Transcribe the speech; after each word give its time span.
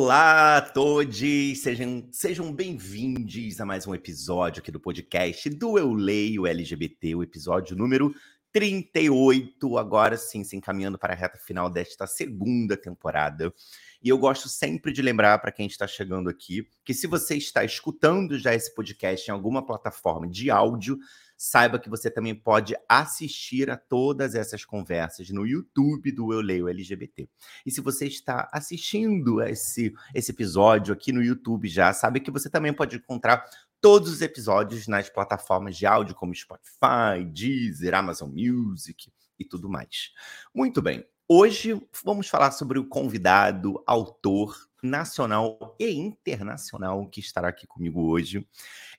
Olá 0.00 0.58
a 0.58 0.60
todos, 0.60 1.18
sejam, 1.60 2.08
sejam 2.12 2.52
bem-vindos 2.52 3.60
a 3.60 3.66
mais 3.66 3.84
um 3.84 3.92
episódio 3.92 4.60
aqui 4.60 4.70
do 4.70 4.78
podcast 4.78 5.50
do 5.50 5.76
Eu 5.76 5.92
Leio 5.92 6.46
LGBT, 6.46 7.16
o 7.16 7.22
episódio 7.24 7.76
número 7.76 8.14
38, 8.52 9.76
agora 9.76 10.16
sim, 10.16 10.44
se 10.44 10.54
encaminhando 10.54 10.96
para 10.96 11.14
a 11.14 11.16
reta 11.16 11.36
final 11.36 11.68
desta 11.68 12.06
segunda 12.06 12.76
temporada. 12.76 13.52
E 14.00 14.08
eu 14.08 14.16
gosto 14.16 14.48
sempre 14.48 14.92
de 14.92 15.02
lembrar 15.02 15.36
para 15.40 15.50
quem 15.50 15.66
está 15.66 15.84
chegando 15.84 16.30
aqui 16.30 16.64
que 16.84 16.94
se 16.94 17.08
você 17.08 17.34
está 17.34 17.64
escutando 17.64 18.38
já 18.38 18.54
esse 18.54 18.72
podcast 18.76 19.28
em 19.28 19.34
alguma 19.34 19.66
plataforma 19.66 20.28
de 20.28 20.48
áudio, 20.48 20.96
saiba 21.38 21.78
que 21.78 21.88
você 21.88 22.10
também 22.10 22.34
pode 22.34 22.74
assistir 22.88 23.70
a 23.70 23.76
todas 23.76 24.34
essas 24.34 24.64
conversas 24.64 25.30
no 25.30 25.46
YouTube 25.46 26.10
do 26.10 26.32
Eu 26.32 26.40
Leio 26.40 26.68
LGBT. 26.68 27.28
E 27.64 27.70
se 27.70 27.80
você 27.80 28.06
está 28.06 28.48
assistindo 28.52 29.40
esse, 29.40 29.94
esse 30.12 30.32
episódio 30.32 30.92
aqui 30.92 31.12
no 31.12 31.22
YouTube 31.22 31.68
já, 31.68 31.92
sabe 31.92 32.18
que 32.18 32.32
você 32.32 32.50
também 32.50 32.72
pode 32.72 32.96
encontrar 32.96 33.48
todos 33.80 34.10
os 34.10 34.20
episódios 34.20 34.88
nas 34.88 35.08
plataformas 35.08 35.76
de 35.76 35.86
áudio 35.86 36.16
como 36.16 36.34
Spotify, 36.34 37.24
Deezer, 37.32 37.94
Amazon 37.94 38.30
Music 38.30 39.12
e 39.38 39.44
tudo 39.44 39.68
mais. 39.68 40.12
Muito 40.52 40.82
bem. 40.82 41.06
Hoje 41.28 41.80
vamos 42.04 42.26
falar 42.26 42.50
sobre 42.50 42.78
o 42.78 42.88
convidado, 42.88 43.80
autor 43.86 44.56
nacional 44.82 45.76
e 45.78 45.90
internacional 45.90 47.06
que 47.08 47.20
estará 47.20 47.48
aqui 47.48 47.66
comigo 47.66 48.02
hoje. 48.08 48.48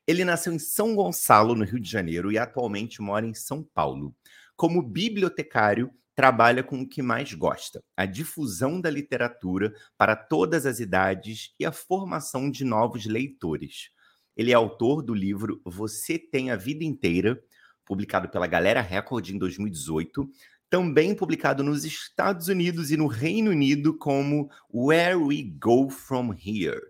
Ele 0.09 0.25
nasceu 0.25 0.51
em 0.51 0.57
São 0.57 0.95
Gonçalo, 0.95 1.53
no 1.53 1.63
Rio 1.63 1.79
de 1.79 1.87
Janeiro, 1.87 2.31
e 2.31 2.37
atualmente 2.39 2.99
mora 2.99 3.27
em 3.27 3.33
São 3.35 3.63
Paulo. 3.63 4.15
Como 4.55 4.81
bibliotecário, 4.81 5.91
trabalha 6.15 6.63
com 6.63 6.81
o 6.81 6.89
que 6.89 7.03
mais 7.03 7.31
gosta: 7.35 7.79
a 7.95 8.07
difusão 8.07 8.81
da 8.81 8.89
literatura 8.89 9.71
para 9.95 10.15
todas 10.15 10.65
as 10.65 10.79
idades 10.79 11.53
e 11.59 11.63
a 11.63 11.71
formação 11.71 12.49
de 12.49 12.65
novos 12.65 13.05
leitores. 13.05 13.91
Ele 14.35 14.51
é 14.51 14.55
autor 14.55 15.03
do 15.03 15.13
livro 15.13 15.61
Você 15.63 16.17
Tem 16.17 16.49
a 16.49 16.55
Vida 16.55 16.83
Inteira, 16.83 17.39
publicado 17.85 18.29
pela 18.29 18.47
Galera 18.47 18.81
Record 18.81 19.29
em 19.29 19.37
2018, 19.37 20.27
também 20.71 21.13
publicado 21.13 21.63
nos 21.63 21.85
Estados 21.85 22.47
Unidos 22.47 22.89
e 22.89 22.97
no 22.97 23.05
Reino 23.05 23.51
Unido 23.51 23.95
como 23.95 24.49
Where 24.73 25.17
We 25.17 25.53
Go 25.59 25.87
From 25.87 26.33
Here. 26.33 26.81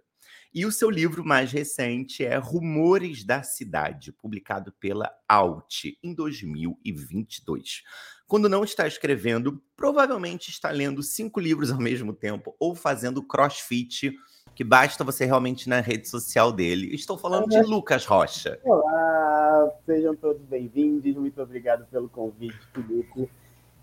E 0.51 0.65
o 0.65 0.71
seu 0.71 0.89
livro 0.89 1.23
mais 1.23 1.51
recente 1.51 2.25
é 2.25 2.35
Rumores 2.35 3.23
da 3.23 3.43
Cidade, 3.43 4.11
publicado 4.11 4.73
pela 4.79 5.13
Alt 5.27 5.95
em 6.03 6.11
2022. 6.11 7.83
Quando 8.27 8.49
não 8.49 8.63
está 8.63 8.87
escrevendo, 8.87 9.61
provavelmente 9.77 10.49
está 10.49 10.71
lendo 10.71 11.03
cinco 11.03 11.39
livros 11.39 11.71
ao 11.71 11.77
mesmo 11.77 12.13
tempo 12.13 12.55
ou 12.59 12.73
fazendo 12.73 13.21
crossfit, 13.21 14.11
que 14.55 14.63
basta 14.63 15.03
você 15.03 15.23
realmente 15.23 15.69
na 15.69 15.81
rede 15.81 16.09
social 16.09 16.51
dele. 16.51 16.95
Estou 16.95 17.15
falando 17.15 17.47
de 17.47 17.61
Lucas 17.61 18.07
Rocha. 18.07 18.59
Olá, 18.63 19.69
sejam 19.85 20.15
todos 20.15 20.41
bem-vindos. 20.41 21.15
Muito 21.15 21.39
obrigado 21.43 21.85
pelo 21.91 22.09
convite, 22.09 22.57
Felipe. 22.73 23.29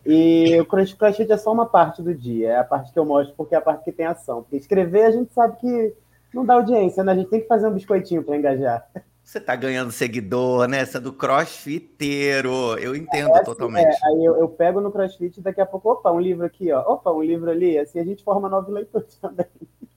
E 0.04 0.60
o 0.60 0.66
crossfit 0.66 1.30
é 1.30 1.36
só 1.36 1.52
uma 1.52 1.66
parte 1.66 2.02
do 2.02 2.12
dia, 2.12 2.48
é 2.50 2.56
a 2.56 2.64
parte 2.64 2.92
que 2.92 2.98
eu 2.98 3.04
mostro 3.04 3.36
porque 3.36 3.54
é 3.54 3.58
a 3.58 3.62
parte 3.62 3.84
que 3.84 3.92
tem 3.92 4.06
ação. 4.06 4.42
Porque 4.42 4.56
escrever 4.56 5.04
a 5.04 5.10
gente 5.12 5.32
sabe 5.32 5.60
que 5.60 5.94
não 6.36 6.44
dá 6.44 6.54
audiência, 6.54 7.02
né? 7.02 7.12
A 7.12 7.14
gente 7.14 7.30
tem 7.30 7.40
que 7.40 7.46
fazer 7.46 7.66
um 7.66 7.72
biscoitinho 7.72 8.22
para 8.22 8.36
engajar. 8.36 8.86
Você 9.24 9.40
tá 9.40 9.56
ganhando 9.56 9.90
seguidor, 9.90 10.68
né? 10.68 10.78
Essa 10.78 10.98
é 10.98 11.00
do 11.00 11.12
crossfiteiro. 11.12 12.78
Eu 12.78 12.94
entendo 12.94 13.30
é, 13.30 13.32
assim, 13.32 13.44
totalmente. 13.44 13.86
É, 13.86 14.06
aí 14.08 14.24
eu, 14.24 14.36
eu, 14.36 14.48
pego 14.48 14.80
no 14.80 14.92
crossfit 14.92 15.40
e 15.40 15.42
daqui 15.42 15.60
a 15.60 15.66
pouco, 15.66 15.90
opa, 15.90 16.12
um 16.12 16.20
livro 16.20 16.46
aqui, 16.46 16.70
ó. 16.70 16.80
Opa, 16.92 17.10
um 17.10 17.22
livro 17.22 17.50
ali. 17.50 17.76
Assim 17.76 17.98
a 17.98 18.04
gente 18.04 18.22
forma 18.22 18.48
novos 18.48 18.72
leitores 18.72 19.16
também. 19.18 19.46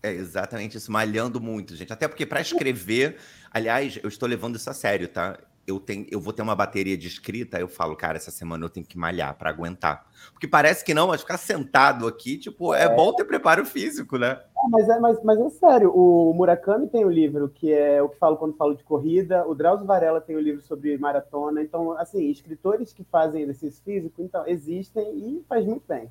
É 0.01 0.11
exatamente 0.11 0.78
isso, 0.78 0.91
malhando 0.91 1.41
muito, 1.41 1.75
gente. 1.75 1.91
Até 1.91 2.07
porque 2.07 2.25
para 2.25 2.41
escrever, 2.41 3.17
aliás, 3.51 3.99
eu 4.01 4.07
estou 4.07 4.28
levando 4.28 4.55
isso 4.55 4.69
a 4.69 4.73
sério, 4.73 5.09
tá? 5.09 5.38
Eu, 5.69 5.80
tenho, 5.80 6.06
eu 6.09 6.19
vou 6.19 6.34
ter 6.34 6.41
uma 6.41 6.56
bateria 6.56 6.97
de 6.97 7.07
escrita, 7.07 7.59
eu 7.59 7.68
falo, 7.68 7.96
cara, 7.96 8.18
essa 8.18 8.31
semana 8.31 8.66
eu 8.66 8.69
tenho 8.69 8.85
que 8.85 8.97
malhar 8.97 9.38
para 9.38 9.50
aguentar. 9.50 10.07
Porque 10.31 10.47
parece 10.47 10.84
que 10.84 10.94
não, 10.94 11.07
mas 11.07 11.22
ficar 11.22 11.38
sentado 11.38 12.07
aqui, 12.07 12.38
tipo, 12.38 12.74
é, 12.74 12.84
é 12.84 12.96
bom 12.96 13.13
ter 13.13 13.24
preparo 13.24 13.66
físico, 13.66 14.18
né? 14.18 14.31
É, 14.31 14.69
mas, 14.69 14.90
é, 14.90 15.00
mas, 15.00 15.24
mas 15.24 15.40
é 15.40 15.50
sério, 15.52 15.91
o 15.94 16.34
Murakami 16.34 16.88
tem 16.88 17.06
o 17.06 17.08
um 17.08 17.12
livro 17.12 17.50
que 17.50 17.72
é 17.72 18.02
o 18.02 18.09
que 18.09 18.18
falo 18.18 18.38
quando 18.38 18.58
falo 18.58 18.75
de 18.75 18.84
corrida, 18.84 19.47
o 19.47 19.53
Drauzio 19.53 19.85
Varela 19.85 20.19
tem 20.19 20.35
o 20.35 20.40
um 20.40 20.41
livro 20.41 20.62
sobre 20.62 20.97
maratona, 20.97 21.62
então, 21.62 21.91
assim, 21.94 22.29
escritores 22.29 22.91
que 22.91 23.03
fazem 23.03 23.44
exercício 23.44 23.84
físico, 23.84 24.22
então, 24.22 24.46
existem 24.47 25.03
e 25.18 25.44
faz 25.47 25.66
muito 25.66 25.84
bem. 25.88 26.09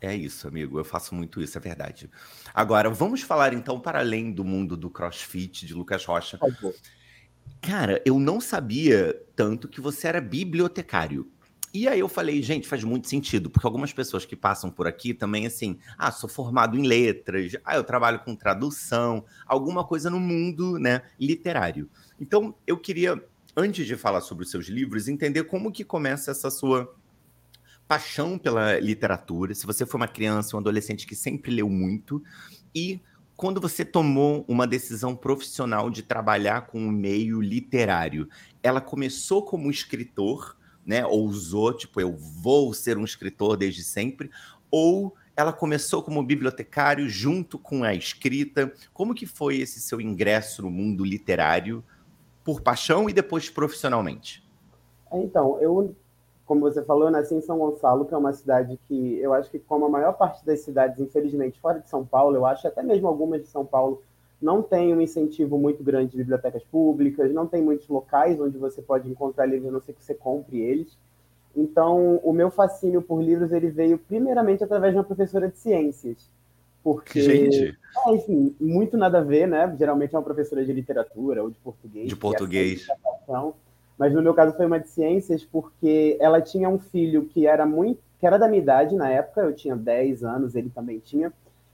É 0.00 0.14
isso, 0.14 0.46
amigo. 0.46 0.78
Eu 0.78 0.84
faço 0.84 1.14
muito 1.14 1.40
isso, 1.40 1.56
é 1.56 1.60
verdade. 1.60 2.10
Agora, 2.52 2.90
vamos 2.90 3.22
falar 3.22 3.54
então 3.54 3.80
para 3.80 4.00
além 4.00 4.30
do 4.32 4.44
mundo 4.44 4.76
do 4.76 4.90
CrossFit 4.90 5.64
de 5.64 5.72
Lucas 5.72 6.04
Rocha. 6.04 6.36
Por 6.36 6.52
favor. 6.52 6.74
Cara, 7.60 8.02
eu 8.04 8.18
não 8.18 8.40
sabia 8.40 9.18
tanto 9.34 9.68
que 9.68 9.80
você 9.80 10.08
era 10.08 10.20
bibliotecário. 10.20 11.30
E 11.72 11.88
aí 11.88 11.98
eu 11.98 12.08
falei, 12.08 12.40
gente, 12.40 12.68
faz 12.68 12.84
muito 12.84 13.08
sentido, 13.08 13.50
porque 13.50 13.66
algumas 13.66 13.92
pessoas 13.92 14.24
que 14.24 14.36
passam 14.36 14.70
por 14.70 14.86
aqui 14.86 15.12
também, 15.12 15.44
assim, 15.44 15.76
ah, 15.98 16.12
sou 16.12 16.28
formado 16.28 16.78
em 16.78 16.86
letras, 16.86 17.56
ah, 17.64 17.74
eu 17.74 17.82
trabalho 17.82 18.20
com 18.20 18.36
tradução, 18.36 19.24
alguma 19.44 19.82
coisa 19.84 20.08
no 20.08 20.20
mundo, 20.20 20.78
né, 20.78 21.02
literário. 21.18 21.90
Então, 22.20 22.54
eu 22.64 22.78
queria, 22.78 23.20
antes 23.56 23.86
de 23.88 23.96
falar 23.96 24.20
sobre 24.20 24.44
os 24.44 24.52
seus 24.52 24.68
livros, 24.68 25.08
entender 25.08 25.42
como 25.44 25.72
que 25.72 25.82
começa 25.82 26.30
essa 26.30 26.48
sua 26.48 26.94
paixão 27.88 28.38
pela 28.38 28.78
literatura, 28.78 29.52
se 29.52 29.66
você 29.66 29.84
foi 29.84 30.00
uma 30.00 30.08
criança, 30.08 30.56
um 30.56 30.60
adolescente 30.60 31.06
que 31.06 31.16
sempre 31.16 31.50
leu 31.50 31.68
muito, 31.68 32.22
e 32.72 33.00
quando 33.36 33.60
você 33.60 33.84
tomou 33.84 34.44
uma 34.46 34.66
decisão 34.66 35.16
profissional 35.16 35.90
de 35.90 36.02
trabalhar 36.02 36.66
com 36.66 36.78
o 36.78 36.92
meio 36.92 37.40
literário, 37.40 38.28
ela 38.62 38.80
começou 38.80 39.42
como 39.42 39.70
escritor, 39.70 40.56
né? 40.86 41.04
Ousou, 41.04 41.72
tipo, 41.72 42.00
eu 42.00 42.16
vou 42.16 42.72
ser 42.72 42.96
um 42.96 43.04
escritor 43.04 43.56
desde 43.56 43.82
sempre, 43.82 44.30
ou 44.70 45.14
ela 45.36 45.52
começou 45.52 46.02
como 46.02 46.22
bibliotecário 46.22 47.08
junto 47.08 47.58
com 47.58 47.82
a 47.82 47.92
escrita. 47.92 48.72
Como 48.92 49.14
que 49.14 49.26
foi 49.26 49.58
esse 49.58 49.80
seu 49.80 50.00
ingresso 50.00 50.62
no 50.62 50.70
mundo 50.70 51.04
literário 51.04 51.82
por 52.44 52.60
paixão 52.60 53.10
e 53.10 53.12
depois 53.12 53.50
profissionalmente? 53.50 54.44
Então, 55.12 55.60
eu 55.60 55.96
como 56.46 56.60
você 56.60 56.82
falou, 56.82 57.04
eu 57.04 57.10
nasci 57.10 57.34
em 57.34 57.40
São 57.40 57.58
Gonçalo, 57.58 58.04
que 58.04 58.12
é 58.12 58.16
uma 58.16 58.32
cidade 58.32 58.78
que 58.86 59.18
eu 59.18 59.32
acho 59.32 59.50
que, 59.50 59.58
como 59.58 59.86
a 59.86 59.88
maior 59.88 60.12
parte 60.12 60.44
das 60.44 60.60
cidades, 60.60 61.00
infelizmente, 61.00 61.60
fora 61.60 61.80
de 61.80 61.88
São 61.88 62.04
Paulo, 62.04 62.36
eu 62.36 62.44
acho 62.44 62.66
até 62.68 62.82
mesmo 62.82 63.08
algumas 63.08 63.40
de 63.40 63.48
São 63.48 63.64
Paulo, 63.64 64.02
não 64.40 64.62
tem 64.62 64.94
um 64.94 65.00
incentivo 65.00 65.58
muito 65.58 65.82
grande 65.82 66.10
de 66.10 66.18
bibliotecas 66.18 66.62
públicas, 66.64 67.32
não 67.32 67.46
tem 67.46 67.62
muitos 67.62 67.88
locais 67.88 68.38
onde 68.38 68.58
você 68.58 68.82
pode 68.82 69.08
encontrar 69.08 69.46
livros, 69.46 69.68
a 69.68 69.72
não 69.72 69.80
ser 69.80 69.94
que 69.94 70.04
você 70.04 70.14
compre 70.14 70.60
eles. 70.60 70.98
Então, 71.56 72.20
o 72.22 72.32
meu 72.32 72.50
fascínio 72.50 73.00
por 73.00 73.22
livros 73.22 73.52
ele 73.52 73.70
veio 73.70 73.96
primeiramente 73.96 74.62
através 74.62 74.92
de 74.92 74.98
uma 74.98 75.04
professora 75.04 75.48
de 75.48 75.56
ciências. 75.56 76.30
Porque, 76.82 77.22
Gente. 77.22 77.78
É, 78.06 78.14
enfim, 78.14 78.54
muito 78.60 78.98
nada 78.98 79.18
a 79.18 79.22
ver, 79.22 79.48
né? 79.48 79.74
Geralmente 79.78 80.14
é 80.14 80.18
uma 80.18 80.24
professora 80.24 80.62
de 80.62 80.72
literatura 80.72 81.42
ou 81.42 81.50
de 81.50 81.58
português. 81.60 82.06
De 82.06 82.16
português. 82.16 82.86
Mas 83.98 84.12
no 84.12 84.22
meu 84.22 84.34
caso 84.34 84.56
foi 84.56 84.66
uma 84.66 84.80
de 84.80 84.88
ciências 84.88 85.44
porque 85.44 86.16
ela 86.20 86.40
tinha 86.40 86.68
um 86.68 86.78
filho 86.78 87.26
que 87.26 87.46
era 87.46 87.64
muito, 87.64 88.00
que 88.18 88.26
era 88.26 88.38
da 88.38 88.48
minha 88.48 88.62
idade 88.62 88.96
na 88.96 89.08
época, 89.08 89.42
eu 89.42 89.54
tinha 89.54 89.76
10 89.76 90.24
anos, 90.24 90.54
ele 90.54 90.70
também 90.70 90.98
tinha, 90.98 91.32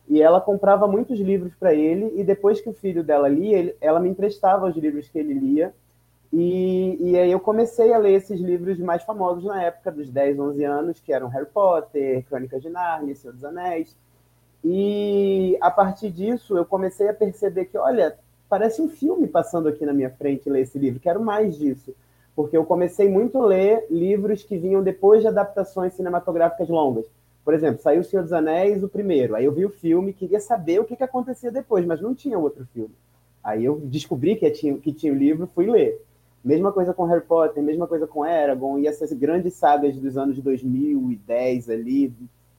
e 0.08 0.20
ela 0.20 0.40
comprava 0.40 0.86
muitos 0.86 1.18
livros 1.18 1.54
para 1.54 1.72
ele 1.72 2.12
e 2.16 2.24
depois 2.24 2.60
que 2.60 2.68
o 2.68 2.74
filho 2.74 3.02
dela 3.02 3.28
lia, 3.28 3.56
ele, 3.56 3.76
ela 3.80 4.00
me 4.00 4.08
emprestava 4.08 4.66
os 4.66 4.76
livros 4.76 5.08
que 5.08 5.18
ele 5.18 5.34
lia. 5.34 5.72
E, 6.32 6.96
e 7.00 7.18
aí 7.18 7.30
eu 7.30 7.40
comecei 7.40 7.92
a 7.92 7.98
ler 7.98 8.14
esses 8.14 8.40
livros 8.40 8.78
mais 8.78 9.02
famosos 9.02 9.44
na 9.44 9.62
época 9.62 9.90
dos 9.90 10.10
10, 10.10 10.38
11 10.38 10.64
anos, 10.64 11.00
que 11.00 11.12
eram 11.12 11.28
Harry 11.28 11.46
Potter, 11.46 12.24
Crônicas 12.24 12.62
de 12.62 12.68
Nárnia, 12.68 13.14
Senhor 13.14 13.32
dos 13.32 13.44
Anéis. 13.44 13.96
E 14.64 15.56
a 15.60 15.70
partir 15.70 16.10
disso 16.10 16.56
eu 16.56 16.64
comecei 16.64 17.08
a 17.08 17.14
perceber 17.14 17.66
que, 17.66 17.78
olha, 17.78 18.16
parece 18.48 18.82
um 18.82 18.88
filme 18.88 19.26
passando 19.26 19.68
aqui 19.68 19.86
na 19.86 19.92
minha 19.92 20.10
frente 20.10 20.50
ler 20.50 20.62
esse 20.62 20.78
livro, 20.78 21.00
quero 21.00 21.22
mais 21.22 21.56
disso 21.56 21.94
porque 22.40 22.56
eu 22.56 22.64
comecei 22.64 23.06
muito 23.06 23.36
a 23.36 23.44
ler 23.44 23.86
livros 23.90 24.42
que 24.42 24.56
vinham 24.56 24.82
depois 24.82 25.20
de 25.20 25.28
adaptações 25.28 25.92
cinematográficas 25.92 26.70
longas. 26.70 27.04
Por 27.44 27.52
exemplo, 27.52 27.82
saiu 27.82 28.00
O 28.00 28.04
Senhor 28.04 28.22
dos 28.22 28.32
Anéis, 28.32 28.82
o 28.82 28.88
primeiro. 28.88 29.34
Aí 29.34 29.44
eu 29.44 29.52
vi 29.52 29.66
o 29.66 29.70
filme, 29.70 30.14
queria 30.14 30.40
saber 30.40 30.80
o 30.80 30.84
que, 30.84 30.96
que 30.96 31.04
acontecia 31.04 31.52
depois, 31.52 31.84
mas 31.84 32.00
não 32.00 32.14
tinha 32.14 32.38
outro 32.38 32.66
filme. 32.72 32.94
Aí 33.44 33.62
eu 33.62 33.78
descobri 33.78 34.36
que 34.36 34.50
tinha, 34.50 34.74
que 34.78 34.90
tinha 34.90 35.12
o 35.12 35.16
livro, 35.16 35.46
fui 35.54 35.66
ler. 35.66 36.02
Mesma 36.42 36.72
coisa 36.72 36.94
com 36.94 37.04
Harry 37.04 37.20
Potter, 37.26 37.62
mesma 37.62 37.86
coisa 37.86 38.06
com 38.06 38.24
Eragon 38.24 38.78
e 38.78 38.86
essas 38.86 39.12
grandes 39.12 39.52
sagas 39.52 39.94
dos 39.96 40.16
anos 40.16 40.38
2010 40.38 41.68
ali, 41.68 42.14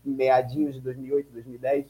meadinhos 0.06 0.76
de 0.76 0.82
2008, 0.82 1.34
2010. 1.34 1.88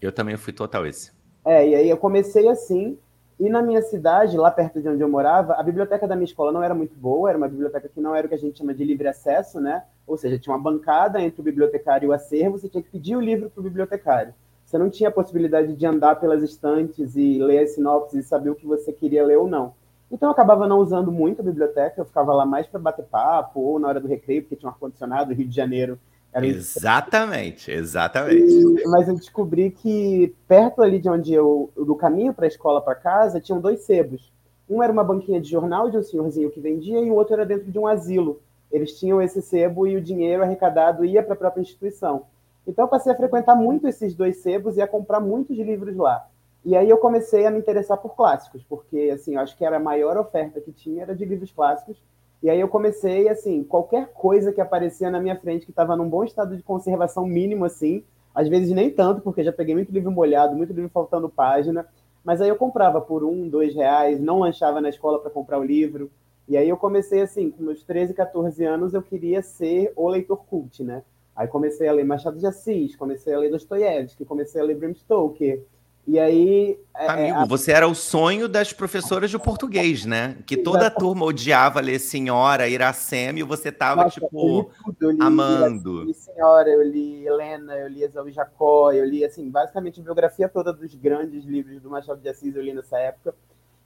Eu 0.00 0.12
também 0.12 0.36
fui 0.36 0.52
total 0.52 0.86
esse. 0.86 1.10
É, 1.44 1.68
e 1.68 1.74
aí 1.74 1.90
eu 1.90 1.96
comecei 1.96 2.48
assim, 2.48 2.96
e 3.38 3.48
na 3.48 3.62
minha 3.62 3.82
cidade, 3.82 4.36
lá 4.36 4.50
perto 4.50 4.80
de 4.80 4.88
onde 4.88 5.02
eu 5.02 5.08
morava, 5.08 5.54
a 5.54 5.62
biblioteca 5.62 6.06
da 6.06 6.14
minha 6.14 6.26
escola 6.26 6.52
não 6.52 6.62
era 6.62 6.74
muito 6.74 6.94
boa, 6.96 7.28
era 7.28 7.38
uma 7.38 7.48
biblioteca 7.48 7.88
que 7.88 8.00
não 8.00 8.14
era 8.14 8.26
o 8.26 8.28
que 8.28 8.34
a 8.34 8.38
gente 8.38 8.58
chama 8.58 8.74
de 8.74 8.84
livre 8.84 9.08
acesso, 9.08 9.60
né? 9.60 9.84
Ou 10.06 10.16
seja, 10.16 10.38
tinha 10.38 10.54
uma 10.54 10.62
bancada 10.62 11.20
entre 11.20 11.40
o 11.40 11.44
bibliotecário 11.44 12.06
e 12.06 12.08
o 12.08 12.12
acervo, 12.12 12.58
você 12.58 12.68
tinha 12.68 12.82
que 12.82 12.90
pedir 12.90 13.16
o 13.16 13.20
livro 13.20 13.50
para 13.50 13.60
o 13.60 13.64
bibliotecário. 13.64 14.34
Você 14.64 14.78
não 14.78 14.88
tinha 14.88 15.08
a 15.08 15.12
possibilidade 15.12 15.74
de 15.74 15.86
andar 15.86 16.16
pelas 16.16 16.42
estantes 16.42 17.14
e 17.16 17.38
ler 17.38 17.60
as 17.60 17.74
sinopses 17.74 18.24
e 18.24 18.28
saber 18.28 18.50
o 18.50 18.54
que 18.54 18.66
você 18.66 18.92
queria 18.92 19.24
ler 19.24 19.36
ou 19.36 19.46
não. 19.46 19.74
Então 20.10 20.28
eu 20.28 20.32
acabava 20.32 20.68
não 20.68 20.78
usando 20.78 21.10
muito 21.10 21.40
a 21.40 21.44
biblioteca, 21.44 22.00
eu 22.00 22.04
ficava 22.04 22.34
lá 22.34 22.44
mais 22.44 22.66
para 22.66 22.78
bater 22.78 23.04
papo 23.06 23.60
ou 23.60 23.78
na 23.78 23.88
hora 23.88 24.00
do 24.00 24.08
recreio, 24.08 24.42
porque 24.42 24.56
tinha 24.56 24.68
um 24.68 24.72
ar-condicionado, 24.72 25.32
Rio 25.32 25.48
de 25.48 25.54
Janeiro. 25.56 25.98
Era 26.32 26.46
exatamente, 26.46 27.70
exatamente. 27.70 28.52
E, 28.52 28.88
mas 28.88 29.06
eu 29.06 29.14
descobri 29.14 29.70
que 29.70 30.34
perto 30.48 30.80
ali 30.82 30.98
de 30.98 31.08
onde 31.08 31.34
eu, 31.34 31.70
do 31.76 31.94
caminho 31.94 32.32
para 32.32 32.46
a 32.46 32.48
escola 32.48 32.80
para 32.80 32.94
casa, 32.94 33.40
tinham 33.40 33.60
dois 33.60 33.80
sebos. 33.80 34.32
Um 34.68 34.82
era 34.82 34.92
uma 34.92 35.04
banquinha 35.04 35.40
de 35.40 35.50
jornal 35.50 35.90
de 35.90 35.98
um 35.98 36.02
senhorzinho 36.02 36.50
que 36.50 36.60
vendia 36.60 37.00
e 37.00 37.10
o 37.10 37.14
outro 37.14 37.34
era 37.34 37.44
dentro 37.44 37.70
de 37.70 37.78
um 37.78 37.86
asilo. 37.86 38.40
Eles 38.70 38.98
tinham 38.98 39.20
esse 39.20 39.42
sebo 39.42 39.86
e 39.86 39.96
o 39.96 40.00
dinheiro 40.00 40.42
arrecadado 40.42 41.04
ia 41.04 41.22
para 41.22 41.34
a 41.34 41.36
própria 41.36 41.60
instituição. 41.60 42.24
Então 42.66 42.86
eu 42.86 42.88
passei 42.88 43.12
a 43.12 43.16
frequentar 43.16 43.54
muito 43.54 43.86
esses 43.86 44.14
dois 44.14 44.38
sebos 44.38 44.78
e 44.78 44.82
a 44.82 44.88
comprar 44.88 45.20
muitos 45.20 45.58
livros 45.58 45.94
lá. 45.96 46.26
E 46.64 46.76
aí 46.76 46.88
eu 46.88 46.96
comecei 46.96 47.44
a 47.44 47.50
me 47.50 47.58
interessar 47.58 47.98
por 47.98 48.14
clássicos, 48.14 48.62
porque 48.62 49.10
assim, 49.12 49.34
eu 49.34 49.40
acho 49.40 49.56
que 49.56 49.64
era 49.64 49.76
a 49.76 49.80
maior 49.80 50.16
oferta 50.16 50.60
que 50.60 50.72
tinha 50.72 51.02
era 51.02 51.14
de 51.14 51.24
livros 51.24 51.52
clássicos. 51.52 51.96
E 52.42 52.50
aí 52.50 52.58
eu 52.58 52.68
comecei 52.68 53.28
assim, 53.28 53.62
qualquer 53.62 54.12
coisa 54.12 54.52
que 54.52 54.60
aparecia 54.60 55.10
na 55.10 55.20
minha 55.20 55.38
frente 55.38 55.64
que 55.64 55.70
estava 55.70 55.96
num 55.96 56.08
bom 56.08 56.24
estado 56.24 56.56
de 56.56 56.62
conservação 56.62 57.24
mínimo 57.24 57.64
assim, 57.64 58.02
às 58.34 58.48
vezes 58.48 58.70
nem 58.72 58.90
tanto, 58.90 59.20
porque 59.20 59.44
já 59.44 59.52
peguei 59.52 59.74
muito 59.74 59.92
livro 59.92 60.10
molhado, 60.10 60.56
muito 60.56 60.72
livro 60.72 60.90
faltando 60.90 61.28
página, 61.28 61.86
mas 62.24 62.40
aí 62.40 62.48
eu 62.48 62.56
comprava 62.56 63.00
por 63.00 63.22
um, 63.22 63.48
dois 63.48 63.74
reais, 63.74 64.20
não 64.20 64.40
lanchava 64.40 64.80
na 64.80 64.88
escola 64.88 65.20
para 65.20 65.30
comprar 65.30 65.58
o 65.58 65.64
livro. 65.64 66.10
E 66.48 66.56
aí 66.56 66.68
eu 66.68 66.76
comecei 66.76 67.20
assim, 67.20 67.50
com 67.50 67.62
meus 67.62 67.84
13, 67.84 68.14
14 68.14 68.64
anos, 68.64 68.94
eu 68.94 69.02
queria 69.02 69.42
ser 69.42 69.92
o 69.94 70.08
leitor 70.08 70.44
cult, 70.44 70.82
né? 70.82 71.02
Aí 71.34 71.46
comecei 71.46 71.88
a 71.88 71.92
ler 71.92 72.04
Machado 72.04 72.38
de 72.38 72.46
Assis, 72.46 72.96
comecei 72.96 73.32
a 73.32 73.38
ler 73.38 73.50
Dostoiévski, 73.50 74.24
comecei 74.24 74.60
a 74.60 74.64
ler 74.64 74.76
Bram 74.76 74.94
Stoker, 74.94 75.62
e 76.06 76.18
aí. 76.18 76.78
É, 76.94 77.06
é, 77.06 77.08
Amigo, 77.08 77.38
a... 77.38 77.44
você 77.46 77.72
era 77.72 77.86
o 77.86 77.94
sonho 77.94 78.48
das 78.48 78.72
professoras 78.72 79.30
de 79.30 79.38
português, 79.38 80.04
né? 80.04 80.36
Que 80.46 80.56
toda 80.56 80.88
a 80.88 80.90
turma 80.90 81.24
odiava 81.24 81.80
ler 81.80 81.98
Senhora, 81.98 82.68
Iracema, 82.68 83.38
e 83.38 83.42
você 83.42 83.70
tava, 83.70 84.04
Nossa, 84.04 84.20
tipo, 84.20 84.70
eu 85.00 85.10
li, 85.10 85.18
amando. 85.20 86.00
Eu 86.00 86.04
li 86.04 86.14
Senhora, 86.14 86.68
eu 86.68 86.82
li 86.82 87.26
Helena, 87.26 87.74
eu 87.76 87.88
li 87.88 88.02
Esaú 88.02 88.30
Jacó, 88.30 88.92
eu 88.92 89.04
li, 89.04 89.24
assim, 89.24 89.48
basicamente 89.48 90.00
a 90.00 90.02
biografia 90.02 90.48
toda 90.48 90.72
dos 90.72 90.94
grandes 90.94 91.44
livros 91.44 91.80
do 91.80 91.88
Machado 91.88 92.20
de 92.20 92.28
Assis 92.28 92.54
eu 92.54 92.62
li 92.62 92.74
nessa 92.74 92.98
época. 92.98 93.34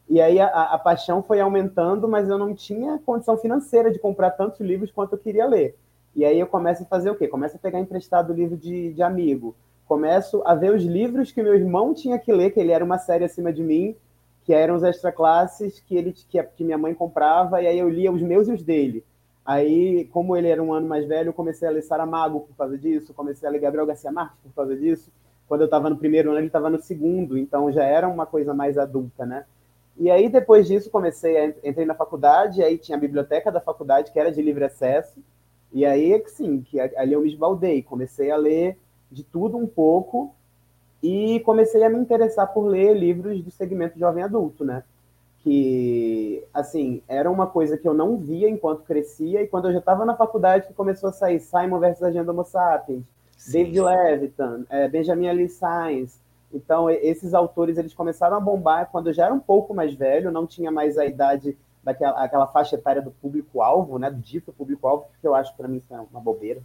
E 0.08 0.20
aí 0.20 0.40
a, 0.40 0.46
a 0.46 0.78
paixão 0.78 1.22
foi 1.22 1.40
aumentando, 1.40 2.08
mas 2.08 2.28
eu 2.28 2.38
não 2.38 2.54
tinha 2.54 2.98
condição 3.04 3.36
financeira 3.36 3.90
de 3.90 3.98
comprar 3.98 4.30
tantos 4.30 4.60
livros 4.60 4.90
quanto 4.90 5.12
eu 5.12 5.18
queria 5.18 5.46
ler. 5.46 5.76
E 6.14 6.24
aí 6.24 6.40
eu 6.40 6.46
começo 6.46 6.82
a 6.82 6.86
fazer 6.86 7.10
o 7.10 7.14
quê? 7.14 7.28
Começo 7.28 7.56
a 7.56 7.58
pegar 7.58 7.78
emprestado 7.78 8.32
livro 8.32 8.56
de, 8.56 8.94
de 8.94 9.02
amigo 9.02 9.54
começo 9.86 10.42
a 10.44 10.54
ver 10.54 10.74
os 10.74 10.82
livros 10.82 11.32
que 11.32 11.42
meu 11.42 11.54
irmão 11.54 11.94
tinha 11.94 12.18
que 12.18 12.32
ler, 12.32 12.50
que 12.50 12.60
ele 12.60 12.72
era 12.72 12.84
uma 12.84 12.98
série 12.98 13.24
acima 13.24 13.52
de 13.52 13.62
mim, 13.62 13.96
que 14.44 14.52
eram 14.52 14.76
os 14.76 14.82
extra 14.82 15.10
classes 15.10 15.80
que 15.80 15.96
ele 15.96 16.12
que, 16.12 16.42
que 16.42 16.64
minha 16.64 16.78
mãe 16.78 16.94
comprava, 16.94 17.62
e 17.62 17.66
aí 17.66 17.78
eu 17.78 17.88
lia 17.88 18.12
os 18.12 18.22
meus 18.22 18.48
e 18.48 18.52
os 18.52 18.62
dele. 18.62 19.04
Aí, 19.44 20.04
como 20.12 20.36
ele 20.36 20.48
era 20.48 20.62
um 20.62 20.72
ano 20.72 20.88
mais 20.88 21.06
velho, 21.06 21.28
eu 21.28 21.32
comecei 21.32 21.68
a 21.68 21.70
ler 21.70 21.82
Saramago 21.82 22.40
por 22.40 22.56
causa 22.56 22.76
disso, 22.76 23.14
comecei 23.14 23.48
a 23.48 23.52
ler 23.52 23.60
Gabriel 23.60 23.86
Garcia 23.86 24.10
Marques 24.10 24.38
por 24.42 24.52
causa 24.52 24.76
disso. 24.76 25.10
Quando 25.48 25.60
eu 25.60 25.66
estava 25.66 25.88
no 25.88 25.96
primeiro 25.96 26.30
ano, 26.30 26.40
ele 26.40 26.48
estava 26.48 26.68
no 26.68 26.80
segundo, 26.80 27.38
então 27.38 27.70
já 27.70 27.84
era 27.84 28.08
uma 28.08 28.26
coisa 28.26 28.52
mais 28.52 28.76
adulta, 28.76 29.24
né? 29.24 29.44
E 29.96 30.10
aí, 30.10 30.28
depois 30.28 30.66
disso, 30.66 30.90
comecei 30.90 31.38
a 31.38 31.46
entrei 31.64 31.86
na 31.86 31.94
faculdade, 31.94 32.62
aí 32.62 32.76
tinha 32.76 32.98
a 32.98 33.00
biblioteca 33.00 33.52
da 33.52 33.60
faculdade, 33.60 34.10
que 34.10 34.18
era 34.18 34.32
de 34.32 34.42
livre 34.42 34.64
acesso, 34.64 35.20
e 35.72 35.86
aí, 35.86 36.22
sim, 36.26 36.60
que 36.62 36.80
ali 36.80 37.12
eu 37.12 37.20
me 37.20 37.28
esbaldei, 37.28 37.82
comecei 37.82 38.30
a 38.30 38.36
ler 38.36 38.76
de 39.10 39.22
tudo 39.22 39.56
um 39.56 39.66
pouco 39.66 40.34
e 41.02 41.40
comecei 41.40 41.84
a 41.84 41.90
me 41.90 41.98
interessar 41.98 42.52
por 42.52 42.66
ler 42.66 42.94
livros 42.94 43.42
do 43.42 43.50
segmento 43.50 43.98
jovem 43.98 44.24
adulto, 44.24 44.64
né? 44.64 44.82
Que, 45.40 46.42
assim, 46.52 47.02
era 47.06 47.30
uma 47.30 47.46
coisa 47.46 47.76
que 47.76 47.86
eu 47.86 47.94
não 47.94 48.16
via 48.16 48.48
enquanto 48.48 48.82
crescia, 48.82 49.42
e 49.42 49.46
quando 49.46 49.68
eu 49.68 49.72
já 49.72 49.78
estava 49.78 50.04
na 50.04 50.16
faculdade 50.16 50.66
que 50.66 50.74
começou 50.74 51.08
a 51.08 51.12
sair 51.12 51.38
Simon 51.38 51.78
versus 51.78 52.02
Agenda 52.02 52.32
Homo 52.32 52.44
Sapiens, 52.44 53.04
Sim. 53.36 53.52
David 53.52 53.80
Levitan, 53.80 54.64
é, 54.68 54.88
Benjamin 54.88 55.28
Ali 55.28 55.48
Sainz. 55.48 56.20
Então, 56.52 56.90
esses 56.90 57.34
autores, 57.34 57.78
eles 57.78 57.94
começaram 57.94 58.36
a 58.36 58.40
bombar 58.40 58.88
quando 58.90 59.08
eu 59.08 59.12
já 59.12 59.26
era 59.26 59.34
um 59.34 59.40
pouco 59.40 59.74
mais 59.74 59.94
velho, 59.94 60.32
não 60.32 60.46
tinha 60.46 60.70
mais 60.70 60.98
a 60.98 61.04
idade 61.04 61.56
daquela 61.84 62.24
aquela 62.24 62.46
faixa 62.48 62.74
etária 62.74 63.00
do 63.00 63.12
público-alvo, 63.12 63.98
né, 63.98 64.10
do 64.10 64.20
dito 64.20 64.52
público-alvo, 64.52 65.06
que 65.20 65.26
eu 65.28 65.34
acho, 65.34 65.56
para 65.56 65.68
mim, 65.68 65.76
isso 65.76 65.94
é 65.94 66.00
uma 66.10 66.20
bobeira. 66.20 66.60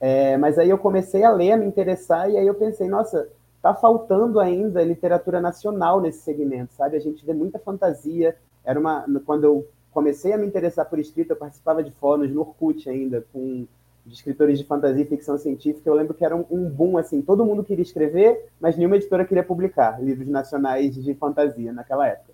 É, 0.00 0.36
mas 0.36 0.58
aí 0.58 0.68
eu 0.68 0.78
comecei 0.78 1.24
a 1.24 1.30
ler, 1.30 1.52
a 1.52 1.56
me 1.56 1.66
interessar, 1.66 2.30
e 2.30 2.36
aí 2.36 2.46
eu 2.46 2.54
pensei, 2.54 2.88
nossa, 2.88 3.28
tá 3.62 3.74
faltando 3.74 4.38
ainda 4.38 4.82
literatura 4.82 5.40
nacional 5.40 6.00
nesse 6.00 6.20
segmento, 6.20 6.74
sabe? 6.74 6.96
A 6.96 7.00
gente 7.00 7.24
vê 7.24 7.32
muita 7.32 7.58
fantasia. 7.58 8.36
Era 8.64 8.78
uma 8.78 9.06
quando 9.24 9.44
eu 9.44 9.66
comecei 9.90 10.32
a 10.32 10.38
me 10.38 10.46
interessar 10.46 10.86
por 10.86 10.98
escrita, 10.98 11.32
eu 11.32 11.36
participava 11.36 11.82
de 11.82 11.90
fóruns 11.92 12.30
no 12.30 12.40
Orkut 12.40 12.88
ainda 12.88 13.24
com 13.32 13.66
de 14.06 14.14
escritores 14.14 14.58
de 14.58 14.64
fantasia 14.64 15.02
e 15.02 15.06
ficção 15.06 15.36
científica. 15.36 15.88
Eu 15.90 15.94
lembro 15.94 16.14
que 16.14 16.24
era 16.24 16.36
um, 16.36 16.44
um, 16.48 16.68
boom 16.68 16.96
assim, 16.96 17.20
todo 17.20 17.44
mundo 17.44 17.64
queria 17.64 17.82
escrever, 17.82 18.48
mas 18.60 18.76
nenhuma 18.76 18.96
editora 18.96 19.24
queria 19.24 19.42
publicar 19.42 20.00
livros 20.00 20.28
nacionais 20.28 20.94
de 20.94 21.14
fantasia 21.14 21.72
naquela 21.72 22.06
época. 22.06 22.32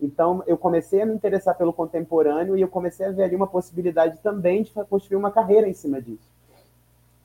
Então, 0.00 0.44
eu 0.46 0.56
comecei 0.56 1.02
a 1.02 1.06
me 1.06 1.12
interessar 1.12 1.56
pelo 1.56 1.72
contemporâneo 1.72 2.56
e 2.56 2.60
eu 2.60 2.68
comecei 2.68 3.04
a 3.04 3.10
ver 3.10 3.24
ali 3.24 3.34
uma 3.34 3.48
possibilidade 3.48 4.20
também 4.22 4.62
de 4.62 4.70
construir 4.88 5.16
uma 5.16 5.32
carreira 5.32 5.68
em 5.68 5.74
cima 5.74 6.00
disso. 6.00 6.30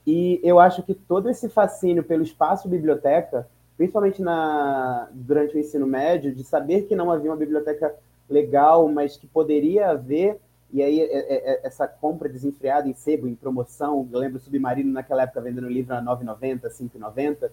E 0.06 0.40
eu 0.44 0.60
acho 0.60 0.84
que 0.84 0.94
todo 0.94 1.30
esse 1.30 1.48
fascínio 1.50 2.04
pelo 2.04 2.24
espaço 2.24 2.68
biblioteca, 2.68 3.48
principalmente 3.78 4.22
na, 4.22 5.08
durante 5.12 5.56
o 5.56 5.60
ensino 5.60 5.88
médio, 5.88 6.34
de 6.34 6.44
saber 6.44 6.84
que 6.84 6.96
não 6.96 7.12
havia 7.12 7.32
uma 7.32 7.38
biblioteca 7.38 7.94
legal, 8.30 8.88
mas 8.90 9.16
que 9.16 9.28
poderia 9.28 9.92
haver, 9.92 10.40
e 10.72 10.82
aí 10.82 11.00
é, 11.00 11.04
é, 11.04 11.54
é, 11.54 11.68
essa 11.68 11.88
compra 11.88 12.28
desenfreada 12.28 12.88
em 12.88 12.94
sebo, 12.94 13.28
em 13.28 13.36
promoção, 13.36 14.08
eu 14.12 14.20
lembro 14.20 14.40
Submarino 14.40 14.92
naquela 14.92 15.24
época 15.24 15.42
vendendo 15.42 15.70
livro 15.70 15.96
a 15.96 16.02
9,90, 16.02 16.70
5,90, 16.70 17.50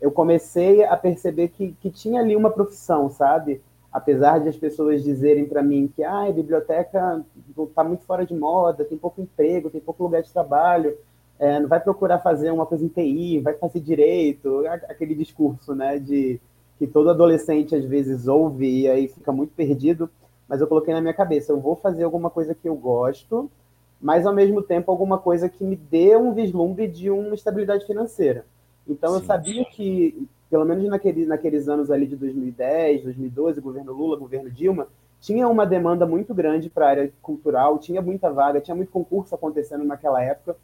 eu 0.00 0.10
comecei 0.10 0.84
a 0.84 0.96
perceber 0.96 1.48
que, 1.48 1.76
que 1.80 1.90
tinha 1.90 2.20
ali 2.20 2.34
uma 2.34 2.50
profissão, 2.50 3.08
sabe? 3.10 3.60
Apesar 3.92 4.40
de 4.40 4.48
as 4.48 4.56
pessoas 4.56 5.02
dizerem 5.02 5.44
para 5.44 5.62
mim 5.62 5.92
que 5.94 6.02
ah, 6.02 6.24
a 6.24 6.32
biblioteca 6.32 7.24
está 7.58 7.84
muito 7.84 8.04
fora 8.04 8.24
de 8.24 8.34
moda, 8.34 8.84
tem 8.84 8.96
pouco 8.96 9.20
emprego, 9.20 9.70
tem 9.70 9.80
pouco 9.80 10.02
lugar 10.02 10.22
de 10.22 10.32
trabalho, 10.32 10.96
é, 11.38 11.58
não 11.60 11.68
vai 11.68 11.80
procurar 11.80 12.18
fazer 12.20 12.50
uma 12.50 12.66
coisa 12.66 12.84
em 12.84 12.88
TI, 12.88 13.40
vai 13.40 13.54
fazer 13.54 13.80
direito, 13.80 14.64
aquele 14.88 15.14
discurso, 15.14 15.74
né, 15.74 15.98
de 15.98 16.40
que 16.78 16.86
todo 16.86 17.10
adolescente 17.10 17.74
às 17.74 17.84
vezes 17.84 18.26
ouve 18.26 18.82
e 18.82 18.88
aí 18.88 19.08
fica 19.08 19.30
muito 19.32 19.52
perdido, 19.54 20.10
mas 20.48 20.60
eu 20.60 20.66
coloquei 20.66 20.92
na 20.92 21.00
minha 21.00 21.14
cabeça, 21.14 21.52
eu 21.52 21.60
vou 21.60 21.76
fazer 21.76 22.04
alguma 22.04 22.28
coisa 22.28 22.54
que 22.54 22.68
eu 22.68 22.74
gosto, 22.74 23.50
mas 24.00 24.26
ao 24.26 24.34
mesmo 24.34 24.62
tempo 24.62 24.90
alguma 24.90 25.18
coisa 25.18 25.48
que 25.48 25.64
me 25.64 25.76
dê 25.76 26.16
um 26.16 26.34
vislumbre 26.34 26.88
de 26.88 27.08
uma 27.08 27.34
estabilidade 27.34 27.86
financeira. 27.86 28.44
Então 28.86 29.10
Sim. 29.10 29.16
eu 29.16 29.24
sabia 29.24 29.64
que, 29.64 30.28
pelo 30.50 30.64
menos 30.64 30.84
naquele, 30.88 31.24
naqueles 31.24 31.68
anos 31.68 31.90
ali 31.90 32.06
de 32.06 32.16
2010, 32.16 33.04
2012, 33.04 33.60
governo 33.60 33.92
Lula, 33.92 34.18
governo 34.18 34.50
Dilma, 34.50 34.88
tinha 35.20 35.46
uma 35.46 35.64
demanda 35.64 36.04
muito 36.04 36.34
grande 36.34 36.68
para 36.68 36.86
a 36.86 36.90
área 36.90 37.12
cultural, 37.22 37.78
tinha 37.78 38.02
muita 38.02 38.28
vaga, 38.28 38.60
tinha 38.60 38.74
muito 38.74 38.90
concurso 38.90 39.32
acontecendo 39.34 39.84
naquela 39.84 40.20
época, 40.20 40.56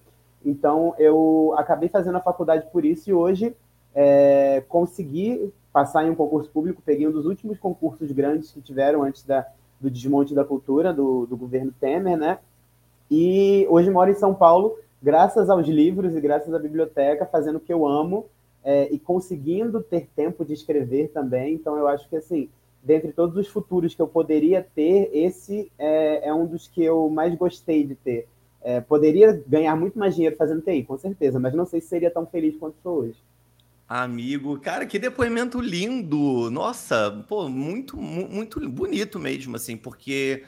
então, 0.45 0.95
eu 0.99 1.55
acabei 1.57 1.89
fazendo 1.89 2.17
a 2.17 2.21
faculdade 2.21 2.67
por 2.73 2.85
isso 2.85 3.11
e 3.11 3.13
hoje 3.13 3.55
é, 3.95 4.63
consegui 4.69 5.53
passar 5.73 6.07
em 6.07 6.11
um 6.11 6.15
concurso 6.15 6.51
público. 6.51 6.83
Peguei 6.85 7.07
um 7.07 7.13
dos 7.13 7.27
últimos 7.27 7.59
concursos 7.59 8.11
grandes 8.13 8.51
que 8.51 8.61
tiveram 8.61 9.03
antes 9.03 9.25
da, 9.25 9.47
do 9.81 9.91
desmonte 9.91 10.35
da 10.35 10.45
cultura 10.45 10.93
do, 10.93 11.27
do 11.27 11.37
governo 11.37 11.73
Temer, 11.81 12.17
né? 12.17 12.39
E 13.11 13.67
hoje 13.71 13.91
moro 13.91 14.11
em 14.11 14.15
São 14.15 14.35
Paulo, 14.35 14.79
graças 15.03 15.49
aos 15.49 15.67
livros 15.67 16.15
e 16.15 16.21
graças 16.21 16.53
à 16.53 16.59
biblioteca, 16.59 17.27
fazendo 17.27 17.57
o 17.57 17.61
que 17.61 17.73
eu 17.73 17.87
amo 17.87 18.27
é, 18.63 18.93
e 18.93 18.99
conseguindo 18.99 19.83
ter 19.83 20.09
tempo 20.15 20.45
de 20.45 20.53
escrever 20.53 21.09
também. 21.09 21.55
Então, 21.55 21.77
eu 21.77 21.89
acho 21.89 22.09
que, 22.09 22.17
assim, 22.17 22.49
dentre 22.83 23.13
todos 23.13 23.37
os 23.37 23.49
futuros 23.49 23.95
que 23.95 24.03
eu 24.03 24.09
poderia 24.09 24.67
ter, 24.75 25.11
esse 25.13 25.73
é, 25.79 26.29
é 26.29 26.35
um 26.35 26.47
dos 26.47 26.69
que 26.69 26.83
eu 26.83 27.09
mais 27.09 27.35
gostei 27.35 27.85
de 27.85 27.95
ter. 27.95 28.29
É, 28.63 28.81
poderia 28.81 29.43
ganhar 29.47 29.77
muito 29.77 29.99
mais 29.99 30.15
dinheiro 30.15 30.37
fazendo 30.37 30.63
TI, 30.63 30.83
com 30.83 30.99
certeza, 30.99 31.39
mas 31.39 31.55
não 31.55 31.65
sei 31.65 31.81
se 31.81 31.89
seria 31.89 32.11
tão 32.11 32.27
feliz 32.27 32.57
quanto 32.57 32.77
sou 32.83 33.01
hoje. 33.01 33.17
Amigo, 33.89 34.59
cara, 34.59 34.85
que 34.85 34.99
depoimento 34.99 35.61
lindo! 35.61 36.51
Nossa, 36.51 37.25
pô, 37.29 37.49
muito, 37.49 37.97
muito 37.97 38.69
bonito 38.69 39.19
mesmo, 39.19 39.57
assim, 39.57 39.77
porque 39.77 40.45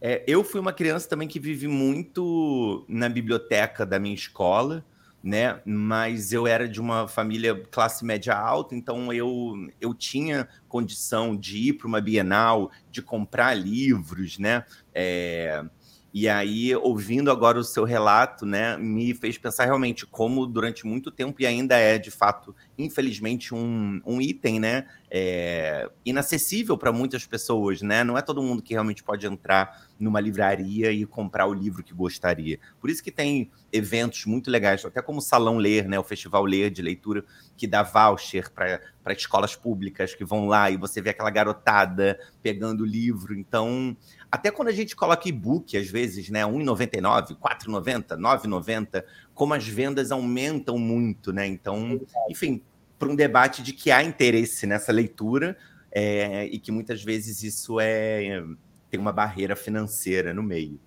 é, 0.00 0.22
eu 0.26 0.44
fui 0.44 0.60
uma 0.60 0.72
criança 0.72 1.08
também 1.08 1.26
que 1.26 1.40
vive 1.40 1.66
muito 1.66 2.84
na 2.86 3.08
biblioteca 3.08 3.84
da 3.84 3.98
minha 3.98 4.14
escola 4.14 4.84
né? 5.22 5.60
Mas 5.64 6.32
eu 6.32 6.46
era 6.46 6.68
de 6.68 6.80
uma 6.80 7.08
família 7.08 7.54
classe 7.70 8.04
média 8.04 8.34
alta, 8.34 8.74
então 8.74 9.12
eu, 9.12 9.68
eu 9.80 9.92
tinha 9.92 10.48
condição 10.68 11.36
de 11.36 11.68
ir 11.68 11.72
para 11.74 11.88
uma 11.88 12.00
Bienal, 12.00 12.70
de 12.90 13.02
comprar 13.02 13.54
livros, 13.54 14.38
né? 14.38 14.64
É, 14.94 15.64
e 16.12 16.26
aí, 16.28 16.74
ouvindo 16.74 17.30
agora 17.30 17.58
o 17.58 17.64
seu 17.64 17.84
relato, 17.84 18.46
né, 18.46 18.76
me 18.78 19.12
fez 19.12 19.36
pensar 19.36 19.66
realmente 19.66 20.06
como 20.06 20.46
durante 20.46 20.86
muito 20.86 21.10
tempo, 21.10 21.40
e 21.40 21.46
ainda 21.46 21.76
é 21.76 21.98
de 21.98 22.10
fato, 22.10 22.56
infelizmente, 22.78 23.54
um, 23.54 24.00
um 24.06 24.20
item, 24.20 24.58
né, 24.58 24.86
é, 25.10 25.88
inacessível 26.04 26.76
para 26.78 26.92
muitas 26.92 27.26
pessoas, 27.26 27.82
né? 27.82 28.04
Não 28.04 28.16
é 28.16 28.22
todo 28.22 28.42
mundo 28.42 28.62
que 28.62 28.74
realmente 28.74 29.02
pode 29.02 29.26
entrar 29.26 29.88
numa 29.98 30.20
livraria 30.20 30.92
e 30.92 31.04
comprar 31.06 31.46
o 31.46 31.54
livro 31.54 31.82
que 31.82 31.94
gostaria. 31.94 32.58
Por 32.80 32.90
isso 32.90 33.02
que 33.02 33.10
tem 33.10 33.50
eventos 33.72 34.24
muito 34.26 34.50
legais, 34.50 34.84
até 34.84 35.02
como 35.02 35.18
o 35.18 35.22
Salão 35.22 35.56
Ler, 35.58 35.88
né, 35.88 35.98
o 35.98 36.04
Festival 36.04 36.44
Ler 36.44 36.70
de 36.70 36.82
leitura, 36.82 37.24
que 37.56 37.66
dá 37.66 37.82
voucher 37.82 38.50
para 38.50 38.80
escolas 39.12 39.56
públicas 39.56 40.14
que 40.14 40.24
vão 40.24 40.46
lá 40.46 40.70
e 40.70 40.76
você 40.76 41.00
vê 41.00 41.10
aquela 41.10 41.30
garotada 41.30 42.18
pegando 42.42 42.82
o 42.82 42.86
livro. 42.86 43.34
Então, 43.34 43.96
até 44.30 44.50
quando 44.50 44.68
a 44.68 44.72
gente 44.72 44.94
coloca 44.94 45.28
e-book, 45.28 45.76
às 45.76 45.88
vezes, 45.88 46.28
né, 46.28 46.44
R$1,99, 46.44 47.28
R$4,90, 47.30 48.16
R$9,90, 48.16 49.04
como 49.34 49.54
as 49.54 49.66
vendas 49.66 50.12
aumentam 50.12 50.78
muito, 50.78 51.32
né? 51.32 51.46
Então, 51.46 52.00
enfim, 52.28 52.62
para 52.98 53.08
um 53.08 53.16
debate 53.16 53.62
de 53.62 53.72
que 53.72 53.90
há 53.90 54.02
interesse 54.02 54.66
nessa 54.66 54.92
leitura 54.92 55.56
é, 55.90 56.46
e 56.46 56.58
que 56.58 56.70
muitas 56.70 57.02
vezes 57.02 57.42
isso 57.42 57.78
é 57.80 58.42
tem 58.90 58.98
uma 58.98 59.12
barreira 59.12 59.54
financeira 59.54 60.32
no 60.32 60.42
meio. 60.42 60.80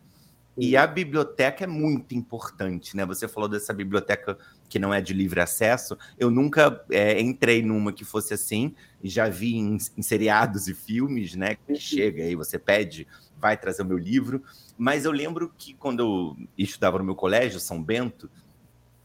E 0.57 0.75
a 0.75 0.85
biblioteca 0.85 1.63
é 1.63 1.67
muito 1.67 2.13
importante, 2.15 2.95
né? 2.95 3.05
Você 3.05 3.27
falou 3.27 3.47
dessa 3.47 3.73
biblioteca 3.73 4.37
que 4.71 4.79
não 4.79 4.93
é 4.93 5.01
de 5.01 5.13
livre 5.13 5.41
acesso. 5.41 5.97
Eu 6.17 6.31
nunca 6.31 6.81
é, 6.89 7.19
entrei 7.19 7.61
numa 7.61 7.91
que 7.91 8.05
fosse 8.05 8.33
assim, 8.33 8.73
já 9.03 9.27
vi 9.27 9.57
em, 9.57 9.77
em 9.97 10.01
seriados 10.01 10.69
e 10.69 10.73
filmes, 10.73 11.35
né? 11.35 11.55
Que 11.55 11.75
chega 11.75 12.23
aí, 12.23 12.37
você 12.37 12.57
pede, 12.57 13.05
vai 13.37 13.57
trazer 13.57 13.81
o 13.81 13.85
meu 13.85 13.97
livro. 13.97 14.41
Mas 14.77 15.03
eu 15.03 15.11
lembro 15.11 15.53
que 15.57 15.73
quando 15.73 15.99
eu 15.99 16.47
estudava 16.57 16.97
no 16.97 17.03
meu 17.03 17.15
colégio, 17.15 17.59
São 17.59 17.83
Bento, 17.83 18.31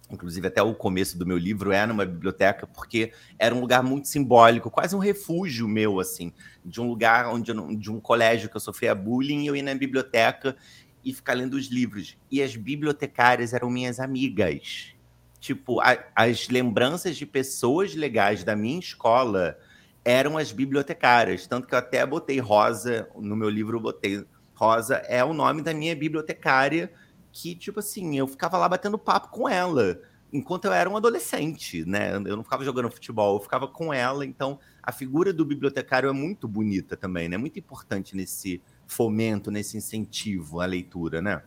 inclusive 0.08 0.46
até 0.46 0.62
o 0.62 0.72
começo 0.72 1.18
do 1.18 1.26
meu 1.26 1.36
livro 1.36 1.72
é 1.72 1.84
numa 1.84 2.06
biblioteca, 2.06 2.64
porque 2.64 3.12
era 3.36 3.52
um 3.52 3.58
lugar 3.58 3.82
muito 3.82 4.06
simbólico, 4.06 4.70
quase 4.70 4.94
um 4.94 5.00
refúgio 5.00 5.66
meu, 5.66 5.98
assim, 5.98 6.32
de 6.64 6.80
um 6.80 6.86
lugar 6.86 7.26
onde 7.26 7.50
eu, 7.50 7.76
de 7.76 7.90
um 7.90 7.98
colégio 7.98 8.48
que 8.48 8.56
eu 8.56 8.60
sofria 8.60 8.94
bullying, 8.94 9.48
eu 9.48 9.56
ia 9.56 9.64
na 9.64 9.74
biblioteca 9.74 10.56
e 11.04 11.12
ficar 11.12 11.32
lendo 11.32 11.54
os 11.54 11.66
livros. 11.66 12.16
E 12.30 12.40
as 12.40 12.54
bibliotecárias 12.54 13.52
eram 13.52 13.68
minhas 13.68 13.98
amigas. 13.98 14.95
Tipo, 15.40 15.80
a, 15.80 15.98
as 16.14 16.48
lembranças 16.48 17.16
de 17.16 17.26
pessoas 17.26 17.94
legais 17.94 18.42
da 18.44 18.56
minha 18.56 18.78
escola 18.78 19.58
eram 20.04 20.38
as 20.38 20.52
bibliotecárias, 20.52 21.46
tanto 21.46 21.66
que 21.66 21.74
eu 21.74 21.78
até 21.78 22.06
botei 22.06 22.38
Rosa, 22.38 23.08
no 23.16 23.34
meu 23.34 23.48
livro 23.48 23.80
botei 23.80 24.24
Rosa 24.54 24.96
é 25.08 25.24
o 25.24 25.34
nome 25.34 25.62
da 25.62 25.74
minha 25.74 25.96
bibliotecária, 25.96 26.92
que, 27.32 27.54
tipo 27.54 27.80
assim, 27.80 28.16
eu 28.16 28.26
ficava 28.26 28.56
lá 28.56 28.68
batendo 28.68 28.96
papo 28.96 29.28
com 29.28 29.48
ela 29.48 30.00
enquanto 30.32 30.66
eu 30.66 30.72
era 30.72 30.88
um 30.88 30.96
adolescente, 30.96 31.84
né? 31.84 32.14
Eu 32.14 32.36
não 32.36 32.42
ficava 32.42 32.64
jogando 32.64 32.90
futebol, 32.90 33.36
eu 33.36 33.42
ficava 33.42 33.66
com 33.68 33.92
ela. 33.92 34.24
Então, 34.24 34.58
a 34.82 34.92
figura 34.92 35.32
do 35.32 35.44
bibliotecário 35.44 36.08
é 36.08 36.12
muito 36.12 36.46
bonita 36.46 36.96
também, 36.96 37.28
né? 37.28 37.36
Muito 37.36 37.58
importante 37.58 38.16
nesse 38.16 38.62
fomento, 38.86 39.50
nesse 39.50 39.76
incentivo 39.76 40.60
à 40.60 40.66
leitura, 40.66 41.20
né? 41.20 41.42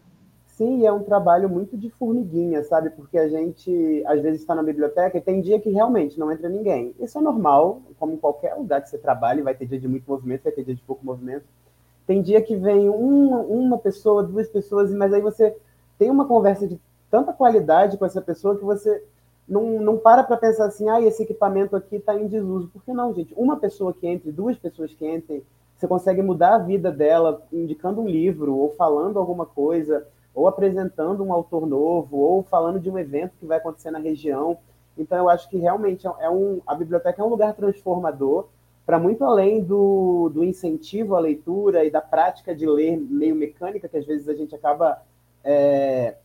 Sim, 0.60 0.86
é 0.86 0.92
um 0.92 1.04
trabalho 1.04 1.48
muito 1.48 1.78
de 1.78 1.90
formiguinha, 1.90 2.62
sabe? 2.66 2.90
Porque 2.90 3.18
a 3.18 3.30
gente, 3.30 4.04
às 4.06 4.22
vezes, 4.22 4.42
está 4.42 4.54
na 4.54 4.62
biblioteca 4.62 5.18
e 5.18 5.22
tem 5.22 5.40
dia 5.40 5.58
que 5.58 5.70
realmente 5.70 6.20
não 6.20 6.30
entra 6.30 6.50
ninguém. 6.50 6.94
Isso 7.00 7.18
é 7.18 7.22
normal, 7.22 7.82
como 7.98 8.12
em 8.12 8.18
qualquer 8.18 8.56
lugar 8.56 8.82
que 8.82 8.90
você 8.90 8.98
trabalhe, 8.98 9.42
vai 9.42 9.56
ter 9.56 9.68
dia 9.68 9.80
de 9.80 9.88
muito 9.88 10.04
movimento, 10.06 10.44
vai 10.44 10.52
ter 10.52 10.66
dia 10.66 10.76
de 10.76 10.82
pouco 10.82 11.06
movimento. 11.06 11.46
Tem 12.06 12.22
dia 12.22 12.42
que 12.42 12.58
vem 12.58 12.90
uma, 12.90 13.40
uma 13.40 13.78
pessoa, 13.78 14.22
duas 14.22 14.50
pessoas, 14.50 14.92
mas 14.92 15.14
aí 15.14 15.22
você 15.22 15.56
tem 15.98 16.12
uma 16.12 16.28
conversa 16.28 16.68
de 16.68 16.78
tanta 17.10 17.32
qualidade 17.32 17.98
com 17.98 18.06
essa 18.06 18.22
pessoa 18.22 18.58
que 18.58 18.66
você 18.66 19.02
não, 19.48 19.80
não 19.80 19.98
para 19.98 20.26
para 20.26 20.36
pensar 20.36 20.66
assim, 20.66 20.90
ah, 20.90 21.02
esse 21.02 21.24
equipamento 21.24 21.74
aqui 21.74 21.96
está 21.96 22.14
em 22.20 22.28
desuso. 22.28 22.68
Por 22.68 22.84
que 22.84 22.92
não, 22.92 23.14
gente? 23.14 23.34
Uma 23.38 23.56
pessoa 23.56 23.94
que 23.94 24.06
entre, 24.06 24.30
duas 24.30 24.58
pessoas 24.58 24.94
que 24.94 25.10
entrem, 25.10 25.42
você 25.78 25.88
consegue 25.88 26.22
mudar 26.22 26.56
a 26.56 26.58
vida 26.58 26.92
dela 26.92 27.48
indicando 27.50 28.02
um 28.02 28.10
livro, 28.10 28.58
ou 28.58 28.72
falando 28.72 29.18
alguma 29.18 29.46
coisa, 29.46 30.06
ou 30.40 30.48
apresentando 30.48 31.22
um 31.22 31.34
autor 31.34 31.68
novo, 31.68 32.18
ou 32.18 32.44
falando 32.44 32.80
de 32.80 32.90
um 32.90 32.98
evento 32.98 33.34
que 33.38 33.46
vai 33.46 33.58
acontecer 33.58 33.92
na 33.92 34.00
região. 34.00 34.58
Então, 34.98 35.18
eu 35.18 35.30
acho 35.30 35.50
que 35.50 35.58
realmente 35.58 36.08
é 36.08 36.30
um, 36.30 36.62
a 36.66 36.74
biblioteca 36.74 37.22
é 37.22 37.26
um 37.26 37.30
lugar 37.30 37.54
transformador 37.54 38.48
para 38.86 38.98
muito 38.98 39.24
além 39.26 39.62
do, 39.62 40.30
do 40.34 40.44
incentivo 40.44 41.16
à 41.16 41.20
leitura 41.20 41.84
e 41.84 41.92
da 41.92 42.00
prática 42.00 42.56
de 42.56 42.66
ler 42.66 42.98
meio 42.98 43.36
mecânica, 43.36 43.90
que 43.90 43.98
às 43.98 44.06
vezes 44.06 44.30
a 44.30 44.34
gente 44.34 44.56
acaba 44.56 45.02
é, 45.44 46.16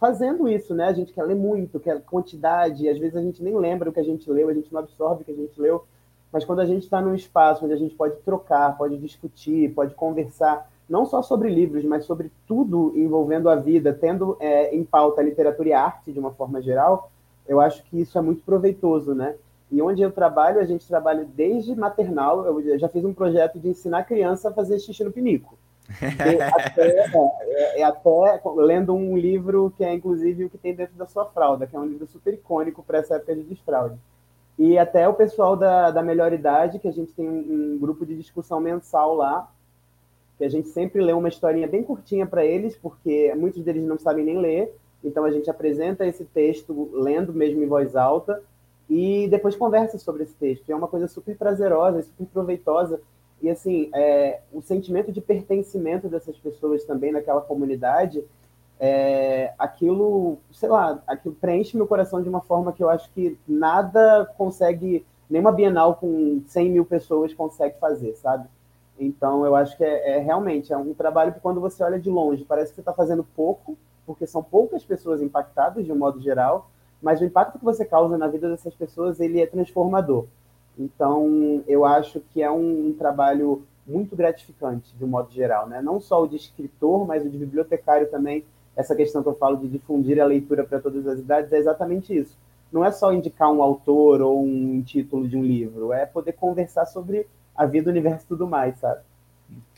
fazendo 0.00 0.48
isso, 0.48 0.74
né? 0.74 0.86
A 0.86 0.92
gente 0.92 1.12
quer 1.12 1.22
ler 1.22 1.36
muito, 1.36 1.78
quer 1.78 2.02
quantidade, 2.02 2.88
às 2.88 2.98
vezes 2.98 3.16
a 3.16 3.22
gente 3.22 3.40
nem 3.40 3.56
lembra 3.56 3.88
o 3.88 3.92
que 3.92 4.00
a 4.00 4.04
gente 4.04 4.28
leu, 4.28 4.48
a 4.48 4.54
gente 4.54 4.72
não 4.72 4.80
absorve 4.80 5.22
o 5.22 5.24
que 5.24 5.30
a 5.30 5.36
gente 5.36 5.58
leu, 5.60 5.84
mas 6.32 6.44
quando 6.44 6.58
a 6.58 6.66
gente 6.66 6.82
está 6.82 7.00
num 7.00 7.14
espaço 7.14 7.64
onde 7.64 7.74
a 7.74 7.78
gente 7.78 7.94
pode 7.94 8.16
trocar, 8.16 8.76
pode 8.76 8.98
discutir, 8.98 9.72
pode 9.72 9.94
conversar, 9.94 10.68
não 10.88 11.06
só 11.06 11.22
sobre 11.22 11.48
livros, 11.48 11.84
mas 11.84 12.04
sobre 12.04 12.30
tudo 12.46 12.92
envolvendo 12.94 13.48
a 13.48 13.56
vida, 13.56 13.92
tendo 13.92 14.36
é, 14.40 14.74
em 14.74 14.84
pauta 14.84 15.20
a 15.20 15.24
literatura 15.24 15.68
e 15.68 15.72
a 15.72 15.82
arte 15.82 16.12
de 16.12 16.18
uma 16.18 16.32
forma 16.32 16.60
geral, 16.60 17.10
eu 17.46 17.60
acho 17.60 17.82
que 17.84 18.00
isso 18.00 18.18
é 18.18 18.20
muito 18.20 18.42
proveitoso, 18.42 19.14
né? 19.14 19.34
E 19.70 19.80
onde 19.82 20.02
eu 20.02 20.12
trabalho, 20.12 20.60
a 20.60 20.64
gente 20.64 20.86
trabalha 20.86 21.26
desde 21.34 21.74
maternal, 21.74 22.44
eu 22.46 22.78
já 22.78 22.88
fiz 22.88 23.04
um 23.04 23.14
projeto 23.14 23.58
de 23.58 23.68
ensinar 23.68 23.98
a 23.98 24.04
criança 24.04 24.50
a 24.50 24.52
fazer 24.52 24.78
xixi 24.78 25.02
no 25.02 25.12
pinico. 25.12 25.58
até, 26.56 26.86
é, 26.86 27.80
é, 27.80 27.84
até 27.84 28.40
lendo 28.56 28.94
um 28.94 29.18
livro 29.18 29.70
que 29.76 29.84
é 29.84 29.92
inclusive 29.92 30.46
o 30.46 30.50
que 30.50 30.56
tem 30.56 30.74
dentro 30.74 30.94
da 30.94 31.06
sua 31.06 31.26
fralda, 31.26 31.66
que 31.66 31.76
é 31.76 31.78
um 31.78 31.84
livro 31.84 32.06
super 32.06 32.32
icônico 32.32 32.82
para 32.82 32.98
essa 32.98 33.16
época 33.16 33.34
de 33.34 33.42
desfraude. 33.42 33.98
E 34.58 34.78
até 34.78 35.06
o 35.08 35.14
pessoal 35.14 35.56
da, 35.56 35.90
da 35.90 36.02
melhor 36.02 36.32
idade, 36.32 36.78
que 36.78 36.88
a 36.88 36.92
gente 36.92 37.12
tem 37.12 37.28
um, 37.28 37.74
um 37.74 37.78
grupo 37.78 38.06
de 38.06 38.16
discussão 38.16 38.60
mensal 38.60 39.14
lá, 39.14 39.50
que 40.36 40.44
a 40.44 40.48
gente 40.48 40.68
sempre 40.68 41.00
lê 41.00 41.12
uma 41.12 41.28
historinha 41.28 41.66
bem 41.66 41.82
curtinha 41.82 42.26
para 42.26 42.44
eles, 42.44 42.76
porque 42.76 43.32
muitos 43.36 43.62
deles 43.62 43.84
não 43.84 43.98
sabem 43.98 44.24
nem 44.24 44.38
ler, 44.38 44.74
então 45.02 45.24
a 45.24 45.30
gente 45.30 45.50
apresenta 45.50 46.06
esse 46.06 46.24
texto 46.24 46.90
lendo 46.92 47.32
mesmo 47.32 47.62
em 47.62 47.66
voz 47.66 47.94
alta 47.94 48.42
e 48.88 49.28
depois 49.28 49.54
conversa 49.54 49.98
sobre 49.98 50.24
esse 50.24 50.34
texto. 50.34 50.68
É 50.70 50.74
uma 50.74 50.88
coisa 50.88 51.06
super 51.06 51.36
prazerosa, 51.36 52.02
super 52.02 52.26
proveitosa 52.26 53.00
e 53.44 53.50
assim, 53.50 53.90
é, 53.94 54.40
o 54.52 54.62
sentimento 54.62 55.12
de 55.12 55.20
pertencimento 55.20 56.08
dessas 56.08 56.36
pessoas 56.38 56.84
também 56.84 57.12
naquela 57.12 57.42
comunidade, 57.42 58.24
é, 58.80 59.52
aquilo, 59.58 60.38
sei 60.50 60.68
lá, 60.68 61.02
aquilo 61.06 61.34
preenche 61.34 61.76
meu 61.76 61.86
coração 61.86 62.22
de 62.22 62.28
uma 62.28 62.40
forma 62.40 62.72
que 62.72 62.82
eu 62.82 62.88
acho 62.88 63.10
que 63.12 63.38
nada 63.46 64.24
consegue, 64.38 65.04
nenhuma 65.28 65.52
Bienal 65.52 65.96
com 65.96 66.42
100 66.46 66.70
mil 66.70 66.84
pessoas 66.84 67.34
consegue 67.34 67.78
fazer, 67.78 68.14
sabe? 68.16 68.48
Então, 68.98 69.44
eu 69.44 69.56
acho 69.56 69.76
que 69.76 69.84
é, 69.84 70.16
é 70.16 70.18
realmente 70.18 70.72
é 70.72 70.76
um 70.76 70.94
trabalho 70.94 71.32
que 71.32 71.40
quando 71.40 71.60
você 71.60 71.82
olha 71.82 71.98
de 71.98 72.08
longe, 72.08 72.44
parece 72.44 72.70
que 72.70 72.76
você 72.76 72.80
está 72.80 72.92
fazendo 72.92 73.24
pouco, 73.24 73.76
porque 74.06 74.26
são 74.26 74.42
poucas 74.42 74.84
pessoas 74.84 75.20
impactadas 75.20 75.84
de 75.84 75.92
um 75.92 75.96
modo 75.96 76.20
geral, 76.20 76.70
mas 77.02 77.20
o 77.20 77.24
impacto 77.24 77.58
que 77.58 77.64
você 77.64 77.84
causa 77.84 78.16
na 78.16 78.28
vida 78.28 78.48
dessas 78.48 78.74
pessoas, 78.74 79.20
ele 79.20 79.40
é 79.40 79.46
transformador. 79.46 80.26
Então, 80.78 81.62
eu 81.66 81.84
acho 81.84 82.20
que 82.32 82.42
é 82.42 82.50
um, 82.50 82.88
um, 82.88 82.92
trabalho 82.94 83.62
muito 83.86 84.16
gratificante, 84.16 84.96
de 84.96 85.04
um 85.04 85.08
modo 85.08 85.30
geral, 85.30 85.68
né? 85.68 85.82
Não 85.82 86.00
só 86.00 86.22
o 86.22 86.26
de 86.26 86.36
escritor, 86.36 87.06
mas 87.06 87.24
o 87.24 87.28
de 87.28 87.36
bibliotecário 87.36 88.10
também. 88.10 88.44
Essa 88.74 88.96
questão 88.96 89.22
que 89.22 89.28
eu 89.28 89.34
falo 89.34 89.56
de 89.56 89.68
difundir 89.68 90.20
a 90.20 90.24
leitura 90.24 90.64
para 90.64 90.80
todas 90.80 91.06
as 91.06 91.20
idades 91.20 91.52
é 91.52 91.58
exatamente 91.58 92.16
isso. 92.16 92.36
Não 92.72 92.84
é 92.84 92.90
só 92.90 93.12
indicar 93.12 93.52
um 93.52 93.62
autor 93.62 94.20
ou 94.20 94.42
um 94.42 94.82
título 94.82 95.28
de 95.28 95.36
um 95.36 95.44
livro, 95.44 95.92
é 95.92 96.04
poder 96.06 96.32
conversar 96.32 96.86
sobre 96.86 97.28
a 97.54 97.66
vida, 97.66 97.88
o 97.88 97.92
universo 97.92 98.24
e 98.24 98.28
tudo 98.28 98.46
mais, 98.46 98.78
sabe? 98.78 99.00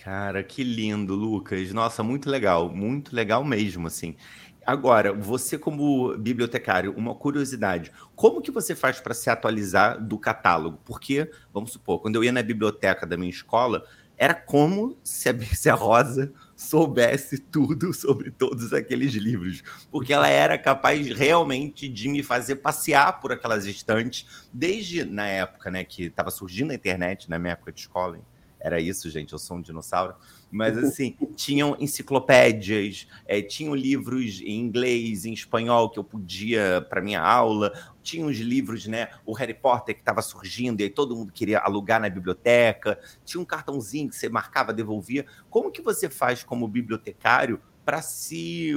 Cara, 0.02 0.42
que 0.42 0.62
lindo, 0.62 1.14
Lucas. 1.14 1.73
Nossa, 1.73 2.02
muito 2.02 2.30
legal, 2.30 2.68
muito 2.68 3.14
legal 3.14 3.45
mesmo, 3.45 3.87
assim. 3.87 4.16
Agora, 4.64 5.12
você 5.12 5.56
como 5.56 6.16
bibliotecário, 6.18 6.92
uma 6.97 7.14
curiosidade, 7.14 7.92
como 8.16 8.42
que 8.42 8.50
você 8.50 8.75
faz 8.75 8.99
para 8.99 9.14
se 9.14 9.30
atualizar 9.30 10.02
do 10.02 10.18
catálogo? 10.18 10.80
Porque, 10.85 11.30
vamos 11.52 11.73
supor, 11.73 12.00
quando 12.00 12.16
eu 12.16 12.25
ia 12.25 12.33
na 12.33 12.42
biblioteca 12.42 13.06
da 13.06 13.16
minha 13.16 13.30
escola, 13.30 13.85
era 14.16 14.35
como 14.35 14.97
se 15.04 15.28
a, 15.28 15.38
se 15.38 15.71
a 15.71 15.75
Rosa 15.75 16.33
soubesse 16.57 17.39
tudo 17.39 17.93
sobre 17.93 18.31
todos 18.31 18.73
aqueles 18.73 19.13
livros, 19.13 19.63
porque 19.91 20.13
ela 20.13 20.29
era 20.29 20.57
capaz 20.57 21.07
realmente 21.09 21.87
de 21.87 22.09
me 22.09 22.23
fazer 22.23 22.57
passear 22.57 23.21
por 23.21 23.31
aquelas 23.31 23.67
estantes, 23.67 24.27
desde 24.53 25.05
na 25.05 25.27
época, 25.27 25.71
né, 25.71 25.85
que 25.85 26.05
estava 26.05 26.31
surgindo 26.31 26.71
a 26.71 26.75
internet, 26.75 27.29
na 27.29 27.39
minha 27.39 27.53
época 27.53 27.71
de 27.71 27.81
escola. 27.81 28.19
Era 28.59 28.81
isso, 28.81 29.11
gente, 29.11 29.33
eu 29.33 29.39
sou 29.39 29.59
um 29.59 29.61
dinossauro. 29.61 30.15
Mas, 30.50 30.79
assim, 30.79 31.17
tinham 31.35 31.76
enciclopédias, 31.79 33.09
é, 33.26 33.43
tinham 33.43 33.75
livros 33.75 34.41
em 34.41 34.61
inglês, 34.61 35.25
em 35.25 35.33
espanhol, 35.33 35.91
que 35.91 35.99
eu 35.99 36.05
podia 36.05 36.87
para 36.88 37.03
minha 37.03 37.21
aula. 37.21 37.73
Tinha 38.03 38.25
os 38.25 38.38
livros, 38.38 38.87
né? 38.87 39.09
O 39.25 39.33
Harry 39.33 39.55
Potter 39.55 39.95
que 39.95 40.00
estava 40.00 40.23
surgindo, 40.23 40.81
e 40.81 40.85
aí 40.85 40.91
todo 40.91 41.17
mundo 41.17 41.33
queria 41.33 41.59
alugar 41.59 42.00
na 42.00 42.09
biblioteca. 42.09 42.99
Tinha 43.25 43.41
um 43.41 43.45
cartãozinho 43.45 44.09
que 44.09 44.17
você 44.17 44.29
marcava, 44.29 44.73
devolvia. 44.73 45.26
Como 45.50 45.71
que 45.71 45.83
você 45.83 46.09
faz 46.09 46.45
como 46.45 46.69
bibliotecário 46.69 47.61
para 47.85 48.00
se. 48.00 48.73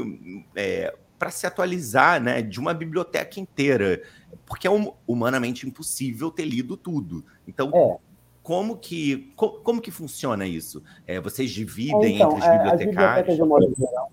É, 0.56 0.96
para 1.20 1.32
se 1.32 1.46
atualizar 1.46 2.24
né, 2.24 2.42
de 2.42 2.62
uma 2.62 2.74
biblioteca 2.74 3.42
inteira, 3.42 4.02
porque 4.46 4.66
é 4.66 4.72
humanamente 5.06 5.68
impossível 5.68 6.32
ter 6.32 6.46
lido 6.46 6.78
tudo. 6.78 7.26
Então, 7.46 7.70
é 7.76 8.09
como 8.50 8.76
que, 8.76 9.32
como, 9.36 9.60
como 9.60 9.80
que 9.80 9.92
funciona 9.92 10.44
isso? 10.44 10.82
É, 11.06 11.20
vocês 11.20 11.52
dividem 11.52 12.16
então, 12.16 12.32
entre 12.32 12.40
os 12.40 12.48
bibliotecários? 12.48 13.30
As 13.30 13.36
bibliotecas, 13.36 13.36
de 13.36 13.44
modo 13.44 13.76
geral, 13.78 14.12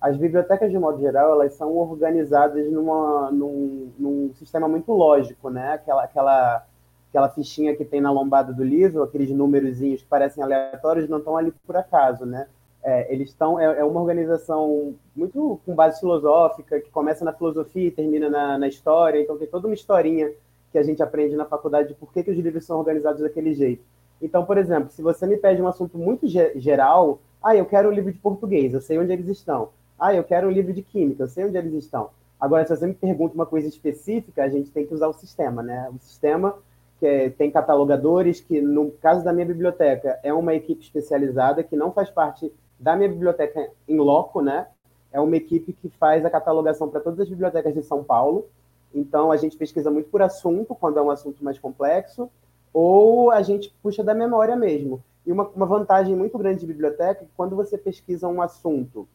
as 0.00 0.16
bibliotecas, 0.16 0.70
de 0.72 0.78
modo 0.80 1.00
geral, 1.00 1.32
elas 1.34 1.54
são 1.54 1.72
organizadas 1.76 2.68
numa, 2.72 3.30
num, 3.30 3.92
num 3.96 4.34
sistema 4.34 4.66
muito 4.66 4.90
lógico, 4.90 5.50
né? 5.50 5.74
Aquela, 5.74 6.02
aquela, 6.02 6.66
aquela 7.10 7.28
fichinha 7.28 7.76
que 7.76 7.84
tem 7.84 8.00
na 8.00 8.10
lombada 8.10 8.52
do 8.52 8.64
livro, 8.64 9.04
aqueles 9.04 9.30
númerozinhos 9.30 10.02
que 10.02 10.08
parecem 10.08 10.42
aleatórios, 10.42 11.08
não 11.08 11.18
estão 11.18 11.36
ali 11.36 11.54
por 11.64 11.76
acaso, 11.76 12.26
né? 12.26 12.48
É, 12.82 13.14
eles 13.14 13.28
estão 13.28 13.56
é, 13.56 13.66
é, 13.66 13.84
uma 13.84 14.00
organização 14.00 14.96
muito 15.14 15.60
com 15.64 15.76
base 15.76 16.00
filosófica 16.00 16.80
que 16.80 16.90
começa 16.90 17.24
na 17.24 17.32
filosofia 17.32 17.86
e 17.86 17.92
termina 17.92 18.28
na, 18.28 18.58
na 18.58 18.68
história 18.68 19.22
então 19.22 19.38
tem 19.38 19.48
toda 19.48 19.66
uma 19.66 19.72
historinha 19.72 20.30
que 20.74 20.78
a 20.78 20.82
gente 20.82 21.00
aprende 21.00 21.36
na 21.36 21.44
faculdade 21.44 21.90
de 21.90 21.94
por 21.94 22.12
que, 22.12 22.24
que 22.24 22.32
os 22.32 22.36
livros 22.36 22.64
são 22.64 22.80
organizados 22.80 23.22
daquele 23.22 23.54
jeito. 23.54 23.84
Então, 24.20 24.44
por 24.44 24.58
exemplo, 24.58 24.90
se 24.90 25.02
você 25.02 25.24
me 25.24 25.36
pede 25.36 25.62
um 25.62 25.68
assunto 25.68 25.96
muito 25.96 26.26
geral, 26.26 27.20
ah, 27.40 27.54
eu 27.54 27.64
quero 27.64 27.90
um 27.90 27.92
livro 27.92 28.12
de 28.12 28.18
português, 28.18 28.74
eu 28.74 28.80
sei 28.80 28.98
onde 28.98 29.12
eles 29.12 29.28
estão. 29.28 29.68
Ah, 29.96 30.12
eu 30.12 30.24
quero 30.24 30.48
um 30.48 30.50
livro 30.50 30.72
de 30.72 30.82
química, 30.82 31.22
eu 31.22 31.28
sei 31.28 31.44
onde 31.44 31.56
eles 31.56 31.72
estão. 31.74 32.10
Agora, 32.40 32.66
se 32.66 32.74
você 32.74 32.88
me 32.88 32.94
pergunta 32.94 33.36
uma 33.36 33.46
coisa 33.46 33.68
específica, 33.68 34.42
a 34.42 34.48
gente 34.48 34.68
tem 34.72 34.84
que 34.84 34.92
usar 34.92 35.06
o 35.06 35.12
sistema, 35.12 35.62
né? 35.62 35.88
O 35.94 35.98
sistema 36.00 36.56
que 36.98 37.06
é, 37.06 37.30
tem 37.30 37.52
catalogadores, 37.52 38.40
que 38.40 38.60
no 38.60 38.90
caso 38.90 39.24
da 39.24 39.32
minha 39.32 39.46
biblioteca 39.46 40.18
é 40.24 40.34
uma 40.34 40.56
equipe 40.56 40.82
especializada 40.82 41.62
que 41.62 41.76
não 41.76 41.92
faz 41.92 42.10
parte 42.10 42.52
da 42.80 42.96
minha 42.96 43.08
biblioteca 43.08 43.70
em 43.86 43.98
loco, 43.98 44.42
né? 44.42 44.66
É 45.12 45.20
uma 45.20 45.36
equipe 45.36 45.72
que 45.72 45.88
faz 45.88 46.24
a 46.24 46.30
catalogação 46.30 46.88
para 46.88 47.00
todas 47.00 47.20
as 47.20 47.28
bibliotecas 47.28 47.72
de 47.74 47.84
São 47.84 48.02
Paulo 48.02 48.48
então, 48.94 49.32
a 49.32 49.36
gente 49.36 49.56
pesquisa 49.56 49.90
muito 49.90 50.08
por 50.08 50.22
assunto, 50.22 50.74
quando 50.74 50.98
é 50.98 51.02
um 51.02 51.10
assunto 51.10 51.42
mais 51.42 51.58
complexo, 51.58 52.30
ou 52.72 53.30
a 53.30 53.42
gente 53.42 53.74
puxa 53.82 54.04
da 54.04 54.14
memória 54.14 54.56
mesmo. 54.56 55.02
E 55.26 55.32
uma, 55.32 55.48
uma 55.48 55.66
vantagem 55.66 56.14
muito 56.14 56.38
grande 56.38 56.60
de 56.60 56.66
biblioteca 56.66 57.22
é 57.22 57.24
que 57.24 57.30
quando 57.36 57.56
você 57.56 57.76
pesquisa 57.76 58.28
um 58.28 58.40
assunto, 58.40 59.08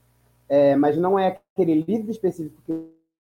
é, 0.48 0.76
mas 0.76 0.98
não 0.98 1.18
é 1.18 1.40
aquele 1.54 1.82
livro 1.82 2.12
específico 2.12 2.62
que 2.66 2.74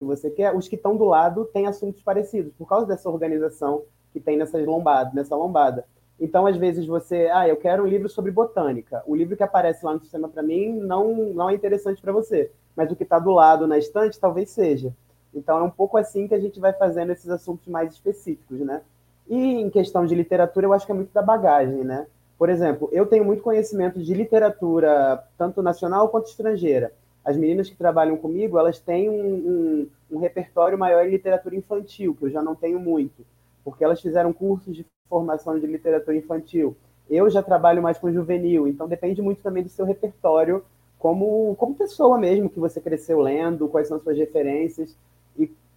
você 0.01 0.29
quer, 0.29 0.55
os 0.55 0.67
que 0.67 0.75
estão 0.75 0.95
do 0.95 1.05
lado 1.05 1.45
têm 1.45 1.67
assuntos 1.67 2.01
parecidos, 2.01 2.53
por 2.57 2.67
causa 2.67 2.85
dessa 2.85 3.09
organização 3.09 3.83
que 4.11 4.19
tem 4.19 4.37
nessas 4.37 4.65
lombadas, 4.65 5.13
nessa 5.13 5.35
lombada. 5.35 5.85
Então, 6.19 6.45
às 6.45 6.57
vezes, 6.57 6.85
você, 6.85 7.29
ah, 7.31 7.47
eu 7.47 7.55
quero 7.55 7.83
um 7.83 7.87
livro 7.87 8.09
sobre 8.09 8.31
botânica. 8.31 9.03
O 9.05 9.15
livro 9.15 9.37
que 9.37 9.43
aparece 9.43 9.85
lá 9.85 9.93
no 9.93 10.01
sistema 10.01 10.27
para 10.27 10.43
mim 10.43 10.73
não, 10.73 11.13
não 11.33 11.49
é 11.49 11.53
interessante 11.53 12.01
para 12.01 12.11
você, 12.11 12.51
mas 12.75 12.91
o 12.91 12.95
que 12.95 13.03
está 13.03 13.19
do 13.19 13.31
lado 13.31 13.67
na 13.67 13.77
estante 13.77 14.19
talvez 14.19 14.49
seja. 14.49 14.93
Então 15.33 15.59
é 15.59 15.63
um 15.63 15.69
pouco 15.69 15.97
assim 15.97 16.27
que 16.27 16.33
a 16.33 16.39
gente 16.39 16.59
vai 16.59 16.73
fazendo 16.73 17.11
esses 17.11 17.29
assuntos 17.29 17.67
mais 17.67 17.93
específicos, 17.93 18.59
né? 18.59 18.81
E 19.27 19.37
em 19.37 19.69
questão 19.69 20.05
de 20.05 20.15
literatura, 20.15 20.65
eu 20.65 20.73
acho 20.73 20.85
que 20.85 20.91
é 20.91 20.95
muito 20.95 21.13
da 21.13 21.21
bagagem, 21.21 21.83
né? 21.83 22.07
Por 22.37 22.49
exemplo, 22.49 22.89
eu 22.91 23.05
tenho 23.05 23.23
muito 23.23 23.43
conhecimento 23.43 24.01
de 24.01 24.13
literatura, 24.13 25.23
tanto 25.37 25.61
nacional 25.61 26.09
quanto 26.09 26.27
estrangeira. 26.27 26.93
As 27.23 27.37
meninas 27.37 27.69
que 27.69 27.75
trabalham 27.75 28.17
comigo, 28.17 28.57
elas 28.57 28.79
têm 28.79 29.09
um, 29.09 29.13
um, 29.13 29.87
um 30.11 30.19
repertório 30.19 30.77
maior 30.77 31.05
em 31.05 31.11
literatura 31.11 31.55
infantil, 31.55 32.15
que 32.15 32.25
eu 32.25 32.29
já 32.29 32.41
não 32.41 32.55
tenho 32.55 32.79
muito, 32.79 33.25
porque 33.63 33.83
elas 33.83 34.01
fizeram 34.01 34.33
cursos 34.33 34.75
de 34.75 34.85
formação 35.07 35.59
de 35.59 35.67
literatura 35.67 36.17
infantil. 36.17 36.75
Eu 37.09 37.29
já 37.29 37.43
trabalho 37.43 37.83
mais 37.83 37.97
com 37.97 38.11
juvenil, 38.11 38.67
então 38.67 38.87
depende 38.87 39.21
muito 39.21 39.41
também 39.41 39.61
do 39.61 39.69
seu 39.69 39.85
repertório 39.85 40.63
como, 40.97 41.55
como 41.55 41.75
pessoa 41.75 42.17
mesmo, 42.17 42.49
que 42.49 42.59
você 42.59 42.79
cresceu 42.81 43.19
lendo, 43.19 43.67
quais 43.67 43.87
são 43.87 43.99
suas 43.99 44.17
referências 44.17 44.95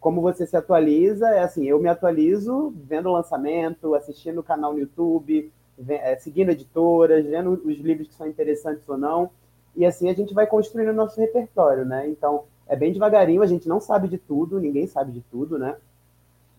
como 0.02 0.20
você 0.20 0.44
se 0.44 0.56
atualiza, 0.56 1.28
é 1.28 1.44
assim, 1.44 1.64
eu 1.64 1.78
me 1.78 1.88
atualizo 1.88 2.74
vendo 2.84 3.08
o 3.08 3.12
lançamento, 3.12 3.94
assistindo 3.94 4.40
o 4.40 4.42
canal 4.42 4.72
no 4.72 4.80
YouTube, 4.80 5.50
é, 5.88 6.16
seguindo 6.16 6.50
editoras, 6.50 7.24
vendo 7.24 7.52
os 7.64 7.78
livros 7.78 8.08
que 8.08 8.14
são 8.14 8.26
interessantes 8.26 8.86
ou 8.88 8.98
não, 8.98 9.30
e 9.76 9.86
assim 9.86 10.10
a 10.10 10.12
gente 10.12 10.34
vai 10.34 10.44
construindo 10.44 10.88
o 10.88 10.92
nosso 10.92 11.20
repertório, 11.20 11.84
né? 11.84 12.08
Então, 12.08 12.42
é 12.66 12.74
bem 12.74 12.92
devagarinho, 12.92 13.42
a 13.42 13.46
gente 13.46 13.68
não 13.68 13.80
sabe 13.80 14.08
de 14.08 14.18
tudo, 14.18 14.58
ninguém 14.58 14.88
sabe 14.88 15.12
de 15.12 15.20
tudo, 15.20 15.56
né? 15.56 15.76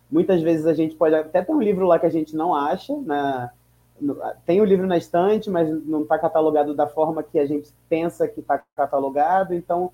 Muitas 0.10 0.42
vezes 0.42 0.66
a 0.66 0.74
gente 0.74 0.96
pode 0.96 1.14
até 1.14 1.42
ter 1.42 1.52
um 1.52 1.62
livro 1.62 1.86
lá 1.86 2.00
que 2.00 2.06
a 2.06 2.12
gente 2.12 2.36
não 2.38 2.56
acha, 2.56 2.96
né? 3.02 3.52
tem 4.46 4.62
o 4.62 4.66
livro 4.66 4.88
na 4.88 4.98
estante, 4.98 5.50
mas 5.50 5.70
não 5.86 6.04
está 6.04 6.18
catalogado 6.18 6.74
da 6.74 6.88
forma 6.88 7.22
que 7.22 7.38
a 7.38 7.46
gente 7.46 7.74
pensa 7.90 8.28
que 8.28 8.40
está 8.40 8.62
catalogado, 8.76 9.54
então 9.54 9.92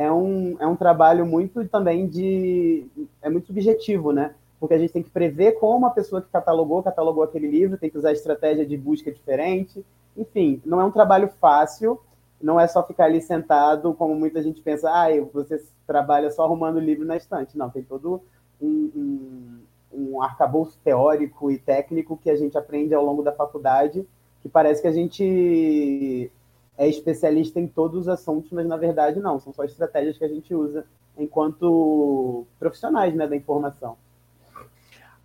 é 0.00 0.10
um, 0.10 0.56
é 0.58 0.66
um 0.66 0.76
trabalho 0.76 1.26
muito 1.26 1.62
também 1.68 2.08
de. 2.08 2.86
é 3.20 3.28
muito 3.28 3.48
subjetivo, 3.48 4.12
né? 4.12 4.34
Porque 4.58 4.72
a 4.72 4.78
gente 4.78 4.94
tem 4.94 5.02
que 5.02 5.10
prever 5.10 5.58
como 5.58 5.84
a 5.84 5.90
pessoa 5.90 6.22
que 6.22 6.30
catalogou, 6.30 6.82
catalogou 6.82 7.22
aquele 7.22 7.46
livro, 7.46 7.76
tem 7.76 7.90
que 7.90 7.98
usar 7.98 8.10
estratégia 8.10 8.64
de 8.64 8.78
busca 8.78 9.12
diferente. 9.12 9.84
Enfim, 10.16 10.62
não 10.64 10.80
é 10.80 10.84
um 10.84 10.90
trabalho 10.90 11.28
fácil, 11.38 12.00
não 12.40 12.58
é 12.58 12.66
só 12.66 12.82
ficar 12.82 13.04
ali 13.04 13.20
sentado, 13.20 13.92
como 13.92 14.14
muita 14.14 14.42
gente 14.42 14.62
pensa, 14.62 14.88
ah, 14.90 15.08
você 15.34 15.62
trabalha 15.86 16.30
só 16.30 16.44
arrumando 16.44 16.76
o 16.76 16.80
livro 16.80 17.04
na 17.04 17.18
estante. 17.18 17.58
Não, 17.58 17.68
tem 17.68 17.82
todo 17.82 18.22
um, 18.58 18.90
um, 18.96 19.58
um 19.92 20.22
arcabouço 20.22 20.78
teórico 20.82 21.50
e 21.50 21.58
técnico 21.58 22.16
que 22.16 22.30
a 22.30 22.36
gente 22.36 22.56
aprende 22.56 22.94
ao 22.94 23.04
longo 23.04 23.22
da 23.22 23.32
faculdade, 23.32 24.06
que 24.40 24.48
parece 24.48 24.80
que 24.80 24.88
a 24.88 24.92
gente 24.92 26.32
é 26.80 26.88
especialista 26.88 27.60
em 27.60 27.68
todos 27.68 28.00
os 28.00 28.08
assuntos, 28.08 28.50
mas 28.52 28.66
na 28.66 28.78
verdade 28.78 29.20
não, 29.20 29.38
são 29.38 29.52
só 29.52 29.64
estratégias 29.64 30.16
que 30.16 30.24
a 30.24 30.28
gente 30.28 30.54
usa 30.54 30.86
enquanto 31.18 32.46
profissionais 32.58 33.14
né, 33.14 33.26
da 33.26 33.36
informação. 33.36 33.98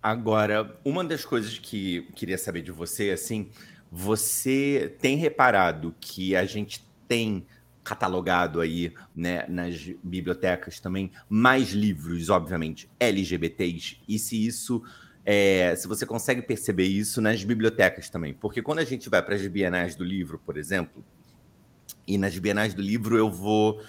Agora, 0.02 0.76
uma 0.84 1.02
das 1.02 1.24
coisas 1.24 1.58
que 1.58 2.02
queria 2.14 2.36
saber 2.36 2.60
de 2.60 2.70
você, 2.70 3.10
assim, 3.10 3.48
você 3.90 4.94
tem 5.00 5.16
reparado 5.16 5.94
que 5.98 6.36
a 6.36 6.44
gente 6.44 6.86
tem 7.08 7.46
catalogado 7.82 8.60
aí, 8.60 8.92
né, 9.14 9.46
nas 9.48 9.80
bibliotecas 10.04 10.78
também, 10.78 11.10
mais 11.26 11.70
livros, 11.70 12.28
obviamente, 12.28 12.86
LGBTs, 13.00 13.98
e 14.06 14.18
se 14.18 14.46
isso 14.46 14.82
é, 15.24 15.74
se 15.74 15.88
você 15.88 16.04
consegue 16.04 16.42
perceber 16.42 16.84
isso 16.84 17.22
nas 17.22 17.42
bibliotecas 17.42 18.10
também. 18.10 18.34
Porque 18.34 18.60
quando 18.60 18.80
a 18.80 18.84
gente 18.84 19.08
vai 19.08 19.22
para 19.22 19.34
as 19.34 19.46
bienais 19.46 19.96
do 19.96 20.04
livro, 20.04 20.38
por 20.38 20.58
exemplo, 20.58 21.02
e 22.06 22.16
nas 22.16 22.38
Bienais 22.38 22.74
do 22.74 22.82
Livro 22.82 23.16
eu 23.16 23.30
vou 23.30 23.80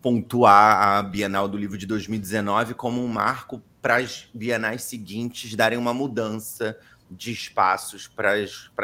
pontuar 0.00 0.98
a 0.98 1.02
Bienal 1.02 1.48
do 1.48 1.56
Livro 1.56 1.76
de 1.76 1.86
2019 1.86 2.74
como 2.74 3.02
um 3.02 3.08
marco 3.08 3.62
para 3.80 3.96
as 3.96 4.28
bienais 4.34 4.82
seguintes 4.82 5.54
darem 5.54 5.78
uma 5.78 5.94
mudança 5.94 6.78
de 7.10 7.32
espaços 7.32 8.06
para 8.06 8.34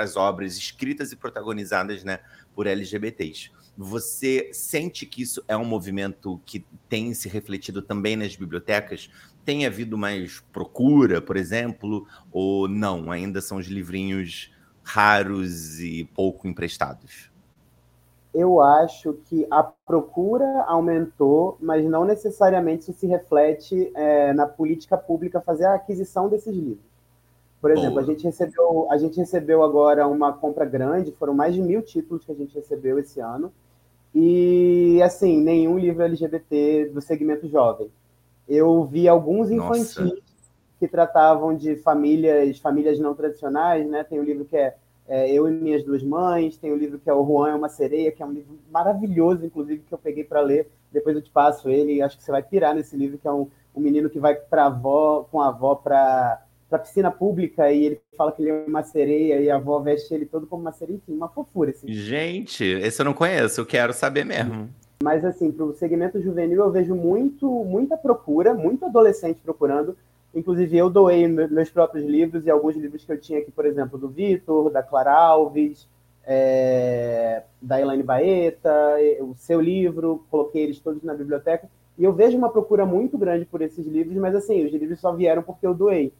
as 0.02 0.16
obras 0.16 0.56
escritas 0.56 1.12
e 1.12 1.16
protagonizadas 1.16 2.02
né, 2.02 2.18
por 2.54 2.66
LGBTs. 2.66 3.50
Você 3.76 4.50
sente 4.52 5.04
que 5.04 5.22
isso 5.22 5.44
é 5.46 5.56
um 5.56 5.64
movimento 5.64 6.40
que 6.46 6.64
tem 6.88 7.12
se 7.12 7.28
refletido 7.28 7.82
também 7.82 8.16
nas 8.16 8.34
bibliotecas? 8.34 9.10
Tem 9.44 9.66
havido 9.66 9.98
mais 9.98 10.40
procura, 10.52 11.20
por 11.20 11.36
exemplo, 11.36 12.06
ou 12.32 12.66
não? 12.66 13.12
Ainda 13.12 13.40
são 13.40 13.58
os 13.58 13.66
livrinhos 13.66 14.50
raros 14.82 15.78
e 15.78 16.08
pouco 16.14 16.48
emprestados? 16.48 17.30
Eu 18.36 18.60
acho 18.60 19.14
que 19.24 19.46
a 19.50 19.62
procura 19.62 20.62
aumentou, 20.64 21.56
mas 21.58 21.86
não 21.86 22.04
necessariamente 22.04 22.90
isso 22.90 23.00
se 23.00 23.06
reflete 23.06 23.90
é, 23.94 24.34
na 24.34 24.46
política 24.46 24.94
pública 24.94 25.40
fazer 25.40 25.64
a 25.64 25.74
aquisição 25.74 26.28
desses 26.28 26.54
livros. 26.54 26.84
Por 27.62 27.70
exemplo, 27.70 27.98
a 27.98 28.02
gente, 28.02 28.22
recebeu, 28.24 28.86
a 28.90 28.98
gente 28.98 29.16
recebeu 29.16 29.62
agora 29.62 30.06
uma 30.06 30.34
compra 30.34 30.66
grande, 30.66 31.12
foram 31.12 31.32
mais 31.32 31.54
de 31.54 31.62
mil 31.62 31.80
títulos 31.80 32.26
que 32.26 32.30
a 32.30 32.34
gente 32.34 32.54
recebeu 32.54 32.98
esse 32.98 33.20
ano, 33.20 33.50
e, 34.14 35.00
assim, 35.02 35.40
nenhum 35.40 35.78
livro 35.78 36.02
LGBT 36.02 36.90
do 36.92 37.00
segmento 37.00 37.48
jovem. 37.48 37.90
Eu 38.46 38.84
vi 38.84 39.08
alguns 39.08 39.50
infantis 39.50 39.96
Nossa. 39.96 40.16
que 40.78 40.86
tratavam 40.86 41.56
de 41.56 41.76
famílias, 41.76 42.58
famílias 42.58 42.98
não 42.98 43.14
tradicionais, 43.14 43.88
né? 43.88 44.04
Tem 44.04 44.20
um 44.20 44.24
livro 44.24 44.44
que 44.44 44.56
é, 44.58 44.76
é, 45.08 45.32
Eu 45.32 45.48
e 45.48 45.52
Minhas 45.52 45.84
Duas 45.84 46.02
Mães, 46.02 46.56
tem 46.56 46.72
um 46.72 46.76
livro 46.76 46.98
que 46.98 47.08
é 47.08 47.14
O 47.14 47.24
Juan 47.24 47.50
é 47.50 47.54
uma 47.54 47.68
Sereia, 47.68 48.12
que 48.12 48.22
é 48.22 48.26
um 48.26 48.32
livro 48.32 48.58
maravilhoso, 48.70 49.44
inclusive, 49.44 49.82
que 49.86 49.92
eu 49.92 49.98
peguei 49.98 50.24
para 50.24 50.40
ler. 50.40 50.68
Depois 50.92 51.14
eu 51.14 51.22
te 51.22 51.30
passo 51.30 51.68
ele, 51.68 52.02
acho 52.02 52.16
que 52.16 52.24
você 52.24 52.32
vai 52.32 52.42
pirar 52.42 52.74
nesse 52.74 52.96
livro, 52.96 53.18
que 53.18 53.28
é 53.28 53.32
um, 53.32 53.48
um 53.74 53.80
menino 53.80 54.10
que 54.10 54.18
vai 54.18 54.34
para 54.34 54.66
avó, 54.66 55.26
com 55.30 55.40
a 55.40 55.48
avó 55.48 55.74
para 55.74 56.42
para 56.68 56.80
piscina 56.80 57.10
pública 57.10 57.70
e 57.70 57.84
ele 57.84 58.00
fala 58.16 58.32
que 58.32 58.42
ele 58.42 58.50
é 58.50 58.64
uma 58.66 58.82
sereia 58.82 59.40
e 59.40 59.48
a 59.48 59.56
avó 59.56 59.78
veste 59.78 60.12
ele 60.12 60.26
todo 60.26 60.46
como 60.46 60.62
uma 60.62 60.72
sereia, 60.72 60.96
enfim, 60.96 61.14
uma 61.14 61.28
fofura. 61.28 61.70
Assim. 61.70 61.86
Gente, 61.92 62.64
esse 62.64 63.00
eu 63.00 63.04
não 63.04 63.14
conheço, 63.14 63.60
eu 63.60 63.66
quero 63.66 63.92
saber 63.92 64.24
mesmo. 64.24 64.68
Mas 65.02 65.24
assim, 65.24 65.52
para 65.52 65.64
o 65.64 65.74
segmento 65.74 66.20
juvenil 66.20 66.64
eu 66.64 66.72
vejo 66.72 66.94
muito, 66.94 67.48
muita 67.64 67.96
procura, 67.96 68.54
muito 68.54 68.84
adolescente 68.84 69.40
procurando. 69.42 69.96
Inclusive 70.36 70.76
eu 70.76 70.90
doei 70.90 71.26
meus 71.26 71.70
próprios 71.70 72.04
livros 72.04 72.44
e 72.44 72.50
alguns 72.50 72.76
livros 72.76 73.02
que 73.02 73.10
eu 73.10 73.18
tinha 73.18 73.38
aqui, 73.38 73.50
por 73.50 73.64
exemplo, 73.64 73.98
do 73.98 74.06
Vitor, 74.06 74.70
da 74.70 74.82
Clara 74.82 75.10
Alves, 75.10 75.88
é, 76.26 77.42
da 77.62 77.80
Elaine 77.80 78.02
Baeta, 78.02 78.70
o 79.20 79.34
seu 79.34 79.58
livro, 79.62 80.26
coloquei 80.30 80.64
eles 80.64 80.78
todos 80.78 81.02
na 81.02 81.14
biblioteca. 81.14 81.66
E 81.96 82.04
eu 82.04 82.12
vejo 82.12 82.36
uma 82.36 82.50
procura 82.50 82.84
muito 82.84 83.16
grande 83.16 83.46
por 83.46 83.62
esses 83.62 83.86
livros, 83.86 84.14
mas 84.18 84.34
assim, 84.34 84.62
os 84.62 84.72
livros 84.72 85.00
só 85.00 85.10
vieram 85.10 85.42
porque 85.42 85.66
eu 85.66 85.72
doei. 85.72 86.12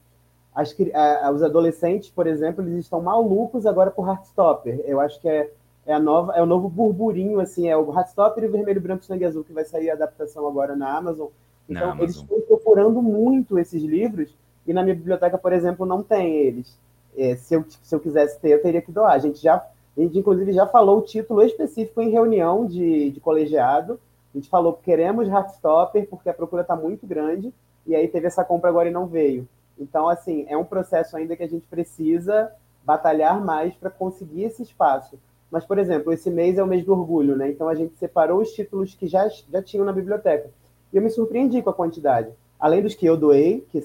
As, 0.55 0.75
a, 0.95 1.31
os 1.31 1.43
adolescentes, 1.43 2.09
por 2.09 2.27
exemplo, 2.27 2.65
eles 2.65 2.85
estão 2.85 3.03
malucos 3.03 3.67
agora 3.67 3.91
por 3.91 4.09
Heartstopper. 4.09 4.81
Eu 4.87 4.99
acho 4.99 5.21
que 5.21 5.29
é, 5.29 5.51
é, 5.85 5.93
a 5.93 6.01
nova, 6.01 6.33
é 6.35 6.43
o 6.43 6.47
novo 6.47 6.71
burburinho, 6.71 7.39
assim, 7.39 7.69
é 7.69 7.77
o 7.77 7.93
Heartstopper 7.93 8.45
e 8.45 8.47
o 8.47 8.53
Vermelho, 8.53 8.81
Branco, 8.81 9.05
Sangue 9.05 9.27
Azul, 9.27 9.45
que 9.45 9.53
vai 9.53 9.67
sair 9.67 9.91
a 9.91 9.93
adaptação 9.93 10.49
agora 10.49 10.75
na 10.75 10.97
Amazon. 10.97 11.29
Então, 11.69 11.97
eles 11.99 12.17
estão 12.17 12.41
procurando 12.43 13.03
muito 13.03 13.59
esses 13.59 13.83
livros, 13.83 14.35
e 14.67 14.73
na 14.73 14.83
minha 14.83 14.95
biblioteca, 14.95 15.37
por 15.39 15.53
exemplo, 15.53 15.87
não 15.87 16.03
tem 16.03 16.37
eles. 16.37 16.79
É, 17.17 17.37
se, 17.37 17.55
eu, 17.55 17.65
se 17.69 17.95
eu 17.95 18.01
quisesse 18.01 18.39
ter, 18.41 18.51
eu 18.51 18.63
teria 18.63 18.83
que 18.83 18.93
doar. 18.93 19.13
A 19.13 19.19
gente 19.19 19.43
já, 19.43 19.57
a 19.57 20.01
gente, 20.01 20.19
inclusive, 20.19 20.53
já 20.53 20.67
falou 20.67 20.99
o 20.99 21.03
título 21.03 21.43
específico 21.43 22.01
em 22.01 22.11
reunião 22.11 22.67
de, 22.67 23.11
de 23.11 23.21
colegiado. 23.21 23.99
A 24.35 24.39
gente 24.39 24.49
falou, 24.49 24.75
queremos 24.75 25.29
Heartstopper, 25.29 26.09
porque 26.09 26.29
a 26.29 26.35
procura 26.35 26.63
está 26.63 26.77
muito 26.77 27.07
grande, 27.07 27.53
e 27.87 27.95
aí 27.95 28.07
teve 28.09 28.27
essa 28.27 28.45
compra 28.45 28.69
agora 28.69 28.89
e 28.89 28.93
não 28.93 29.07
veio. 29.07 29.49
Então, 29.79 30.09
assim, 30.09 30.45
é 30.49 30.57
um 30.57 30.65
processo 30.65 31.17
ainda 31.17 31.37
que 31.37 31.43
a 31.43 31.49
gente 31.49 31.67
precisa 31.67 32.53
batalhar 32.85 33.45
mais 33.45 33.75
para 33.75 33.91
conseguir 33.91 34.45
esse 34.45 34.63
espaço. 34.63 35.19
Mas, 35.51 35.65
por 35.65 35.79
exemplo, 35.79 36.13
esse 36.13 36.31
mês 36.31 36.59
é 36.59 36.63
o 36.63 36.67
mês 36.67 36.85
do 36.85 36.93
orgulho, 36.93 37.37
né? 37.37 37.51
Então 37.51 37.69
a 37.69 37.75
gente 37.75 37.97
separou 37.97 38.41
os 38.41 38.53
títulos 38.53 38.95
que 38.95 39.07
já, 39.07 39.29
já 39.29 39.63
tinham 39.63 39.85
na 39.85 39.93
biblioteca. 39.93 40.51
Eu 40.97 41.03
me 41.03 41.11
surpreendi 41.11 41.61
com 41.61 41.69
a 41.69 41.75
quantidade. 41.75 42.31
Além 42.59 42.83
dos 42.83 42.95
que 42.95 43.05
eu 43.05 43.19
doei, 43.19 43.67
que 43.71 43.85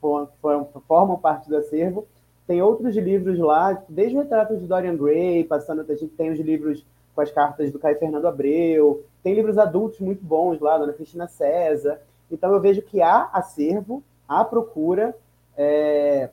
foram, 0.00 0.28
formam 0.86 1.18
parte 1.18 1.48
do 1.48 1.56
acervo, 1.56 2.06
tem 2.46 2.62
outros 2.62 2.96
livros 2.96 3.36
lá, 3.36 3.82
desde 3.88 4.16
o 4.16 4.20
retrato 4.20 4.56
de 4.56 4.64
Dorian 4.64 4.96
Gray, 4.96 5.42
passando, 5.42 5.80
a 5.80 5.94
gente 5.96 6.14
tem 6.14 6.30
os 6.30 6.38
livros 6.38 6.86
com 7.16 7.20
as 7.20 7.32
cartas 7.32 7.72
do 7.72 7.80
Caio 7.80 7.98
Fernando 7.98 8.28
Abreu, 8.28 9.02
tem 9.24 9.34
livros 9.34 9.58
adultos 9.58 9.98
muito 9.98 10.24
bons 10.24 10.60
lá, 10.60 10.78
da 10.78 10.92
Cristina 10.92 11.26
César. 11.26 12.00
Então 12.30 12.52
eu 12.52 12.60
vejo 12.60 12.80
que 12.80 13.02
há 13.02 13.28
acervo, 13.32 14.00
à 14.28 14.44
procura, 14.44 15.16
é, 15.56 16.30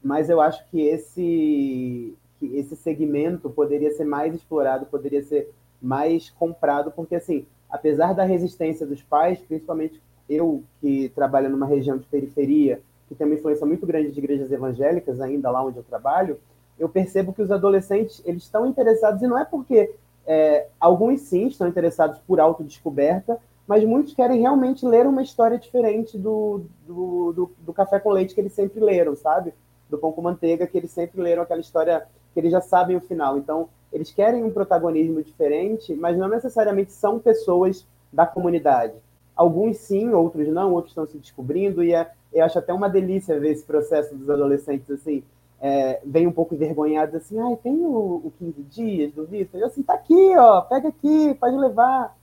mas 0.00 0.30
eu 0.30 0.40
acho 0.40 0.64
que 0.70 0.80
esse, 0.82 2.16
que 2.38 2.56
esse 2.56 2.76
segmento 2.76 3.50
poderia 3.50 3.90
ser 3.90 4.04
mais 4.04 4.32
explorado, 4.32 4.86
poderia 4.86 5.24
ser 5.24 5.50
mais 5.82 6.30
comprado, 6.30 6.92
porque, 6.92 7.16
assim, 7.16 7.44
apesar 7.70 8.14
da 8.14 8.24
resistência 8.24 8.86
dos 8.86 9.02
pais, 9.02 9.38
principalmente 9.40 10.00
eu 10.28 10.62
que 10.80 11.10
trabalho 11.14 11.48
numa 11.48 11.66
região 11.66 11.96
de 11.96 12.06
periferia, 12.06 12.80
que 13.08 13.14
tem 13.14 13.26
uma 13.26 13.36
influência 13.36 13.66
muito 13.66 13.86
grande 13.86 14.10
de 14.10 14.18
igrejas 14.18 14.52
evangélicas, 14.52 15.20
ainda 15.20 15.50
lá 15.50 15.64
onde 15.64 15.78
eu 15.78 15.82
trabalho, 15.82 16.38
eu 16.78 16.88
percebo 16.88 17.32
que 17.32 17.42
os 17.42 17.50
adolescentes 17.50 18.22
eles 18.24 18.42
estão 18.42 18.66
interessados, 18.66 19.22
e 19.22 19.26
não 19.26 19.38
é 19.38 19.44
porque 19.44 19.94
é, 20.26 20.66
alguns 20.78 21.22
sim 21.22 21.46
estão 21.46 21.66
interessados 21.66 22.18
por 22.20 22.38
autodescoberta, 22.38 23.40
mas 23.66 23.84
muitos 23.84 24.14
querem 24.14 24.40
realmente 24.40 24.86
ler 24.86 25.06
uma 25.06 25.22
história 25.22 25.58
diferente 25.58 26.16
do, 26.16 26.62
do, 26.86 27.32
do, 27.32 27.50
do, 27.58 27.72
café 27.72 27.98
com 27.98 28.10
leite 28.10 28.34
que 28.34 28.40
eles 28.40 28.52
sempre 28.52 28.80
leram, 28.80 29.14
sabe? 29.14 29.52
Do 29.90 29.98
pão 29.98 30.12
com 30.12 30.22
manteiga, 30.22 30.66
que 30.66 30.76
eles 30.76 30.90
sempre 30.90 31.20
leram 31.20 31.42
aquela 31.42 31.60
história 31.60 32.06
que 32.32 32.40
eles 32.40 32.52
já 32.52 32.60
sabem 32.60 32.96
o 32.96 33.00
final. 33.00 33.36
Então, 33.36 33.68
eles 33.92 34.10
querem 34.10 34.44
um 34.44 34.50
protagonismo 34.50 35.22
diferente, 35.22 35.94
mas 35.94 36.16
não 36.16 36.28
necessariamente 36.28 36.92
são 36.92 37.18
pessoas 37.18 37.86
da 38.12 38.26
comunidade. 38.26 38.94
Alguns 39.34 39.78
sim, 39.78 40.10
outros 40.10 40.48
não, 40.48 40.72
outros 40.72 40.92
estão 40.92 41.06
se 41.06 41.18
descobrindo, 41.18 41.82
e 41.82 41.94
é, 41.94 42.10
eu 42.32 42.44
acho 42.44 42.58
até 42.58 42.72
uma 42.72 42.88
delícia 42.88 43.38
ver 43.38 43.52
esse 43.52 43.64
processo 43.64 44.14
dos 44.14 44.28
adolescentes 44.28 44.90
assim. 44.90 45.22
É, 45.60 46.00
vem 46.04 46.26
um 46.26 46.32
pouco 46.32 46.54
envergonhados 46.54 47.16
assim, 47.16 47.38
ai, 47.40 47.56
tem 47.56 47.74
o, 47.74 48.22
o 48.24 48.32
15 48.38 48.62
dias 48.62 49.12
do 49.12 49.26
Vitor? 49.26 49.60
Eu 49.60 49.66
assim, 49.66 49.82
tá 49.82 49.94
aqui, 49.94 50.36
ó, 50.36 50.60
pega 50.60 50.88
aqui, 50.88 51.34
pode 51.34 51.56
levar 51.56 52.16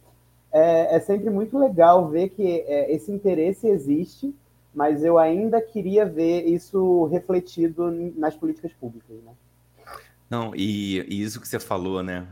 é, 0.55 0.95
é 0.95 0.99
sempre 1.01 1.29
muito 1.29 1.57
legal 1.57 2.07
ver 2.07 2.29
que 2.29 2.61
é, 2.61 2.89
esse 2.93 3.11
interesse 3.11 3.67
existe, 3.67 4.33
mas 4.73 5.03
eu 5.03 5.17
ainda 5.17 5.59
queria 5.61 6.05
ver 6.05 6.45
isso 6.45 7.03
refletido 7.07 7.91
nas 8.15 8.37
políticas 8.37 8.71
públicas, 8.71 9.17
né? 9.21 9.33
Não, 10.29 10.53
e, 10.55 11.05
e 11.07 11.21
isso 11.21 11.39
que 11.39 11.47
você 11.47 11.59
falou, 11.59 12.01
né? 12.01 12.27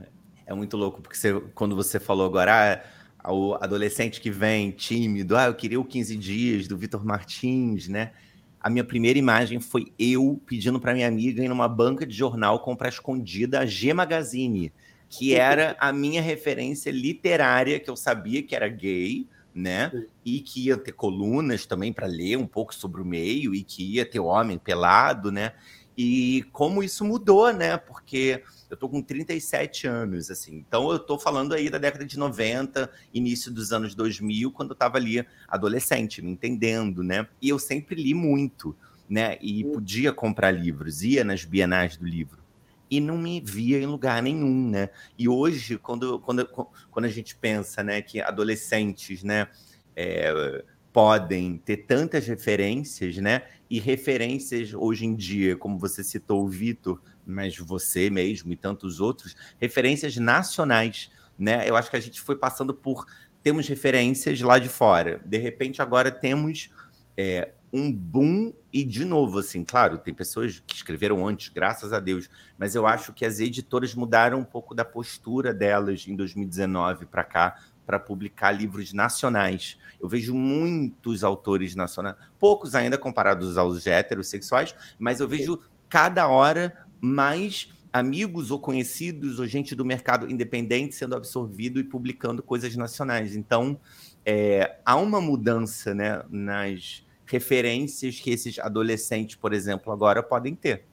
É 0.46 0.54
muito 0.54 0.76
louco, 0.76 1.02
porque 1.02 1.18
você, 1.18 1.40
quando 1.54 1.76
você 1.76 2.00
falou 2.00 2.26
agora, 2.26 2.84
ah, 3.20 3.34
o 3.34 3.56
adolescente 3.56 4.20
que 4.20 4.30
vem 4.32 4.72
tímido, 4.72 5.38
ah, 5.38 5.46
eu 5.46 5.56
queria 5.56 5.80
o 5.80 5.86
15 5.86 6.16
dias 6.18 6.68
do 6.68 6.78
Vitor 6.78 7.06
Martins, 7.06 7.88
né? 7.88 8.12
A 8.60 8.70
minha 8.70 8.84
primeira 8.84 9.20
imagem 9.20 9.60
foi 9.60 9.92
eu 10.00 10.42
pedindo 10.46 10.80
para 10.80 10.94
minha 10.94 11.08
amiga 11.08 11.44
ir 11.44 11.50
numa 11.50 11.68
banca 11.68 12.06
de 12.06 12.16
jornal 12.16 12.60
comprar 12.60 12.90
escondida 12.90 13.60
a 13.60 13.66
G 13.66 13.94
Magazine 13.94 14.72
que 15.16 15.36
era 15.36 15.78
a 15.80 15.94
minha 15.94 16.24
referência 16.24 16.90
literária, 16.90 17.80
que 17.80 17.88
eu 17.88 17.96
sabia 17.96 18.42
que 18.42 18.56
era 18.56 18.68
gay, 18.68 19.28
né? 19.54 19.92
E 20.26 20.40
que 20.40 20.66
ia 20.66 20.76
ter 20.76 20.94
colunas 20.94 21.68
também 21.68 21.94
para 21.94 22.08
ler 22.08 22.36
um 22.36 22.48
pouco 22.48 22.74
sobre 22.74 23.00
o 23.00 23.06
meio, 23.06 23.54
e 23.54 23.64
que 23.64 23.84
ia 23.94 24.08
ter 24.08 24.20
homem 24.20 24.58
pelado, 24.58 25.32
né? 25.32 25.54
E 25.98 26.44
como 26.52 26.84
isso 26.84 27.06
mudou, 27.06 27.52
né? 27.54 27.78
Porque 27.78 28.44
eu 28.70 28.76
tô 28.76 28.90
com 28.90 29.02
37 29.02 29.88
anos, 29.88 30.32
assim. 30.32 30.56
Então 30.56 30.92
eu 30.92 31.00
tô 31.00 31.20
falando 31.20 31.54
aí 31.54 31.70
da 31.70 31.78
década 31.78 32.06
de 32.06 32.18
90, 32.18 32.90
início 33.14 33.52
dos 33.52 33.72
anos 33.72 33.94
2000, 33.94 34.52
quando 34.52 34.72
eu 34.72 34.76
tava 34.76 34.98
ali 34.98 35.26
adolescente, 35.48 36.22
me 36.22 36.32
entendendo, 36.32 37.04
né? 37.04 37.28
E 37.42 37.50
eu 37.50 37.60
sempre 37.60 37.96
li 37.96 38.14
muito, 38.14 38.76
né? 39.08 39.38
E 39.42 39.64
podia 39.64 40.12
comprar 40.12 40.52
livros, 40.52 41.04
ia 41.04 41.24
nas 41.24 41.46
bienais 41.46 41.98
do 41.98 42.06
livro 42.06 42.44
e 42.90 43.00
não 43.00 43.18
me 43.18 43.42
via 43.42 43.80
em 43.80 43.88
lugar 43.88 44.22
nenhum, 44.22 44.70
né? 44.70 44.90
E 45.18 45.28
hoje, 45.28 45.80
quando, 45.80 46.20
quando, 46.20 46.46
quando 46.92 47.06
a 47.06 47.10
gente 47.10 47.36
pensa, 47.36 47.82
né, 47.82 48.04
que 48.04 48.22
adolescentes, 48.22 49.24
né, 49.24 49.48
é, 49.96 50.64
podem 50.94 51.58
ter 51.58 51.78
tantas 51.78 52.28
referências, 52.28 53.18
né? 53.18 53.42
E 53.68 53.80
referências 53.80 54.74
hoje 54.74 55.06
em 55.06 55.16
dia, 55.16 55.58
como 55.58 55.80
você 55.80 56.04
citou 56.04 56.46
o 56.46 56.48
Vitor, 56.48 57.02
mas 57.26 57.58
você 57.58 58.12
mesmo 58.12 58.54
e 58.54 58.56
tantos 58.56 59.00
outros, 59.00 59.36
referências 59.60 60.16
nacionais, 60.16 61.10
né? 61.38 61.68
Eu 61.68 61.76
acho 61.76 61.90
que 61.90 61.98
a 61.98 62.00
gente 62.00 62.22
foi 62.22 62.36
passando 62.36 62.74
por 62.74 63.06
temos 63.42 63.68
referências 63.68 64.40
lá 64.40 64.60
de 64.60 64.70
fora. 64.70 65.20
De 65.26 65.38
repente 65.38 65.82
agora 65.82 66.12
temos 66.12 66.70
é, 67.18 67.52
um 67.74 67.92
boom 67.92 68.54
e 68.72 68.84
de 68.84 69.04
novo, 69.04 69.40
assim, 69.40 69.64
claro, 69.64 69.98
tem 69.98 70.14
pessoas 70.14 70.64
que 70.66 70.76
escreveram 70.76 71.28
antes, 71.28 71.50
graças 71.50 71.92
a 71.92 72.00
Deus, 72.00 72.30
mas 72.58 72.76
eu 72.76 72.86
acho 72.86 73.12
que 73.14 73.26
as 73.26 73.40
editoras 73.40 73.96
mudaram 73.96 74.40
um 74.40 74.46
pouco 74.46 74.76
da 74.76 74.86
postura 74.86 75.52
delas 75.52 76.08
em 76.08 76.16
2019 76.16 77.08
para 77.08 77.24
cá, 77.24 77.60
para 77.86 78.00
publicar 78.00 78.52
livros 78.52 78.94
nacionais. 78.94 79.78
Eu 80.02 80.08
vejo 80.08 80.34
muitos 80.34 81.24
autores 81.24 81.76
nacionais, 81.76 82.16
poucos 82.40 82.76
ainda 82.76 82.98
comparados 82.98 83.58
aos 83.58 83.86
heterossexuais, 83.86 84.76
mas 85.00 85.20
eu 85.20 85.28
vejo 85.28 85.60
cada 85.90 86.28
hora 86.28 86.86
mais 87.00 87.72
amigos 87.92 88.50
ou 88.50 88.60
conhecidos 88.60 89.40
ou 89.40 89.46
gente 89.46 89.76
do 89.76 89.86
mercado 89.86 90.30
independente 90.30 90.96
sendo 90.96 91.16
absorvido 91.16 91.80
e 91.80 91.84
publicando 91.84 92.42
coisas 92.42 92.76
nacionais. 92.76 93.36
Então, 93.36 93.80
é, 94.26 94.78
há 94.84 94.96
uma 94.96 95.22
mudança 95.22 95.94
né, 95.94 96.24
nas 96.30 97.06
referências 97.26 98.20
que 98.20 98.32
esses 98.32 98.58
adolescentes, 98.58 99.36
por 99.36 99.54
exemplo, 99.54 99.94
agora 99.94 100.24
podem 100.24 100.56
ter. 100.56 100.86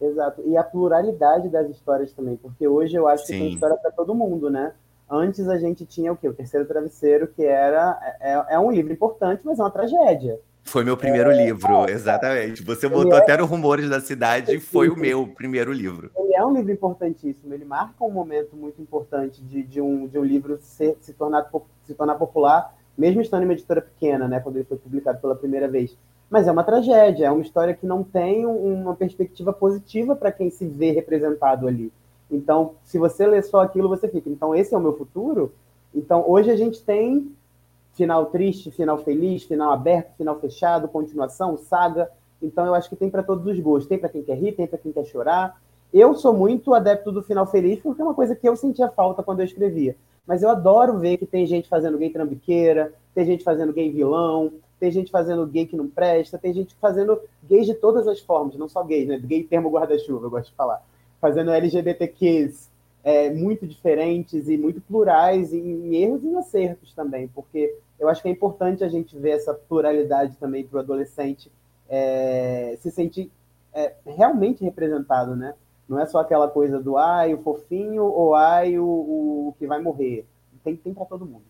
Exato. 0.00 0.42
E 0.46 0.56
a 0.56 0.64
pluralidade 0.64 1.48
das 1.48 1.70
histórias 1.70 2.12
também, 2.12 2.36
porque 2.36 2.66
hoje 2.66 2.96
eu 2.96 3.06
acho 3.06 3.24
Sim. 3.24 3.32
que 3.32 3.38
tem 3.38 3.54
história 3.54 3.76
para 3.76 3.92
todo 3.92 4.14
mundo, 4.14 4.50
né? 4.50 4.74
Antes 5.14 5.46
a 5.46 5.58
gente 5.58 5.84
tinha 5.84 6.10
o 6.10 6.16
quê? 6.16 6.26
O 6.26 6.32
Terceiro 6.32 6.66
Travesseiro, 6.66 7.28
que 7.28 7.44
era 7.44 8.16
é, 8.18 8.54
é 8.54 8.58
um 8.58 8.72
livro 8.72 8.90
importante, 8.90 9.42
mas 9.44 9.58
é 9.58 9.62
uma 9.62 9.70
tragédia. 9.70 10.40
Foi 10.64 10.82
meu 10.82 10.96
primeiro 10.96 11.30
é, 11.30 11.44
livro, 11.44 11.86
exatamente. 11.86 12.62
Você 12.62 12.88
botou 12.88 13.12
é, 13.12 13.18
até 13.18 13.36
no 13.36 13.44
Rumores 13.44 13.90
da 13.90 14.00
Cidade, 14.00 14.58
foi 14.58 14.88
o 14.88 14.96
meu 14.96 15.26
primeiro 15.26 15.70
livro. 15.70 16.10
Ele 16.16 16.34
é 16.34 16.42
um 16.42 16.54
livro 16.54 16.72
importantíssimo, 16.72 17.52
ele 17.52 17.66
marca 17.66 18.02
um 18.02 18.10
momento 18.10 18.56
muito 18.56 18.80
importante 18.80 19.42
de, 19.42 19.62
de, 19.62 19.82
um, 19.82 20.06
de 20.06 20.18
um 20.18 20.24
livro 20.24 20.58
ser, 20.62 20.96
se, 21.02 21.12
tornar, 21.12 21.46
se 21.84 21.92
tornar 21.92 22.14
popular, 22.14 22.74
mesmo 22.96 23.20
estando 23.20 23.42
em 23.42 23.44
uma 23.44 23.52
editora 23.52 23.82
pequena, 23.82 24.26
né, 24.26 24.40
quando 24.40 24.56
ele 24.56 24.64
foi 24.64 24.78
publicado 24.78 25.20
pela 25.20 25.36
primeira 25.36 25.68
vez. 25.68 25.94
Mas 26.30 26.48
é 26.48 26.52
uma 26.52 26.64
tragédia, 26.64 27.26
é 27.26 27.30
uma 27.30 27.42
história 27.42 27.74
que 27.74 27.84
não 27.84 28.02
tem 28.02 28.46
uma 28.46 28.96
perspectiva 28.96 29.52
positiva 29.52 30.16
para 30.16 30.32
quem 30.32 30.48
se 30.48 30.66
vê 30.66 30.90
representado 30.90 31.68
ali. 31.68 31.92
Então, 32.32 32.74
se 32.82 32.98
você 32.98 33.26
lê 33.26 33.42
só 33.42 33.60
aquilo, 33.60 33.88
você 33.88 34.08
fica, 34.08 34.28
então 34.28 34.54
esse 34.54 34.74
é 34.74 34.78
o 34.78 34.80
meu 34.80 34.96
futuro? 34.96 35.52
Então, 35.94 36.24
hoje 36.26 36.50
a 36.50 36.56
gente 36.56 36.82
tem 36.82 37.30
final 37.92 38.26
triste, 38.26 38.70
final 38.70 38.98
feliz, 38.98 39.44
final 39.44 39.70
aberto, 39.70 40.16
final 40.16 40.38
fechado, 40.40 40.88
continuação, 40.88 41.56
saga. 41.56 42.10
Então 42.40 42.66
eu 42.66 42.74
acho 42.74 42.88
que 42.88 42.96
tem 42.96 43.10
para 43.10 43.22
todos 43.22 43.46
os 43.46 43.58
gostos. 43.60 43.86
Tem 43.86 43.98
para 43.98 44.08
quem 44.08 44.22
quer 44.22 44.36
rir, 44.36 44.52
tem 44.52 44.66
para 44.66 44.78
quem 44.78 44.92
quer 44.92 45.04
chorar. 45.04 45.60
Eu 45.92 46.14
sou 46.14 46.32
muito 46.32 46.72
adepto 46.74 47.12
do 47.12 47.22
final 47.22 47.46
feliz 47.46 47.78
porque 47.80 48.00
é 48.00 48.04
uma 48.04 48.14
coisa 48.14 48.34
que 48.34 48.48
eu 48.48 48.56
sentia 48.56 48.88
falta 48.88 49.22
quando 49.22 49.40
eu 49.40 49.44
escrevia. 49.44 49.94
Mas 50.26 50.42
eu 50.42 50.48
adoro 50.48 50.98
ver 50.98 51.18
que 51.18 51.26
tem 51.26 51.44
gente 51.46 51.68
fazendo 51.68 51.98
gay 51.98 52.08
trambiqueira, 52.08 52.94
tem 53.14 53.26
gente 53.26 53.44
fazendo 53.44 53.72
gay 53.72 53.90
vilão, 53.90 54.52
tem 54.78 54.90
gente 54.90 55.10
fazendo 55.10 55.46
gay 55.46 55.66
que 55.66 55.76
não 55.76 55.88
presta, 55.88 56.38
tem 56.38 56.52
gente 56.52 56.74
fazendo 56.80 57.20
gays 57.44 57.66
de 57.66 57.74
todas 57.74 58.08
as 58.08 58.20
formas, 58.20 58.56
não 58.56 58.68
só 58.68 58.82
gays, 58.82 59.06
né? 59.06 59.18
Gay 59.18 59.42
termo 59.42 59.68
guarda-chuva, 59.68 60.26
eu 60.26 60.30
gosto 60.30 60.50
de 60.50 60.56
falar. 60.56 60.82
Fazendo 61.22 61.52
LGBTQs, 61.52 62.70
é, 63.02 63.30
muito 63.30 63.66
diferentes 63.66 64.48
e 64.48 64.58
muito 64.58 64.80
plurais 64.82 65.54
em 65.54 65.94
erros 65.94 66.22
e 66.22 66.36
acertos 66.36 66.92
também, 66.92 67.28
porque 67.28 67.74
eu 67.98 68.08
acho 68.08 68.20
que 68.20 68.28
é 68.28 68.30
importante 68.30 68.84
a 68.84 68.88
gente 68.88 69.16
ver 69.16 69.30
essa 69.30 69.54
pluralidade 69.54 70.36
também 70.36 70.66
para 70.66 70.76
o 70.76 70.80
adolescente 70.80 71.50
é, 71.88 72.76
se 72.80 72.90
sentir 72.90 73.30
é, 73.72 73.94
realmente 74.04 74.64
representado, 74.64 75.34
né? 75.34 75.54
Não 75.88 76.00
é 76.00 76.06
só 76.06 76.18
aquela 76.18 76.48
coisa 76.48 76.80
do 76.80 76.96
ai, 76.96 77.34
o 77.34 77.38
fofinho 77.38 78.04
ou 78.04 78.34
ai, 78.34 78.78
o, 78.78 78.84
o 78.84 79.54
que 79.58 79.66
vai 79.66 79.80
morrer. 79.80 80.26
Tem, 80.64 80.76
tem 80.76 80.94
para 80.94 81.04
todo 81.04 81.26
mundo. 81.26 81.44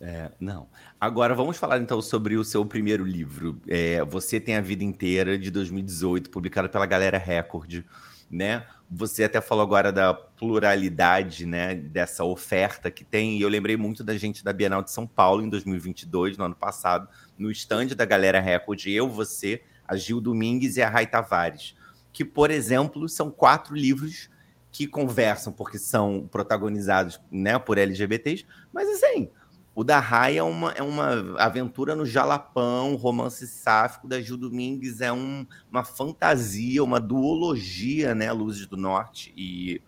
É, 0.00 0.30
não. 0.40 0.66
Agora 0.98 1.34
vamos 1.34 1.58
falar 1.58 1.78
então 1.78 2.00
sobre 2.00 2.36
o 2.36 2.44
seu 2.44 2.64
primeiro 2.64 3.04
livro. 3.04 3.60
É, 3.68 4.02
Você 4.04 4.40
tem 4.40 4.56
a 4.56 4.60
vida 4.60 4.82
inteira 4.82 5.38
de 5.38 5.50
2018, 5.50 6.30
publicado 6.30 6.70
pela 6.70 6.86
Galera 6.86 7.18
Record, 7.18 7.84
né? 8.30 8.64
Você 8.92 9.22
até 9.22 9.40
falou 9.40 9.62
agora 9.62 9.92
da 9.92 10.12
pluralidade, 10.12 11.46
né, 11.46 11.76
dessa 11.76 12.24
oferta 12.24 12.90
que 12.90 13.04
tem. 13.04 13.38
E 13.38 13.42
eu 13.42 13.48
lembrei 13.48 13.76
muito 13.76 14.02
da 14.02 14.16
gente 14.16 14.42
da 14.42 14.52
Bienal 14.52 14.82
de 14.82 14.90
São 14.90 15.06
Paulo 15.06 15.42
em 15.42 15.48
2022, 15.48 16.36
no 16.36 16.44
ano 16.44 16.56
passado, 16.56 17.08
no 17.38 17.52
estande 17.52 17.94
da 17.94 18.04
Galera 18.04 18.40
Record, 18.40 18.84
eu, 18.86 19.08
você, 19.08 19.62
a 19.86 19.96
Gil 19.96 20.20
Domingues 20.20 20.76
e 20.76 20.82
a 20.82 20.88
Rai 20.88 21.06
Tavares, 21.06 21.76
que, 22.12 22.24
por 22.24 22.50
exemplo, 22.50 23.08
são 23.08 23.30
quatro 23.30 23.76
livros 23.76 24.28
que 24.72 24.86
conversam 24.86 25.52
porque 25.52 25.78
são 25.78 26.28
protagonizados, 26.30 27.20
né, 27.30 27.58
por 27.60 27.78
LGBTs, 27.78 28.44
mas 28.72 28.88
assim, 28.88 29.30
o 29.80 29.84
da 29.84 29.98
Rai 29.98 30.36
é 30.36 30.42
uma, 30.42 30.72
é 30.72 30.82
uma 30.82 31.40
aventura 31.40 31.96
no 31.96 32.04
Jalapão, 32.04 32.96
romance 32.96 33.46
sáfico. 33.46 34.06
Da 34.06 34.20
Gil 34.20 34.36
Domingues 34.36 35.00
é 35.00 35.10
um, 35.10 35.46
uma 35.70 35.82
fantasia, 35.82 36.84
uma 36.84 37.00
duologia, 37.00 38.14
né? 38.14 38.30
Luzes 38.30 38.66
do 38.66 38.76
Norte 38.76 39.32
e, 39.34 39.80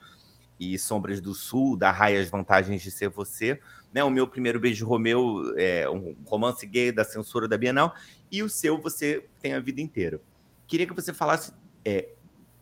e 0.59 0.79
Sombras 0.79 1.21
do 1.21 1.35
Sul. 1.35 1.77
Da 1.77 1.91
Rai, 1.91 2.17
As 2.17 2.31
Vantagens 2.31 2.81
de 2.81 2.91
Ser 2.91 3.11
Você. 3.11 3.61
Né? 3.93 4.03
O 4.03 4.09
meu 4.09 4.27
primeiro 4.27 4.59
beijo 4.59 4.87
Romeu 4.87 5.53
é 5.59 5.87
um 5.91 6.17
romance 6.25 6.67
gay 6.67 6.91
da 6.91 7.05
censura 7.05 7.47
da 7.47 7.59
Bienal. 7.59 7.95
E 8.31 8.43
o 8.43 8.49
seu, 8.49 8.81
você 8.81 9.29
tem 9.43 9.53
a 9.53 9.61
vida 9.61 9.83
inteira. 9.83 10.23
Queria 10.67 10.87
que 10.87 10.95
você 10.95 11.13
falasse 11.13 11.53
é, 11.85 12.09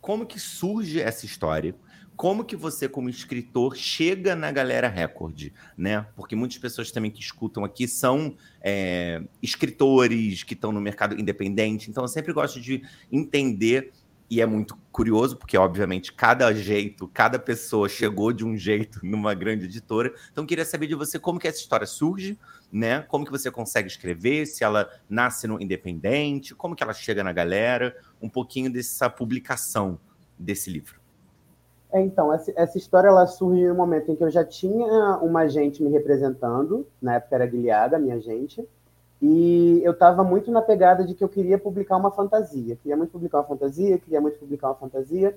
como 0.01 0.27
que 0.27 0.41
surge 0.41 1.01
essa 1.01 1.27
história 1.27 1.77
como 2.21 2.45
que 2.45 2.55
você, 2.55 2.87
como 2.87 3.09
escritor, 3.09 3.75
chega 3.75 4.37
na 4.37 4.53
Galera 4.53 4.89
Record, 4.89 5.53
né? 5.75 6.05
Porque 6.15 6.37
muitas 6.37 6.59
pessoas 6.59 6.91
também 6.91 7.11
que 7.11 7.19
escutam 7.19 7.65
aqui 7.65 7.89
são 7.89 8.37
é, 8.61 9.23
escritores 9.43 10.43
que 10.43 10.53
estão 10.53 10.71
no 10.71 10.83
mercado 10.83 11.19
independente, 11.19 11.89
então 11.89 12.05
eu 12.05 12.09
sempre 12.09 12.35
gosto 12.35 12.61
de 12.61 12.83
entender 13.11 13.91
e 14.29 14.39
é 14.39 14.45
muito 14.45 14.77
curioso, 14.93 15.35
porque, 15.39 15.57
obviamente, 15.57 16.13
cada 16.13 16.53
jeito, 16.53 17.09
cada 17.09 17.39
pessoa 17.39 17.89
chegou 17.89 18.35
de 18.35 18.45
um 18.45 18.55
jeito 18.55 19.01
numa 19.03 19.33
grande 19.33 19.65
editora. 19.65 20.13
Então, 20.31 20.45
queria 20.45 20.67
saber 20.67 20.89
de 20.89 20.95
você 20.95 21.19
como 21.19 21.41
que 21.41 21.49
essa 21.49 21.61
história 21.61 21.87
surge, 21.87 22.39
né? 22.71 23.01
Como 23.01 23.25
que 23.25 23.33
você 23.33 23.51
consegue 23.51 23.89
escrever, 23.89 24.45
se 24.45 24.63
ela 24.63 24.91
nasce 25.09 25.47
no 25.47 25.59
independente, 25.59 26.55
como 26.55 26.77
que 26.77 26.83
ela 26.83 26.93
chega 26.93 27.25
na 27.25 27.33
galera, 27.33 27.97
um 28.21 28.29
pouquinho 28.29 28.71
dessa 28.71 29.09
publicação 29.09 29.99
desse 30.39 30.69
livro. 30.69 31.00
É, 31.93 32.01
então, 32.01 32.33
essa, 32.33 32.53
essa, 32.55 32.79
história 32.79 33.09
ela 33.09 33.27
surge 33.27 33.67
no 33.67 33.75
momento 33.75 34.11
em 34.11 34.17
que 34.17 34.23
eu 34.23 34.31
já 34.31 34.45
tinha 34.45 35.19
uma 35.19 35.41
agente 35.41 35.83
me 35.83 35.91
representando, 35.91 36.87
na 37.03 37.15
época 37.15 37.35
era 37.35 37.47
Guilhada, 37.47 37.99
minha 37.99 38.15
agente, 38.15 38.67
e 39.21 39.81
eu 39.83 39.93
estava 39.93 40.23
muito 40.23 40.51
na 40.51 40.63
pegada 40.63 41.05
de 41.05 41.15
que 41.15 41.23
eu 41.23 41.29
queria 41.29 41.59
publicar 41.59 41.97
uma 41.97 42.11
fantasia, 42.11 42.77
queria 42.77 42.97
muito 42.97 43.11
publicar 43.11 43.39
uma 43.39 43.45
fantasia, 43.45 43.99
queria 43.99 44.21
muito 44.21 44.39
publicar 44.39 44.69
uma 44.69 44.77
fantasia, 44.77 45.37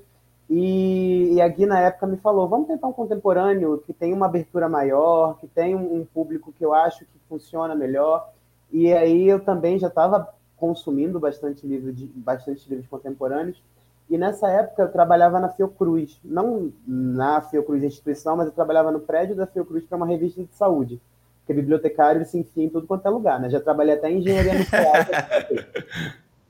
e, 0.49 1.33
e 1.33 1.41
a 1.41 1.47
Gui 1.47 1.65
na 1.65 1.79
época 1.79 2.05
me 2.05 2.17
falou, 2.17 2.47
vamos 2.47 2.67
tentar 2.67 2.87
um 2.87 2.93
contemporâneo 2.93 3.79
que 3.79 3.91
tem 3.91 4.13
uma 4.13 4.27
abertura 4.27 4.69
maior, 4.69 5.37
que 5.39 5.47
tem 5.47 5.75
um, 5.75 6.01
um 6.01 6.05
público 6.05 6.53
que 6.53 6.63
eu 6.63 6.73
acho 6.73 6.99
que 6.99 7.19
funciona 7.27 7.73
melhor, 7.73 8.29
e 8.71 8.93
aí 8.93 9.27
eu 9.27 9.39
também 9.39 9.79
já 9.79 9.87
estava 9.87 10.29
consumindo 10.55 11.19
bastante 11.19 11.65
livro 11.65 11.91
de 11.91 12.05
bastante 12.05 12.69
livros 12.69 12.87
contemporâneos, 12.87 13.61
e 14.09 14.17
nessa 14.17 14.49
época 14.49 14.83
eu 14.83 14.91
trabalhava 14.91 15.39
na 15.39 15.49
Fiocruz, 15.49 16.19
não 16.23 16.71
na 16.85 17.41
Fiocruz 17.41 17.83
instituição, 17.83 18.35
mas 18.35 18.47
eu 18.47 18.51
trabalhava 18.51 18.91
no 18.91 18.99
prédio 18.99 19.35
da 19.35 19.47
Fiocruz 19.47 19.85
para 19.85 19.97
uma 19.97 20.05
revista 20.05 20.43
de 20.43 20.53
saúde, 20.53 21.01
porque 21.39 21.53
bibliotecário 21.53 22.25
se 22.25 22.37
enfia 22.37 22.65
em 22.65 22.69
tudo 22.69 22.87
quanto 22.87 23.07
é 23.07 23.09
lugar, 23.09 23.39
né? 23.39 23.49
Já 23.49 23.59
trabalhei 23.59 23.95
até 23.95 24.11
em 24.11 24.19
engenharia 24.19 24.53
nuclear. 24.59 25.07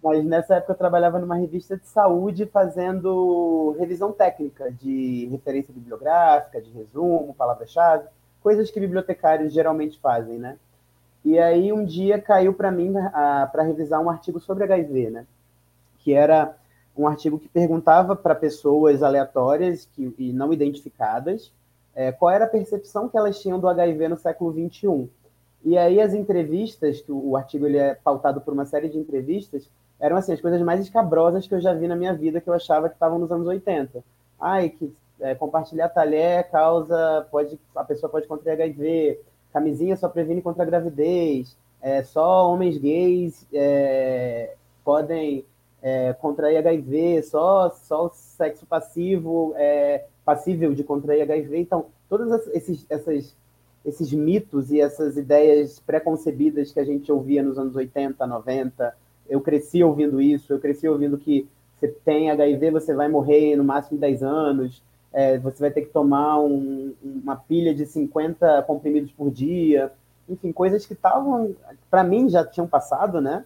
mas 0.04 0.26
nessa 0.26 0.56
época 0.56 0.74
eu 0.74 0.78
trabalhava 0.78 1.18
numa 1.18 1.36
revista 1.36 1.78
de 1.78 1.88
saúde 1.88 2.46
fazendo 2.46 3.76
revisão 3.80 4.12
técnica 4.12 4.70
de 4.70 5.30
referência 5.32 5.74
bibliográfica, 5.74 6.62
de 6.62 6.70
resumo, 6.72 7.34
palavra-chave, 7.34 8.08
coisas 8.42 8.70
que 8.70 8.80
bibliotecários 8.82 9.54
geralmente 9.54 9.98
fazem, 10.00 10.38
né? 10.38 10.58
E 11.24 11.40
aí 11.40 11.72
um 11.72 11.86
dia 11.86 12.20
caiu 12.20 12.54
para 12.54 12.70
mim 12.70 12.92
para 12.92 13.64
revisar 13.64 14.02
um 14.02 14.10
artigo 14.10 14.42
sobre 14.42 14.66
HIV, 14.66 15.10
né? 15.10 15.26
Que 16.00 16.14
era 16.14 16.58
um 16.96 17.08
artigo 17.08 17.40
que 17.40 17.50
perguntava 17.50 18.16
para 18.16 18.36
pessoas 18.36 19.02
aleatórias 19.02 19.88
que, 19.94 20.14
e 20.18 20.32
não 20.32 20.54
identificadas 20.54 21.52
é, 21.96 22.12
qual 22.12 22.32
era 22.32 22.46
a 22.46 22.50
percepção 22.50 23.08
que 23.08 23.18
elas 23.18 23.40
tinham 23.40 23.60
do 23.60 23.68
HIV 23.68 24.08
no 24.08 24.18
século 24.18 24.52
XXI. 24.52 25.10
E 25.64 25.78
aí 25.78 26.02
as 26.02 26.14
entrevistas, 26.14 27.02
que 27.02 27.12
o, 27.12 27.30
o 27.30 27.38
artigo 27.38 27.66
ele 27.66 27.78
é 27.78 27.96
pautado 27.96 28.42
por 28.42 28.54
uma 28.54 28.66
série 28.66 28.90
de 28.90 28.98
entrevistas, 28.98 29.70
eram 30.00 30.18
assim 30.18 30.34
as 30.34 30.42
coisas 30.42 30.62
mais 30.62 30.82
escabrosas 30.82 31.48
que 31.48 31.56
eu 31.56 31.62
já 31.62 31.74
vi 31.74 31.88
na 31.88 31.96
minha 31.96 32.14
vida 32.14 32.42
que 32.42 32.50
eu 32.50 32.54
achava 32.54 32.90
que 32.90 32.96
estavam 32.96 33.20
nos 33.20 33.32
anos 33.32 33.48
80. 33.48 34.04
Ai, 34.40 34.70
que 34.70 34.94
é, 35.22 35.36
compartilhar 35.36 35.90
talher 35.90 36.50
causa, 36.50 37.26
pode, 37.32 37.58
a 37.76 37.84
pessoa 37.84 38.10
pode 38.10 38.28
contrair 38.28 38.62
HIV, 38.62 39.20
camisinha 39.54 39.96
só 39.96 40.10
previne 40.10 40.42
contra 40.42 40.64
a 40.64 40.66
gravidez, 40.66 41.56
é, 41.82 42.04
só 42.04 42.52
homens 42.52 42.78
gays 42.78 43.48
é, 43.54 44.56
podem 44.84 45.46
é, 45.84 46.14
contrair 46.14 46.58
HIV, 46.58 47.24
só, 47.24 47.70
só 47.70 48.10
sexo 48.14 48.66
passivo 48.66 49.54
é 49.58 50.06
passível 50.24 50.74
de 50.74 50.82
contrair 50.82 51.24
HIV. 51.24 51.60
Então, 51.60 51.88
todos 52.08 52.48
esses, 52.54 52.86
essas, 52.90 53.36
esses 53.86 54.14
mitos 54.14 54.72
e 54.72 54.80
essas 54.80 55.18
ideias 55.18 55.82
preconcebidas 55.86 56.72
que 56.72 56.80
a 56.80 56.86
gente 56.86 57.12
ouvia 57.12 57.44
nos 57.44 57.60
anos 57.60 57.76
80, 57.76 58.26
90, 58.26 58.96
eu 59.30 59.42
cresci 59.42 59.84
ouvindo 59.84 60.22
isso, 60.22 60.54
eu 60.54 60.60
cresci 60.60 60.88
ouvindo 60.88 61.18
que 61.18 61.46
você 61.78 61.90
tem 62.06 62.32
HIV, 62.32 62.72
você 62.72 62.94
vai 62.94 63.10
morrer 63.10 63.58
no 63.58 63.64
máximo 63.66 64.00
10 64.00 64.24
anos, 64.24 64.82
é, 65.12 65.38
você 65.38 65.60
vai 65.60 65.72
ter 65.72 65.82
que 65.82 65.92
tomar 65.92 66.40
um, 66.40 66.94
uma 67.04 67.36
pilha 67.36 67.76
de 67.76 67.86
50 67.86 68.64
comprimidos 68.64 69.12
por 69.12 69.30
dia, 69.30 69.92
enfim, 70.30 70.54
coisas 70.54 70.86
que 70.86 70.94
estavam, 70.94 71.54
para 71.92 72.06
mim, 72.06 72.30
já 72.30 72.46
tinham 72.46 72.68
passado, 72.68 73.20
né? 73.20 73.44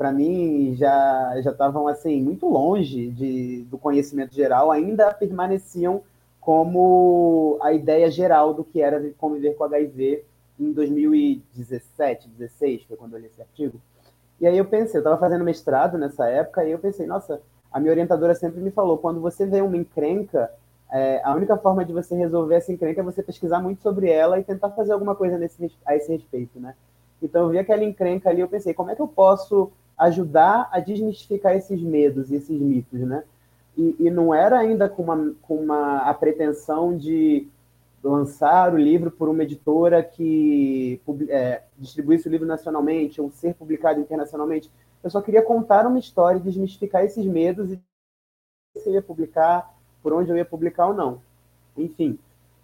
Para 0.00 0.12
mim 0.12 0.74
já 0.76 1.38
já 1.42 1.50
estavam 1.50 1.86
assim 1.86 2.22
muito 2.22 2.48
longe 2.48 3.10
de, 3.10 3.66
do 3.70 3.76
conhecimento 3.76 4.34
geral, 4.34 4.70
ainda 4.70 5.12
permaneciam 5.12 6.00
como 6.40 7.58
a 7.60 7.74
ideia 7.74 8.10
geral 8.10 8.54
do 8.54 8.64
que 8.64 8.80
era 8.80 8.98
conviver 9.18 9.56
com 9.56 9.64
HIV 9.64 10.24
em 10.58 10.72
2017, 10.72 12.30
16, 12.30 12.84
foi 12.84 12.96
quando 12.96 13.12
eu 13.12 13.20
li 13.20 13.26
esse 13.26 13.42
artigo. 13.42 13.78
E 14.40 14.46
aí 14.46 14.56
eu 14.56 14.64
pensei, 14.64 14.96
eu 14.96 15.00
estava 15.00 15.18
fazendo 15.18 15.44
mestrado 15.44 15.98
nessa 15.98 16.26
época, 16.28 16.64
e 16.64 16.70
eu 16.70 16.78
pensei, 16.78 17.06
nossa, 17.06 17.42
a 17.70 17.78
minha 17.78 17.92
orientadora 17.92 18.34
sempre 18.34 18.58
me 18.58 18.70
falou, 18.70 18.96
quando 18.96 19.20
você 19.20 19.44
vê 19.44 19.60
uma 19.60 19.76
encrenca, 19.76 20.50
é, 20.90 21.20
a 21.22 21.34
única 21.34 21.58
forma 21.58 21.84
de 21.84 21.92
você 21.92 22.14
resolver 22.14 22.54
essa 22.54 22.72
encrenca 22.72 23.02
é 23.02 23.04
você 23.04 23.22
pesquisar 23.22 23.60
muito 23.60 23.82
sobre 23.82 24.08
ela 24.08 24.40
e 24.40 24.44
tentar 24.44 24.70
fazer 24.70 24.94
alguma 24.94 25.14
coisa 25.14 25.36
nesse, 25.36 25.70
a 25.84 25.94
esse 25.94 26.10
respeito, 26.10 26.58
né? 26.58 26.74
Então 27.22 27.42
eu 27.42 27.48
vi 27.50 27.58
aquela 27.58 27.84
encrenca 27.84 28.30
ali, 28.30 28.40
eu 28.40 28.48
pensei, 28.48 28.72
como 28.72 28.90
é 28.90 28.96
que 28.96 29.02
eu 29.02 29.08
posso 29.08 29.70
ajudar 30.00 30.68
a 30.72 30.80
desmistificar 30.80 31.54
esses 31.54 31.80
medos 31.82 32.30
e 32.30 32.36
esses 32.36 32.58
mitos, 32.58 33.00
né? 33.00 33.22
E, 33.76 33.96
e, 34.00 34.10
não 34.10 34.34
era 34.34 34.58
ainda 34.58 34.88
com 34.88 35.02
uma, 35.02 35.34
com 35.42 35.56
uma 35.56 35.98
a 35.98 36.14
pretensão 36.14 36.96
de 36.96 37.46
lançar 38.02 38.74
o 38.74 38.78
livro 38.78 39.10
por 39.10 39.28
uma 39.28 39.42
editora 39.42 40.02
que 40.02 41.00
é, 41.28 41.62
distribuísse 41.78 42.26
o 42.26 42.30
livro 42.30 42.46
nacionalmente 42.46 43.20
ou 43.20 43.30
ser 43.30 43.54
publicado 43.54 44.00
internacionalmente. 44.00 44.70
Eu 45.04 45.10
só 45.10 45.20
queria 45.20 45.42
contar 45.42 45.86
uma 45.86 45.98
história, 45.98 46.40
desmistificar 46.40 47.04
esses 47.04 47.24
medos 47.24 47.70
e 47.70 47.78
se 48.78 48.90
ia 48.90 49.02
publicar, 49.02 49.72
por 50.02 50.12
onde 50.14 50.30
eu 50.30 50.36
ia 50.36 50.44
publicar 50.44 50.88
ou 50.88 50.94
não. 50.94 51.20
Enfim, 51.76 52.18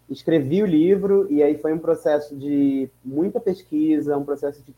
escrevi 0.09 0.63
o 0.63 0.67
livro 0.67 1.31
e 1.31 1.43
aí 1.43 1.57
foi 1.59 1.73
um 1.73 1.79
processo 1.79 2.35
de 2.35 2.89
muita 3.05 3.39
pesquisa, 3.39 4.17
um 4.17 4.25
processo 4.25 4.63
de 4.63 4.75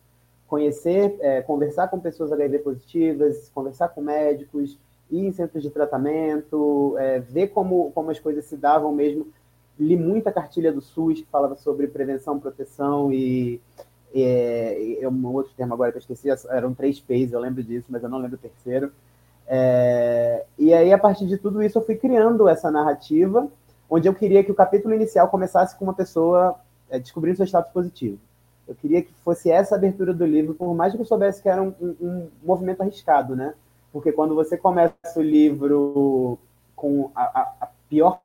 conhecer, 0.48 1.16
é, 1.20 1.42
conversar 1.42 1.88
com 1.88 2.00
pessoas 2.00 2.32
HIV 2.32 2.61
positivas, 2.61 3.50
conversar 3.54 3.88
com 3.88 4.00
médicos, 4.00 4.78
ir 5.11 5.26
em 5.26 5.32
centros 5.32 5.62
de 5.62 5.70
tratamento, 5.70 6.96
é, 6.98 7.20
ver 7.20 7.48
como, 7.48 7.92
como 7.92 8.11
as 8.11 8.18
coisas 8.18 8.46
se 8.46 8.56
davam 8.56 8.92
mesmo. 8.92 9.28
Li 9.78 9.96
muita 9.96 10.32
cartilha 10.32 10.72
do 10.72 10.80
SUS 10.80 11.20
que 11.20 11.26
falava 11.30 11.54
sobre 11.54 11.87
prevenção, 11.87 12.40
proteção 12.40 13.12
e, 13.12 13.61
e, 14.12 14.98
e 15.00 15.06
um 15.06 15.26
outro 15.34 15.52
termo 15.56 15.74
agora 15.74 15.92
que 15.92 15.98
eu 15.98 16.00
esqueci, 16.00 16.28
eram 16.48 16.74
três 16.74 16.98
P's, 16.98 17.32
eu 17.32 17.40
lembro 17.40 17.62
disso, 17.62 17.87
mas 17.88 18.02
eu 18.02 18.08
não 18.08 18.18
lembro 18.18 18.37
o 18.37 18.40
terceiro. 18.40 18.90
É, 19.46 20.44
e 20.58 20.74
aí, 20.74 20.92
a 20.92 20.98
partir 20.98 21.26
de 21.26 21.38
tudo 21.38 21.62
isso, 21.62 21.78
eu 21.78 21.82
fui 21.82 21.94
criando 21.94 22.48
essa 22.48 22.70
narrativa, 22.70 23.48
onde 23.88 24.08
eu 24.08 24.14
queria 24.14 24.42
que 24.42 24.50
o 24.50 24.54
capítulo 24.54 24.94
inicial 24.94 25.28
começasse 25.28 25.76
com 25.76 25.84
uma 25.84 25.94
pessoa 25.94 26.56
é, 26.90 26.98
descobrindo 26.98 27.37
seu 27.37 27.46
status 27.46 27.72
positivo. 27.72 28.18
Eu 28.68 28.74
queria 28.74 29.02
que 29.02 29.12
fosse 29.24 29.50
essa 29.50 29.74
abertura 29.74 30.12
do 30.12 30.26
livro, 30.26 30.54
por 30.54 30.74
mais 30.74 30.94
que 30.94 31.00
eu 31.00 31.07
soubesse 31.07 31.42
que 31.42 31.48
era 31.48 31.62
um, 31.62 31.74
um, 31.81 31.96
um 32.00 32.31
movimento 32.42 32.83
arriscado, 32.83 33.35
né? 33.35 33.54
Porque 33.90 34.12
quando 34.12 34.35
você 34.35 34.59
começa 34.59 34.94
o 35.16 35.22
livro 35.22 36.38
com 36.76 37.11
a, 37.14 37.22
a, 37.22 37.54
a 37.62 37.68
pior 37.88 38.20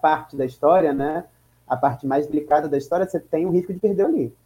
parte 0.00 0.36
da 0.36 0.44
história, 0.44 0.92
né? 0.92 1.24
A 1.66 1.76
parte 1.76 2.06
mais 2.06 2.28
delicada 2.28 2.68
da 2.68 2.78
história, 2.78 3.06
você 3.06 3.18
tem 3.18 3.44
o 3.44 3.50
risco 3.50 3.72
de 3.72 3.80
perder 3.80 4.06
o 4.06 4.10
livro. 4.10 4.36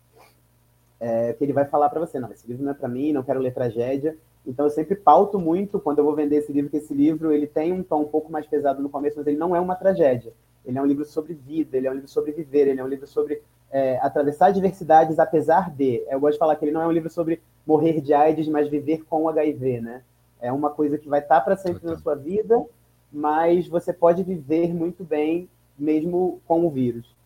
É, 0.99 1.35
que 1.35 1.45
ele 1.45 1.53
vai 1.53 1.67
falar 1.67 1.91
para 1.91 2.01
você, 2.01 2.19
não, 2.19 2.33
esse 2.33 2.47
livro 2.47 2.65
não 2.65 2.73
é 2.73 2.75
para 2.75 2.89
mim, 2.89 3.13
não 3.13 3.23
quero 3.23 3.41
ler 3.41 3.53
tragédia. 3.53 4.17
Então 4.47 4.65
eu 4.65 4.71
sempre 4.71 4.95
pauto 4.95 5.39
muito 5.39 5.79
quando 5.79 5.99
eu 5.99 6.05
vou 6.05 6.15
vender 6.15 6.37
esse 6.37 6.53
livro 6.53 6.71
que 6.71 6.79
esse 6.79 6.95
livro 6.95 7.31
ele 7.31 7.47
tem 7.47 7.73
um 7.73 7.83
tom 7.83 8.03
um 8.03 8.09
pouco 8.09 8.33
mais 8.33 8.47
pesado 8.47 8.83
no 8.83 8.89
começo, 8.89 9.19
mas 9.19 9.27
ele 9.27 9.37
não 9.37 9.55
é 9.55 9.61
uma 9.61 9.75
tragédia. 9.75 10.33
Ele 10.65 10.79
é 10.79 10.83
um 10.83 10.87
livro 10.87 11.05
sobre 11.05 11.35
vida, 11.35 11.77
ele 11.77 11.87
é 11.87 11.91
um 11.91 11.95
livro 11.95 12.09
sobre 12.09 12.33
viver, 12.33 12.69
ele 12.69 12.81
é 12.81 12.85
um 12.85 12.89
livro 12.89 13.07
sobre 13.07 13.43
é, 13.75 13.99
atravessar 14.01 14.47
adversidades 14.47 15.19
apesar 15.19 15.69
de. 15.69 16.05
Eu 16.09 16.21
gosto 16.21 16.35
de 16.35 16.39
falar 16.39 16.55
que 16.55 16.65
ele 16.65 16.71
não 16.71 16.81
é 16.81 16.87
um 16.87 16.93
livro 16.93 17.11
sobre 17.11 17.43
morrer 17.67 18.01
de 18.01 18.15
AIDS, 18.15 18.47
mas 18.47 18.69
viver 18.69 19.05
com 19.05 19.29
HIV, 19.29 19.81
né? 19.81 20.03
É 20.41 20.53
uma 20.53 20.71
coisa 20.71 20.97
que 20.97 21.09
vai 21.09 21.19
estar 21.19 21.41
para 21.41 21.57
sempre 21.57 21.85
na 21.85 21.99
sua 21.99 22.15
vida, 22.15 22.65
mas 23.13 23.67
você 23.67 23.93
pode 23.93 24.23
viver 24.23 24.73
muito 24.73 25.03
bem 25.03 25.49
mesmo 25.77 26.41
com 26.47 26.65
o 26.65 26.71
vírus. 26.71 27.17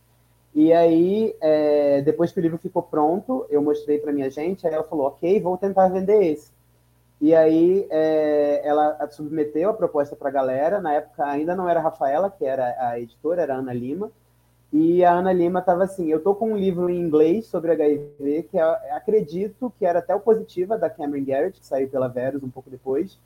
E 0.54 0.72
aí, 0.72 1.36
é, 1.38 2.00
depois 2.00 2.32
que 2.32 2.40
o 2.40 2.42
livro 2.42 2.56
ficou 2.56 2.82
pronto, 2.82 3.44
eu 3.50 3.60
mostrei 3.60 3.98
para 3.98 4.10
minha 4.10 4.30
gente, 4.30 4.66
aí 4.66 4.72
ela 4.72 4.84
falou, 4.84 5.08
ok, 5.08 5.38
vou 5.42 5.58
tentar 5.58 5.88
vender 5.88 6.32
esse. 6.32 6.50
E 7.20 7.34
aí 7.34 7.86
é, 7.90 8.62
ela 8.64 9.06
submeteu 9.10 9.68
a 9.68 9.74
proposta 9.74 10.16
para 10.16 10.30
a 10.30 10.32
galera. 10.32 10.80
Na 10.80 10.94
época 10.94 11.26
ainda 11.26 11.54
não 11.54 11.68
era 11.68 11.80
a 11.80 11.82
Rafaela, 11.82 12.30
que 12.30 12.46
era 12.46 12.74
a 12.78 12.98
editora, 12.98 13.42
era 13.42 13.54
a 13.54 13.58
Ana 13.58 13.74
Lima. 13.74 14.10
E 14.72 15.02
a 15.02 15.12
Ana 15.12 15.32
Lima 15.32 15.60
estava 15.60 15.84
assim: 15.84 16.08
eu 16.08 16.22
tô 16.22 16.34
com 16.34 16.52
um 16.52 16.56
livro 16.56 16.90
em 16.90 17.00
inglês 17.00 17.46
sobre 17.46 17.72
HIV, 17.72 18.48
que 18.50 18.58
é, 18.58 18.92
acredito 18.92 19.72
que 19.78 19.86
era 19.86 20.00
até 20.00 20.14
o 20.14 20.20
Positiva, 20.20 20.76
da 20.76 20.90
Cameron 20.90 21.24
Garrett, 21.24 21.58
que 21.58 21.66
saiu 21.66 21.88
pela 21.88 22.08
Verus 22.08 22.42
um 22.42 22.50
pouco 22.50 22.68
depois, 22.68 23.18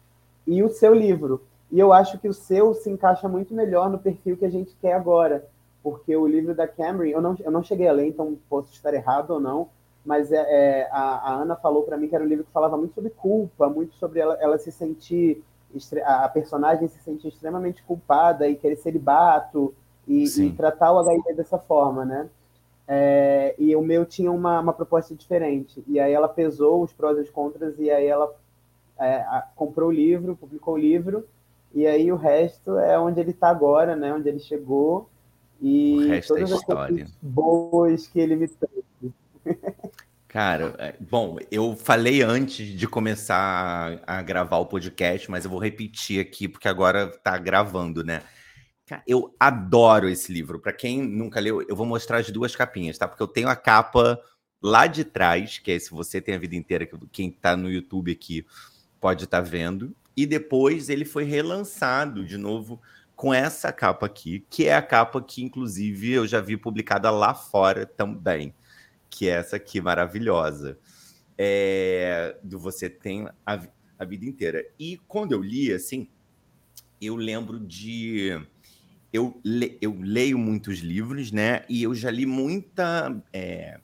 e 0.47 0.63
o 0.63 0.69
seu 0.69 0.95
livro. 0.95 1.43
E 1.71 1.81
eu 1.81 1.93
acho 1.93 2.19
que 2.19 2.29
o 2.29 2.35
seu 2.35 2.75
se 2.75 2.91
encaixa 2.91 3.29
muito 3.29 3.55
melhor 3.55 3.91
no 3.91 3.99
perfil 3.99 4.37
que 4.37 4.45
a 4.45 4.51
gente 4.51 4.77
quer 4.81 4.93
agora, 4.93 5.49
porque 5.83 6.15
o 6.15 6.27
livro 6.27 6.55
da 6.55 6.69
Cameron, 6.69 7.09
eu 7.09 7.21
não, 7.21 7.37
eu 7.41 7.51
não 7.51 7.63
cheguei 7.63 7.89
a 7.89 7.93
ler, 7.93 8.07
então 8.07 8.39
posso 8.49 8.73
estar 8.73 8.95
errado 8.95 9.31
ou 9.31 9.41
não, 9.41 9.69
mas 10.05 10.31
é, 10.31 10.37
é 10.37 10.89
a, 10.93 11.31
a, 11.31 11.35
Ana 11.35 11.57
falou 11.57 11.83
para 11.83 11.97
mim 11.97 12.09
que 12.09 12.15
era 12.15 12.25
um 12.25 12.29
livro 12.29 12.45
que 12.45 12.53
falava 12.53 12.77
muito 12.77 12.95
sobre 12.95 13.11
culpa, 13.11 13.69
muito 13.69 13.95
sobre 13.95 14.21
ela, 14.21 14.37
ela 14.41 14.59
se 14.59 14.71
sentir, 14.71 15.43
a 16.05 16.29
personagem 16.29 16.87
se 16.89 17.01
sentir 17.01 17.29
extremamente 17.29 17.83
culpada 17.83 18.47
e 18.47 18.55
querer 18.55 18.77
celibato 18.77 19.75
e, 20.07 20.25
e 20.25 20.53
tratar 20.53 20.93
o 20.93 20.99
HIV 20.99 21.35
dessa 21.35 21.59
forma, 21.59 22.05
né? 22.05 22.29
É, 22.87 23.55
e 23.59 23.75
o 23.77 23.83
meu 23.83 24.05
tinha 24.05 24.31
uma, 24.31 24.61
uma 24.61 24.73
proposta 24.73 25.15
diferente. 25.15 25.83
E 25.87 26.01
aí 26.01 26.12
ela 26.12 26.29
pesou 26.29 26.83
os 26.83 26.93
prós 26.93 27.17
e 27.17 27.23
os 27.23 27.31
contras 27.31 27.79
e 27.79 27.91
aí 27.91 28.07
ela 28.07 28.35
é, 28.99 29.17
a, 29.17 29.47
comprou 29.55 29.88
o 29.88 29.93
livro, 29.93 30.37
publicou 30.37 30.75
o 30.75 30.79
livro 30.79 31.27
e 31.75 31.87
aí 31.87 32.12
o 32.12 32.17
resto 32.17 32.79
é 32.79 32.99
onde 32.99 33.21
ele 33.21 33.31
está 33.31 33.49
agora, 33.49 33.97
né? 33.97 34.12
Onde 34.12 34.29
ele 34.29 34.41
chegou 34.41 35.09
e 35.61 36.12
é 36.12 36.21
todas 36.21 36.51
é 36.51 36.55
as 36.55 36.65
coisas 36.65 37.17
boas 37.23 38.07
que 38.09 38.21
ele 38.21 38.37
me 38.37 38.49
trouxe. 38.49 38.83
Cara, 40.33 40.75
é, 40.79 40.95
bom, 40.99 41.37
eu 41.51 41.77
falei 41.77 42.23
antes 42.23 42.67
de 42.67 42.88
começar 42.88 44.01
a, 44.07 44.23
gravar 44.23 44.57
o 44.59 44.67
podcast, 44.67 45.31
mas 45.31 45.45
eu 45.45 45.51
vou 45.51 45.61
repetir 45.61 46.21
aqui 46.21 46.49
porque 46.49 46.67
agora 46.67 47.07
tá 47.07 47.37
gravando, 47.37 48.03
né? 48.03 48.23
Eu 49.07 49.35
adoro 49.39 50.09
esse 50.09 50.33
livro. 50.33 50.59
Para 50.59 50.73
quem 50.73 51.03
nunca 51.03 51.41
leu, 51.41 51.63
eu 51.63 51.77
vou 51.77 51.87
mostrar 51.87 52.19
as 52.19 52.31
duas 52.31 52.57
capinhas, 52.57 52.99
tá? 52.99 53.07
Porque 53.07 53.23
eu 53.23 53.29
tenho 53.29 53.49
a 53.49 53.57
capa 53.57 54.21
lá 54.61 54.87
de 54.87 55.05
trás, 55.05 55.59
que 55.59 55.73
é 55.73 55.79
se 55.79 55.91
você 55.91 56.21
tem 56.21 56.35
a 56.35 56.39
vida 56.39 56.57
inteira, 56.57 56.89
quem 57.11 57.31
tá 57.31 57.57
no 57.57 57.71
YouTube 57.71 58.13
aqui 58.13 58.47
pode 59.01 59.25
estar 59.25 59.43
tá 59.43 59.49
vendo. 59.49 59.95
E 60.17 60.27
depois 60.27 60.89
ele 60.89 61.05
foi 61.05 61.25
relançado 61.25 62.25
de 62.25 62.37
novo 62.37 62.81
com 63.17 63.33
essa 63.33 63.73
capa 63.73 64.07
aqui, 64.07 64.45
que 64.51 64.67
é 64.67 64.75
a 64.75 64.83
capa 64.83 65.23
que, 65.23 65.43
inclusive, 65.43 66.13
eu 66.13 66.27
já 66.27 66.41
vi 66.41 66.57
publicada 66.57 67.11
lá 67.11 67.35
fora 67.35 67.87
também 67.87 68.55
que 69.13 69.29
é 69.29 69.35
essa 69.35 69.57
aqui 69.57 69.81
maravilhosa. 69.81 70.79
É, 71.37 72.37
do 72.43 72.59
Você 72.59 72.89
Tem 72.89 73.29
a, 73.45 73.63
a 73.99 74.05
Vida 74.05 74.25
Inteira. 74.25 74.65
E 74.79 74.99
quando 75.07 75.33
eu 75.33 75.43
li, 75.43 75.73
assim, 75.73 76.09
eu 77.01 77.15
lembro 77.15 77.61
de. 77.61 78.41
Eu, 79.12 79.40
le, 79.44 79.79
eu 79.81 79.96
leio 80.01 80.38
muitos 80.38 80.79
livros, 80.79 81.31
né? 81.31 81.64
E 81.68 81.83
eu 81.83 81.94
já 81.94 82.11
li 82.11 82.27
muita. 82.27 83.22
É, 83.33 83.79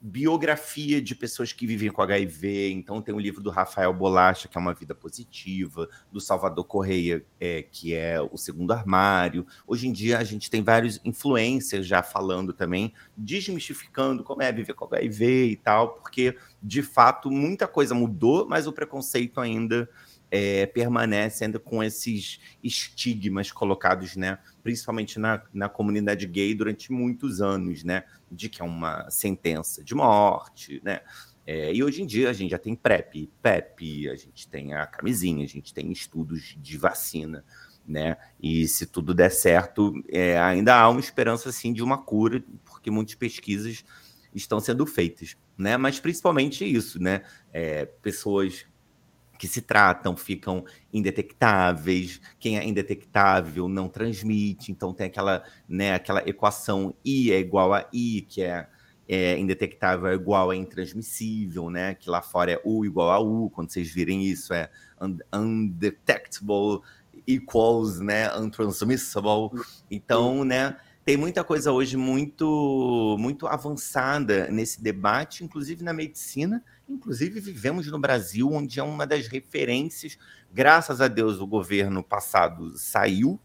biografia 0.00 1.02
de 1.02 1.14
pessoas 1.14 1.52
que 1.52 1.66
vivem 1.66 1.90
com 1.90 2.00
HIV. 2.00 2.70
Então, 2.70 3.02
tem 3.02 3.14
o 3.14 3.18
livro 3.18 3.42
do 3.42 3.50
Rafael 3.50 3.92
Bolacha, 3.92 4.46
que 4.46 4.56
é 4.56 4.60
Uma 4.60 4.74
Vida 4.74 4.94
Positiva, 4.94 5.88
do 6.12 6.20
Salvador 6.20 6.64
Correia, 6.64 7.24
é, 7.40 7.62
que 7.62 7.94
é 7.94 8.20
O 8.20 8.36
Segundo 8.36 8.72
Armário. 8.72 9.46
Hoje 9.66 9.88
em 9.88 9.92
dia, 9.92 10.18
a 10.18 10.24
gente 10.24 10.50
tem 10.50 10.62
vários 10.62 11.00
influencers 11.04 11.86
já 11.86 12.02
falando 12.02 12.52
também, 12.52 12.92
desmistificando 13.16 14.22
como 14.22 14.42
é 14.42 14.52
viver 14.52 14.74
com 14.74 14.84
HIV 14.84 15.46
e 15.46 15.56
tal, 15.56 15.94
porque, 15.94 16.36
de 16.62 16.82
fato, 16.82 17.30
muita 17.30 17.66
coisa 17.66 17.94
mudou, 17.94 18.46
mas 18.48 18.66
o 18.66 18.72
preconceito 18.72 19.40
ainda 19.40 19.88
é, 20.30 20.66
permanece 20.66 21.44
ainda 21.44 21.58
com 21.58 21.82
esses 21.82 22.40
estigmas 22.62 23.50
colocados, 23.50 24.16
né, 24.16 24.38
principalmente 24.62 25.18
na, 25.18 25.42
na 25.52 25.68
comunidade 25.68 26.26
gay 26.26 26.54
durante 26.54 26.92
muitos 26.92 27.40
anos, 27.40 27.82
né, 27.82 28.04
de 28.30 28.48
que 28.48 28.60
é 28.60 28.64
uma 28.64 29.08
sentença 29.10 29.82
de 29.82 29.94
morte, 29.94 30.80
né, 30.84 31.00
é, 31.46 31.72
e 31.72 31.82
hoje 31.82 32.02
em 32.02 32.06
dia 32.06 32.28
a 32.28 32.32
gente 32.32 32.50
já 32.50 32.58
tem 32.58 32.74
PrEP, 32.74 33.30
PEP, 33.42 34.10
a 34.10 34.16
gente 34.16 34.46
tem 34.48 34.74
a 34.74 34.86
camisinha, 34.86 35.44
a 35.44 35.48
gente 35.48 35.72
tem 35.72 35.90
estudos 35.90 36.54
de 36.58 36.76
vacina, 36.76 37.44
né, 37.86 38.18
e 38.38 38.68
se 38.68 38.86
tudo 38.86 39.14
der 39.14 39.30
certo, 39.30 39.94
é, 40.10 40.38
ainda 40.38 40.78
há 40.78 40.88
uma 40.90 41.00
esperança, 41.00 41.48
assim, 41.48 41.72
de 41.72 41.82
uma 41.82 41.96
cura, 41.96 42.44
porque 42.66 42.90
muitas 42.90 43.14
pesquisas 43.14 43.82
estão 44.34 44.60
sendo 44.60 44.84
feitas, 44.84 45.38
né, 45.56 45.78
mas 45.78 45.98
principalmente 45.98 46.66
isso, 46.66 47.02
né, 47.02 47.22
é, 47.50 47.86
pessoas 47.86 48.66
que 49.38 49.46
se 49.46 49.62
tratam 49.62 50.16
ficam 50.16 50.64
indetectáveis, 50.92 52.20
quem 52.40 52.58
é 52.58 52.64
indetectável 52.66 53.68
não 53.68 53.88
transmite, 53.88 54.72
então 54.72 54.92
tem 54.92 55.06
aquela, 55.06 55.44
né, 55.68 55.94
aquela 55.94 56.28
equação 56.28 56.92
I 57.04 57.30
é 57.30 57.38
igual 57.38 57.72
a 57.72 57.88
I, 57.92 58.26
que 58.28 58.42
é, 58.42 58.66
é 59.08 59.38
indetectável 59.38 60.08
é 60.08 60.14
igual 60.14 60.50
a 60.50 60.56
intransmissível, 60.56 61.70
né, 61.70 61.94
que 61.94 62.10
lá 62.10 62.20
fora 62.20 62.52
é 62.52 62.60
U 62.64 62.84
igual 62.84 63.10
a 63.10 63.20
U, 63.20 63.48
quando 63.50 63.70
vocês 63.70 63.88
virem 63.88 64.24
isso 64.24 64.52
é 64.52 64.68
undetectable 65.32 66.80
equals, 67.26 68.00
né, 68.00 68.36
untransmissible, 68.36 69.50
então, 69.88 70.44
né, 70.44 70.76
tem 71.04 71.16
muita 71.16 71.42
coisa 71.42 71.72
hoje 71.72 71.96
muito 71.96 73.16
muito 73.18 73.46
avançada 73.46 74.48
nesse 74.50 74.82
debate, 74.82 75.42
inclusive 75.42 75.82
na 75.82 75.92
medicina, 75.94 76.62
Inclusive, 76.88 77.38
vivemos 77.40 77.86
no 77.88 77.98
Brasil, 77.98 78.50
onde 78.50 78.80
é 78.80 78.82
uma 78.82 79.06
das 79.06 79.26
referências. 79.26 80.18
Graças 80.50 81.00
a 81.00 81.08
Deus, 81.08 81.38
o 81.38 81.46
governo 81.46 82.02
passado 82.02 82.76
saiu 82.78 83.38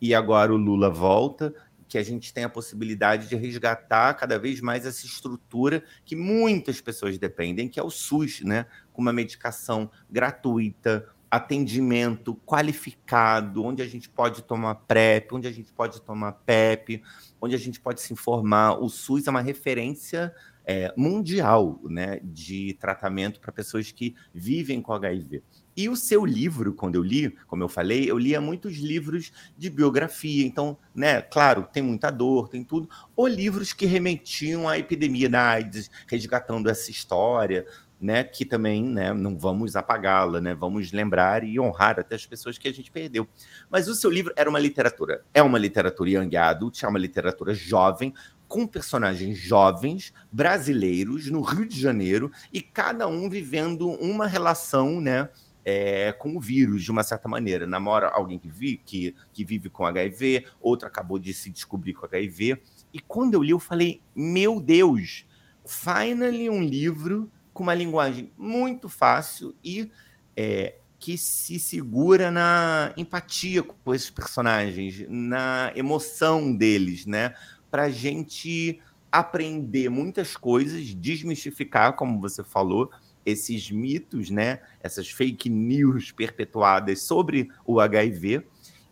e 0.00 0.14
agora 0.14 0.52
o 0.52 0.56
Lula 0.56 0.90
volta. 0.90 1.54
que 1.90 1.98
a 1.98 2.04
gente 2.04 2.32
tem 2.32 2.44
a 2.44 2.48
possibilidade 2.48 3.28
de 3.28 3.34
resgatar 3.34 4.14
cada 4.14 4.38
vez 4.38 4.60
mais 4.60 4.86
essa 4.86 5.04
estrutura 5.04 5.82
que 6.04 6.14
muitas 6.14 6.80
pessoas 6.80 7.18
dependem, 7.18 7.68
que 7.68 7.80
é 7.80 7.82
o 7.82 7.90
SUS, 7.90 8.42
né? 8.42 8.66
Com 8.92 9.02
uma 9.02 9.12
medicação 9.12 9.90
gratuita, 10.08 11.08
atendimento 11.28 12.36
qualificado, 12.46 13.64
onde 13.64 13.82
a 13.82 13.88
gente 13.88 14.08
pode 14.08 14.42
tomar 14.42 14.76
PrEP, 14.76 15.32
onde 15.32 15.48
a 15.48 15.52
gente 15.52 15.72
pode 15.72 16.00
tomar 16.00 16.32
PEP, 16.32 17.02
onde 17.40 17.56
a 17.56 17.58
gente 17.58 17.80
pode 17.80 18.00
se 18.00 18.12
informar. 18.12 18.80
O 18.80 18.88
SUS 18.88 19.26
é 19.26 19.30
uma 19.30 19.40
referência 19.40 20.32
é, 20.70 20.94
mundial 20.96 21.80
né, 21.82 22.20
de 22.22 22.74
tratamento 22.74 23.40
para 23.40 23.50
pessoas 23.50 23.90
que 23.90 24.14
vivem 24.32 24.80
com 24.80 24.92
HIV. 24.92 25.42
E 25.76 25.88
o 25.88 25.96
seu 25.96 26.24
livro, 26.24 26.72
quando 26.74 26.94
eu 26.94 27.02
li, 27.02 27.36
como 27.48 27.64
eu 27.64 27.68
falei, 27.68 28.08
eu 28.08 28.16
lia 28.16 28.40
muitos 28.40 28.76
livros 28.76 29.32
de 29.58 29.68
biografia. 29.68 30.46
Então, 30.46 30.78
né, 30.94 31.22
claro, 31.22 31.66
tem 31.72 31.82
muita 31.82 32.08
dor, 32.08 32.48
tem 32.48 32.62
tudo. 32.62 32.88
Ou 33.16 33.26
livros 33.26 33.72
que 33.72 33.84
remetiam 33.84 34.68
à 34.68 34.78
epidemia 34.78 35.28
da 35.28 35.42
AIDS, 35.42 35.90
resgatando 36.06 36.70
essa 36.70 36.88
história, 36.88 37.66
né, 38.00 38.22
que 38.22 38.44
também, 38.44 38.84
né, 38.84 39.12
não 39.12 39.36
vamos 39.36 39.74
apagá-la, 39.74 40.40
né, 40.40 40.54
vamos 40.54 40.92
lembrar 40.92 41.42
e 41.42 41.58
honrar 41.58 41.98
até 41.98 42.14
as 42.14 42.24
pessoas 42.24 42.58
que 42.58 42.68
a 42.68 42.72
gente 42.72 42.92
perdeu. 42.92 43.26
Mas 43.68 43.88
o 43.88 43.94
seu 43.96 44.08
livro 44.08 44.32
era 44.36 44.48
uma 44.48 44.60
literatura, 44.60 45.24
é 45.34 45.42
uma 45.42 45.58
literatura 45.58 46.10
young 46.10 46.36
adult, 46.36 46.80
é 46.84 46.86
uma 46.86 46.98
literatura 46.98 47.52
jovem, 47.52 48.14
com 48.50 48.66
personagens 48.66 49.38
jovens, 49.38 50.12
brasileiros, 50.32 51.30
no 51.30 51.40
Rio 51.40 51.64
de 51.64 51.80
Janeiro, 51.80 52.32
e 52.52 52.60
cada 52.60 53.06
um 53.06 53.30
vivendo 53.30 53.88
uma 53.88 54.26
relação, 54.26 55.00
né, 55.00 55.28
é, 55.64 56.10
com 56.10 56.36
o 56.36 56.40
vírus, 56.40 56.82
de 56.82 56.90
uma 56.90 57.04
certa 57.04 57.28
maneira. 57.28 57.64
Namora 57.64 58.08
alguém 58.08 58.40
que, 58.40 58.48
vi, 58.48 58.76
que, 58.84 59.14
que 59.32 59.44
vive 59.44 59.70
com 59.70 59.86
HIV, 59.86 60.46
outro 60.60 60.88
acabou 60.88 61.16
de 61.16 61.32
se 61.32 61.48
descobrir 61.48 61.94
com 61.94 62.06
HIV. 62.06 62.60
E 62.92 62.98
quando 62.98 63.34
eu 63.34 63.42
li, 63.44 63.50
eu 63.50 63.60
falei: 63.60 64.02
meu 64.16 64.60
Deus, 64.60 65.24
finally 65.64 66.50
um 66.50 66.60
livro 66.60 67.30
com 67.54 67.62
uma 67.62 67.74
linguagem 67.74 68.32
muito 68.36 68.88
fácil 68.88 69.54
e 69.62 69.88
é, 70.36 70.74
que 70.98 71.16
se 71.16 71.60
segura 71.60 72.32
na 72.32 72.92
empatia 72.96 73.62
com 73.62 73.94
esses 73.94 74.10
personagens, 74.10 75.04
na 75.08 75.72
emoção 75.76 76.52
deles, 76.52 77.06
né? 77.06 77.32
Para 77.70 77.84
a 77.84 77.90
gente 77.90 78.80
aprender 79.10 79.88
muitas 79.88 80.36
coisas, 80.36 80.94
desmistificar, 80.94 81.94
como 81.94 82.20
você 82.20 82.44
falou, 82.44 82.90
esses 83.24 83.70
mitos, 83.70 84.30
né? 84.30 84.60
Essas 84.80 85.08
fake 85.10 85.48
news 85.48 86.12
perpetuadas 86.12 87.02
sobre 87.02 87.48
o 87.66 87.80
HIV 87.80 88.46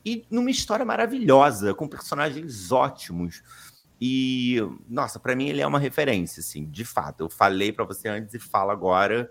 e 0.04 0.24
numa 0.30 0.50
história 0.50 0.84
maravilhosa, 0.84 1.74
com 1.74 1.88
personagens 1.88 2.72
ótimos. 2.72 3.42
E, 4.00 4.56
nossa, 4.88 5.18
para 5.18 5.34
mim 5.34 5.48
ele 5.48 5.60
é 5.60 5.66
uma 5.66 5.78
referência, 5.78 6.40
assim, 6.40 6.64
de 6.64 6.84
fato. 6.84 7.24
Eu 7.24 7.30
falei 7.30 7.72
para 7.72 7.84
você 7.84 8.08
antes 8.08 8.34
e 8.34 8.38
falo 8.38 8.70
agora. 8.70 9.30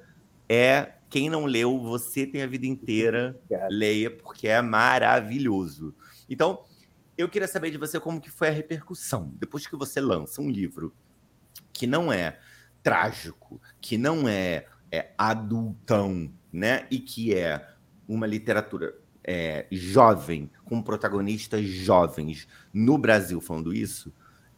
É 0.50 0.94
quem 1.10 1.30
não 1.30 1.46
leu, 1.46 1.80
você 1.80 2.26
tem 2.26 2.42
a 2.42 2.48
vida 2.48 2.66
inteira, 2.66 3.40
leia, 3.70 4.12
porque 4.12 4.48
é 4.48 4.62
maravilhoso. 4.62 5.96
Então, 6.30 6.64
eu 7.18 7.28
queria 7.28 7.48
saber 7.48 7.72
de 7.72 7.78
você 7.78 8.00
como 8.00 8.22
que 8.22 8.30
foi 8.30 8.50
a 8.50 8.52
repercussão. 8.52 9.34
Depois 9.40 9.66
que 9.66 9.76
você 9.76 10.00
lança 10.00 10.42
um 10.42 10.50
livro 10.50 10.94
que 11.74 11.88
não 11.88 12.12
é 12.14 12.40
trágico, 12.84 13.62
que 13.82 13.98
não 13.98 14.28
é, 14.28 14.66
é 14.92 15.12
adultão, 15.18 16.32
né? 16.52 16.88
E 16.92 17.00
que 17.00 17.36
é 17.36 17.68
uma 18.08 18.28
literatura 18.28 18.96
é, 19.24 19.68
jovem, 19.72 20.50
com 20.64 20.82
protagonistas 20.82 21.66
jovens 21.66 22.48
no 22.74 22.98
Brasil 22.98 23.42
falando 23.42 23.74
isso, 23.74 24.14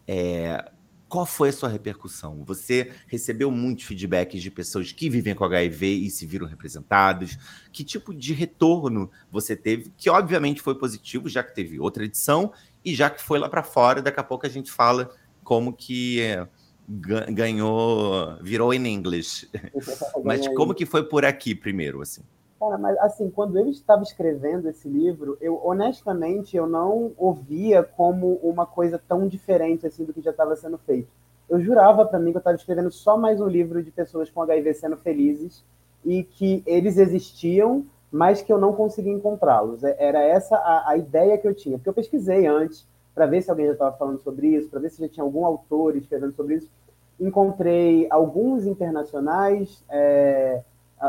é, 0.07 0.71
qual 1.09 1.25
foi 1.25 1.49
a 1.49 1.53
sua 1.53 1.67
repercussão? 1.67 2.43
Você 2.45 2.91
recebeu 3.07 3.49
muitos 3.49 3.85
feedbacks 3.85 4.41
de 4.41 4.51
pessoas 4.51 4.91
que 4.91 5.09
vivem 5.09 5.33
com 5.33 5.43
HIV 5.43 5.87
e 5.87 6.09
se 6.09 6.25
viram 6.25 6.45
representados? 6.45 7.37
Que 7.71 7.83
tipo 7.83 8.13
de 8.13 8.31
retorno 8.31 9.09
você 9.31 9.55
teve? 9.55 9.91
Que 9.97 10.09
obviamente 10.09 10.61
foi 10.61 10.75
positivo, 10.75 11.27
já 11.27 11.43
que 11.43 11.53
teve 11.53 11.79
outra 11.79 12.05
edição 12.05 12.53
e 12.85 12.93
já 12.93 13.09
que 13.09 13.21
foi 13.21 13.39
lá 13.39 13.49
para 13.49 13.63
fora. 13.63 14.03
Daqui 14.03 14.19
a 14.19 14.23
pouco 14.23 14.45
a 14.45 14.49
gente 14.49 14.71
fala 14.71 15.09
como 15.43 15.73
que 15.73 16.21
é, 16.21 16.47
ganhou, 16.87 18.37
virou 18.41 18.71
em 18.71 18.85
inglês. 18.85 19.49
Mas 20.23 20.47
como 20.49 20.75
que 20.75 20.85
foi 20.85 21.03
por 21.03 21.25
aqui 21.25 21.55
primeiro, 21.55 22.03
assim? 22.03 22.21
Cara, 22.59 22.77
mas 22.77 22.97
assim, 22.97 23.29
quando 23.29 23.57
eu 23.57 23.69
estava 23.69 24.03
escrevendo 24.03 24.67
esse 24.67 24.89
livro, 24.89 25.37
eu 25.39 25.61
honestamente 25.63 26.57
eu 26.57 26.67
não 26.67 27.13
ouvia 27.17 27.81
como 27.81 28.33
uma 28.43 28.65
coisa 28.65 29.01
tão 29.07 29.29
diferente 29.29 29.87
assim 29.87 30.03
do 30.03 30.13
que 30.13 30.21
já 30.21 30.31
estava 30.31 30.53
sendo 30.57 30.77
feito. 30.77 31.07
Eu 31.49 31.61
jurava 31.61 32.05
para 32.05 32.19
mim 32.19 32.31
que 32.31 32.37
eu 32.37 32.39
estava 32.39 32.57
escrevendo 32.57 32.91
só 32.91 33.17
mais 33.17 33.39
um 33.39 33.47
livro 33.47 33.81
de 33.81 33.91
pessoas 33.91 34.29
com 34.29 34.41
HIV 34.41 34.73
sendo 34.73 34.97
felizes 34.97 35.63
e 36.03 36.23
que 36.23 36.61
eles 36.65 36.97
existiam, 36.97 37.85
mas 38.11 38.41
que 38.41 38.51
eu 38.51 38.57
não 38.57 38.73
conseguia 38.73 39.13
encontrá-los. 39.13 39.81
É, 39.81 39.95
era 39.97 40.21
essa 40.21 40.57
a, 40.57 40.91
a, 40.91 40.97
ideia 40.97 41.37
que 41.37 41.47
eu 41.47 41.55
tinha, 41.55 41.77
porque 41.77 41.89
eu 41.89 41.93
pesquisei 41.93 42.45
antes 42.45 42.85
para 43.15 43.25
ver 43.25 43.41
se 43.41 43.49
alguém 43.49 43.67
já 43.67 43.73
estava 43.73 43.95
falando 43.95 44.19
sobre 44.19 44.47
isso, 44.47 44.69
para 44.69 44.81
ver 44.81 44.89
se 44.89 44.99
já 44.99 45.07
tinha 45.07 45.23
algum 45.23 45.45
autor 45.45 45.95
escrevendo 45.95 46.33
sobre 46.33 46.55
isso. 46.55 46.69
Encontrei 47.17 48.05
alguns 48.09 48.65
internacionais. 48.65 49.81
É, 49.89 50.61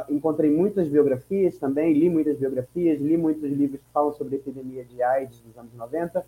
encontrei 0.09 0.51
muitas 0.51 0.89
biografias 0.89 1.59
também, 1.59 1.93
li 1.93 2.09
muitas 2.09 2.37
biografias, 2.37 3.01
li 3.01 3.17
muitos 3.17 3.51
livros 3.51 3.81
que 3.81 3.93
falam 3.93 4.13
sobre 4.13 4.37
a 4.37 4.39
epidemia 4.39 4.85
de 4.85 5.03
AIDS 5.03 5.41
dos 5.41 5.57
anos 5.57 5.75
90, 5.75 6.25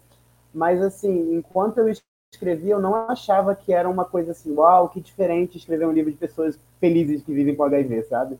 mas 0.53 0.83
assim, 0.83 1.35
enquanto 1.35 1.79
eu 1.79 1.89
escrevia, 2.33 2.75
eu 2.75 2.81
não 2.81 2.95
achava 2.95 3.55
que 3.55 3.73
era 3.73 3.89
uma 3.89 4.05
coisa 4.05 4.33
assim, 4.33 4.53
uau, 4.53 4.89
que 4.89 5.01
diferente 5.01 5.59
escrever 5.59 5.87
um 5.87 5.93
livro 5.93 6.11
de 6.11 6.17
pessoas 6.17 6.59
felizes 6.81 7.23
que 7.23 7.33
vivem 7.33 7.55
com 7.55 7.63
HIV, 7.63 8.03
sabe? 8.05 8.39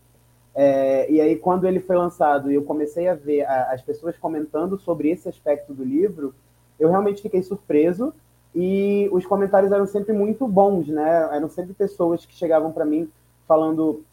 É, 0.55 1.09
e 1.11 1.19
aí, 1.19 1.35
quando 1.35 1.67
ele 1.67 1.79
foi 1.79 1.95
lançado 1.95 2.51
e 2.51 2.55
eu 2.55 2.63
comecei 2.63 3.07
a 3.07 3.15
ver 3.15 3.43
a, 3.45 3.71
as 3.71 3.81
pessoas 3.81 4.17
comentando 4.17 4.77
sobre 4.77 5.09
esse 5.09 5.27
aspecto 5.27 5.73
do 5.73 5.83
livro, 5.83 6.33
eu 6.79 6.89
realmente 6.89 7.21
fiquei 7.21 7.41
surpreso 7.41 8.13
e 8.53 9.09
os 9.11 9.25
comentários 9.25 9.71
eram 9.71 9.87
sempre 9.87 10.13
muito 10.13 10.47
bons, 10.47 10.87
né? 10.87 11.29
Eram 11.31 11.49
sempre 11.49 11.73
pessoas 11.73 12.25
que 12.25 12.35
chegavam 12.35 12.71
para 12.71 12.85
mim 12.85 13.09
falando 13.47 14.03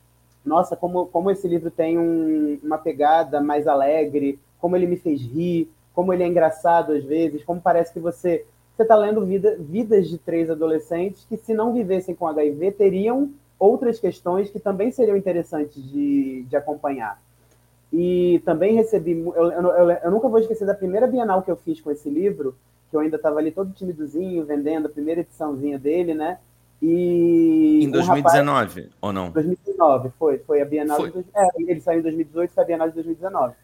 nossa, 0.44 0.76
como, 0.76 1.06
como 1.06 1.30
esse 1.30 1.46
livro 1.46 1.70
tem 1.70 1.98
um, 1.98 2.58
uma 2.62 2.78
pegada 2.78 3.40
mais 3.40 3.66
alegre, 3.66 4.38
como 4.58 4.76
ele 4.76 4.86
me 4.86 4.96
fez 4.96 5.20
rir, 5.20 5.70
como 5.94 6.12
ele 6.12 6.22
é 6.22 6.26
engraçado 6.26 6.92
às 6.92 7.04
vezes, 7.04 7.44
como 7.44 7.60
parece 7.60 7.92
que 7.92 8.00
você 8.00 8.44
você 8.80 8.84
está 8.84 8.96
lendo 8.96 9.26
vida, 9.26 9.56
vidas 9.58 10.08
de 10.08 10.16
três 10.16 10.48
adolescentes 10.48 11.26
que, 11.28 11.36
se 11.36 11.52
não 11.52 11.74
vivessem 11.74 12.14
com 12.14 12.26
HIV, 12.26 12.72
teriam 12.72 13.30
outras 13.58 14.00
questões 14.00 14.48
que 14.48 14.58
também 14.58 14.90
seriam 14.90 15.18
interessantes 15.18 15.82
de, 15.86 16.44
de 16.44 16.56
acompanhar. 16.56 17.20
E 17.92 18.40
também 18.42 18.74
recebi. 18.74 19.12
Eu, 19.12 19.52
eu, 19.52 19.90
eu, 19.90 20.10
nunca 20.10 20.28
vou 20.28 20.38
esquecer 20.38 20.64
da 20.64 20.72
primeira 20.72 21.06
bienal 21.06 21.42
que 21.42 21.50
eu 21.50 21.56
fiz 21.56 21.78
com 21.78 21.90
esse 21.90 22.08
livro, 22.08 22.56
que 22.88 22.96
eu 22.96 23.00
ainda 23.00 23.16
estava 23.16 23.38
ali 23.38 23.50
todo 23.50 23.74
timidozinho, 23.74 24.46
vendendo 24.46 24.86
a 24.86 24.90
primeira 24.90 25.20
ediçãozinha 25.20 25.78
dele, 25.78 26.14
né? 26.14 26.38
E 26.82 27.84
em 27.84 27.90
2019, 27.90 28.40
um 28.48 28.54
rapaz, 28.54 28.88
ou 29.00 29.12
não? 29.12 29.30
2019, 29.30 30.10
foi. 30.18 30.38
Foi 30.38 30.62
a 30.62 30.64
Bienal 30.64 30.96
foi. 30.96 31.10
De, 31.10 31.24
é, 31.34 31.48
ele 31.58 31.80
saiu 31.80 32.00
em 32.00 32.02
2018, 32.02 32.52
foi 32.52 32.62
a 32.62 32.66
Bienal 32.66 32.88
de 32.88 32.94
2019. 32.94 33.54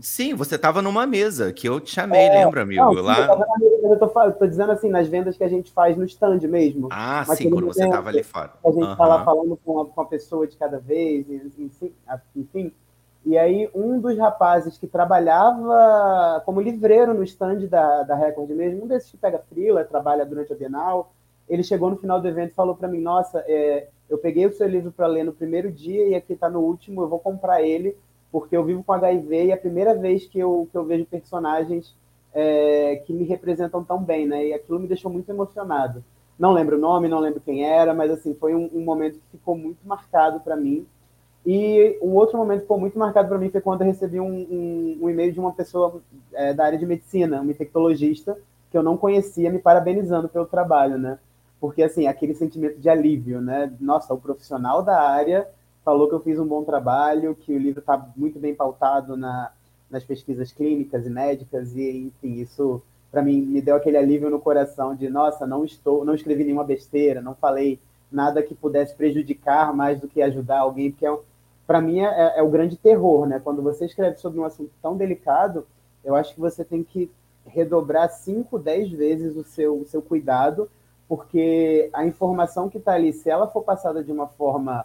Sim, 0.00 0.34
você 0.34 0.56
estava 0.56 0.82
numa 0.82 1.06
mesa 1.06 1.52
que 1.52 1.68
eu 1.68 1.80
te 1.80 1.94
chamei, 1.94 2.26
é, 2.26 2.44
lembra, 2.44 2.62
amigo? 2.62 2.92
Não, 2.92 3.02
lá... 3.02 3.28
eu, 3.28 4.32
tô 4.32 4.46
dizendo 4.46 4.72
assim, 4.72 4.90
nas 4.90 5.06
vendas 5.08 5.36
que 5.36 5.44
a 5.44 5.48
gente 5.48 5.72
faz 5.72 5.96
no 5.96 6.04
stand 6.04 6.40
mesmo. 6.40 6.88
Ah, 6.90 7.24
sim, 7.34 7.48
quando 7.50 7.66
você 7.66 7.84
estava 7.84 8.08
ali 8.08 8.22
fora. 8.22 8.52
A 8.64 8.70
gente 8.70 8.82
uhum. 8.82 8.96
lá 8.98 9.24
falando 9.24 9.58
com 9.64 9.80
a, 9.80 9.86
com 9.86 10.04
pessoa 10.06 10.46
de 10.46 10.56
cada 10.56 10.78
vez, 10.78 11.26
enfim, 11.30 11.92
enfim. 12.34 12.72
E 13.24 13.36
aí, 13.36 13.68
um 13.74 13.98
dos 14.00 14.16
rapazes 14.16 14.78
que 14.78 14.86
trabalhava 14.86 16.42
como 16.44 16.60
livreiro 16.60 17.12
no 17.12 17.24
stand 17.24 17.66
da, 17.66 18.04
da 18.04 18.14
Record 18.14 18.50
mesmo, 18.50 18.84
um 18.84 18.86
desses 18.86 19.10
que 19.10 19.16
pega 19.16 19.42
frila, 19.48 19.84
trabalha 19.84 20.24
durante 20.24 20.52
a 20.52 20.56
Bienal, 20.56 21.12
ele 21.48 21.62
chegou 21.62 21.90
no 21.90 21.96
final 21.96 22.20
do 22.20 22.28
evento 22.28 22.50
e 22.50 22.54
falou 22.54 22.74
para 22.74 22.88
mim: 22.88 23.00
Nossa, 23.00 23.44
é, 23.46 23.88
eu 24.08 24.18
peguei 24.18 24.46
o 24.46 24.52
seu 24.52 24.68
livro 24.68 24.92
para 24.92 25.06
ler 25.06 25.24
no 25.24 25.32
primeiro 25.32 25.70
dia 25.70 26.08
e 26.08 26.14
aqui 26.14 26.32
está 26.32 26.48
no 26.48 26.60
último, 26.60 27.02
eu 27.02 27.08
vou 27.08 27.18
comprar 27.18 27.62
ele, 27.62 27.96
porque 28.30 28.56
eu 28.56 28.64
vivo 28.64 28.82
com 28.84 28.92
HIV 28.92 29.46
e 29.46 29.50
é 29.50 29.54
a 29.54 29.58
primeira 29.58 29.94
vez 29.94 30.26
que 30.26 30.38
eu, 30.38 30.68
que 30.70 30.76
eu 30.76 30.84
vejo 30.84 31.04
personagens 31.06 31.94
é, 32.32 33.02
que 33.06 33.12
me 33.12 33.24
representam 33.24 33.82
tão 33.82 34.02
bem, 34.02 34.26
né? 34.26 34.46
E 34.48 34.54
aquilo 34.54 34.78
me 34.78 34.86
deixou 34.86 35.10
muito 35.10 35.30
emocionado. 35.30 36.04
Não 36.38 36.52
lembro 36.52 36.76
o 36.76 36.80
nome, 36.80 37.08
não 37.08 37.18
lembro 37.18 37.40
quem 37.40 37.64
era, 37.64 37.94
mas 37.94 38.10
assim, 38.10 38.34
foi 38.34 38.54
um, 38.54 38.68
um 38.74 38.84
momento 38.84 39.14
que 39.14 39.38
ficou 39.38 39.56
muito 39.56 39.78
marcado 39.86 40.40
para 40.40 40.54
mim. 40.54 40.86
E 41.46 41.98
um 42.02 42.14
outro 42.14 42.36
momento 42.36 42.58
que 42.58 42.64
ficou 42.64 42.78
muito 42.78 42.98
marcado 42.98 43.28
para 43.28 43.38
mim 43.38 43.48
foi 43.48 43.60
quando 43.60 43.80
eu 43.82 43.86
recebi 43.86 44.20
um, 44.20 44.26
um, 44.26 44.98
um 45.02 45.08
e-mail 45.08 45.32
de 45.32 45.40
uma 45.40 45.52
pessoa 45.52 46.02
é, 46.34 46.52
da 46.52 46.64
área 46.64 46.78
de 46.78 46.84
medicina, 46.84 47.40
um 47.40 47.50
infectologista, 47.50 48.36
que 48.70 48.76
eu 48.76 48.82
não 48.82 48.96
conhecia, 48.96 49.50
me 49.50 49.58
parabenizando 49.58 50.28
pelo 50.28 50.44
trabalho, 50.44 50.98
né? 50.98 51.18
Porque 51.60 51.82
assim, 51.82 52.06
aquele 52.06 52.34
sentimento 52.34 52.78
de 52.78 52.88
alívio, 52.88 53.40
né? 53.40 53.72
Nossa, 53.80 54.12
o 54.12 54.20
profissional 54.20 54.82
da 54.82 55.00
área 55.00 55.48
falou 55.84 56.08
que 56.08 56.14
eu 56.14 56.20
fiz 56.20 56.38
um 56.38 56.46
bom 56.46 56.64
trabalho, 56.64 57.34
que 57.34 57.54
o 57.54 57.58
livro 57.58 57.80
está 57.80 58.10
muito 58.16 58.38
bem 58.38 58.54
pautado 58.54 59.16
na, 59.16 59.52
nas 59.90 60.04
pesquisas 60.04 60.52
clínicas 60.52 61.06
e 61.06 61.10
médicas, 61.10 61.74
e 61.74 62.08
enfim, 62.08 62.40
isso 62.40 62.82
para 63.10 63.22
mim 63.22 63.40
me 63.40 63.62
deu 63.62 63.76
aquele 63.76 63.96
alívio 63.96 64.28
no 64.28 64.40
coração 64.40 64.94
de 64.94 65.08
nossa, 65.08 65.46
não 65.46 65.64
estou, 65.64 66.04
não 66.04 66.14
escrevi 66.14 66.44
nenhuma 66.44 66.64
besteira, 66.64 67.22
não 67.22 67.34
falei 67.34 67.78
nada 68.10 68.42
que 68.42 68.54
pudesse 68.54 68.94
prejudicar 68.94 69.74
mais 69.74 70.00
do 70.00 70.08
que 70.08 70.20
ajudar 70.22 70.60
alguém, 70.60 70.90
porque 70.90 71.06
é, 71.06 71.16
para 71.66 71.80
mim 71.80 72.00
é, 72.00 72.38
é, 72.38 72.42
o 72.42 72.50
grande 72.50 72.76
terror, 72.76 73.26
né? 73.26 73.40
Quando 73.42 73.62
você 73.62 73.86
escreve 73.86 74.16
sobre 74.18 74.38
um 74.38 74.44
assunto 74.44 74.70
tão 74.82 74.96
delicado, 74.96 75.66
eu 76.04 76.14
acho 76.14 76.34
que 76.34 76.40
você 76.40 76.64
tem 76.64 76.82
que 76.82 77.10
redobrar 77.44 78.10
5, 78.10 78.58
10 78.58 78.90
vezes 78.90 79.36
o 79.36 79.44
seu, 79.44 79.80
o 79.80 79.86
seu 79.86 80.02
cuidado, 80.02 80.68
porque 81.08 81.88
a 81.92 82.04
informação 82.04 82.68
que 82.68 82.78
está 82.78 82.92
ali, 82.92 83.12
se 83.12 83.30
ela 83.30 83.46
for 83.46 83.62
passada 83.62 84.02
de 84.02 84.10
uma 84.10 84.26
forma 84.26 84.84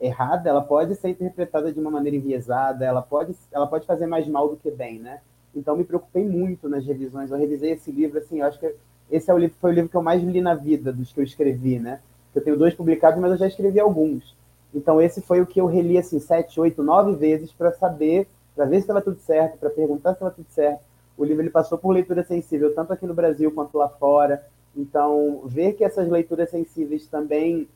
errada, 0.00 0.48
ela 0.48 0.60
pode 0.60 0.94
ser 0.96 1.10
interpretada 1.10 1.72
de 1.72 1.78
uma 1.78 1.90
maneira 1.90 2.16
enviesada, 2.16 2.84
ela 2.84 3.00
pode, 3.00 3.34
ela 3.50 3.66
pode 3.66 3.86
fazer 3.86 4.06
mais 4.06 4.26
mal 4.26 4.48
do 4.48 4.56
que 4.56 4.70
bem, 4.70 4.98
né? 4.98 5.20
Então 5.54 5.76
me 5.76 5.84
preocupei 5.84 6.24
muito 6.24 6.68
nas 6.68 6.84
revisões. 6.84 7.30
Eu 7.30 7.38
revisei 7.38 7.72
esse 7.72 7.90
livro, 7.90 8.18
assim, 8.18 8.40
eu 8.40 8.46
acho 8.46 8.58
que 8.58 8.74
esse 9.10 9.30
é 9.30 9.34
o 9.34 9.38
livro, 9.38 9.56
foi 9.60 9.70
o 9.70 9.74
livro 9.74 9.90
que 9.90 9.96
eu 9.96 10.02
mais 10.02 10.22
li 10.22 10.40
na 10.40 10.54
vida 10.54 10.92
dos 10.92 11.12
que 11.12 11.20
eu 11.20 11.24
escrevi, 11.24 11.78
né? 11.78 12.00
Eu 12.34 12.42
tenho 12.42 12.58
dois 12.58 12.74
publicados, 12.74 13.20
mas 13.20 13.30
eu 13.32 13.36
já 13.36 13.46
escrevi 13.46 13.78
alguns. 13.78 14.34
Então 14.74 15.00
esse 15.00 15.20
foi 15.20 15.40
o 15.40 15.46
que 15.46 15.60
eu 15.60 15.66
reli 15.66 15.98
assim 15.98 16.18
sete, 16.18 16.58
oito, 16.58 16.82
nove 16.82 17.14
vezes 17.14 17.52
para 17.52 17.72
saber, 17.72 18.26
para 18.56 18.64
ver 18.64 18.76
se 18.76 18.82
estava 18.82 19.02
tudo 19.02 19.18
certo, 19.20 19.58
para 19.58 19.70
perguntar 19.70 20.10
se 20.10 20.16
estava 20.16 20.30
tudo 20.30 20.46
certo. 20.48 20.80
O 21.16 21.24
livro 21.24 21.42
ele 21.42 21.50
passou 21.50 21.76
por 21.76 21.90
leitura 21.90 22.24
sensível 22.24 22.74
tanto 22.74 22.92
aqui 22.92 23.06
no 23.06 23.14
Brasil 23.14 23.52
quanto 23.52 23.76
lá 23.76 23.88
fora. 23.88 24.42
Então 24.76 25.42
ver 25.46 25.74
que 25.74 25.84
essas 25.84 26.08
leituras 26.08 26.50
sensíveis 26.50 27.06
também, 27.06 27.68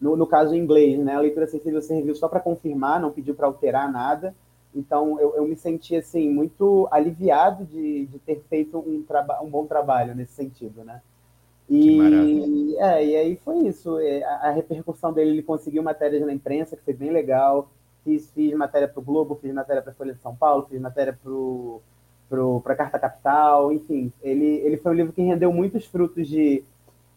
no, 0.00 0.16
no 0.16 0.26
caso 0.26 0.54
em 0.54 0.58
inglês, 0.58 0.98
né, 0.98 1.14
a 1.14 1.20
leitura 1.20 1.46
sensível 1.46 1.80
serviu 1.80 2.14
só 2.14 2.28
para 2.28 2.40
confirmar, 2.40 3.00
não 3.00 3.10
pediu 3.10 3.34
para 3.34 3.46
alterar 3.46 3.90
nada. 3.90 4.34
Então 4.74 5.20
eu, 5.20 5.36
eu, 5.36 5.46
me 5.46 5.56
senti 5.56 5.96
assim 5.96 6.30
muito 6.30 6.88
aliviado 6.90 7.64
de, 7.64 8.06
de 8.06 8.18
ter 8.18 8.42
feito 8.48 8.78
um, 8.78 9.04
um 9.42 9.50
bom 9.50 9.66
trabalho 9.66 10.14
nesse 10.14 10.32
sentido, 10.32 10.82
né? 10.84 11.02
E, 11.68 12.76
é, 12.76 13.06
e 13.06 13.16
aí 13.16 13.36
foi 13.36 13.58
isso. 13.66 13.98
É, 13.98 14.22
a, 14.24 14.48
a, 14.48 14.50
repercussão 14.50 15.12
dele, 15.12 15.30
ele 15.30 15.42
conseguiu 15.42 15.82
matérias 15.82 16.24
na 16.24 16.32
imprensa, 16.32 16.76
que 16.76 16.82
foi 16.82 16.94
bem 16.94 17.10
legal. 17.10 17.70
Fiz, 18.04 18.30
fiz 18.30 18.52
matéria 18.54 18.88
para 18.88 19.00
o 19.00 19.02
Globo, 19.02 19.38
fiz 19.40 19.52
matéria 19.54 19.80
para 19.80 19.92
a 19.92 19.94
Folha 19.94 20.12
de 20.12 20.20
São 20.20 20.34
Paulo, 20.34 20.66
fiz 20.68 20.80
matéria 20.80 21.12
para 21.12 21.30
a 22.36 22.74
Carta 22.74 22.98
Capital, 22.98 23.72
enfim. 23.72 24.12
Ele, 24.22 24.46
ele 24.64 24.76
foi 24.76 24.92
um 24.92 24.94
livro 24.94 25.12
que 25.12 25.22
rendeu 25.22 25.52
muitos 25.52 25.86
frutos 25.86 26.28
de 26.28 26.64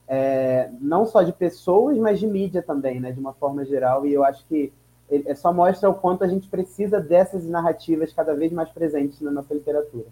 é, 0.08 0.70
não 0.80 1.06
só 1.06 1.24
de 1.24 1.34
pessoas, 1.34 1.98
mas 1.98 2.20
de 2.20 2.28
mídia 2.28 2.62
também, 2.62 3.00
né, 3.00 3.12
de 3.12 3.20
uma 3.20 3.34
forma 3.34 3.66
geral. 3.66 4.06
E 4.06 4.14
eu 4.14 4.24
acho 4.24 4.46
que 4.48 4.72
ele 5.10 5.24
é 5.28 5.36
só 5.36 5.54
mostra 5.54 5.90
o 5.90 5.94
quanto 5.94 6.24
a 6.24 6.28
gente 6.28 6.48
precisa 6.48 7.00
dessas 7.00 7.46
narrativas 7.46 8.12
cada 8.12 8.34
vez 8.34 8.52
mais 8.52 8.70
presentes 8.70 9.22
na 9.22 9.32
nossa 9.32 9.54
literatura. 9.54 10.08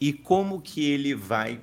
E 0.00 0.12
como 0.12 0.60
que 0.60 0.90
ele 0.92 1.14
vai 1.14 1.60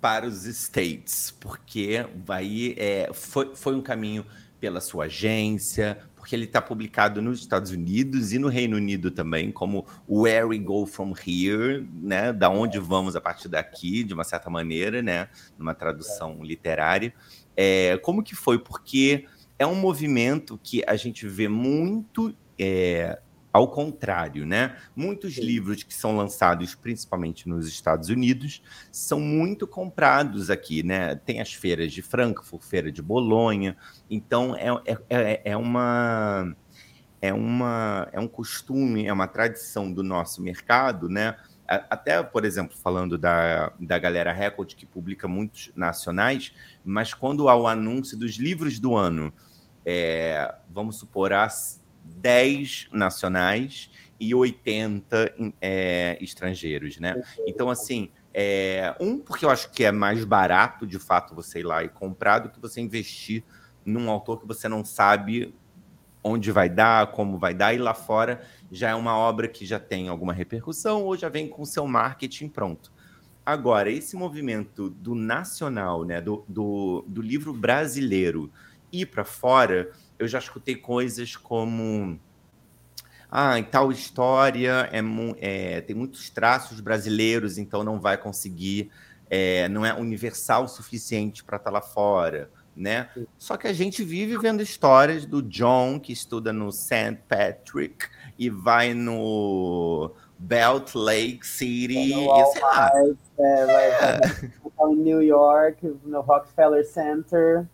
para 0.00 0.26
os 0.26 0.44
States, 0.44 1.34
porque 1.38 2.06
vai, 2.24 2.74
é, 2.76 3.10
foi, 3.12 3.54
foi 3.54 3.74
um 3.74 3.82
caminho 3.82 4.24
pela 4.60 4.80
sua 4.80 5.04
agência, 5.04 5.98
porque 6.28 6.36
ele 6.36 6.44
está 6.44 6.60
publicado 6.60 7.22
nos 7.22 7.40
Estados 7.40 7.70
Unidos 7.70 8.34
e 8.34 8.38
no 8.38 8.48
Reino 8.48 8.76
Unido 8.76 9.10
também, 9.10 9.50
como 9.50 9.86
Where 10.06 10.44
We 10.44 10.58
Go 10.58 10.84
From 10.84 11.14
Here, 11.26 11.88
né? 12.02 12.34
Da 12.34 12.50
onde 12.50 12.78
vamos 12.78 13.16
a 13.16 13.20
partir 13.20 13.48
daqui, 13.48 14.04
de 14.04 14.12
uma 14.12 14.24
certa 14.24 14.50
maneira, 14.50 15.00
né? 15.00 15.30
Numa 15.58 15.72
tradução 15.72 16.44
literária. 16.44 17.14
É, 17.56 17.96
como 18.02 18.22
que 18.22 18.34
foi? 18.36 18.58
Porque 18.58 19.24
é 19.58 19.66
um 19.66 19.74
movimento 19.74 20.60
que 20.62 20.84
a 20.86 20.96
gente 20.96 21.26
vê 21.26 21.48
muito 21.48 22.36
é, 22.58 23.18
ao 23.52 23.68
contrário, 23.68 24.44
né? 24.44 24.76
Muitos 24.94 25.34
Sim. 25.34 25.42
livros 25.42 25.82
que 25.82 25.94
são 25.94 26.16
lançados 26.16 26.74
principalmente 26.74 27.48
nos 27.48 27.66
Estados 27.66 28.08
Unidos 28.08 28.62
são 28.92 29.20
muito 29.20 29.66
comprados 29.66 30.50
aqui, 30.50 30.82
né? 30.82 31.14
Tem 31.14 31.40
as 31.40 31.52
feiras 31.52 31.92
de 31.92 32.02
Frankfurt, 32.02 32.62
feira 32.62 32.92
de 32.92 33.02
Bolonha, 33.02 33.76
então 34.10 34.54
é, 34.54 34.68
é, 34.86 34.98
é, 35.08 35.42
é 35.52 35.56
uma 35.56 36.54
é 37.20 37.32
uma 37.32 38.08
é 38.12 38.20
um 38.20 38.28
costume, 38.28 39.06
é 39.06 39.12
uma 39.12 39.26
tradição 39.26 39.92
do 39.92 40.02
nosso 40.02 40.42
mercado, 40.42 41.08
né? 41.08 41.36
Até, 41.66 42.22
por 42.22 42.46
exemplo, 42.46 42.74
falando 42.78 43.18
da, 43.18 43.72
da 43.78 43.98
galera 43.98 44.32
Record, 44.32 44.74
que 44.74 44.86
publica 44.86 45.28
muitos 45.28 45.70
nacionais, 45.76 46.54
mas 46.82 47.12
quando 47.12 47.46
há 47.46 47.54
o 47.54 47.66
anúncio 47.66 48.16
dos 48.16 48.36
livros 48.36 48.78
do 48.78 48.96
ano, 48.96 49.30
é, 49.84 50.54
vamos 50.70 50.96
supor, 50.96 51.30
as 51.34 51.78
10 52.16 52.88
nacionais 52.92 53.90
e 54.18 54.34
80 54.34 55.34
é, 55.60 56.18
estrangeiros, 56.20 56.98
né? 56.98 57.22
Então, 57.46 57.70
assim, 57.70 58.10
é, 58.34 58.94
um, 59.00 59.18
porque 59.18 59.44
eu 59.44 59.50
acho 59.50 59.70
que 59.70 59.84
é 59.84 59.92
mais 59.92 60.24
barato, 60.24 60.86
de 60.86 60.98
fato, 60.98 61.34
você 61.34 61.60
ir 61.60 61.64
lá 61.64 61.84
e 61.84 61.88
comprar 61.88 62.40
do 62.40 62.48
que 62.48 62.60
você 62.60 62.80
investir 62.80 63.44
num 63.84 64.10
autor 64.10 64.40
que 64.40 64.46
você 64.46 64.68
não 64.68 64.84
sabe 64.84 65.54
onde 66.22 66.50
vai 66.50 66.68
dar, 66.68 67.12
como 67.12 67.38
vai 67.38 67.54
dar, 67.54 67.74
e 67.74 67.78
lá 67.78 67.94
fora 67.94 68.42
já 68.70 68.90
é 68.90 68.94
uma 68.94 69.16
obra 69.16 69.48
que 69.48 69.64
já 69.64 69.78
tem 69.78 70.08
alguma 70.08 70.32
repercussão 70.32 71.04
ou 71.04 71.16
já 71.16 71.28
vem 71.28 71.48
com 71.48 71.64
seu 71.64 71.86
marketing 71.86 72.48
pronto. 72.48 72.92
Agora, 73.46 73.90
esse 73.90 74.14
movimento 74.14 74.90
do 74.90 75.14
nacional, 75.14 76.04
né, 76.04 76.20
do, 76.20 76.44
do, 76.46 77.04
do 77.08 77.22
livro 77.22 77.52
brasileiro 77.54 78.52
ir 78.92 79.06
para 79.06 79.24
fora, 79.24 79.90
eu 80.18 80.26
já 80.26 80.38
escutei 80.38 80.74
coisas 80.74 81.36
como 81.36 82.18
ah, 83.30 83.58
em 83.58 83.64
tal 83.64 83.92
história 83.92 84.88
é, 84.90 85.00
é, 85.38 85.80
tem 85.82 85.94
muitos 85.94 86.30
traços 86.30 86.80
brasileiros, 86.80 87.58
então 87.58 87.84
não 87.84 88.00
vai 88.00 88.16
conseguir, 88.16 88.90
é, 89.28 89.68
não 89.68 89.84
é 89.84 89.92
universal 89.92 90.64
o 90.64 90.68
suficiente 90.68 91.44
para 91.44 91.58
estar 91.58 91.70
tá 91.70 91.74
lá 91.74 91.82
fora, 91.82 92.50
né? 92.74 93.10
Só 93.36 93.56
que 93.56 93.66
a 93.66 93.72
gente 93.72 94.02
vive 94.02 94.38
vendo 94.38 94.62
histórias 94.62 95.26
do 95.26 95.42
John, 95.42 96.00
que 96.00 96.12
estuda 96.12 96.52
no 96.52 96.72
St. 96.72 97.18
Patrick, 97.28 98.06
e 98.38 98.48
vai 98.48 98.94
no 98.94 100.14
Belt 100.38 100.94
Lake 100.94 101.44
City, 101.44 102.10
sei 102.12 102.26
lá. 102.62 102.90
É, 103.38 103.66
vai, 103.66 103.90
é. 103.90 104.20
em 104.90 104.96
New 105.02 105.22
York, 105.22 105.96
no 106.04 106.20
Rockefeller 106.20 106.86
Center. 106.86 107.66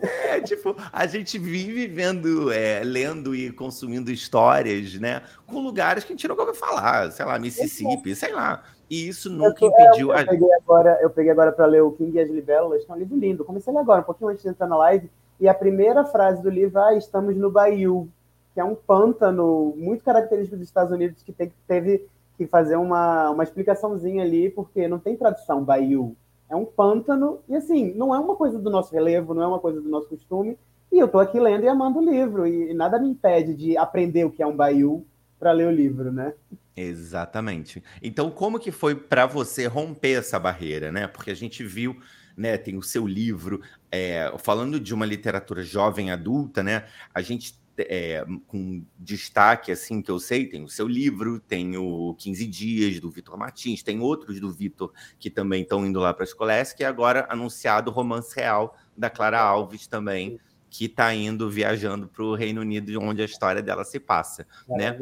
É, 0.00 0.40
tipo, 0.40 0.76
a 0.92 1.06
gente 1.06 1.38
vive 1.38 1.86
vendo, 1.88 2.52
é, 2.52 2.82
lendo 2.84 3.34
e 3.34 3.50
consumindo 3.50 4.10
histórias, 4.10 4.94
né? 4.94 5.22
Com 5.46 5.60
lugares 5.60 6.04
que 6.04 6.12
a 6.12 6.16
gente 6.16 6.28
nunca 6.28 6.42
ouviu 6.42 6.54
falar, 6.54 7.10
sei 7.10 7.24
lá, 7.24 7.38
Mississippi, 7.38 8.14
sei 8.14 8.32
lá. 8.32 8.62
E 8.88 9.08
isso 9.08 9.28
nunca 9.30 9.64
eu, 9.64 9.70
impediu. 9.70 10.12
É, 10.12 10.22
eu, 10.22 10.26
peguei 10.26 10.52
agora, 10.54 10.98
eu 11.00 11.10
peguei 11.10 11.32
agora 11.32 11.50
para 11.50 11.66
ler 11.66 11.82
o 11.82 11.92
King 11.92 12.16
e 12.16 12.20
as 12.20 12.30
Libélulas, 12.30 12.84
que 12.84 12.92
é 12.92 12.94
um 12.94 12.98
livro 12.98 13.16
lindo. 13.16 13.44
Comecei 13.44 13.72
a 13.72 13.74
ler 13.74 13.82
agora, 13.82 14.02
um 14.02 14.04
pouquinho 14.04 14.30
antes 14.30 14.42
de 14.42 14.48
entrar 14.48 14.68
na 14.68 14.76
live, 14.76 15.10
e 15.40 15.48
a 15.48 15.54
primeira 15.54 16.04
frase 16.04 16.40
do 16.40 16.50
livro, 16.50 16.78
ah, 16.78 16.94
estamos 16.94 17.36
no 17.36 17.50
Bayou, 17.50 18.06
que 18.54 18.60
é 18.60 18.64
um 18.64 18.74
pântano 18.74 19.74
muito 19.76 20.04
característico 20.04 20.56
dos 20.56 20.68
Estados 20.68 20.92
Unidos, 20.92 21.22
que 21.22 21.32
teve 21.66 22.06
que 22.36 22.46
fazer 22.46 22.76
uma, 22.76 23.30
uma 23.30 23.42
explicaçãozinha 23.42 24.22
ali, 24.22 24.50
porque 24.50 24.88
não 24.88 24.98
tem 24.98 25.16
tradução 25.16 25.64
Bayou. 25.64 26.16
É 26.48 26.56
um 26.56 26.64
pântano, 26.64 27.40
e 27.48 27.56
assim, 27.56 27.94
não 27.94 28.14
é 28.14 28.18
uma 28.18 28.36
coisa 28.36 28.58
do 28.58 28.70
nosso 28.70 28.92
relevo, 28.92 29.34
não 29.34 29.42
é 29.42 29.46
uma 29.46 29.58
coisa 29.58 29.80
do 29.80 29.88
nosso 29.88 30.08
costume, 30.08 30.58
e 30.90 30.98
eu 30.98 31.06
estou 31.06 31.20
aqui 31.20 31.40
lendo 31.40 31.64
e 31.64 31.68
amando 31.68 31.98
o 31.98 32.04
livro, 32.04 32.46
e 32.46 32.74
nada 32.74 32.98
me 32.98 33.08
impede 33.08 33.54
de 33.54 33.76
aprender 33.76 34.24
o 34.24 34.30
que 34.30 34.42
é 34.42 34.46
um 34.46 34.56
Bayou 34.56 35.06
para 35.38 35.52
ler 35.52 35.66
o 35.66 35.72
livro, 35.72 36.12
né? 36.12 36.34
Exatamente. 36.76 37.82
Então, 38.02 38.30
como 38.30 38.58
que 38.58 38.70
foi 38.70 38.94
para 38.94 39.26
você 39.26 39.66
romper 39.66 40.18
essa 40.18 40.38
barreira, 40.38 40.92
né? 40.92 41.06
Porque 41.06 41.30
a 41.30 41.34
gente 41.34 41.64
viu 41.64 41.96
né? 42.36 42.56
Tem 42.56 42.76
o 42.76 42.82
seu 42.82 43.06
livro, 43.06 43.60
é, 43.90 44.32
falando 44.38 44.80
de 44.80 44.94
uma 44.94 45.06
literatura 45.06 45.62
jovem 45.62 46.10
adulta, 46.10 46.62
né? 46.62 46.86
A 47.14 47.20
gente 47.20 47.60
é, 47.78 48.24
com 48.46 48.84
destaque, 48.98 49.72
assim, 49.72 50.02
que 50.02 50.10
eu 50.10 50.18
sei, 50.18 50.46
tem 50.46 50.62
o 50.62 50.68
seu 50.68 50.86
livro, 50.86 51.40
tem 51.40 51.76
o 51.76 52.14
15 52.18 52.46
Dias, 52.46 53.00
do 53.00 53.10
Vitor 53.10 53.38
Martins, 53.38 53.82
tem 53.82 54.00
outros 54.00 54.40
do 54.40 54.52
Vitor 54.52 54.92
que 55.18 55.30
também 55.30 55.62
estão 55.62 55.86
indo 55.86 55.98
lá 56.00 56.12
para 56.12 56.24
as 56.24 56.32
colégios, 56.32 56.74
que 56.74 56.84
é 56.84 56.86
agora 56.86 57.26
anunciado 57.28 57.90
o 57.90 57.94
Romance 57.94 58.34
Real, 58.34 58.76
da 58.96 59.08
Clara 59.08 59.40
Alves 59.40 59.86
também, 59.86 60.38
que 60.68 60.86
está 60.86 61.14
indo, 61.14 61.50
viajando 61.50 62.08
para 62.08 62.24
o 62.24 62.34
Reino 62.34 62.60
Unido, 62.60 62.98
onde 63.00 63.22
a 63.22 63.26
história 63.26 63.62
dela 63.62 63.84
se 63.84 64.00
passa, 64.00 64.46
né? 64.68 64.98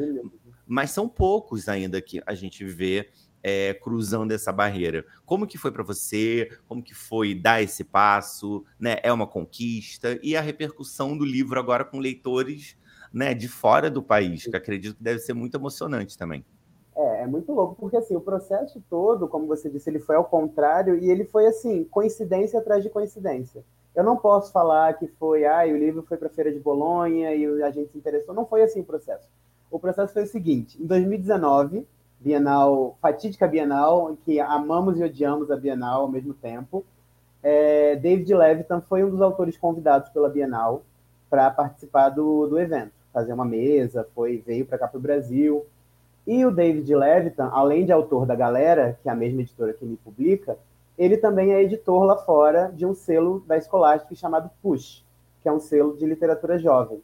Mas 0.67 0.91
são 0.91 1.07
poucos 1.07 1.67
ainda 1.67 2.01
que 2.01 2.21
a 2.25 2.33
gente 2.33 2.63
vê 2.65 3.09
é, 3.43 3.73
cruzando 3.73 4.31
essa 4.31 4.51
barreira. 4.51 5.05
Como 5.25 5.47
que 5.47 5.57
foi 5.57 5.71
para 5.71 5.83
você? 5.83 6.49
Como 6.67 6.83
que 6.83 6.93
foi 6.93 7.33
dar 7.33 7.61
esse 7.61 7.83
passo? 7.83 8.63
Né? 8.79 8.97
É 9.03 9.11
uma 9.11 9.27
conquista 9.27 10.19
e 10.21 10.35
a 10.35 10.41
repercussão 10.41 11.17
do 11.17 11.25
livro 11.25 11.59
agora 11.59 11.85
com 11.85 11.99
leitores 11.99 12.77
né, 13.13 13.33
de 13.33 13.47
fora 13.47 13.89
do 13.89 14.01
país, 14.01 14.45
que 14.45 14.55
acredito 14.55 14.95
que 14.95 15.03
deve 15.03 15.19
ser 15.19 15.33
muito 15.33 15.57
emocionante 15.57 16.17
também. 16.17 16.45
É, 16.95 17.23
é 17.23 17.27
muito 17.27 17.51
louco, 17.51 17.75
porque 17.75 17.97
assim, 17.97 18.15
o 18.15 18.21
processo 18.21 18.81
todo, 18.89 19.27
como 19.27 19.47
você 19.47 19.69
disse, 19.69 19.89
ele 19.89 19.99
foi 19.99 20.15
ao 20.15 20.25
contrário 20.25 20.97
e 20.97 21.09
ele 21.09 21.25
foi 21.25 21.45
assim, 21.45 21.83
coincidência 21.85 22.59
atrás 22.59 22.83
de 22.83 22.89
coincidência. 22.89 23.63
Eu 23.93 24.03
não 24.03 24.15
posso 24.15 24.51
falar 24.53 24.93
que 24.97 25.07
foi, 25.07 25.45
ah, 25.45 25.65
o 25.65 25.77
livro 25.77 26.03
foi 26.03 26.17
para 26.17 26.27
a 26.27 26.31
Feira 26.31 26.51
de 26.51 26.59
Bolonha 26.59 27.33
e 27.35 27.61
a 27.61 27.71
gente 27.71 27.91
se 27.91 27.97
interessou. 27.97 28.33
Não 28.33 28.45
foi 28.45 28.61
assim 28.61 28.79
o 28.79 28.85
processo. 28.85 29.29
O 29.69 29.79
processo 29.79 30.13
foi 30.13 30.23
o 30.23 30.27
seguinte: 30.27 30.81
em 30.81 30.85
2019, 30.85 31.85
Bienal, 32.23 32.99
fatídica 33.01 33.47
Bienal, 33.47 34.15
que 34.23 34.39
amamos 34.39 34.99
e 34.99 35.03
odiamos 35.03 35.49
a 35.49 35.55
Bienal 35.55 36.01
ao 36.01 36.07
mesmo 36.07 36.35
tempo. 36.35 36.85
É, 37.41 37.95
David 37.95 38.31
Levitan 38.35 38.79
foi 38.79 39.03
um 39.03 39.09
dos 39.09 39.23
autores 39.23 39.57
convidados 39.57 40.07
pela 40.09 40.29
Bienal 40.29 40.83
para 41.31 41.49
participar 41.49 42.09
do, 42.09 42.45
do 42.45 42.59
evento, 42.59 42.91
fazer 43.11 43.33
uma 43.33 43.43
mesa, 43.43 44.07
foi 44.13 44.37
veio 44.37 44.67
para 44.67 44.77
cá 44.77 44.87
para 44.87 44.99
o 44.99 45.01
Brasil. 45.01 45.65
E 46.27 46.45
o 46.45 46.51
David 46.51 46.93
Levitan, 46.93 47.49
além 47.51 47.85
de 47.85 47.91
autor 47.91 48.27
da 48.27 48.35
Galera, 48.35 48.99
que 49.01 49.09
é 49.09 49.11
a 49.11 49.15
mesma 49.15 49.41
editora 49.41 49.73
que 49.73 49.83
me 49.83 49.97
publica, 49.97 50.59
ele 50.99 51.17
também 51.17 51.51
é 51.53 51.63
editor 51.63 52.03
lá 52.03 52.17
fora 52.17 52.71
de 52.71 52.85
um 52.85 52.93
selo 52.93 53.43
da 53.47 53.59
Scholastic 53.59 54.15
chamado 54.15 54.47
Push, 54.61 55.03
que 55.41 55.49
é 55.49 55.51
um 55.51 55.59
selo 55.59 55.97
de 55.97 56.05
literatura 56.05 56.59
jovem. 56.59 57.01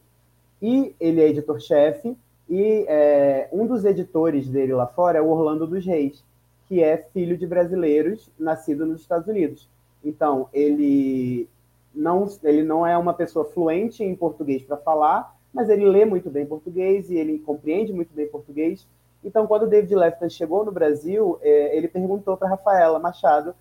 E 0.62 0.94
ele 1.00 1.20
é 1.20 1.28
editor-chefe, 1.28 2.16
e 2.48 2.86
é, 2.88 3.48
um 3.52 3.66
dos 3.66 3.84
editores 3.84 4.48
dele 4.48 4.72
lá 4.72 4.86
fora 4.86 5.18
é 5.18 5.20
o 5.20 5.28
Orlando 5.28 5.66
dos 5.66 5.84
Reis, 5.84 6.24
que 6.66 6.82
é 6.82 6.96
filho 6.96 7.36
de 7.36 7.46
brasileiros, 7.46 8.30
nascido 8.38 8.86
nos 8.86 9.00
Estados 9.00 9.28
Unidos. 9.28 9.68
Então, 10.02 10.48
ele 10.52 11.48
não, 11.94 12.26
ele 12.42 12.62
não 12.62 12.86
é 12.86 12.96
uma 12.96 13.12
pessoa 13.12 13.44
fluente 13.44 14.02
em 14.02 14.14
português 14.14 14.62
para 14.62 14.76
falar, 14.76 15.34
mas 15.52 15.68
ele 15.68 15.86
lê 15.86 16.04
muito 16.04 16.30
bem 16.30 16.46
português 16.46 17.10
e 17.10 17.16
ele 17.16 17.38
compreende 17.38 17.92
muito 17.92 18.14
bem 18.14 18.26
português. 18.28 18.86
Então, 19.24 19.46
quando 19.46 19.64
o 19.64 19.66
David 19.66 19.94
Lefton 19.94 20.28
chegou 20.28 20.64
no 20.64 20.72
Brasil, 20.72 21.38
é, 21.42 21.76
ele 21.76 21.88
perguntou 21.88 22.36
para 22.36 22.48
Rafaela 22.48 22.98
Machado 22.98 23.50
o 23.50 23.54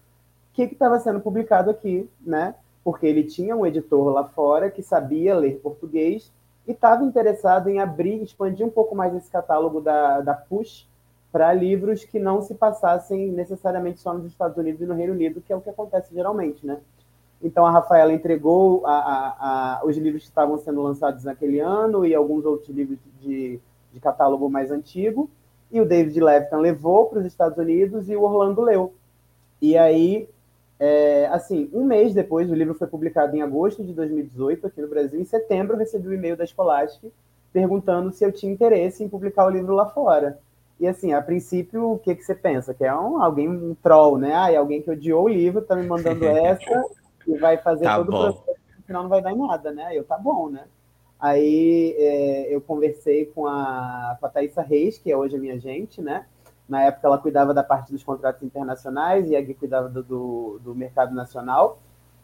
que 0.53 0.63
estava 0.63 0.99
sendo 0.99 1.19
publicado 1.19 1.69
aqui, 1.69 2.09
né? 2.21 2.55
Porque 2.83 3.05
ele 3.05 3.23
tinha 3.23 3.55
um 3.55 3.65
editor 3.65 4.13
lá 4.13 4.23
fora 4.23 4.69
que 4.69 4.81
sabia 4.81 5.35
ler 5.35 5.59
português 5.59 6.31
e 6.67 6.71
estava 6.71 7.03
interessado 7.03 7.69
em 7.69 7.79
abrir, 7.79 8.21
expandir 8.21 8.65
um 8.65 8.69
pouco 8.69 8.93
mais 8.93 9.15
esse 9.15 9.31
catálogo 9.31 9.79
da, 9.79 10.19
da 10.21 10.33
Push 10.33 10.85
para 11.31 11.53
livros 11.53 12.03
que 12.03 12.19
não 12.19 12.41
se 12.41 12.53
passassem 12.55 13.31
necessariamente 13.31 13.99
só 13.99 14.13
nos 14.13 14.25
Estados 14.25 14.57
Unidos 14.57 14.81
e 14.81 14.85
no 14.85 14.93
Reino 14.93 15.13
Unido, 15.13 15.41
que 15.41 15.53
é 15.53 15.55
o 15.55 15.61
que 15.61 15.69
acontece 15.69 16.13
geralmente, 16.13 16.65
né? 16.65 16.79
Então 17.41 17.65
a 17.65 17.71
Rafaela 17.71 18.11
entregou 18.11 18.85
a, 18.85 18.91
a, 18.91 19.79
a, 19.79 19.85
os 19.85 19.95
livros 19.95 20.23
que 20.23 20.29
estavam 20.29 20.57
sendo 20.57 20.81
lançados 20.81 21.23
naquele 21.23 21.59
ano 21.59 22.05
e 22.05 22.13
alguns 22.13 22.43
outros 22.43 22.69
livros 22.69 22.97
de, 23.21 23.59
de 23.93 23.99
catálogo 23.99 24.49
mais 24.49 24.71
antigo, 24.71 25.29
e 25.71 25.79
o 25.79 25.85
David 25.85 26.19
Levitan 26.19 26.57
levou 26.57 27.05
para 27.07 27.19
os 27.19 27.25
Estados 27.25 27.57
Unidos 27.57 28.09
e 28.09 28.15
o 28.15 28.23
Orlando 28.23 28.61
leu. 28.61 28.93
E 29.61 29.77
aí, 29.77 30.29
é, 30.79 31.27
assim, 31.27 31.69
um 31.73 31.83
mês 31.83 32.13
depois, 32.13 32.49
o 32.49 32.55
livro 32.55 32.75
foi 32.75 32.87
publicado 32.87 33.35
em 33.35 33.41
agosto 33.41 33.83
de 33.83 33.93
2018 33.93 34.67
aqui 34.67 34.81
no 34.81 34.87
Brasil. 34.87 35.19
Em 35.19 35.25
setembro, 35.25 35.75
eu 35.75 35.79
recebi 35.79 36.07
um 36.07 36.13
e-mail 36.13 36.37
da 36.37 36.45
Scholastic 36.45 37.11
perguntando 37.51 38.11
se 38.11 38.23
eu 38.23 38.31
tinha 38.31 38.51
interesse 38.51 39.03
em 39.03 39.09
publicar 39.09 39.45
o 39.45 39.49
livro 39.49 39.73
lá 39.73 39.87
fora. 39.87 40.39
E 40.79 40.87
assim, 40.87 41.13
a 41.13 41.21
princípio, 41.21 41.93
o 41.93 41.97
que, 41.97 42.13
que 42.13 42.21
você 42.21 42.35
pensa? 42.35 42.73
Que 42.73 42.85
é 42.85 42.93
um, 42.93 43.21
alguém, 43.21 43.49
um 43.49 43.75
troll, 43.81 44.17
né? 44.19 44.35
Ah, 44.35 44.51
é 44.51 44.57
alguém 44.57 44.81
que 44.81 44.91
odiou 44.91 45.23
o 45.23 45.29
livro, 45.29 45.61
tá 45.61 45.75
me 45.75 45.87
mandando 45.87 46.23
essa 46.27 46.85
e 47.25 47.35
vai 47.37 47.57
fazer 47.57 47.85
tá 47.85 47.97
todo 47.97 48.11
bom. 48.11 48.29
o 48.29 48.33
processo, 48.33 48.59
senão 48.85 49.03
não 49.03 49.09
vai 49.09 49.21
dar 49.21 49.31
em 49.31 49.37
nada, 49.37 49.71
né? 49.71 49.97
Eu, 49.97 50.03
tá 50.03 50.17
bom, 50.17 50.49
né? 50.49 50.65
Aí 51.19 51.95
é, 51.97 52.55
eu 52.55 52.61
conversei 52.61 53.25
com 53.25 53.47
a, 53.47 54.15
com 54.19 54.25
a 54.27 54.29
Thaisa 54.29 54.61
Reis, 54.61 54.99
que 54.99 55.11
é 55.11 55.17
hoje 55.17 55.35
a 55.35 55.39
minha 55.39 55.55
agente, 55.55 55.99
né? 55.99 56.27
Na 56.67 56.83
época 56.83 57.07
ela 57.07 57.17
cuidava 57.17 57.53
da 57.53 57.63
parte 57.63 57.91
dos 57.91 58.03
contratos 58.03 58.43
internacionais 58.43 59.29
e 59.29 59.35
a 59.35 59.41
Gui 59.41 59.53
cuidava 59.53 59.87
do, 59.87 60.03
do, 60.03 60.59
do 60.63 60.75
mercado 60.75 61.13
nacional. 61.15 61.79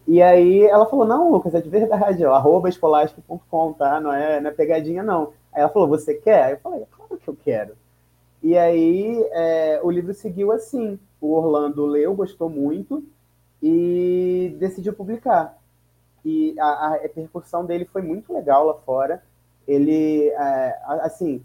E 0.06 0.22
aí 0.22 0.64
ela 0.64 0.86
falou, 0.86 1.06
não, 1.06 1.32
Lucas, 1.32 1.56
é 1.56 1.62
de 1.62 1.70
verdade, 1.70 2.26
ó, 2.26 2.34
arroba 2.34 2.68
escolástico.com, 2.68 3.74
tá? 3.74 4.00
Não 4.02 4.14
é, 4.14 4.42
não 4.42 4.50
é 4.50 4.54
pegadinha, 4.54 5.02
não. 5.02 5.34
Aí 5.52 5.62
ela 5.62 5.70
falou, 5.70 5.88
você 5.88 6.14
quer? 6.16 6.52
Eu 6.52 6.60
falei, 6.60 6.86
claro 6.92 7.18
que 7.18 7.28
eu 7.28 7.38
quero. 7.42 7.76
E 8.42 8.58
aí 8.58 9.26
é, 9.32 9.80
o 9.82 9.90
livro 9.90 10.14
seguiu 10.14 10.52
assim. 10.52 11.00
O 11.22 11.34
Orlando 11.34 11.86
leu, 11.86 12.14
gostou 12.14 12.50
muito 12.50 13.04
e 13.62 14.54
decidiu 14.60 14.92
publicar. 14.92 15.58
E 16.26 16.54
a, 16.60 16.66
a 16.66 16.98
repercussão 16.98 17.66
dele 17.66 17.86
foi 17.86 18.02
muito 18.02 18.34
legal 18.34 18.66
lá 18.66 18.74
fora. 18.86 19.24
Ele, 19.66 20.28
é, 20.28 20.80
assim, 21.02 21.42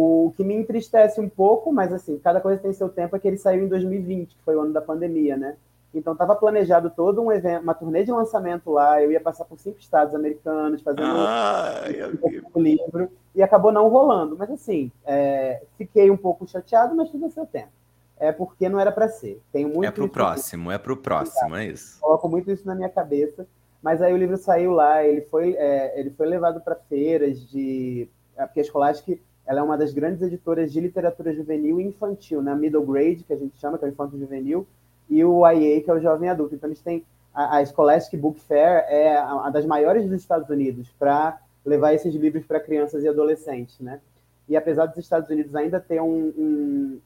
o 0.00 0.32
que 0.36 0.44
me 0.44 0.54
entristece 0.54 1.20
um 1.20 1.28
pouco, 1.28 1.72
mas 1.72 1.92
assim, 1.92 2.20
cada 2.20 2.40
coisa 2.40 2.62
tem 2.62 2.72
seu 2.72 2.88
tempo, 2.88 3.16
é 3.16 3.18
que 3.18 3.26
ele 3.26 3.36
saiu 3.36 3.64
em 3.64 3.68
2020, 3.68 4.36
que 4.36 4.42
foi 4.44 4.54
o 4.54 4.60
ano 4.60 4.72
da 4.72 4.80
pandemia, 4.80 5.36
né? 5.36 5.56
Então 5.92 6.12
estava 6.12 6.36
planejado 6.36 6.88
todo 6.90 7.20
um 7.20 7.32
evento, 7.32 7.62
uma 7.64 7.74
turnê 7.74 8.04
de 8.04 8.12
lançamento 8.12 8.70
lá. 8.70 9.02
Eu 9.02 9.10
ia 9.10 9.20
passar 9.20 9.44
por 9.44 9.58
cinco 9.58 9.80
estados 9.80 10.14
americanos 10.14 10.82
fazendo 10.82 11.02
ah, 11.04 11.82
um, 12.22 12.60
um 12.60 12.62
livro 12.62 13.10
e 13.34 13.42
acabou 13.42 13.72
não 13.72 13.88
rolando. 13.88 14.36
Mas 14.38 14.48
assim, 14.50 14.92
é, 15.04 15.62
fiquei 15.76 16.10
um 16.12 16.16
pouco 16.16 16.46
chateado, 16.46 16.94
mas 16.94 17.10
tudo 17.10 17.26
a 17.26 17.30
seu 17.30 17.46
tempo. 17.46 17.72
É 18.20 18.30
porque 18.30 18.68
não 18.68 18.78
era 18.78 18.92
para 18.92 19.08
ser. 19.08 19.42
Tenho 19.50 19.68
muito. 19.68 19.84
É 19.84 19.90
pro 19.90 20.08
próximo, 20.08 20.70
é 20.70 20.78
pro 20.78 20.96
próximo, 20.96 21.56
é 21.56 21.66
isso. 21.66 21.98
Coloco 22.00 22.28
muito 22.28 22.52
isso 22.52 22.64
na 22.64 22.74
minha 22.76 22.88
cabeça. 22.88 23.48
Mas 23.82 24.00
aí 24.00 24.12
o 24.12 24.16
livro 24.16 24.36
saiu 24.36 24.72
lá, 24.72 25.02
ele 25.04 25.22
foi, 25.22 25.54
é, 25.54 25.98
ele 25.98 26.10
foi 26.10 26.26
levado 26.26 26.60
para 26.60 26.76
feiras 26.76 27.40
de. 27.48 28.08
É, 28.36 28.46
porque 28.46 28.60
a 28.60 28.64
Scholastic 28.64 29.20
ela 29.48 29.60
é 29.60 29.62
uma 29.62 29.78
das 29.78 29.94
grandes 29.94 30.20
editoras 30.20 30.70
de 30.70 30.78
literatura 30.78 31.34
juvenil 31.34 31.80
e 31.80 31.84
infantil, 31.84 32.42
né? 32.42 32.54
Middle 32.54 32.84
grade, 32.84 33.24
que 33.24 33.32
a 33.32 33.36
gente 33.36 33.58
chama, 33.58 33.78
que 33.78 33.84
é 33.86 33.88
o 33.88 33.90
infanto 33.90 34.18
juvenil 34.18 34.66
e 35.08 35.24
o 35.24 35.50
IA, 35.50 35.80
que 35.80 35.90
é 35.90 35.94
o 35.94 36.00
jovem 36.00 36.28
adulto. 36.28 36.54
Então, 36.54 36.68
eles 36.68 36.82
têm 36.82 37.02
a, 37.32 37.56
a 37.56 37.64
Scholastic 37.64 38.20
Book 38.20 38.38
Fair 38.40 38.84
é 38.88 39.18
uma 39.22 39.48
das 39.48 39.64
maiores 39.64 40.06
dos 40.06 40.20
Estados 40.20 40.50
Unidos 40.50 40.92
para 40.98 41.40
levar 41.64 41.94
esses 41.94 42.14
livros 42.14 42.44
para 42.44 42.60
crianças 42.60 43.02
e 43.02 43.08
adolescentes, 43.08 43.80
né? 43.80 44.00
E 44.46 44.54
apesar 44.54 44.84
dos 44.84 44.98
Estados 44.98 45.30
Unidos 45.30 45.54
ainda 45.54 45.80
ter 45.80 46.02
um, 46.02 46.32
um, 46.36 47.00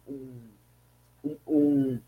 um, 1.25 1.37
um 1.47 1.99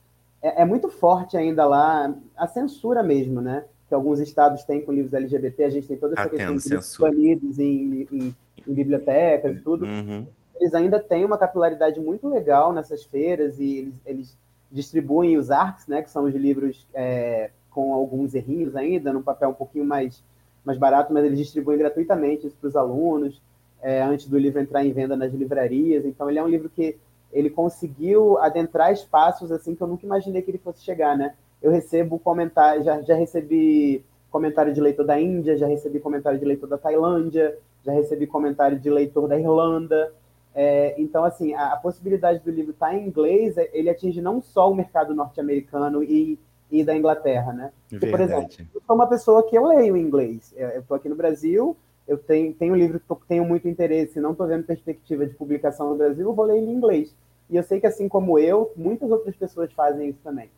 é, 0.42 0.62
é, 0.62 0.64
muito 0.64 0.88
forte 0.88 1.36
ainda 1.36 1.64
lá 1.64 2.12
a 2.36 2.48
censura 2.48 3.04
mesmo, 3.04 3.40
né? 3.40 3.64
Que 3.88 3.94
alguns 3.94 4.18
estados 4.18 4.64
têm 4.64 4.80
com 4.80 4.92
livros 4.92 5.14
LGBT, 5.14 5.64
a 5.64 5.70
gente 5.70 5.86
tem 5.86 5.96
toda 5.96 6.14
essa 6.14 6.24
Atendo 6.24 6.60
questão 6.60 6.80
de 6.80 6.98
banidos 6.98 7.58
em, 7.60 8.08
em, 8.10 8.36
em, 8.66 8.72
bibliotecas 8.72 9.56
e 9.56 9.60
tudo. 9.60 9.84
Uhum. 9.84 10.26
Eles 10.60 10.74
ainda 10.74 11.00
têm 11.00 11.24
uma 11.24 11.38
capilaridade 11.38 12.00
muito 12.00 12.28
legal 12.28 12.72
nessas 12.72 13.04
feiras 13.04 13.58
e 13.58 13.78
eles, 13.78 13.94
eles 14.06 14.38
distribuem 14.70 15.36
os 15.36 15.50
ARCs, 15.50 15.86
né, 15.86 16.02
que 16.02 16.10
são 16.10 16.24
os 16.24 16.34
livros 16.34 16.86
é, 16.94 17.50
com 17.70 17.92
alguns 17.92 18.34
errinhos 18.34 18.74
ainda, 18.76 19.12
num 19.12 19.22
papel 19.22 19.50
um 19.50 19.54
pouquinho 19.54 19.84
mais, 19.84 20.22
mais 20.64 20.78
barato, 20.78 21.12
mas 21.12 21.24
eles 21.24 21.38
distribuem 21.38 21.78
gratuitamente 21.78 22.46
isso 22.46 22.56
para 22.56 22.68
os 22.68 22.76
alunos, 22.76 23.40
é, 23.82 24.02
antes 24.02 24.28
do 24.28 24.38
livro 24.38 24.60
entrar 24.60 24.84
em 24.84 24.92
venda 24.92 25.16
nas 25.16 25.32
livrarias. 25.32 26.04
Então, 26.04 26.30
ele 26.30 26.38
é 26.38 26.42
um 26.42 26.48
livro 26.48 26.70
que 26.70 26.96
ele 27.32 27.50
conseguiu 27.50 28.38
adentrar 28.38 28.92
espaços 28.92 29.50
assim 29.50 29.74
que 29.74 29.82
eu 29.82 29.88
nunca 29.88 30.06
imaginei 30.06 30.40
que 30.40 30.50
ele 30.50 30.58
fosse 30.58 30.82
chegar, 30.82 31.18
né? 31.18 31.34
Eu 31.60 31.70
recebo 31.70 32.18
comentário, 32.18 32.84
já, 32.84 33.02
já 33.02 33.14
recebi 33.14 34.04
comentário 34.34 34.74
de 34.74 34.80
leitor 34.80 35.06
da 35.06 35.20
Índia, 35.20 35.56
já 35.56 35.68
recebi 35.68 36.00
comentário 36.00 36.40
de 36.40 36.44
leitor 36.44 36.68
da 36.68 36.76
Tailândia, 36.76 37.56
já 37.84 37.92
recebi 37.92 38.26
comentário 38.26 38.76
de 38.76 38.90
leitor 38.90 39.28
da 39.28 39.38
Irlanda, 39.38 40.12
é, 40.52 41.00
então, 41.00 41.24
assim, 41.24 41.54
a, 41.54 41.72
a, 41.72 41.76
possibilidade 41.76 42.40
do 42.40 42.50
livro 42.50 42.72
estar 42.72 42.88
tá 42.88 42.94
em 42.96 43.06
inglês, 43.06 43.56
é, 43.56 43.70
ele 43.72 43.88
atinge 43.88 44.20
não 44.20 44.42
só 44.42 44.68
o 44.68 44.74
mercado 44.74 45.14
norte-americano 45.14 46.02
e, 46.02 46.36
e 46.68 46.82
da 46.82 46.96
Inglaterra, 46.96 47.52
né? 47.52 47.72
Porque, 47.88 48.08
por 48.08 48.20
exemplo, 48.20 48.48
eu 48.74 48.82
sou 48.84 48.96
uma 48.96 49.06
pessoa 49.06 49.48
que 49.48 49.56
eu 49.56 49.66
leio 49.68 49.96
em 49.96 50.02
inglês. 50.02 50.52
Eu 50.56 50.80
estou 50.80 50.96
aqui 50.96 51.08
no 51.08 51.14
Brasil, 51.14 51.76
eu 52.08 52.18
tenho, 52.18 52.52
tenho 52.54 52.74
um 52.74 52.76
livro 52.76 52.98
que 52.98 53.28
tenho 53.28 53.44
muito 53.44 53.68
interesse, 53.68 54.20
não 54.20 54.32
estou 54.32 54.48
vendo 54.48 54.64
perspectiva 54.64 55.24
de 55.24 55.34
publicação 55.34 55.90
no 55.90 55.96
Brasil, 55.96 56.26
eu 56.26 56.34
vou 56.34 56.44
ler 56.44 56.58
em 56.58 56.72
inglês. 56.72 57.14
E 57.48 57.56
eu 57.56 57.62
sei 57.62 57.78
que, 57.78 57.86
assim 57.86 58.08
como 58.08 58.36
eu, 58.36 58.72
muitas 58.76 59.12
outras 59.12 59.36
pessoas 59.36 59.72
fazem 59.72 60.08
isso 60.08 60.18
também. 60.24 60.50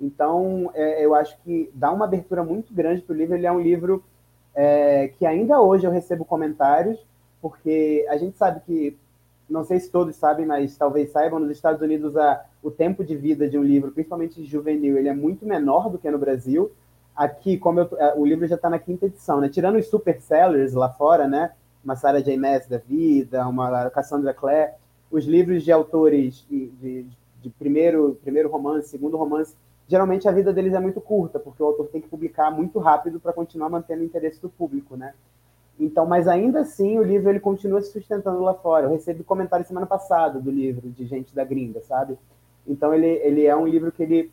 Então, 0.00 0.70
é, 0.74 1.04
eu 1.04 1.14
acho 1.14 1.36
que 1.42 1.70
dá 1.74 1.92
uma 1.92 2.06
abertura 2.06 2.42
muito 2.42 2.72
grande 2.72 3.02
para 3.02 3.12
o 3.12 3.16
livro. 3.16 3.34
Ele 3.34 3.46
é 3.46 3.52
um 3.52 3.60
livro 3.60 4.02
é, 4.54 5.08
que 5.08 5.26
ainda 5.26 5.60
hoje 5.60 5.86
eu 5.86 5.90
recebo 5.90 6.24
comentários, 6.24 6.98
porque 7.40 8.06
a 8.08 8.16
gente 8.16 8.36
sabe 8.36 8.60
que 8.60 8.96
não 9.48 9.64
sei 9.64 9.80
se 9.80 9.90
todos 9.90 10.14
sabem, 10.14 10.46
mas 10.46 10.76
talvez 10.76 11.10
saibam, 11.10 11.40
nos 11.40 11.50
Estados 11.50 11.82
Unidos 11.82 12.16
a, 12.16 12.44
o 12.62 12.70
tempo 12.70 13.04
de 13.04 13.16
vida 13.16 13.48
de 13.48 13.58
um 13.58 13.64
livro, 13.64 13.90
principalmente 13.90 14.44
juvenil, 14.44 14.96
ele 14.96 15.08
é 15.08 15.14
muito 15.14 15.44
menor 15.44 15.90
do 15.90 15.98
que 15.98 16.08
no 16.08 16.18
Brasil. 16.18 16.70
Aqui, 17.16 17.58
como 17.58 17.80
eu, 17.80 17.90
é, 17.98 18.14
o 18.16 18.24
livro 18.24 18.46
já 18.46 18.54
está 18.54 18.70
na 18.70 18.78
quinta 18.78 19.06
edição, 19.06 19.40
né? 19.40 19.48
Tirando 19.48 19.76
os 19.76 19.88
super 19.88 20.20
sellers 20.20 20.72
lá 20.72 20.88
fora, 20.88 21.26
né? 21.26 21.50
Uma 21.84 21.96
Sarah 21.96 22.20
J. 22.20 22.36
Maas 22.36 22.66
da 22.68 22.78
vida, 22.78 23.46
uma 23.48 23.90
Cassandra 23.90 24.32
Clare, 24.32 24.72
os 25.10 25.24
livros 25.24 25.64
de 25.64 25.72
autores 25.72 26.46
de, 26.48 26.68
de, 26.68 27.06
de 27.42 27.50
primeiro, 27.50 28.16
primeiro 28.22 28.48
romance, 28.48 28.88
segundo 28.88 29.16
romance, 29.16 29.56
geralmente 29.90 30.28
a 30.28 30.32
vida 30.32 30.52
deles 30.52 30.72
é 30.72 30.78
muito 30.78 31.00
curta, 31.00 31.40
porque 31.40 31.60
o 31.60 31.66
autor 31.66 31.88
tem 31.88 32.00
que 32.00 32.06
publicar 32.06 32.48
muito 32.48 32.78
rápido 32.78 33.18
para 33.18 33.32
continuar 33.32 33.68
mantendo 33.68 34.02
o 34.02 34.04
interesse 34.04 34.40
do 34.40 34.48
público, 34.48 34.96
né? 34.96 35.14
Então, 35.80 36.06
mas 36.06 36.28
ainda 36.28 36.60
assim, 36.60 36.96
o 36.96 37.02
livro 37.02 37.28
ele 37.28 37.40
continua 37.40 37.82
se 37.82 37.90
sustentando 37.90 38.40
lá 38.40 38.54
fora. 38.54 38.86
Eu 38.86 38.90
recebi 38.90 39.24
comentário 39.24 39.66
semana 39.66 39.86
passada 39.86 40.38
do 40.38 40.48
livro 40.48 40.88
de 40.90 41.04
gente 41.06 41.34
da 41.34 41.42
gringa, 41.42 41.80
sabe? 41.80 42.16
Então, 42.64 42.94
ele, 42.94 43.08
ele 43.08 43.46
é 43.46 43.56
um 43.56 43.66
livro 43.66 43.90
que 43.90 44.04
ele 44.04 44.30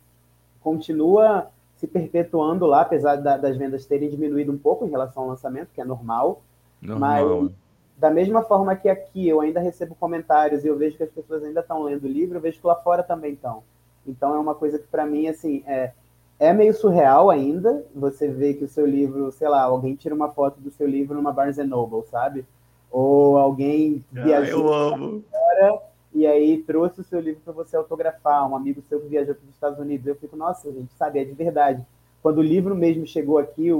continua 0.60 1.50
se 1.74 1.88
perpetuando 1.88 2.64
lá, 2.64 2.82
apesar 2.82 3.16
da, 3.16 3.36
das 3.36 3.56
vendas 3.56 3.84
terem 3.84 4.08
diminuído 4.08 4.52
um 4.52 4.58
pouco 4.58 4.86
em 4.86 4.90
relação 4.90 5.24
ao 5.24 5.30
lançamento, 5.30 5.70
que 5.74 5.80
é 5.80 5.84
normal. 5.84 6.40
normal. 6.80 7.40
Mas, 7.40 7.52
da 7.96 8.10
mesma 8.12 8.42
forma 8.42 8.76
que 8.76 8.88
aqui 8.88 9.26
eu 9.26 9.40
ainda 9.40 9.58
recebo 9.58 9.96
comentários 9.96 10.64
e 10.64 10.68
eu 10.68 10.78
vejo 10.78 10.96
que 10.96 11.02
as 11.02 11.10
pessoas 11.10 11.42
ainda 11.42 11.62
estão 11.62 11.82
lendo 11.82 12.04
o 12.04 12.08
livro, 12.08 12.36
eu 12.36 12.40
vejo 12.40 12.60
que 12.60 12.66
lá 12.66 12.76
fora 12.76 13.02
também 13.02 13.32
estão. 13.32 13.64
Então 14.08 14.34
é 14.34 14.38
uma 14.38 14.54
coisa 14.54 14.78
que 14.78 14.86
para 14.86 15.06
mim 15.06 15.28
assim 15.28 15.62
é, 15.66 15.92
é 16.38 16.52
meio 16.52 16.74
surreal 16.74 17.30
ainda. 17.30 17.84
Você 17.94 18.28
vê 18.28 18.54
que 18.54 18.64
o 18.64 18.68
seu 18.68 18.86
livro, 18.86 19.30
sei 19.32 19.48
lá, 19.48 19.62
alguém 19.62 19.94
tira 19.94 20.14
uma 20.14 20.30
foto 20.30 20.60
do 20.60 20.70
seu 20.70 20.86
livro 20.86 21.14
numa 21.14 21.32
Barnes 21.32 21.58
Noble, 21.58 22.04
sabe? 22.10 22.44
Ou 22.90 23.36
alguém 23.36 24.04
ah, 24.16 24.22
viajou 24.22 24.72
ah, 24.72 24.96
fora 25.30 25.82
e 26.14 26.26
aí 26.26 26.58
trouxe 26.62 27.00
o 27.00 27.04
seu 27.04 27.20
livro 27.20 27.40
para 27.44 27.52
você 27.52 27.76
autografar. 27.76 28.50
Um 28.50 28.56
amigo 28.56 28.82
seu 28.88 29.00
que 29.00 29.08
viajou 29.08 29.34
para 29.34 29.44
os 29.44 29.54
Estados 29.54 29.78
Unidos. 29.78 30.06
Eu 30.06 30.16
fico, 30.16 30.36
nossa, 30.36 30.72
gente, 30.72 30.92
sabe, 30.94 31.20
é 31.20 31.24
de 31.24 31.32
verdade. 31.32 31.84
Quando 32.22 32.38
o 32.38 32.42
livro 32.42 32.74
mesmo 32.74 33.06
chegou 33.06 33.38
aqui, 33.38 33.72
o, 33.72 33.78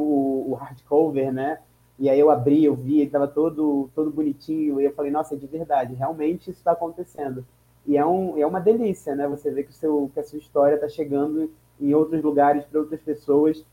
o 0.49 0.55
hardcover, 0.55 1.33
né? 1.33 1.59
E 1.99 2.09
aí 2.09 2.18
eu 2.20 2.31
abri, 2.31 2.64
eu 2.64 2.74
vi, 2.74 2.99
ele 2.99 3.07
estava 3.07 3.26
todo, 3.26 3.91
todo 3.93 4.11
bonitinho, 4.11 4.81
e 4.81 4.85
eu 4.85 4.95
falei, 4.95 5.11
nossa, 5.11 5.35
é 5.35 5.37
de 5.37 5.49
verdade, 5.49 5.95
realmente 5.95 6.43
isso 6.43 6.61
está 6.61 6.70
acontecendo. 6.70 7.45
E 7.89 7.97
é, 7.97 8.05
um, 8.05 8.39
é 8.39 8.47
uma 8.47 8.61
delícia, 8.61 9.16
né? 9.16 9.26
Você 9.26 9.51
vê 9.51 9.62
que, 9.62 9.70
o 9.70 9.74
seu, 9.74 10.11
que 10.12 10.20
a 10.20 10.22
sua 10.22 10.39
história 10.39 10.74
está 10.74 10.89
chegando 10.89 11.51
em 11.80 11.95
outros 11.95 12.22
lugares 12.22 12.64
para 12.66 12.80
outras 12.80 13.01
pessoas. 13.01 13.64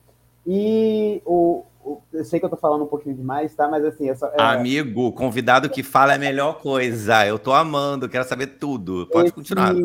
E 0.48 1.22
o, 1.26 1.66
o, 1.84 2.00
eu 2.14 2.24
sei 2.24 2.40
que 2.40 2.46
eu 2.46 2.48
estou 2.48 2.60
falando 2.60 2.86
um 2.86 2.88
pouquinho 2.88 3.14
demais, 3.14 3.54
tá? 3.54 3.68
Mas 3.68 3.84
assim, 3.84 4.10
é 4.10 4.16
só, 4.16 4.28
é... 4.28 4.42
Amigo, 4.42 5.12
convidado 5.12 5.70
que 5.70 5.84
fala 5.84 6.14
é 6.14 6.16
a 6.16 6.20
melhor 6.20 6.62
coisa. 6.62 7.28
Eu 7.28 7.36
estou 7.36 7.54
amando, 7.54 8.08
quero 8.08 8.24
saber 8.24 8.48
tudo. 8.58 9.06
Pode 9.12 9.28
esse, 9.28 9.36
continuar. 9.36 9.76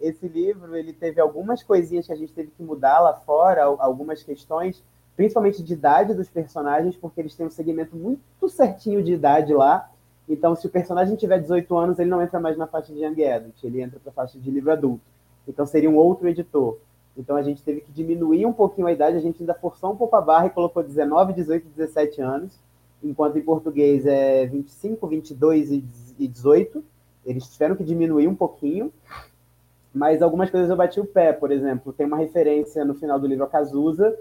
Esse 0.00 0.26
livro, 0.26 0.74
ele 0.74 0.92
teve 0.92 1.20
algumas 1.20 1.62
coisinhas 1.62 2.06
que 2.06 2.12
a 2.12 2.16
gente 2.16 2.32
teve 2.32 2.50
que 2.56 2.64
mudar 2.64 2.98
lá 2.98 3.14
fora, 3.14 3.62
algumas 3.62 4.20
questões 4.20 4.82
principalmente 5.16 5.62
de 5.62 5.72
idade 5.72 6.14
dos 6.14 6.28
personagens, 6.28 6.94
porque 6.94 7.20
eles 7.20 7.34
têm 7.34 7.46
um 7.46 7.50
segmento 7.50 7.96
muito 7.96 8.20
certinho 8.48 9.02
de 9.02 9.14
idade 9.14 9.54
lá. 9.54 9.90
Então, 10.28 10.56
se 10.56 10.66
o 10.66 10.70
personagem 10.70 11.14
tiver 11.16 11.38
18 11.38 11.76
anos, 11.76 11.98
ele 11.98 12.10
não 12.10 12.20
entra 12.20 12.40
mais 12.40 12.56
na 12.56 12.66
faixa 12.66 12.92
de 12.92 13.04
Young 13.04 13.24
Adult, 13.24 13.62
ele 13.62 13.80
entra 13.80 14.00
para 14.00 14.10
a 14.10 14.14
faixa 14.14 14.38
de 14.38 14.50
livro 14.50 14.72
adulto. 14.72 15.04
Então, 15.46 15.64
seria 15.64 15.88
um 15.88 15.96
outro 15.96 16.28
editor. 16.28 16.78
Então, 17.16 17.36
a 17.36 17.42
gente 17.42 17.62
teve 17.62 17.80
que 17.80 17.92
diminuir 17.92 18.44
um 18.44 18.52
pouquinho 18.52 18.88
a 18.88 18.92
idade, 18.92 19.16
a 19.16 19.20
gente 19.20 19.40
ainda 19.40 19.54
forçou 19.54 19.92
um 19.92 19.96
pouco 19.96 20.16
a 20.16 20.20
barra 20.20 20.46
e 20.46 20.50
colocou 20.50 20.82
19, 20.82 21.32
18, 21.32 21.68
17 21.68 22.20
anos, 22.20 22.58
enquanto 23.02 23.38
em 23.38 23.42
português 23.42 24.04
é 24.04 24.46
25, 24.46 25.06
22 25.06 25.70
e 25.70 26.28
18. 26.28 26.84
Eles 27.24 27.48
tiveram 27.48 27.76
que 27.76 27.84
diminuir 27.84 28.28
um 28.28 28.34
pouquinho, 28.34 28.92
mas 29.94 30.20
algumas 30.22 30.50
coisas 30.50 30.68
eu 30.68 30.76
bati 30.76 31.00
o 31.00 31.06
pé, 31.06 31.32
por 31.32 31.50
exemplo, 31.50 31.92
tem 31.92 32.06
uma 32.06 32.18
referência 32.18 32.84
no 32.84 32.94
final 32.94 33.18
do 33.18 33.26
livro 33.26 33.44
a 33.44 33.48
Cazuza, 33.48 34.16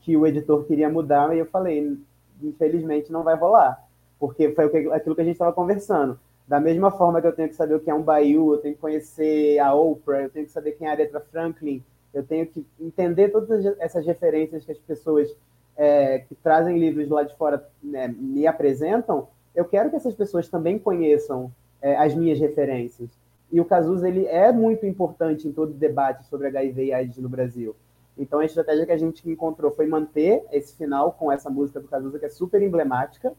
que 0.00 0.16
o 0.16 0.26
editor 0.26 0.64
queria 0.64 0.88
mudar, 0.88 1.34
e 1.34 1.40
eu 1.40 1.46
falei, 1.46 1.98
infelizmente 2.40 3.10
não 3.10 3.24
vai 3.24 3.34
rolar, 3.34 3.85
porque 4.18 4.50
foi 4.50 4.64
aquilo 4.92 5.14
que 5.14 5.20
a 5.20 5.24
gente 5.24 5.34
estava 5.34 5.52
conversando. 5.52 6.18
Da 6.46 6.60
mesma 6.60 6.90
forma 6.90 7.20
que 7.20 7.26
eu 7.26 7.32
tenho 7.32 7.48
que 7.48 7.56
saber 7.56 7.74
o 7.74 7.80
que 7.80 7.90
é 7.90 7.94
um 7.94 8.02
Bayou, 8.02 8.54
eu 8.54 8.58
tenho 8.58 8.74
que 8.74 8.80
conhecer 8.80 9.58
a 9.58 9.74
Oprah, 9.74 10.22
eu 10.22 10.30
tenho 10.30 10.46
que 10.46 10.52
saber 10.52 10.72
quem 10.72 10.86
é 10.86 10.90
a 10.90 10.92
Aretha 10.92 11.20
Franklin, 11.20 11.82
eu 12.14 12.24
tenho 12.24 12.46
que 12.46 12.64
entender 12.80 13.30
todas 13.30 13.64
essas 13.80 14.06
referências 14.06 14.64
que 14.64 14.72
as 14.72 14.78
pessoas 14.78 15.36
é, 15.76 16.20
que 16.20 16.34
trazem 16.36 16.78
livros 16.78 17.08
lá 17.08 17.22
de 17.22 17.36
fora 17.36 17.68
né, 17.82 18.08
me 18.08 18.46
apresentam, 18.46 19.28
eu 19.54 19.64
quero 19.64 19.90
que 19.90 19.96
essas 19.96 20.14
pessoas 20.14 20.48
também 20.48 20.78
conheçam 20.78 21.52
é, 21.82 21.96
as 21.96 22.14
minhas 22.14 22.38
referências. 22.38 23.10
E 23.50 23.60
o 23.60 23.64
Cazuza 23.64 24.08
ele 24.08 24.26
é 24.26 24.50
muito 24.52 24.86
importante 24.86 25.46
em 25.46 25.52
todo 25.52 25.70
o 25.70 25.74
debate 25.74 26.26
sobre 26.26 26.48
HIV 26.48 26.86
e 26.86 26.92
AIDS 26.92 27.18
no 27.18 27.28
Brasil. 27.28 27.76
Então 28.18 28.40
a 28.40 28.44
estratégia 28.44 28.86
que 28.86 28.92
a 28.92 28.98
gente 28.98 29.28
encontrou 29.28 29.70
foi 29.70 29.86
manter 29.86 30.44
esse 30.50 30.74
final 30.76 31.12
com 31.12 31.30
essa 31.30 31.50
música 31.50 31.80
do 31.80 31.88
Cazuza, 31.88 32.18
que 32.18 32.26
é 32.26 32.30
super 32.30 32.62
emblemática, 32.62 33.32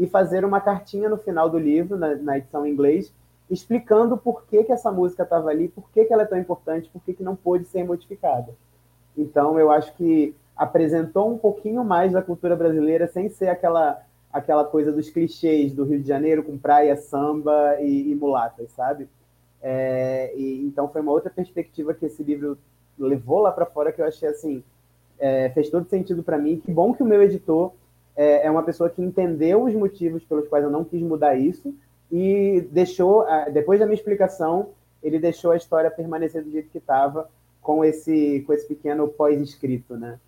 e 0.00 0.06
fazer 0.06 0.46
uma 0.46 0.62
cartinha 0.62 1.10
no 1.10 1.18
final 1.18 1.50
do 1.50 1.58
livro, 1.58 1.94
na, 1.94 2.14
na 2.16 2.38
edição 2.38 2.64
em 2.64 2.72
inglês, 2.72 3.12
explicando 3.50 4.16
por 4.16 4.46
que, 4.46 4.64
que 4.64 4.72
essa 4.72 4.90
música 4.90 5.24
estava 5.24 5.50
ali, 5.50 5.68
por 5.68 5.90
que, 5.90 6.06
que 6.06 6.12
ela 6.12 6.22
é 6.22 6.26
tão 6.26 6.38
importante, 6.38 6.88
por 6.88 7.02
que, 7.02 7.12
que 7.12 7.22
não 7.22 7.36
pôde 7.36 7.66
ser 7.66 7.84
modificada. 7.84 8.54
Então 9.14 9.58
eu 9.58 9.70
acho 9.70 9.94
que 9.96 10.34
apresentou 10.56 11.30
um 11.30 11.36
pouquinho 11.36 11.84
mais 11.84 12.12
da 12.12 12.22
cultura 12.22 12.56
brasileira 12.56 13.08
sem 13.08 13.28
ser 13.28 13.48
aquela 13.48 14.02
aquela 14.32 14.64
coisa 14.64 14.92
dos 14.92 15.10
clichês 15.10 15.74
do 15.74 15.84
Rio 15.84 16.00
de 16.00 16.08
Janeiro 16.08 16.44
com 16.44 16.56
praia, 16.56 16.96
samba 16.96 17.78
e, 17.80 18.10
e 18.10 18.14
mulatas, 18.14 18.70
sabe? 18.72 19.06
É, 19.60 20.32
e, 20.34 20.64
então 20.64 20.88
foi 20.88 21.02
uma 21.02 21.12
outra 21.12 21.28
perspectiva 21.28 21.92
que 21.92 22.06
esse 22.06 22.22
livro 22.22 22.56
levou 22.98 23.40
lá 23.40 23.52
para 23.52 23.66
fora 23.66 23.92
que 23.92 24.00
eu 24.00 24.06
achei 24.06 24.28
assim, 24.28 24.62
é, 25.18 25.50
fez 25.50 25.68
todo 25.68 25.88
sentido 25.90 26.22
para 26.22 26.38
mim. 26.38 26.58
Que 26.64 26.72
bom 26.72 26.94
que 26.94 27.02
o 27.02 27.06
meu 27.06 27.22
editor 27.22 27.72
é, 28.20 28.44
é, 28.44 28.50
uma 28.50 28.62
pessoa 28.62 28.90
que 28.90 29.00
entendeu 29.00 29.64
os 29.64 29.72
motivos 29.72 30.22
pelos 30.24 30.46
quais 30.46 30.62
eu 30.62 30.70
não 30.70 30.84
quis 30.84 31.00
mudar 31.00 31.36
isso 31.36 31.74
e 32.12 32.68
deixou, 32.70 33.24
depois 33.50 33.80
da 33.80 33.86
minha 33.86 33.94
explicação, 33.94 34.72
ele 35.02 35.18
deixou 35.18 35.52
a 35.52 35.56
história 35.56 35.90
permanecer 35.90 36.44
do 36.44 36.50
jeito 36.50 36.68
que 36.68 36.76
estava 36.76 37.30
com 37.62 37.82
esse, 37.82 38.44
com 38.46 38.52
esse 38.52 38.68
pequeno 38.68 39.08
pós-escrito, 39.08 39.96
né? 39.96 40.18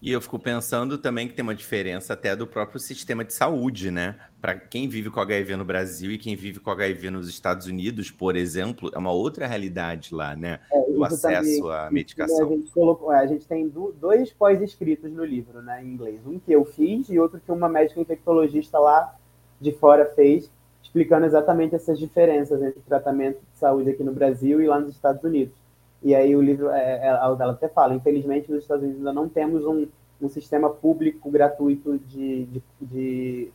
E 0.00 0.12
eu 0.12 0.20
fico 0.20 0.38
pensando 0.38 0.98
também 0.98 1.26
que 1.26 1.34
tem 1.34 1.42
uma 1.42 1.54
diferença 1.54 2.12
até 2.12 2.36
do 2.36 2.46
próprio 2.46 2.78
sistema 2.78 3.24
de 3.24 3.32
saúde, 3.32 3.90
né? 3.90 4.16
Para 4.40 4.54
quem 4.54 4.88
vive 4.88 5.10
com 5.10 5.18
HIV 5.20 5.56
no 5.56 5.64
Brasil 5.64 6.12
e 6.12 6.18
quem 6.18 6.36
vive 6.36 6.60
com 6.60 6.70
HIV 6.70 7.10
nos 7.10 7.28
Estados 7.28 7.66
Unidos, 7.66 8.10
por 8.10 8.36
exemplo, 8.36 8.90
é 8.94 8.98
uma 8.98 9.10
outra 9.10 9.46
realidade 9.46 10.14
lá, 10.14 10.36
né? 10.36 10.60
É, 10.70 10.92
do 10.92 11.02
acesso 11.02 11.62
também, 11.62 11.72
à 11.72 11.90
medicação. 11.90 12.46
A 12.46 12.48
gente, 12.48 12.70
colocou, 12.70 13.12
é, 13.12 13.20
a 13.20 13.26
gente 13.26 13.46
tem 13.46 13.72
dois 13.98 14.32
pós-escritos 14.32 15.10
no 15.10 15.24
livro, 15.24 15.62
né, 15.62 15.82
em 15.82 15.88
inglês. 15.88 16.20
Um 16.26 16.38
que 16.38 16.52
eu 16.52 16.64
fiz 16.64 17.08
e 17.08 17.18
outro 17.18 17.40
que 17.40 17.50
uma 17.50 17.68
médica 17.68 18.00
infectologista 18.00 18.78
lá 18.78 19.14
de 19.58 19.72
fora 19.72 20.04
fez, 20.14 20.50
explicando 20.82 21.24
exatamente 21.24 21.74
essas 21.74 21.98
diferenças 21.98 22.62
entre 22.62 22.80
tratamento 22.80 23.38
de 23.38 23.58
saúde 23.58 23.90
aqui 23.90 24.04
no 24.04 24.12
Brasil 24.12 24.60
e 24.60 24.66
lá 24.66 24.78
nos 24.78 24.94
Estados 24.94 25.24
Unidos. 25.24 25.65
E 26.02 26.14
aí 26.14 26.36
o 26.36 26.42
livro, 26.42 26.70
é, 26.70 26.98
é, 26.98 27.06
ela 27.06 27.52
até 27.52 27.68
fala, 27.68 27.94
infelizmente 27.94 28.50
nos 28.50 28.62
Estados 28.62 28.82
Unidos 28.82 29.00
ainda 29.00 29.12
não 29.12 29.28
temos 29.28 29.64
um, 29.64 29.86
um 30.20 30.28
sistema 30.28 30.70
público 30.70 31.30
gratuito 31.30 31.98
de, 31.98 32.44
de, 32.44 32.62
de 32.80 33.52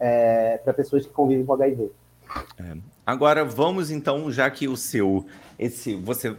é, 0.00 0.58
para 0.58 0.72
pessoas 0.74 1.06
que 1.06 1.12
convivem 1.12 1.44
com 1.44 1.52
HIV. 1.52 1.90
É. 2.58 2.76
Agora 3.04 3.44
vamos 3.44 3.90
então, 3.90 4.30
já 4.32 4.50
que 4.50 4.66
o 4.66 4.76
seu, 4.76 5.24
esse, 5.58 5.94
você 5.94 6.36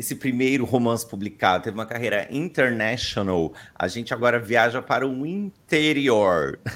esse 0.00 0.14
primeiro 0.14 0.64
romance 0.64 1.06
publicado, 1.06 1.64
teve 1.64 1.76
uma 1.76 1.84
carreira 1.84 2.26
international, 2.30 3.52
a 3.74 3.86
gente 3.86 4.14
agora 4.14 4.40
viaja 4.40 4.80
para 4.80 5.06
o 5.06 5.26
interior. 5.26 6.58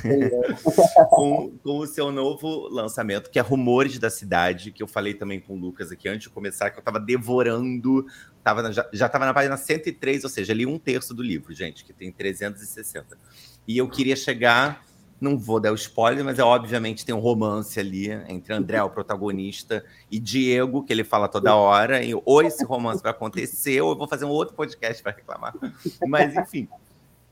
Com, 1.08 1.50
com, 1.62 1.78
o 1.78 1.86
seu 1.86 2.10
novo 2.10 2.68
lançamento, 2.68 3.30
que 3.30 3.38
é 3.38 3.42
Rumores 3.42 3.98
da 3.98 4.10
Cidade, 4.10 4.72
que 4.72 4.82
eu 4.82 4.86
falei 4.86 5.14
também 5.14 5.40
com 5.40 5.54
o 5.54 5.56
Lucas 5.56 5.92
aqui 5.92 6.08
antes 6.08 6.22
de 6.22 6.30
começar, 6.30 6.70
que 6.70 6.76
eu 6.76 6.80
estava 6.80 6.98
devorando, 6.98 8.06
tava 8.42 8.62
na, 8.62 8.70
já 8.70 9.06
estava 9.06 9.24
na 9.24 9.32
página 9.32 9.56
103, 9.56 10.24
ou 10.24 10.30
seja, 10.30 10.52
ali 10.52 10.66
um 10.66 10.78
terço 10.78 11.14
do 11.14 11.22
livro, 11.22 11.54
gente, 11.54 11.84
que 11.84 11.92
tem 11.92 12.10
360. 12.10 13.16
E 13.66 13.78
eu 13.78 13.88
queria 13.88 14.16
chegar 14.16 14.84
não 15.24 15.38
vou 15.38 15.58
dar 15.58 15.72
o 15.72 15.74
spoiler, 15.74 16.24
mas 16.24 16.38
é 16.38 16.42
obviamente 16.42 17.04
tem 17.04 17.14
um 17.14 17.18
romance 17.18 17.80
ali 17.80 18.10
entre 18.28 18.52
André, 18.52 18.82
o 18.82 18.90
protagonista, 18.90 19.84
e 20.10 20.20
Diego, 20.20 20.84
que 20.84 20.92
ele 20.92 21.02
fala 21.02 21.26
toda 21.26 21.56
hora. 21.56 22.04
E 22.04 22.14
ou 22.14 22.42
esse 22.42 22.64
romance 22.64 23.02
vai 23.02 23.10
acontecer, 23.10 23.80
ou 23.80 23.92
eu 23.92 23.96
vou 23.96 24.06
fazer 24.06 24.24
um 24.24 24.30
outro 24.30 24.54
podcast 24.54 25.02
para 25.02 25.12
reclamar. 25.12 25.54
Mas, 26.06 26.36
enfim. 26.36 26.68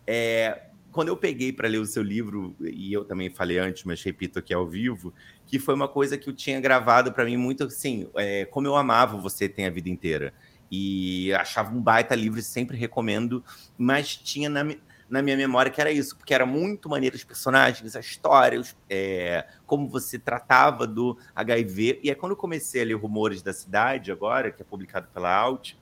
É, 0.06 0.62
quando 0.90 1.08
eu 1.08 1.16
peguei 1.16 1.52
para 1.52 1.68
ler 1.68 1.78
o 1.78 1.86
seu 1.86 2.02
livro, 2.02 2.54
e 2.60 2.92
eu 2.92 3.04
também 3.04 3.30
falei 3.30 3.58
antes, 3.58 3.84
mas 3.84 4.02
repito 4.02 4.38
aqui 4.38 4.52
ao 4.52 4.66
vivo, 4.66 5.12
que 5.46 5.58
foi 5.58 5.74
uma 5.74 5.88
coisa 5.88 6.18
que 6.18 6.28
eu 6.28 6.34
tinha 6.34 6.60
gravado 6.60 7.12
para 7.12 7.24
mim 7.24 7.36
muito 7.36 7.64
assim, 7.64 8.08
é, 8.16 8.44
como 8.46 8.66
eu 8.66 8.74
amava 8.74 9.16
Você 9.16 9.48
Tem 9.48 9.66
a 9.66 9.70
Vida 9.70 9.88
Inteira. 9.88 10.34
E 10.70 11.32
achava 11.34 11.74
um 11.74 11.80
baita 11.80 12.14
livro, 12.14 12.40
sempre 12.42 12.76
recomendo, 12.76 13.44
mas 13.76 14.16
tinha 14.16 14.48
na, 14.48 14.64
na 15.12 15.20
minha 15.20 15.36
memória 15.36 15.70
que 15.70 15.78
era 15.78 15.92
isso, 15.92 16.16
porque 16.16 16.32
era 16.32 16.46
muito 16.46 16.88
maneiro 16.88 17.14
os 17.14 17.22
personagens, 17.22 17.94
a 17.94 18.00
história, 18.00 18.58
os, 18.58 18.74
é, 18.88 19.46
como 19.66 19.86
você 19.86 20.18
tratava 20.18 20.86
do 20.86 21.18
HIV. 21.36 22.00
E 22.02 22.10
é 22.10 22.14
quando 22.14 22.32
eu 22.32 22.36
comecei 22.36 22.80
a 22.80 22.84
ler 22.86 22.94
Rumores 22.94 23.42
da 23.42 23.52
Cidade, 23.52 24.10
agora, 24.10 24.50
que 24.50 24.62
é 24.62 24.64
publicado 24.64 25.08
pela 25.12 25.30
Alt, 25.30 25.74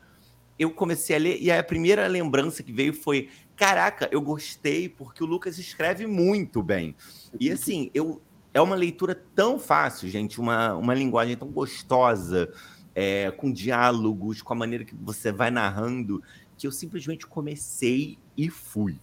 eu 0.59 0.73
comecei 0.73 1.15
a 1.15 1.19
ler, 1.21 1.39
e 1.41 1.49
a 1.49 1.63
primeira 1.63 2.09
lembrança 2.09 2.61
que 2.61 2.73
veio 2.73 2.93
foi: 2.93 3.29
caraca, 3.55 4.09
eu 4.11 4.21
gostei, 4.21 4.89
porque 4.89 5.23
o 5.23 5.27
Lucas 5.29 5.59
escreve 5.59 6.09
muito 6.09 6.61
bem. 6.61 6.97
E 7.39 7.53
assim, 7.53 7.89
eu. 7.95 8.21
É 8.53 8.61
uma 8.61 8.75
leitura 8.75 9.15
tão 9.33 9.61
fácil, 9.61 10.09
gente, 10.09 10.41
uma, 10.41 10.75
uma 10.75 10.93
linguagem 10.93 11.37
tão 11.37 11.47
gostosa, 11.47 12.53
é, 12.93 13.31
com 13.31 13.53
diálogos, 13.53 14.43
com 14.43 14.53
a 14.53 14.57
maneira 14.57 14.85
que 14.85 14.93
você 14.93 15.31
vai 15.31 15.53
narrando, 15.53 16.21
que 16.59 16.67
eu 16.67 16.73
simplesmente 16.73 17.29
comecei 17.29 18.19
e 18.37 18.51
fui. 18.51 18.99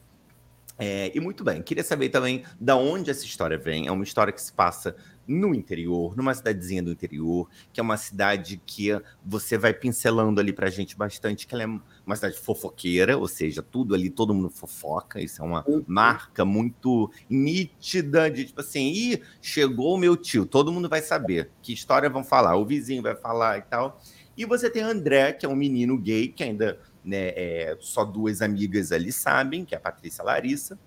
É, 0.79 1.11
e 1.15 1.19
muito 1.19 1.43
bem, 1.43 1.61
queria 1.61 1.83
saber 1.83 2.09
também 2.09 2.43
da 2.59 2.75
onde 2.75 3.09
essa 3.09 3.25
história 3.25 3.57
vem. 3.57 3.87
É 3.87 3.91
uma 3.91 4.03
história 4.03 4.31
que 4.31 4.41
se 4.41 4.53
passa 4.53 4.95
no 5.27 5.53
interior, 5.53 6.15
numa 6.15 6.33
cidadezinha 6.33 6.81
do 6.81 6.91
interior, 6.91 7.49
que 7.73 7.79
é 7.79 7.83
uma 7.83 7.97
cidade 7.97 8.61
que 8.65 8.89
você 9.25 9.57
vai 9.57 9.73
pincelando 9.73 10.39
ali 10.39 10.53
pra 10.53 10.69
gente 10.69 10.95
bastante, 10.95 11.45
que 11.45 11.53
ela 11.53 11.63
é 11.63 11.67
uma 12.05 12.15
cidade 12.15 12.37
fofoqueira, 12.37 13.17
ou 13.17 13.27
seja, 13.27 13.61
tudo 13.61 13.93
ali, 13.93 14.09
todo 14.09 14.33
mundo 14.33 14.49
fofoca, 14.49 15.19
isso 15.19 15.41
é 15.41 15.45
uma 15.45 15.67
uhum. 15.67 15.83
marca 15.85 16.45
muito 16.45 17.11
nítida 17.29 18.31
de 18.31 18.45
tipo 18.45 18.61
assim, 18.61 18.87
ih, 18.87 19.21
chegou 19.41 19.95
o 19.95 19.97
meu 19.97 20.15
tio, 20.15 20.45
todo 20.45 20.71
mundo 20.71 20.87
vai 20.87 21.01
saber 21.01 21.49
que 21.61 21.73
história 21.73 22.09
vão 22.09 22.23
falar, 22.23 22.55
o 22.55 22.65
vizinho 22.65 23.03
vai 23.03 23.15
falar 23.15 23.57
e 23.57 23.61
tal. 23.63 24.01
E 24.37 24.45
você 24.45 24.69
tem 24.69 24.83
André, 24.83 25.33
que 25.33 25.45
é 25.45 25.49
um 25.49 25.55
menino 25.55 25.97
gay, 25.97 26.27
que 26.27 26.43
ainda 26.43 26.79
né, 27.07 27.29
é, 27.29 27.77
só 27.79 28.03
duas 28.03 28.41
amigas 28.41 28.91
ali 28.91 29.11
sabem, 29.11 29.63
que 29.63 29.73
é 29.73 29.77
a 29.77 29.81
Patrícia 29.81 30.21
e 30.21 30.23
a 30.23 30.25
Larissa. 30.25 30.79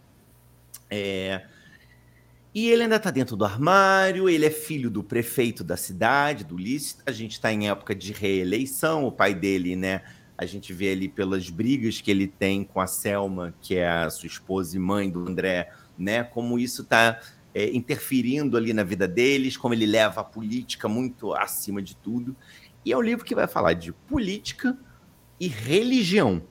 É, 0.91 1.47
e 2.55 2.69
ele 2.69 2.83
ainda 2.83 2.97
está 2.97 3.11
dentro 3.11 3.37
do 3.37 3.45
armário, 3.45 4.29
ele 4.29 4.45
é 4.45 4.51
filho 4.51 4.91
do 4.91 5.03
prefeito 5.03 5.65
da 5.65 5.77
cidade, 5.77 6.45
do 6.45 6.57
Ulisses. 6.57 6.99
A 7.07 7.13
gente 7.13 7.33
está 7.33 7.53
em 7.53 7.69
época 7.69 7.95
de 7.95 8.13
reeleição, 8.13 9.05
o 9.05 9.13
pai 9.13 9.35
dele, 9.35 9.75
né? 9.77 10.03
A 10.37 10.45
gente 10.45 10.73
vê 10.73 10.91
ali 10.93 11.09
pelas 11.09 11.49
brigas 11.49 12.01
que 12.01 12.11
ele 12.11 12.27
tem 12.27 12.65
com 12.65 12.81
a 12.81 12.87
Selma, 12.87 13.55
que 13.61 13.77
é 13.77 13.89
a 13.89 14.11
sua 14.11 14.27
esposa 14.27 14.77
e 14.77 14.81
mãe 14.81 15.09
do 15.09 15.27
André, 15.27 15.73
né? 15.97 16.25
Como 16.25 16.59
isso 16.59 16.83
está 16.83 17.21
é, 17.55 17.71
interferindo 17.71 18.57
ali 18.57 18.73
na 18.73 18.83
vida 18.83 19.07
deles, 19.07 19.57
como 19.57 19.73
ele 19.73 19.87
leva 19.87 20.21
a 20.21 20.25
política 20.25 20.89
muito 20.89 21.33
acima 21.33 21.81
de 21.81 21.97
tudo. 21.97 22.37
E 22.85 22.93
é 22.93 22.97
um 22.97 23.03
livro 23.03 23.25
que 23.25 23.35
vai 23.35 23.47
falar 23.47 23.75
de 23.75 23.93
política 23.93 24.77
e 25.41 25.49
religião 25.49 26.43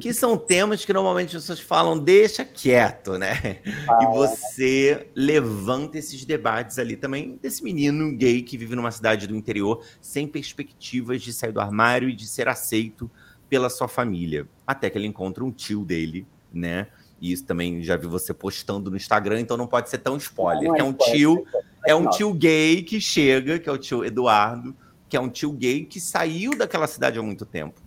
que 0.00 0.12
são 0.12 0.36
temas 0.36 0.84
que 0.84 0.92
normalmente 0.92 1.36
as 1.36 1.42
pessoas 1.42 1.60
falam, 1.60 1.98
deixa 1.98 2.44
quieto, 2.44 3.16
né? 3.18 3.60
Ah, 3.88 3.98
e 4.02 4.06
você 4.14 5.08
levanta 5.14 5.98
esses 5.98 6.24
debates 6.24 6.78
ali 6.78 6.96
também 6.96 7.38
desse 7.40 7.64
menino 7.64 8.14
gay 8.14 8.42
que 8.42 8.58
vive 8.58 8.76
numa 8.76 8.90
cidade 8.90 9.26
do 9.26 9.34
interior 9.34 9.82
sem 10.00 10.26
perspectivas 10.26 11.22
de 11.22 11.32
sair 11.32 11.52
do 11.52 11.60
armário 11.60 12.08
e 12.08 12.14
de 12.14 12.26
ser 12.26 12.48
aceito 12.48 13.10
pela 13.48 13.70
sua 13.70 13.88
família. 13.88 14.46
Até 14.66 14.90
que 14.90 14.98
ele 14.98 15.06
encontra 15.06 15.44
um 15.44 15.50
tio 15.50 15.84
dele, 15.84 16.26
né? 16.52 16.88
E 17.20 17.32
isso 17.32 17.46
também 17.46 17.82
já 17.82 17.96
vi 17.96 18.06
você 18.06 18.34
postando 18.34 18.90
no 18.90 18.96
Instagram, 18.96 19.40
então 19.40 19.56
não 19.56 19.66
pode 19.66 19.88
ser 19.88 19.98
tão 19.98 20.16
spoiler. 20.18 20.64
Não, 20.64 20.72
não 20.72 20.76
é, 20.76 20.80
é, 20.80 20.84
um 20.84 20.92
tio, 20.92 21.46
é 21.86 21.94
um 21.94 22.10
tio 22.10 22.34
gay 22.34 22.82
que 22.82 23.00
chega, 23.00 23.58
que 23.58 23.68
é 23.68 23.72
o 23.72 23.78
tio 23.78 24.04
Eduardo, 24.04 24.76
que 25.08 25.16
é 25.16 25.20
um 25.20 25.28
tio 25.28 25.52
gay 25.52 25.84
que 25.84 26.00
saiu 26.00 26.56
daquela 26.56 26.86
cidade 26.86 27.18
há 27.18 27.22
muito 27.22 27.44
tempo 27.46 27.80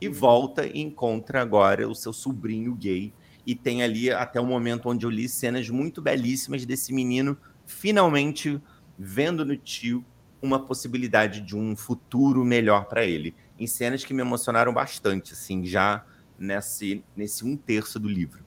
e 0.00 0.08
volta 0.08 0.66
e 0.66 0.80
encontra 0.80 1.40
agora 1.40 1.88
o 1.88 1.94
seu 1.94 2.12
sobrinho 2.12 2.74
gay. 2.74 3.12
E 3.46 3.54
tem 3.54 3.82
ali 3.82 4.10
até 4.10 4.40
o 4.40 4.46
momento 4.46 4.88
onde 4.88 5.06
eu 5.06 5.10
li 5.10 5.28
cenas 5.28 5.68
muito 5.70 6.02
belíssimas 6.02 6.66
desse 6.66 6.92
menino 6.92 7.36
finalmente 7.66 8.60
vendo 8.98 9.44
no 9.44 9.56
tio 9.56 10.04
uma 10.40 10.58
possibilidade 10.58 11.40
de 11.40 11.56
um 11.56 11.74
futuro 11.74 12.44
melhor 12.44 12.86
para 12.86 13.04
ele. 13.04 13.34
Em 13.58 13.66
cenas 13.66 14.04
que 14.04 14.14
me 14.14 14.20
emocionaram 14.20 14.72
bastante, 14.72 15.32
assim, 15.32 15.64
já 15.64 16.04
nesse, 16.38 17.04
nesse 17.16 17.44
um 17.44 17.56
terço 17.56 17.98
do 17.98 18.08
livro. 18.08 18.44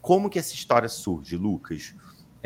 Como 0.00 0.30
que 0.30 0.38
essa 0.38 0.54
história 0.54 0.88
surge, 0.88 1.36
Lucas? 1.36 1.94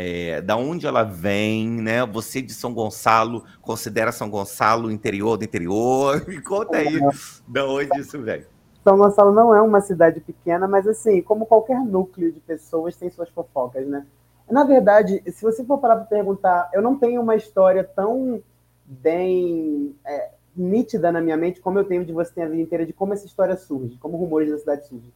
É, 0.02 0.40
da 0.40 0.56
onde 0.56 0.86
ela 0.86 1.02
vem, 1.02 1.68
né? 1.68 2.06
Você 2.06 2.40
de 2.40 2.54
São 2.54 2.72
Gonçalo 2.72 3.44
considera 3.60 4.10
São 4.10 4.30
Gonçalo 4.30 4.90
interior 4.90 5.36
do 5.36 5.44
interior? 5.44 6.24
Me 6.26 6.40
conta 6.40 6.78
aí 6.78 6.98
da 7.46 7.66
onde 7.66 8.00
isso 8.00 8.18
vem. 8.22 8.46
São 8.82 8.96
Gonçalo 8.96 9.30
não 9.30 9.54
é 9.54 9.60
uma 9.60 9.82
cidade 9.82 10.20
pequena, 10.20 10.66
mas 10.66 10.88
assim, 10.88 11.20
como 11.20 11.44
qualquer 11.44 11.78
núcleo 11.84 12.32
de 12.32 12.40
pessoas 12.40 12.96
tem 12.96 13.10
suas 13.10 13.28
fofocas, 13.28 13.86
né? 13.86 14.06
Na 14.50 14.64
verdade, 14.64 15.22
se 15.30 15.42
você 15.42 15.62
for 15.64 15.76
parar 15.76 15.96
para 15.96 16.06
perguntar, 16.06 16.70
eu 16.72 16.80
não 16.80 16.96
tenho 16.96 17.20
uma 17.20 17.36
história 17.36 17.84
tão 17.84 18.42
bem 18.86 19.94
é, 20.04 20.30
nítida 20.56 21.12
na 21.12 21.20
minha 21.20 21.36
mente 21.36 21.60
como 21.60 21.78
eu 21.78 21.84
tenho 21.84 22.06
de 22.06 22.12
você 22.12 22.32
ter 22.32 22.42
a 22.42 22.48
vida 22.48 22.62
inteira 22.62 22.86
de 22.86 22.94
como 22.94 23.12
essa 23.12 23.26
história 23.26 23.54
surge, 23.54 23.98
como 23.98 24.16
rumores 24.16 24.50
da 24.50 24.58
cidade 24.58 24.86
surgem. 24.86 25.12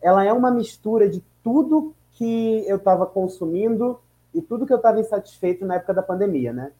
Ela 0.00 0.24
é 0.24 0.32
uma 0.32 0.50
mistura 0.50 1.06
de 1.06 1.22
tudo 1.44 1.94
que 2.12 2.64
eu 2.66 2.76
estava 2.76 3.04
consumindo 3.04 4.00
e 4.34 4.40
tudo 4.40 4.66
que 4.66 4.72
eu 4.72 4.78
estava 4.78 5.00
insatisfeito 5.00 5.64
na 5.64 5.76
época 5.76 5.94
da 5.94 6.02
pandemia, 6.02 6.52
né? 6.52 6.72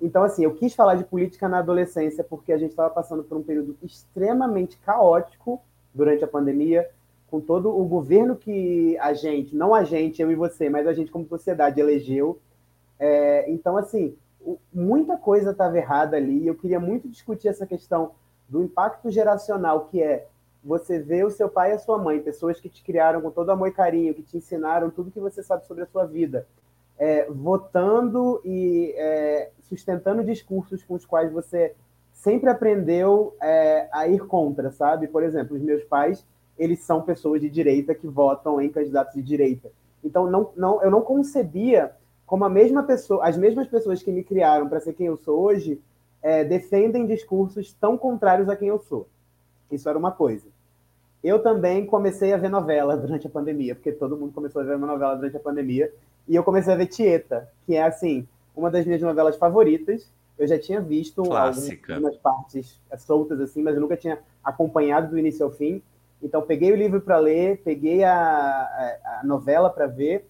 Então, 0.00 0.22
assim, 0.22 0.44
eu 0.44 0.54
quis 0.54 0.74
falar 0.74 0.94
de 0.94 1.04
política 1.04 1.48
na 1.48 1.58
adolescência 1.58 2.22
porque 2.22 2.52
a 2.52 2.58
gente 2.58 2.70
estava 2.70 2.90
passando 2.90 3.24
por 3.24 3.36
um 3.36 3.42
período 3.42 3.76
extremamente 3.82 4.78
caótico 4.78 5.60
durante 5.92 6.22
a 6.22 6.28
pandemia, 6.28 6.88
com 7.30 7.40
todo 7.40 7.76
o 7.76 7.84
governo 7.84 8.36
que 8.36 8.96
a 8.98 9.12
gente, 9.12 9.56
não 9.56 9.74
a 9.74 9.82
gente, 9.84 10.22
eu 10.22 10.30
e 10.30 10.34
você, 10.34 10.70
mas 10.70 10.86
a 10.86 10.92
gente 10.92 11.10
como 11.10 11.26
sociedade 11.26 11.80
elegeu. 11.80 12.38
É, 12.98 13.50
então, 13.50 13.76
assim, 13.76 14.16
muita 14.72 15.16
coisa 15.16 15.50
estava 15.50 15.76
errada 15.76 16.16
ali. 16.16 16.46
Eu 16.46 16.54
queria 16.54 16.78
muito 16.78 17.08
discutir 17.08 17.48
essa 17.48 17.66
questão 17.66 18.12
do 18.48 18.62
impacto 18.62 19.10
geracional, 19.10 19.86
que 19.86 20.02
é 20.02 20.26
você 20.62 20.98
ver 20.98 21.24
o 21.24 21.30
seu 21.30 21.48
pai 21.48 21.70
e 21.70 21.74
a 21.74 21.78
sua 21.78 21.98
mãe, 21.98 22.20
pessoas 22.20 22.60
que 22.60 22.68
te 22.68 22.82
criaram 22.82 23.20
com 23.20 23.30
todo 23.30 23.50
amor 23.50 23.68
e 23.68 23.72
carinho, 23.72 24.14
que 24.14 24.22
te 24.22 24.36
ensinaram 24.36 24.90
tudo 24.90 25.10
que 25.10 25.20
você 25.20 25.42
sabe 25.42 25.66
sobre 25.66 25.82
a 25.82 25.86
sua 25.86 26.04
vida, 26.04 26.46
é, 26.98 27.26
votando 27.30 28.40
e 28.44 28.92
é, 28.96 29.50
sustentando 29.62 30.24
discursos 30.24 30.82
com 30.82 30.94
os 30.94 31.06
quais 31.06 31.32
você 31.32 31.74
sempre 32.12 32.50
aprendeu 32.50 33.36
é, 33.40 33.88
a 33.92 34.08
ir 34.08 34.26
contra, 34.26 34.72
sabe? 34.72 35.06
Por 35.06 35.22
exemplo, 35.22 35.56
os 35.56 35.62
meus 35.62 35.84
pais, 35.84 36.26
eles 36.58 36.80
são 36.80 37.02
pessoas 37.02 37.40
de 37.40 37.48
direita 37.48 37.94
que 37.94 38.08
votam 38.08 38.60
em 38.60 38.68
candidatos 38.68 39.14
de 39.14 39.22
direita. 39.22 39.70
Então, 40.02 40.28
não, 40.28 40.50
não, 40.56 40.82
eu 40.82 40.90
não 40.90 41.02
concebia 41.02 41.92
como 42.26 42.44
a 42.44 42.50
mesma 42.50 42.82
pessoa, 42.82 43.26
as 43.26 43.38
mesmas 43.38 43.66
pessoas 43.68 44.02
que 44.02 44.12
me 44.12 44.22
criaram 44.22 44.68
para 44.68 44.80
ser 44.80 44.92
quem 44.92 45.06
eu 45.06 45.16
sou 45.16 45.40
hoje, 45.40 45.80
é, 46.20 46.44
defendem 46.44 47.06
discursos 47.06 47.72
tão 47.72 47.96
contrários 47.96 48.50
a 48.50 48.56
quem 48.56 48.68
eu 48.68 48.78
sou. 48.80 49.08
Isso 49.70 49.88
era 49.88 49.98
uma 49.98 50.12
coisa. 50.12 50.46
Eu 51.22 51.42
também 51.42 51.86
comecei 51.86 52.32
a 52.32 52.36
ver 52.36 52.50
novela 52.50 52.96
durante 52.96 53.26
a 53.26 53.30
pandemia, 53.30 53.74
porque 53.74 53.92
todo 53.92 54.16
mundo 54.16 54.32
começou 54.32 54.60
a 54.60 54.64
ver 54.64 54.76
uma 54.76 54.86
novela 54.86 55.16
durante 55.16 55.36
a 55.36 55.40
pandemia. 55.40 55.92
E 56.28 56.36
eu 56.36 56.44
comecei 56.44 56.72
a 56.72 56.76
ver 56.76 56.86
Tieta, 56.86 57.48
que 57.64 57.74
é, 57.74 57.82
assim, 57.82 58.28
uma 58.54 58.70
das 58.70 58.84
minhas 58.84 59.00
novelas 59.00 59.36
favoritas. 59.36 60.06
Eu 60.38 60.46
já 60.46 60.58
tinha 60.58 60.80
visto 60.80 61.22
Clássica. 61.22 61.94
algumas 61.94 62.16
partes 62.16 62.78
soltas, 62.98 63.40
assim, 63.40 63.62
mas 63.62 63.74
eu 63.74 63.80
nunca 63.80 63.96
tinha 63.96 64.18
acompanhado 64.44 65.08
do 65.10 65.18
início 65.18 65.44
ao 65.44 65.50
fim. 65.50 65.82
Então, 66.22 66.42
peguei 66.42 66.70
o 66.70 66.76
livro 66.76 67.00
para 67.00 67.16
ler, 67.18 67.62
peguei 67.64 68.04
a, 68.04 68.12
a, 68.12 69.20
a 69.20 69.24
novela 69.24 69.70
para 69.70 69.86
ver. 69.86 70.28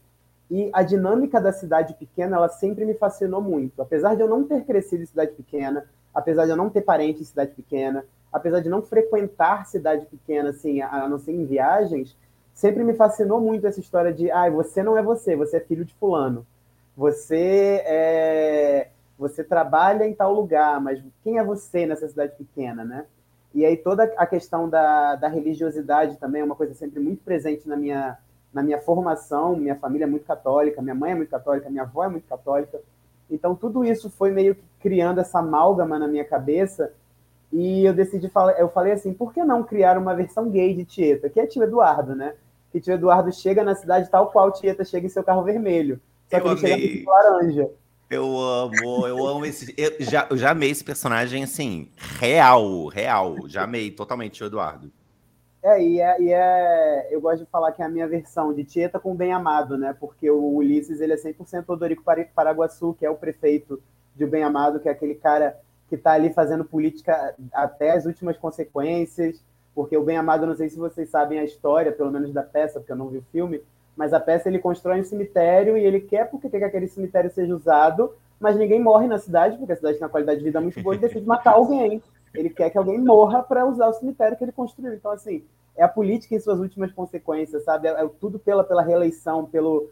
E 0.50 0.70
a 0.72 0.82
dinâmica 0.82 1.40
da 1.40 1.52
cidade 1.52 1.94
pequena, 1.94 2.36
ela 2.36 2.48
sempre 2.48 2.84
me 2.84 2.94
fascinou 2.94 3.42
muito. 3.42 3.82
Apesar 3.82 4.14
de 4.14 4.22
eu 4.22 4.28
não 4.28 4.44
ter 4.44 4.64
crescido 4.64 5.02
em 5.02 5.06
cidade 5.06 5.32
pequena, 5.32 5.84
apesar 6.14 6.44
de 6.44 6.52
eu 6.52 6.56
não 6.56 6.70
ter 6.70 6.82
parente 6.82 7.20
em 7.20 7.24
cidade 7.24 7.52
pequena, 7.52 8.04
apesar 8.32 8.60
de 8.60 8.68
não 8.68 8.82
frequentar 8.82 9.66
cidade 9.66 10.06
pequena, 10.06 10.50
assim, 10.50 10.80
a 10.80 11.08
não 11.08 11.18
ser 11.18 11.32
em 11.32 11.44
viagens, 11.44 12.16
sempre 12.58 12.82
me 12.82 12.92
fascinou 12.92 13.40
muito 13.40 13.68
essa 13.68 13.78
história 13.78 14.12
de, 14.12 14.28
ah, 14.32 14.50
você 14.50 14.82
não 14.82 14.98
é 14.98 15.02
você, 15.02 15.36
você 15.36 15.58
é 15.58 15.60
filho 15.60 15.84
de 15.84 15.94
fulano. 15.94 16.44
Você 16.96 17.80
é, 17.86 18.88
você 19.16 19.44
trabalha 19.44 20.04
em 20.04 20.12
tal 20.12 20.34
lugar, 20.34 20.80
mas 20.80 21.00
quem 21.22 21.38
é 21.38 21.44
você 21.44 21.86
nessa 21.86 22.08
cidade 22.08 22.32
pequena, 22.36 22.84
né? 22.84 23.06
E 23.54 23.64
aí 23.64 23.76
toda 23.76 24.02
a 24.16 24.26
questão 24.26 24.68
da, 24.68 25.14
da 25.14 25.28
religiosidade 25.28 26.16
também 26.16 26.42
é 26.42 26.44
uma 26.44 26.56
coisa 26.56 26.74
sempre 26.74 26.98
muito 26.98 27.22
presente 27.22 27.68
na 27.68 27.76
minha, 27.76 28.18
na 28.52 28.60
minha 28.60 28.80
formação. 28.80 29.54
Minha 29.54 29.76
família 29.76 30.04
é 30.04 30.08
muito 30.08 30.26
católica, 30.26 30.82
minha 30.82 30.96
mãe 30.96 31.12
é 31.12 31.14
muito 31.14 31.30
católica, 31.30 31.70
minha 31.70 31.84
avó 31.84 32.02
é 32.02 32.08
muito 32.08 32.26
católica. 32.26 32.80
Então 33.30 33.54
tudo 33.54 33.84
isso 33.84 34.10
foi 34.10 34.32
meio 34.32 34.56
que 34.56 34.64
criando 34.80 35.20
essa 35.20 35.38
amálgama 35.38 35.96
na 35.96 36.08
minha 36.08 36.24
cabeça 36.24 36.92
e 37.52 37.84
eu 37.84 37.94
decidi 37.94 38.28
falar, 38.28 38.58
eu 38.58 38.68
falei 38.68 38.94
assim, 38.94 39.14
por 39.14 39.32
que 39.32 39.44
não 39.44 39.62
criar 39.62 39.96
uma 39.96 40.16
versão 40.16 40.50
gay 40.50 40.74
de 40.74 40.84
Tieta, 40.84 41.30
que 41.30 41.38
é 41.38 41.46
tio 41.46 41.62
Eduardo, 41.62 42.16
né? 42.16 42.34
Que 42.70 42.80
tio 42.80 42.94
Eduardo 42.94 43.32
chega 43.32 43.64
na 43.64 43.74
cidade 43.74 44.10
tal 44.10 44.30
qual 44.30 44.52
Tieta 44.52 44.84
chega 44.84 45.06
em 45.06 45.10
seu 45.10 45.24
carro 45.24 45.42
vermelho. 45.42 46.00
Só 46.28 46.40
que 46.40 46.46
eu 46.46 46.52
ele 46.52 46.72
amei. 46.72 46.88
chega 46.98 47.10
laranja. 47.10 47.70
Eu 48.10 48.38
amo, 48.38 49.06
eu 49.06 49.26
amo 49.26 49.44
esse. 49.44 49.74
Eu 49.76 49.92
já, 50.00 50.26
eu 50.30 50.36
já 50.36 50.50
amei 50.50 50.70
esse 50.70 50.82
personagem 50.82 51.44
assim, 51.44 51.90
real, 52.18 52.86
real. 52.86 53.36
Já 53.46 53.64
amei 53.64 53.90
totalmente 53.90 54.32
tio 54.34 54.46
Eduardo. 54.46 54.90
É 55.62 55.82
e, 55.82 56.00
é, 56.00 56.22
e 56.22 56.32
é. 56.32 57.08
Eu 57.10 57.20
gosto 57.20 57.44
de 57.44 57.50
falar 57.50 57.72
que 57.72 57.82
é 57.82 57.84
a 57.84 57.88
minha 57.88 58.08
versão 58.08 58.54
de 58.54 58.64
Tieta 58.64 58.98
com 58.98 59.14
Bem 59.14 59.32
Amado, 59.32 59.76
né? 59.76 59.94
Porque 59.98 60.30
o 60.30 60.54
Ulisses 60.54 61.00
ele 61.00 61.12
é 61.12 61.16
100% 61.16 61.64
Odorico 61.68 62.02
Paraguaçu, 62.34 62.94
que 62.94 63.04
é 63.04 63.10
o 63.10 63.16
prefeito 63.16 63.82
de 64.14 64.24
Bem 64.24 64.42
Amado, 64.42 64.80
que 64.80 64.88
é 64.88 64.92
aquele 64.92 65.14
cara 65.14 65.58
que 65.88 65.94
está 65.94 66.12
ali 66.12 66.32
fazendo 66.32 66.64
política 66.64 67.34
até 67.52 67.90
as 67.90 68.06
últimas 68.06 68.36
consequências 68.36 69.42
porque 69.78 69.96
o 69.96 70.02
Bem 70.02 70.16
Amado, 70.16 70.44
não 70.44 70.56
sei 70.56 70.68
se 70.68 70.76
vocês 70.76 71.08
sabem 71.08 71.38
a 71.38 71.44
história, 71.44 71.92
pelo 71.92 72.10
menos 72.10 72.32
da 72.32 72.42
peça, 72.42 72.80
porque 72.80 72.90
eu 72.90 72.96
não 72.96 73.06
vi 73.06 73.18
o 73.18 73.24
filme, 73.30 73.62
mas 73.96 74.12
a 74.12 74.18
peça 74.18 74.48
ele 74.48 74.58
constrói 74.58 74.98
um 75.00 75.04
cemitério 75.04 75.76
e 75.76 75.84
ele 75.84 76.00
quer 76.00 76.28
porque 76.28 76.50
quer 76.50 76.58
que 76.58 76.64
aquele 76.64 76.88
cemitério 76.88 77.30
seja 77.30 77.54
usado, 77.54 78.12
mas 78.40 78.56
ninguém 78.56 78.82
morre 78.82 79.06
na 79.06 79.18
cidade, 79.18 79.56
porque 79.56 79.70
a 79.70 79.76
cidade 79.76 79.98
tem 79.98 80.04
uma 80.04 80.10
qualidade 80.10 80.40
de 80.40 80.46
vida 80.46 80.60
muito 80.60 80.82
boa 80.82 80.96
e 80.96 80.98
decide 80.98 81.24
matar 81.24 81.52
alguém. 81.54 82.02
Ele 82.34 82.50
quer 82.50 82.70
que 82.70 82.76
alguém 82.76 82.98
morra 82.98 83.40
para 83.40 83.64
usar 83.64 83.86
o 83.86 83.92
cemitério 83.92 84.36
que 84.36 84.42
ele 84.42 84.50
construiu. 84.50 84.94
Então, 84.94 85.12
assim, 85.12 85.44
é 85.76 85.84
a 85.84 85.88
política 85.88 86.34
em 86.34 86.40
suas 86.40 86.58
últimas 86.58 86.90
consequências, 86.90 87.62
sabe? 87.62 87.86
É, 87.86 87.92
é 87.92 88.10
tudo 88.20 88.36
pela, 88.36 88.64
pela 88.64 88.82
reeleição, 88.82 89.46
pelo, 89.46 89.90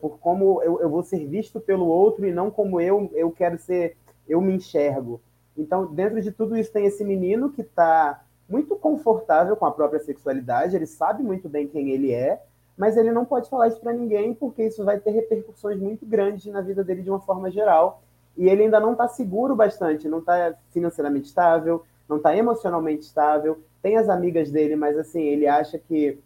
por 0.00 0.18
como 0.18 0.60
eu, 0.60 0.80
eu 0.80 0.90
vou 0.90 1.04
ser 1.04 1.24
visto 1.24 1.60
pelo 1.60 1.86
outro 1.86 2.26
e 2.26 2.32
não 2.32 2.50
como 2.50 2.80
eu, 2.80 3.08
eu 3.14 3.30
quero 3.30 3.56
ser, 3.58 3.96
eu 4.28 4.40
me 4.40 4.54
enxergo. 4.54 5.20
Então, 5.56 5.86
dentro 5.86 6.20
de 6.20 6.32
tudo 6.32 6.56
isso, 6.56 6.72
tem 6.72 6.84
esse 6.84 7.04
menino 7.04 7.52
que 7.52 7.60
está 7.60 8.24
muito 8.50 8.74
confortável 8.74 9.56
com 9.56 9.64
a 9.64 9.70
própria 9.70 10.00
sexualidade, 10.00 10.74
ele 10.74 10.86
sabe 10.86 11.22
muito 11.22 11.48
bem 11.48 11.68
quem 11.68 11.90
ele 11.90 12.12
é, 12.12 12.42
mas 12.76 12.96
ele 12.96 13.12
não 13.12 13.24
pode 13.24 13.48
falar 13.48 13.68
isso 13.68 13.78
para 13.78 13.92
ninguém, 13.92 14.34
porque 14.34 14.64
isso 14.64 14.84
vai 14.84 14.98
ter 14.98 15.10
repercussões 15.12 15.78
muito 15.78 16.04
grandes 16.04 16.52
na 16.52 16.60
vida 16.60 16.82
dele 16.82 17.02
de 17.02 17.10
uma 17.10 17.20
forma 17.20 17.50
geral. 17.50 18.02
E 18.36 18.48
ele 18.48 18.62
ainda 18.62 18.80
não 18.80 18.92
está 18.92 19.06
seguro 19.06 19.54
bastante, 19.54 20.08
não 20.08 20.18
está 20.18 20.54
financeiramente 20.70 21.28
estável, 21.28 21.84
não 22.08 22.16
está 22.16 22.34
emocionalmente 22.34 23.02
estável. 23.02 23.58
Tem 23.82 23.96
as 23.96 24.08
amigas 24.08 24.50
dele, 24.50 24.76
mas 24.76 24.98
assim, 24.98 25.22
ele 25.22 25.46
acha 25.46 25.78
que 25.78 26.18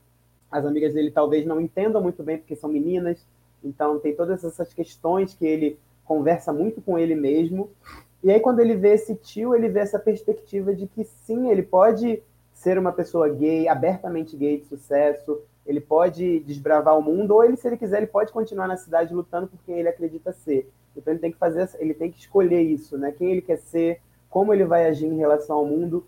as 0.50 0.64
amigas 0.64 0.94
dele 0.94 1.10
talvez 1.10 1.44
não 1.44 1.60
entendam 1.60 2.00
muito 2.00 2.22
bem 2.22 2.38
porque 2.38 2.54
são 2.54 2.70
meninas. 2.70 3.26
Então 3.62 3.98
tem 3.98 4.14
todas 4.14 4.44
essas 4.44 4.72
questões 4.72 5.34
que 5.34 5.44
ele 5.44 5.78
conversa 6.04 6.52
muito 6.52 6.80
com 6.80 6.98
ele 6.98 7.14
mesmo. 7.14 7.70
E 8.24 8.30
aí 8.30 8.40
quando 8.40 8.60
ele 8.60 8.74
vê 8.74 8.94
esse 8.94 9.14
tio, 9.14 9.54
ele 9.54 9.68
vê 9.68 9.80
essa 9.80 9.98
perspectiva 9.98 10.74
de 10.74 10.86
que 10.86 11.04
sim, 11.04 11.50
ele 11.50 11.62
pode 11.62 12.22
ser 12.54 12.78
uma 12.78 12.90
pessoa 12.90 13.28
gay, 13.28 13.68
abertamente 13.68 14.34
gay 14.34 14.56
de 14.56 14.64
sucesso, 14.64 15.38
ele 15.66 15.78
pode 15.78 16.40
desbravar 16.40 16.98
o 16.98 17.02
mundo, 17.02 17.32
ou 17.32 17.44
ele, 17.44 17.58
se 17.58 17.68
ele 17.68 17.76
quiser, 17.76 17.98
ele 17.98 18.06
pode 18.06 18.32
continuar 18.32 18.66
na 18.66 18.78
cidade 18.78 19.12
lutando 19.12 19.46
por 19.46 19.58
quem 19.66 19.78
ele 19.78 19.90
acredita 19.90 20.32
ser. 20.32 20.70
Então 20.96 21.12
ele 21.12 21.20
tem 21.20 21.32
que 21.32 21.36
fazer, 21.36 21.68
ele 21.78 21.92
tem 21.92 22.10
que 22.10 22.18
escolher 22.18 22.62
isso, 22.62 22.96
né? 22.96 23.12
Quem 23.12 23.30
ele 23.30 23.42
quer 23.42 23.58
ser, 23.58 24.00
como 24.30 24.54
ele 24.54 24.64
vai 24.64 24.86
agir 24.86 25.06
em 25.06 25.18
relação 25.18 25.56
ao 25.56 25.66
mundo. 25.66 26.06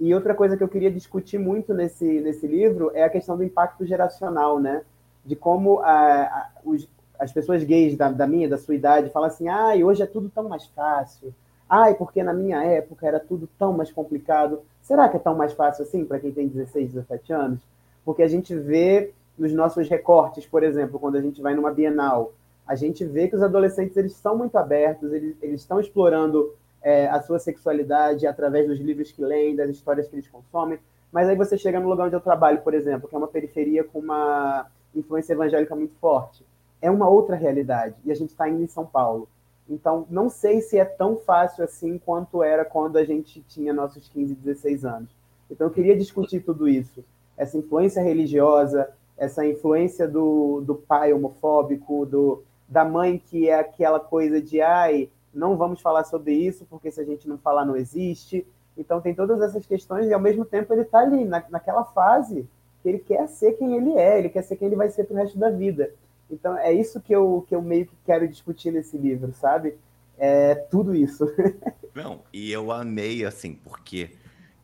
E 0.00 0.14
outra 0.14 0.34
coisa 0.34 0.56
que 0.56 0.62
eu 0.62 0.68
queria 0.68 0.90
discutir 0.90 1.36
muito 1.36 1.74
nesse, 1.74 2.20
nesse 2.20 2.46
livro 2.46 2.90
é 2.94 3.02
a 3.02 3.10
questão 3.10 3.36
do 3.36 3.44
impacto 3.44 3.84
geracional, 3.84 4.58
né? 4.58 4.82
De 5.22 5.36
como 5.36 5.80
a, 5.80 6.22
a, 6.22 6.50
os, 6.64 6.88
as 7.18 7.30
pessoas 7.30 7.62
gays 7.62 7.94
da, 7.94 8.10
da 8.10 8.26
minha, 8.26 8.48
da 8.48 8.56
sua 8.56 8.74
idade, 8.74 9.10
falam 9.10 9.28
assim, 9.28 9.48
ah, 9.48 9.74
hoje 9.84 10.02
é 10.02 10.06
tudo 10.06 10.30
tão 10.30 10.48
mais 10.48 10.64
fácil. 10.68 11.34
Ai, 11.68 11.94
porque 11.94 12.22
na 12.22 12.32
minha 12.32 12.62
época 12.64 13.06
era 13.06 13.20
tudo 13.20 13.48
tão 13.58 13.72
mais 13.72 13.92
complicado. 13.92 14.60
Será 14.82 15.08
que 15.08 15.16
é 15.16 15.20
tão 15.20 15.34
mais 15.34 15.52
fácil 15.52 15.84
assim 15.84 16.04
para 16.04 16.18
quem 16.18 16.32
tem 16.32 16.48
16, 16.48 16.92
17 16.92 17.32
anos? 17.32 17.60
porque 18.08 18.22
a 18.22 18.26
gente 18.26 18.56
vê 18.56 19.12
nos 19.36 19.52
nossos 19.52 19.86
recortes, 19.86 20.46
por 20.46 20.62
exemplo, 20.62 20.98
quando 20.98 21.16
a 21.16 21.20
gente 21.20 21.42
vai 21.42 21.54
numa 21.54 21.70
Bienal, 21.70 22.32
a 22.66 22.74
gente 22.74 23.04
vê 23.04 23.28
que 23.28 23.36
os 23.36 23.42
adolescentes 23.42 23.94
eles 23.98 24.14
são 24.14 24.34
muito 24.34 24.56
abertos, 24.56 25.12
eles, 25.12 25.36
eles 25.42 25.60
estão 25.60 25.78
explorando 25.78 26.54
é, 26.80 27.06
a 27.08 27.20
sua 27.20 27.38
sexualidade 27.38 28.26
através 28.26 28.66
dos 28.66 28.80
livros 28.80 29.12
que 29.12 29.22
leem, 29.22 29.54
das 29.54 29.68
histórias 29.68 30.08
que 30.08 30.16
eles 30.16 30.26
consomem. 30.26 30.78
Mas 31.12 31.28
aí 31.28 31.36
você 31.36 31.58
chega 31.58 31.78
no 31.78 31.86
lugar 31.86 32.06
onde 32.06 32.16
eu 32.16 32.20
trabalho, 32.20 32.62
por 32.62 32.72
exemplo, 32.72 33.06
que 33.06 33.14
é 33.14 33.18
uma 33.18 33.28
periferia 33.28 33.84
com 33.84 33.98
uma 33.98 34.66
influência 34.94 35.34
evangélica 35.34 35.76
muito 35.76 35.94
forte. 36.00 36.42
É 36.80 36.90
uma 36.90 37.10
outra 37.10 37.36
realidade. 37.36 37.94
E 38.06 38.10
a 38.10 38.14
gente 38.14 38.30
está 38.30 38.48
indo 38.48 38.62
em 38.62 38.68
São 38.68 38.86
Paulo. 38.86 39.28
Então, 39.68 40.06
não 40.08 40.30
sei 40.30 40.60
se 40.60 40.78
é 40.78 40.84
tão 40.84 41.16
fácil 41.16 41.64
assim 41.64 41.98
quanto 41.98 42.42
era 42.42 42.64
quando 42.64 42.96
a 42.96 43.04
gente 43.04 43.42
tinha 43.42 43.72
nossos 43.72 44.08
15, 44.08 44.34
16 44.34 44.84
anos. 44.84 45.10
Então, 45.50 45.66
eu 45.66 45.72
queria 45.72 45.96
discutir 45.96 46.40
tudo 46.40 46.68
isso 46.68 47.04
essa 47.38 47.56
influência 47.56 48.02
religiosa, 48.02 48.90
essa 49.16 49.46
influência 49.46 50.06
do, 50.08 50.60
do 50.60 50.74
pai 50.74 51.12
homofóbico, 51.12 52.04
do, 52.04 52.42
da 52.68 52.84
mãe 52.84 53.16
que 53.18 53.48
é 53.48 53.54
aquela 53.54 54.00
coisa 54.00 54.42
de 54.42 54.60
ai, 54.60 55.08
não 55.32 55.56
vamos 55.56 55.80
falar 55.80 56.04
sobre 56.04 56.34
isso, 56.34 56.66
porque 56.68 56.90
se 56.90 57.00
a 57.00 57.04
gente 57.04 57.28
não 57.28 57.38
falar 57.38 57.64
não 57.64 57.76
existe. 57.76 58.44
Então 58.76 59.00
tem 59.00 59.14
todas 59.14 59.40
essas 59.40 59.64
questões 59.66 60.08
e 60.08 60.12
ao 60.12 60.20
mesmo 60.20 60.44
tempo 60.44 60.72
ele 60.72 60.82
está 60.82 60.98
ali, 60.98 61.24
na, 61.24 61.42
naquela 61.48 61.84
fase 61.84 62.46
que 62.82 62.88
ele 62.88 62.98
quer 62.98 63.26
ser 63.28 63.52
quem 63.52 63.74
ele 63.76 63.92
é, 63.92 64.18
ele 64.18 64.28
quer 64.28 64.42
ser 64.42 64.56
quem 64.56 64.66
ele 64.66 64.76
vai 64.76 64.90
ser 64.90 65.04
pro 65.04 65.16
resto 65.16 65.38
da 65.38 65.50
vida. 65.50 65.92
Então 66.30 66.56
é 66.58 66.72
isso 66.72 67.00
que 67.00 67.12
eu, 67.12 67.44
que 67.48 67.54
eu 67.54 67.62
meio 67.62 67.86
que 67.86 67.96
quero 68.04 68.28
discutir 68.28 68.70
nesse 68.70 68.96
livro, 68.96 69.32
sabe? 69.32 69.76
É 70.18 70.54
tudo 70.54 70.94
isso. 70.94 71.24
Não, 71.94 72.22
e 72.32 72.52
eu 72.52 72.70
amei, 72.70 73.24
assim, 73.24 73.54
porque 73.54 74.10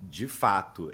de 0.01 0.29
fato, 0.29 0.93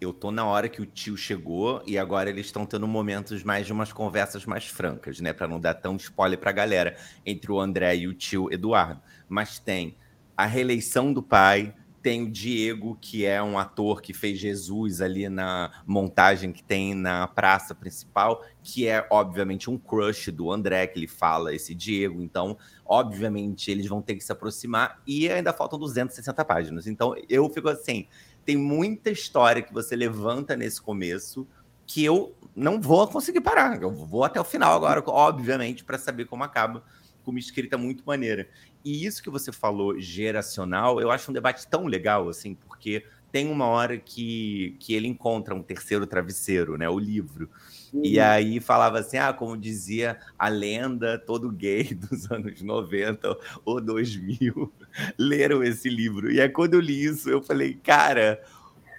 eu 0.00 0.12
tô 0.12 0.30
na 0.30 0.44
hora 0.44 0.68
que 0.68 0.82
o 0.82 0.86
tio 0.86 1.16
chegou 1.16 1.82
e 1.86 1.96
agora 1.96 2.28
eles 2.28 2.46
estão 2.46 2.66
tendo 2.66 2.86
momentos 2.86 3.42
mais 3.42 3.66
de 3.66 3.72
umas 3.72 3.92
conversas 3.92 4.44
mais 4.44 4.66
francas, 4.66 5.20
né? 5.20 5.32
Para 5.32 5.48
não 5.48 5.58
dar 5.58 5.74
tão 5.74 5.96
spoiler 5.96 6.38
pra 6.38 6.52
galera 6.52 6.96
entre 7.24 7.50
o 7.50 7.58
André 7.58 7.96
e 7.96 8.08
o 8.08 8.14
tio 8.14 8.52
Eduardo. 8.52 9.00
Mas 9.28 9.58
tem 9.58 9.96
a 10.36 10.44
reeleição 10.44 11.12
do 11.12 11.22
pai, 11.22 11.74
tem 12.02 12.22
o 12.22 12.30
Diego, 12.30 12.98
que 13.00 13.24
é 13.24 13.42
um 13.42 13.58
ator 13.58 14.02
que 14.02 14.12
fez 14.12 14.38
Jesus 14.38 15.00
ali 15.00 15.28
na 15.28 15.82
montagem 15.86 16.52
que 16.52 16.62
tem 16.62 16.94
na 16.94 17.28
praça 17.28 17.74
principal, 17.74 18.44
que 18.62 18.88
é, 18.88 19.06
obviamente, 19.10 19.70
um 19.70 19.78
crush 19.78 20.30
do 20.30 20.50
André, 20.50 20.86
que 20.86 20.98
ele 20.98 21.08
fala, 21.08 21.54
esse 21.54 21.74
Diego. 21.74 22.20
Então, 22.20 22.58
obviamente, 22.84 23.70
eles 23.70 23.86
vão 23.86 24.02
ter 24.02 24.16
que 24.16 24.24
se 24.24 24.32
aproximar 24.32 25.00
e 25.06 25.28
ainda 25.28 25.52
faltam 25.52 25.78
260 25.78 26.44
páginas. 26.44 26.86
Então, 26.86 27.14
eu 27.28 27.48
fico 27.48 27.68
assim 27.68 28.06
tem 28.44 28.56
muita 28.56 29.10
história 29.10 29.62
que 29.62 29.72
você 29.72 29.94
levanta 29.94 30.56
nesse 30.56 30.80
começo 30.80 31.46
que 31.86 32.04
eu 32.04 32.34
não 32.54 32.80
vou 32.80 33.06
conseguir 33.06 33.40
parar. 33.40 33.80
Eu 33.80 33.90
vou 33.90 34.24
até 34.24 34.40
o 34.40 34.44
final 34.44 34.74
agora, 34.74 35.02
obviamente, 35.06 35.84
para 35.84 35.98
saber 35.98 36.26
como 36.26 36.44
acaba 36.44 36.82
com 37.24 37.30
uma 37.30 37.40
escrita 37.40 37.78
muito 37.78 38.04
maneira. 38.04 38.48
E 38.84 39.04
isso 39.04 39.22
que 39.22 39.30
você 39.30 39.52
falou, 39.52 39.98
geracional, 39.98 41.00
eu 41.00 41.10
acho 41.10 41.30
um 41.30 41.34
debate 41.34 41.66
tão 41.68 41.86
legal, 41.86 42.28
assim, 42.28 42.54
porque 42.54 43.04
tem 43.32 43.48
uma 43.48 43.66
hora 43.66 43.96
que, 43.96 44.76
que 44.78 44.92
ele 44.92 45.08
encontra 45.08 45.54
um 45.54 45.62
terceiro 45.62 46.06
travesseiro, 46.06 46.76
né? 46.76 46.88
O 46.88 46.98
livro. 46.98 47.48
E 47.94 48.18
uhum. 48.18 48.24
aí 48.24 48.60
falava 48.60 48.98
assim: 48.98 49.16
ah, 49.16 49.32
como 49.32 49.56
dizia 49.56 50.18
a 50.38 50.48
lenda, 50.48 51.18
todo 51.18 51.50
gay 51.50 51.84
dos 51.96 52.30
anos 52.30 52.60
90 52.60 53.36
ou 53.64 53.80
2000 53.80 54.72
leram 55.18 55.64
esse 55.64 55.88
livro. 55.88 56.30
E 56.30 56.40
aí, 56.40 56.48
quando 56.48 56.74
eu 56.74 56.80
li 56.80 57.04
isso, 57.04 57.30
eu 57.30 57.42
falei, 57.42 57.74
cara, 57.74 58.42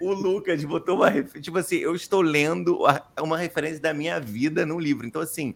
o 0.01 0.11
Lucas 0.11 0.63
botou 0.65 0.97
uma. 0.97 1.11
Tipo 1.23 1.59
assim, 1.59 1.77
eu 1.77 1.93
estou 1.93 2.21
lendo 2.21 2.79
uma 3.21 3.37
referência 3.37 3.79
da 3.79 3.93
minha 3.93 4.19
vida 4.19 4.65
no 4.65 4.79
livro. 4.79 5.05
Então, 5.05 5.21
assim. 5.21 5.53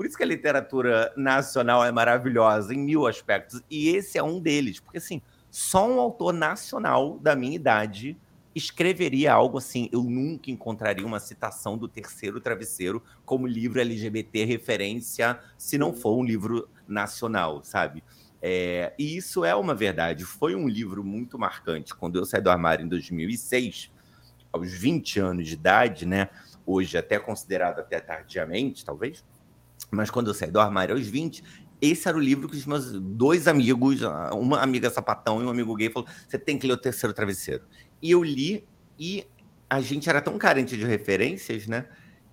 Por 0.00 0.06
isso 0.06 0.16
que 0.16 0.22
a 0.22 0.26
literatura 0.26 1.12
nacional 1.14 1.84
é 1.84 1.92
maravilhosa 1.92 2.72
em 2.72 2.78
mil 2.78 3.06
aspectos. 3.06 3.60
E 3.68 3.90
esse 3.90 4.16
é 4.16 4.22
um 4.22 4.40
deles. 4.40 4.80
Porque, 4.80 4.96
assim, 4.96 5.20
só 5.50 5.86
um 5.86 6.00
autor 6.00 6.32
nacional 6.32 7.18
da 7.18 7.36
minha 7.36 7.54
idade 7.54 8.16
escreveria 8.54 9.30
algo 9.30 9.58
assim. 9.58 9.90
Eu 9.92 10.02
nunca 10.02 10.50
encontraria 10.50 11.04
uma 11.04 11.20
citação 11.20 11.76
do 11.76 11.86
Terceiro 11.86 12.40
Travesseiro 12.40 13.02
como 13.26 13.46
livro 13.46 13.78
LGBT 13.78 14.46
referência, 14.46 15.38
se 15.58 15.76
não 15.76 15.92
for 15.92 16.16
um 16.16 16.24
livro 16.24 16.66
nacional, 16.88 17.62
sabe? 17.62 18.02
É, 18.40 18.94
e 18.98 19.18
isso 19.18 19.44
é 19.44 19.54
uma 19.54 19.74
verdade. 19.74 20.24
Foi 20.24 20.54
um 20.54 20.66
livro 20.66 21.04
muito 21.04 21.38
marcante. 21.38 21.94
Quando 21.94 22.18
eu 22.18 22.24
saí 22.24 22.40
do 22.40 22.48
armário 22.48 22.86
em 22.86 22.88
2006, 22.88 23.92
aos 24.50 24.72
20 24.72 25.20
anos 25.20 25.46
de 25.46 25.52
idade, 25.52 26.06
né? 26.06 26.30
Hoje 26.64 26.96
até 26.96 27.18
considerado 27.18 27.80
até 27.80 28.00
tardiamente, 28.00 28.82
talvez. 28.82 29.22
Mas 29.90 30.10
quando 30.10 30.28
eu 30.28 30.34
saí 30.34 30.50
do 30.50 30.60
armário 30.60 30.94
aos 30.94 31.06
20, 31.06 31.42
esse 31.80 32.08
era 32.08 32.16
o 32.16 32.20
livro 32.20 32.48
que 32.48 32.56
os 32.56 32.66
meus 32.66 32.92
dois 32.92 33.48
amigos, 33.48 34.00
uma 34.32 34.60
amiga 34.60 34.90
sapatão 34.90 35.40
e 35.40 35.44
um 35.44 35.48
amigo 35.48 35.74
gay, 35.74 35.90
falou: 35.90 36.08
você 36.28 36.38
tem 36.38 36.58
que 36.58 36.66
ler 36.66 36.74
o 36.74 36.76
terceiro 36.76 37.14
travesseiro. 37.14 37.64
E 38.02 38.10
eu 38.10 38.22
li, 38.22 38.66
e 38.98 39.26
a 39.68 39.80
gente 39.80 40.08
era 40.08 40.20
tão 40.20 40.36
carente 40.36 40.76
de 40.76 40.84
referências, 40.84 41.66
né? 41.66 41.86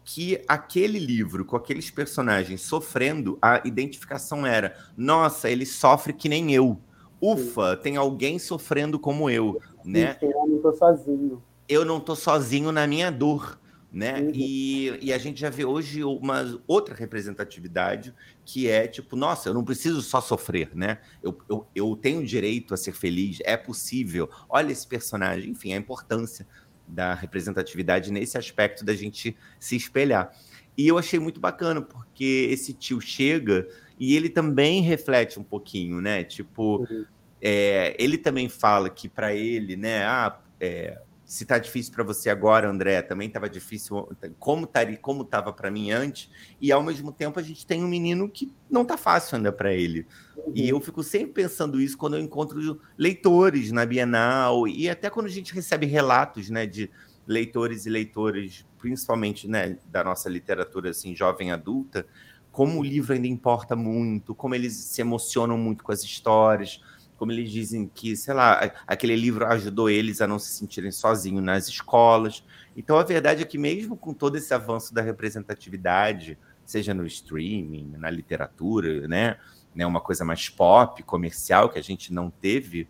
Que 0.03 0.41
aquele 0.47 0.99
livro, 0.99 1.43
com 1.45 1.55
aqueles 1.55 1.91
personagens 1.91 2.61
sofrendo, 2.61 3.37
a 3.41 3.61
identificação 3.65 4.45
era: 4.45 4.75
nossa, 4.95 5.49
ele 5.49 5.65
sofre 5.65 6.13
que 6.13 6.29
nem 6.29 6.53
eu. 6.53 6.79
Ufa, 7.21 7.75
tem 7.75 7.97
alguém 7.97 8.37
sofrendo 8.37 8.99
como 8.99 9.29
eu, 9.29 9.59
né? 9.83 10.17
Eu 10.21 10.45
não 10.47 10.61
tô 10.61 10.73
sozinho. 10.73 11.43
Eu 11.67 11.85
não 11.85 11.99
tô 11.99 12.15
sozinho 12.15 12.71
na 12.71 12.85
minha 12.85 13.11
dor 13.11 13.59
né? 13.91 14.19
Uhum. 14.19 14.31
E, 14.33 14.97
e 15.01 15.13
a 15.13 15.17
gente 15.17 15.39
já 15.39 15.49
vê 15.49 15.63
hoje 15.65 16.03
uma 16.03 16.59
outra 16.67 16.93
representatividade 16.93 18.13
que 18.45 18.67
é 18.69 18.87
tipo, 18.87 19.15
nossa, 19.15 19.49
eu 19.49 19.53
não 19.53 19.63
preciso 19.63 20.01
só 20.01 20.19
sofrer, 20.19 20.71
né? 20.75 20.99
Eu, 21.23 21.37
eu, 21.49 21.67
eu 21.73 21.95
tenho 21.95 22.25
direito 22.25 22.73
a 22.73 22.77
ser 22.77 22.93
feliz, 22.93 23.39
é 23.43 23.55
possível. 23.55 24.29
Olha 24.49 24.71
esse 24.71 24.85
personagem, 24.85 25.51
enfim, 25.51 25.73
a 25.73 25.77
importância 25.77 26.45
da 26.87 27.13
representatividade 27.13 28.11
nesse 28.11 28.37
aspecto 28.37 28.85
da 28.85 28.93
gente 28.93 29.35
se 29.59 29.75
espelhar. 29.75 30.31
E 30.77 30.87
eu 30.87 30.97
achei 30.97 31.19
muito 31.19 31.39
bacana, 31.39 31.81
porque 31.81 32.47
esse 32.51 32.73
tio 32.73 33.01
chega 33.01 33.67
e 33.99 34.15
ele 34.15 34.29
também 34.29 34.81
reflete 34.81 35.39
um 35.39 35.43
pouquinho, 35.43 35.99
né? 35.99 36.23
Tipo, 36.23 36.81
uhum. 36.81 37.05
é, 37.41 37.95
ele 37.97 38.17
também 38.17 38.47
fala 38.47 38.89
que 38.89 39.09
para 39.09 39.33
ele, 39.33 39.75
né? 39.75 40.05
Ah, 40.05 40.39
é, 40.59 41.01
se 41.27 41.45
tá 41.45 41.59
difícil 41.59 41.93
para 41.93 42.05
você 42.05 42.29
agora, 42.29 42.69
André, 42.69 43.01
também 43.01 43.27
estava 43.27 43.49
difícil, 43.49 44.07
como 44.39 44.63
estaria, 44.63 44.95
como 44.95 45.23
estava 45.23 45.51
para 45.51 45.69
mim 45.69 45.91
antes, 45.91 46.31
e 46.59 46.71
ao 46.71 46.81
mesmo 46.81 47.11
tempo 47.11 47.37
a 47.37 47.43
gente 47.43 47.67
tem 47.67 47.83
um 47.83 47.87
menino 47.87 48.29
que 48.29 48.49
não 48.69 48.85
tá 48.85 48.95
fácil 48.95 49.35
ainda 49.35 49.51
para 49.51 49.73
ele. 49.73 50.07
Uhum. 50.37 50.53
E 50.55 50.69
eu 50.69 50.79
fico 50.79 51.03
sempre 51.03 51.33
pensando 51.33 51.81
isso 51.81 51.97
quando 51.97 52.15
eu 52.15 52.23
encontro 52.23 52.79
leitores 52.97 53.73
na 53.73 53.85
Bienal 53.85 54.69
e 54.69 54.89
até 54.89 55.09
quando 55.09 55.25
a 55.25 55.29
gente 55.29 55.53
recebe 55.53 55.85
relatos, 55.85 56.49
né, 56.49 56.65
de 56.65 56.89
leitores 57.27 57.85
e 57.85 57.89
leitoras, 57.89 58.65
principalmente, 58.79 59.49
né, 59.49 59.77
da 59.91 60.05
nossa 60.05 60.29
literatura 60.29 60.91
assim 60.91 61.13
jovem 61.13 61.51
adulta, 61.51 62.07
como 62.53 62.79
o 62.79 62.83
livro 62.83 63.13
ainda 63.13 63.27
importa 63.27 63.75
muito, 63.75 64.33
como 64.33 64.55
eles 64.55 64.73
se 64.73 65.01
emocionam 65.01 65.57
muito 65.57 65.83
com 65.83 65.91
as 65.91 66.03
histórias, 66.03 66.81
como 67.17 67.31
eles 67.31 67.51
dizem 67.51 67.89
que, 67.93 68.15
sei 68.15 68.33
lá, 68.33 68.71
aquele 68.85 69.15
livro 69.15 69.45
ajudou 69.47 69.89
eles 69.89 70.21
a 70.21 70.27
não 70.27 70.37
se 70.37 70.51
sentirem 70.51 70.91
sozinhos 70.91 71.43
nas 71.43 71.67
escolas. 71.67 72.43
Então 72.75 72.97
a 72.97 73.03
verdade 73.03 73.41
é 73.41 73.45
que 73.45 73.57
mesmo 73.57 73.97
com 73.97 74.13
todo 74.13 74.37
esse 74.37 74.53
avanço 74.53 74.93
da 74.93 75.01
representatividade, 75.01 76.37
seja 76.63 76.93
no 76.93 77.05
streaming, 77.05 77.95
na 77.97 78.09
literatura, 78.09 79.07
né, 79.07 79.37
né, 79.73 79.85
uma 79.85 79.99
coisa 79.99 80.23
mais 80.23 80.47
pop, 80.47 81.01
comercial 81.03 81.69
que 81.69 81.79
a 81.79 81.83
gente 81.83 82.13
não 82.13 82.29
teve, 82.29 82.87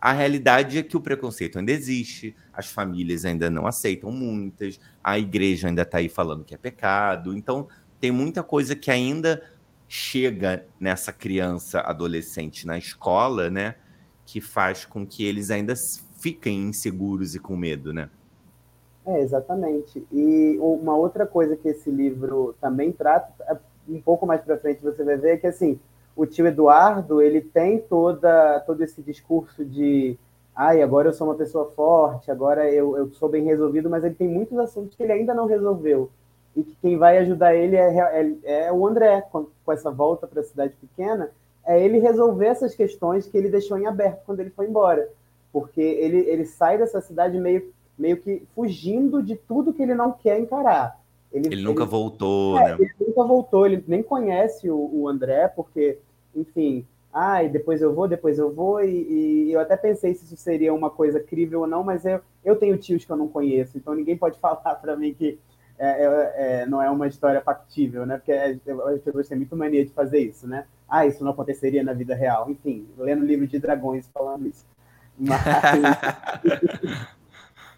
a 0.00 0.12
realidade 0.12 0.78
é 0.78 0.82
que 0.82 0.96
o 0.96 1.00
preconceito 1.00 1.58
ainda 1.58 1.72
existe, 1.72 2.34
as 2.52 2.66
famílias 2.66 3.24
ainda 3.24 3.50
não 3.50 3.66
aceitam 3.66 4.10
muitas, 4.10 4.78
a 5.02 5.18
igreja 5.18 5.68
ainda 5.68 5.82
está 5.82 5.98
aí 5.98 6.08
falando 6.08 6.44
que 6.44 6.54
é 6.54 6.58
pecado. 6.58 7.36
Então 7.36 7.68
tem 8.00 8.12
muita 8.12 8.42
coisa 8.42 8.76
que 8.76 8.90
ainda 8.90 9.42
chega 9.88 10.66
nessa 10.78 11.12
criança, 11.12 11.80
adolescente 11.80 12.66
na 12.66 12.76
escola, 12.76 13.48
né? 13.48 13.76
Que 14.26 14.40
faz 14.40 14.84
com 14.84 15.06
que 15.06 15.24
eles 15.24 15.50
ainda 15.50 15.74
fiquem 16.18 16.68
inseguros 16.68 17.34
e 17.34 17.40
com 17.40 17.56
medo, 17.56 17.92
né? 17.92 18.10
É, 19.06 19.22
exatamente. 19.22 20.06
E 20.12 20.58
uma 20.60 20.94
outra 20.94 21.26
coisa 21.26 21.56
que 21.56 21.68
esse 21.68 21.90
livro 21.90 22.54
também 22.60 22.92
trata, 22.92 23.32
é, 23.48 23.56
um 23.88 24.00
pouco 24.00 24.26
mais 24.26 24.42
para 24.42 24.58
frente 24.58 24.82
você 24.82 25.02
vai 25.02 25.16
ver, 25.16 25.34
é 25.34 25.36
que 25.38 25.46
assim, 25.46 25.80
o 26.14 26.26
tio 26.26 26.46
Eduardo, 26.46 27.22
ele 27.22 27.40
tem 27.40 27.80
toda, 27.80 28.60
todo 28.60 28.82
esse 28.82 29.00
discurso 29.00 29.64
de 29.64 30.18
ai, 30.54 30.82
agora 30.82 31.08
eu 31.08 31.12
sou 31.12 31.26
uma 31.26 31.36
pessoa 31.36 31.70
forte, 31.70 32.30
agora 32.30 32.70
eu, 32.70 32.96
eu 32.98 33.10
sou 33.12 33.28
bem 33.28 33.44
resolvido, 33.44 33.88
mas 33.88 34.04
ele 34.04 34.16
tem 34.16 34.28
muitos 34.28 34.58
assuntos 34.58 34.94
que 34.94 35.02
ele 35.02 35.12
ainda 35.12 35.32
não 35.32 35.46
resolveu 35.46 36.10
e 36.56 36.62
que 36.62 36.76
quem 36.80 36.96
vai 36.96 37.18
ajudar 37.18 37.54
ele 37.54 37.76
é, 37.76 37.98
é, 38.42 38.66
é 38.66 38.72
o 38.72 38.86
André, 38.86 39.22
com, 39.32 39.46
com 39.64 39.72
essa 39.72 39.90
volta 39.90 40.26
para 40.26 40.40
a 40.40 40.44
cidade 40.44 40.74
pequena, 40.74 41.30
é 41.66 41.82
ele 41.82 41.98
resolver 41.98 42.46
essas 42.46 42.74
questões 42.74 43.26
que 43.26 43.36
ele 43.36 43.48
deixou 43.48 43.78
em 43.78 43.86
aberto 43.86 44.22
quando 44.24 44.40
ele 44.40 44.50
foi 44.50 44.66
embora. 44.66 45.08
Porque 45.52 45.80
ele, 45.80 46.18
ele 46.18 46.44
sai 46.44 46.78
dessa 46.78 47.00
cidade 47.00 47.38
meio, 47.38 47.72
meio 47.96 48.16
que 48.16 48.42
fugindo 48.54 49.22
de 49.22 49.36
tudo 49.36 49.72
que 49.72 49.82
ele 49.82 49.94
não 49.94 50.12
quer 50.12 50.40
encarar. 50.40 50.98
Ele, 51.32 51.48
ele 51.48 51.62
nunca 51.62 51.82
ele, 51.82 51.90
voltou, 51.90 52.58
é, 52.58 52.70
né? 52.70 52.76
Ele 52.80 53.06
nunca 53.06 53.24
voltou, 53.24 53.66
ele 53.66 53.84
nem 53.86 54.02
conhece 54.02 54.70
o, 54.70 54.90
o 54.92 55.08
André, 55.08 55.48
porque, 55.48 55.98
enfim, 56.34 56.86
ai, 57.12 57.48
depois 57.48 57.82
eu 57.82 57.94
vou, 57.94 58.08
depois 58.08 58.38
eu 58.38 58.52
vou, 58.52 58.82
e, 58.82 59.48
e, 59.48 59.52
eu 59.52 59.60
até 59.60 59.76
pensei 59.76 60.14
se 60.14 60.24
isso 60.24 60.36
seria 60.36 60.72
uma 60.72 60.88
coisa 60.88 61.20
crível 61.20 61.60
ou 61.60 61.66
não, 61.66 61.84
mas 61.84 62.04
eu, 62.04 62.20
eu 62.44 62.56
tenho 62.56 62.78
tios 62.78 63.04
que 63.04 63.12
eu 63.12 63.16
não 63.16 63.28
conheço, 63.28 63.76
então 63.76 63.94
ninguém 63.94 64.16
pode 64.16 64.38
falar 64.40 64.56
para 64.56 64.96
mim 64.96 65.12
que 65.12 65.38
é, 65.78 66.04
é, 66.04 66.34
é, 66.36 66.66
não 66.66 66.82
é 66.82 66.90
uma 66.90 67.06
história 67.06 67.40
factível, 67.40 68.04
né? 68.04 68.16
Porque 68.16 68.32
as 68.32 69.00
pessoas 69.00 69.28
têm 69.28 69.38
muito 69.38 69.56
mania 69.56 69.84
de 69.84 69.92
fazer 69.92 70.18
isso, 70.18 70.46
né? 70.46 70.66
Ah, 70.88 71.06
isso 71.06 71.22
não 71.22 71.30
aconteceria 71.30 71.84
na 71.84 71.92
vida 71.92 72.14
real. 72.14 72.50
Enfim, 72.50 72.86
lendo 72.98 73.24
livro 73.24 73.46
de 73.46 73.58
dragões 73.58 74.08
falando 74.12 74.48
isso. 74.48 74.66
Mas, 75.16 75.40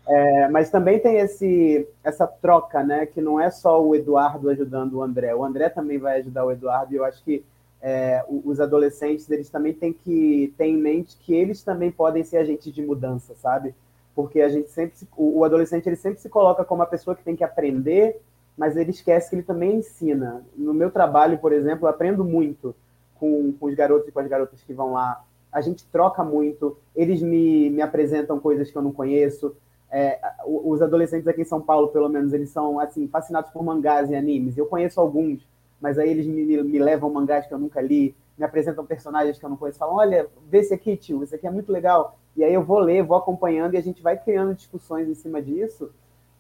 é, 0.09 0.49
mas 0.49 0.71
também 0.71 0.99
tem 0.99 1.19
esse, 1.19 1.87
essa 2.03 2.27
troca, 2.27 2.83
né? 2.83 3.05
Que 3.05 3.21
não 3.21 3.39
é 3.39 3.51
só 3.51 3.83
o 3.85 3.95
Eduardo 3.95 4.49
ajudando 4.49 4.95
o 4.95 5.03
André. 5.03 5.35
O 5.35 5.45
André 5.45 5.69
também 5.69 5.99
vai 5.99 6.21
ajudar 6.21 6.47
o 6.47 6.53
Eduardo. 6.53 6.95
E 6.95 6.97
eu 6.97 7.05
acho 7.05 7.23
que 7.23 7.45
é, 7.83 8.25
os 8.29 8.61
adolescentes 8.61 9.29
eles 9.31 9.51
também 9.51 9.73
têm 9.73 9.93
que 9.93 10.55
ter 10.57 10.67
em 10.67 10.77
mente 10.77 11.17
que 11.19 11.35
eles 11.35 11.63
também 11.63 11.91
podem 11.91 12.23
ser 12.23 12.39
agentes 12.39 12.73
de 12.73 12.83
mudança, 12.83 13.35
sabe? 13.35 13.75
Porque 14.15 14.41
a 14.41 14.49
gente 14.49 14.71
sempre 14.71 14.97
se, 14.99 15.09
o, 15.17 15.45
adolescente 15.45 15.87
ele 15.87 15.97
sempre 15.97 16.21
se 16.21 16.29
coloca 16.29 16.65
como 16.65 16.83
a 16.83 16.87
pessoa 16.87 17.17
que 17.17 17.23
tem 17.23 17.37
que 17.37 17.45
aprender, 17.45 18.21
mas 18.57 18.77
ele 18.77 18.91
esquece 18.91 19.31
que 19.31 19.37
ele 19.37 19.43
também 19.43 19.77
ensina. 19.77 20.45
No 20.57 20.75
meu 20.75 20.91
trabalho, 20.91 21.39
por 21.39 21.53
exemplo, 21.53 21.87
eu 21.87 21.91
aprendo 21.91 22.25
muito 22.25 22.75
com, 23.15 23.53
com 23.53 23.67
os 23.67 23.75
garotos 23.75 24.09
e 24.09 24.13
com 24.13 24.21
as 24.21 24.29
garotas 24.29 24.63
que 24.63 24.75
vão 24.75 24.93
lá. 24.93 25.25
A 25.53 25.61
gente 25.61 25.85
troca 25.87 26.23
muito, 26.23 26.77
eles 26.95 27.23
me, 27.23 27.71
me 27.71 27.83
apresentam 27.83 28.39
coisas 28.39 28.71
que 28.71 28.77
eu 28.77 28.83
não 28.83 28.93
conheço. 28.93 29.55
É, 29.91 30.21
os 30.47 30.81
adolescentes 30.81 31.27
aqui 31.27 31.43
em 31.43 31.47
São 31.47 31.61
Paulo, 31.61 31.89
pelo 31.89 32.09
menos, 32.09 32.33
eles 32.33 32.51
são 32.51 32.79
assim 32.79 33.09
fascinados 33.09 33.51
por 33.51 33.63
mangás 33.65 34.11
e 34.11 34.15
animes. 34.15 34.57
Eu 34.57 34.67
conheço 34.67 35.01
alguns, 35.01 35.47
mas 35.81 35.99
aí 35.99 36.11
eles 36.11 36.27
me, 36.27 36.45
me, 36.45 36.63
me 36.63 36.79
levam 36.79 37.11
mangás 37.11 37.47
que 37.47 37.55
eu 37.55 37.59
nunca 37.59 37.81
li, 37.81 38.15
me 38.39 38.45
apresentam 38.45 38.87
personagens 38.87 39.39
que 39.39 39.45
eu 39.45 39.51
não 39.51 39.57
conheço, 39.57 39.79
falam, 39.79 39.97
olha, 39.97 40.27
vê 40.49 40.59
esse 40.59 40.73
aqui, 40.73 40.97
tio, 40.97 41.23
esse 41.23 41.35
aqui 41.35 41.47
é 41.47 41.51
muito 41.51 41.73
legal. 41.73 42.19
E 42.37 42.45
aí 42.45 42.55
eu 42.55 42.63
vou 42.63 42.79
ler, 42.79 43.03
vou 43.03 43.17
acompanhando 43.17 43.75
e 43.75 43.77
a 43.77 43.83
gente 43.83 44.03
vai 44.03 44.17
criando 44.17 44.55
discussões 44.55 45.09
em 45.09 45.15
cima 45.15 45.43
disso. 45.43 45.91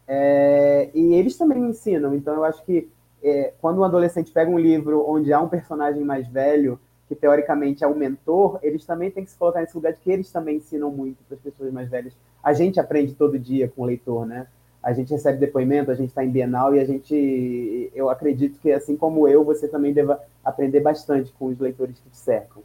É, 0.07 0.91
e 0.95 1.15
eles 1.15 1.37
também 1.37 1.61
me 1.61 1.71
ensinam. 1.71 2.15
Então 2.15 2.35
eu 2.35 2.45
acho 2.45 2.65
que 2.65 2.89
é, 3.23 3.53
quando 3.61 3.79
um 3.79 3.85
adolescente 3.85 4.33
pega 4.33 4.51
um 4.51 4.59
livro 4.59 5.05
onde 5.09 5.33
há 5.33 5.41
um 5.41 5.49
personagem 5.49 6.05
mais 6.05 6.27
velho, 6.27 6.81
que 7.09 7.15
teoricamente 7.15 7.83
é 7.83 7.87
o 7.87 7.97
mentor, 7.97 8.59
eles 8.63 8.85
também 8.85 9.11
têm 9.11 9.25
que 9.25 9.31
se 9.31 9.37
colocar 9.37 9.61
nesse 9.61 9.75
lugar 9.75 9.93
de 9.93 9.99
que 9.99 10.11
eles 10.11 10.31
também 10.31 10.57
ensinam 10.57 10.91
muito 10.91 11.19
para 11.25 11.37
as 11.37 11.43
pessoas 11.43 11.73
mais 11.73 11.89
velhas. 11.89 12.17
A 12.43 12.53
gente 12.53 12.79
aprende 12.79 13.15
todo 13.15 13.39
dia 13.39 13.69
com 13.69 13.83
o 13.83 13.85
leitor, 13.85 14.25
né? 14.25 14.47
A 14.83 14.93
gente 14.93 15.11
recebe 15.11 15.39
depoimento, 15.39 15.91
a 15.91 15.95
gente 15.95 16.09
está 16.09 16.25
em 16.25 16.31
Bienal 16.31 16.75
e 16.75 16.81
a 16.81 16.85
gente, 16.85 17.91
eu 17.95 18.09
acredito 18.09 18.59
que 18.61 18.73
assim 18.73 18.97
como 18.97 19.29
eu, 19.29 19.45
você 19.45 19.69
também 19.69 19.93
deva 19.93 20.23
aprender 20.43 20.81
bastante 20.81 21.33
com 21.33 21.47
os 21.47 21.59
leitores 21.59 21.99
que 21.99 22.09
te 22.09 22.17
cercam. 22.17 22.63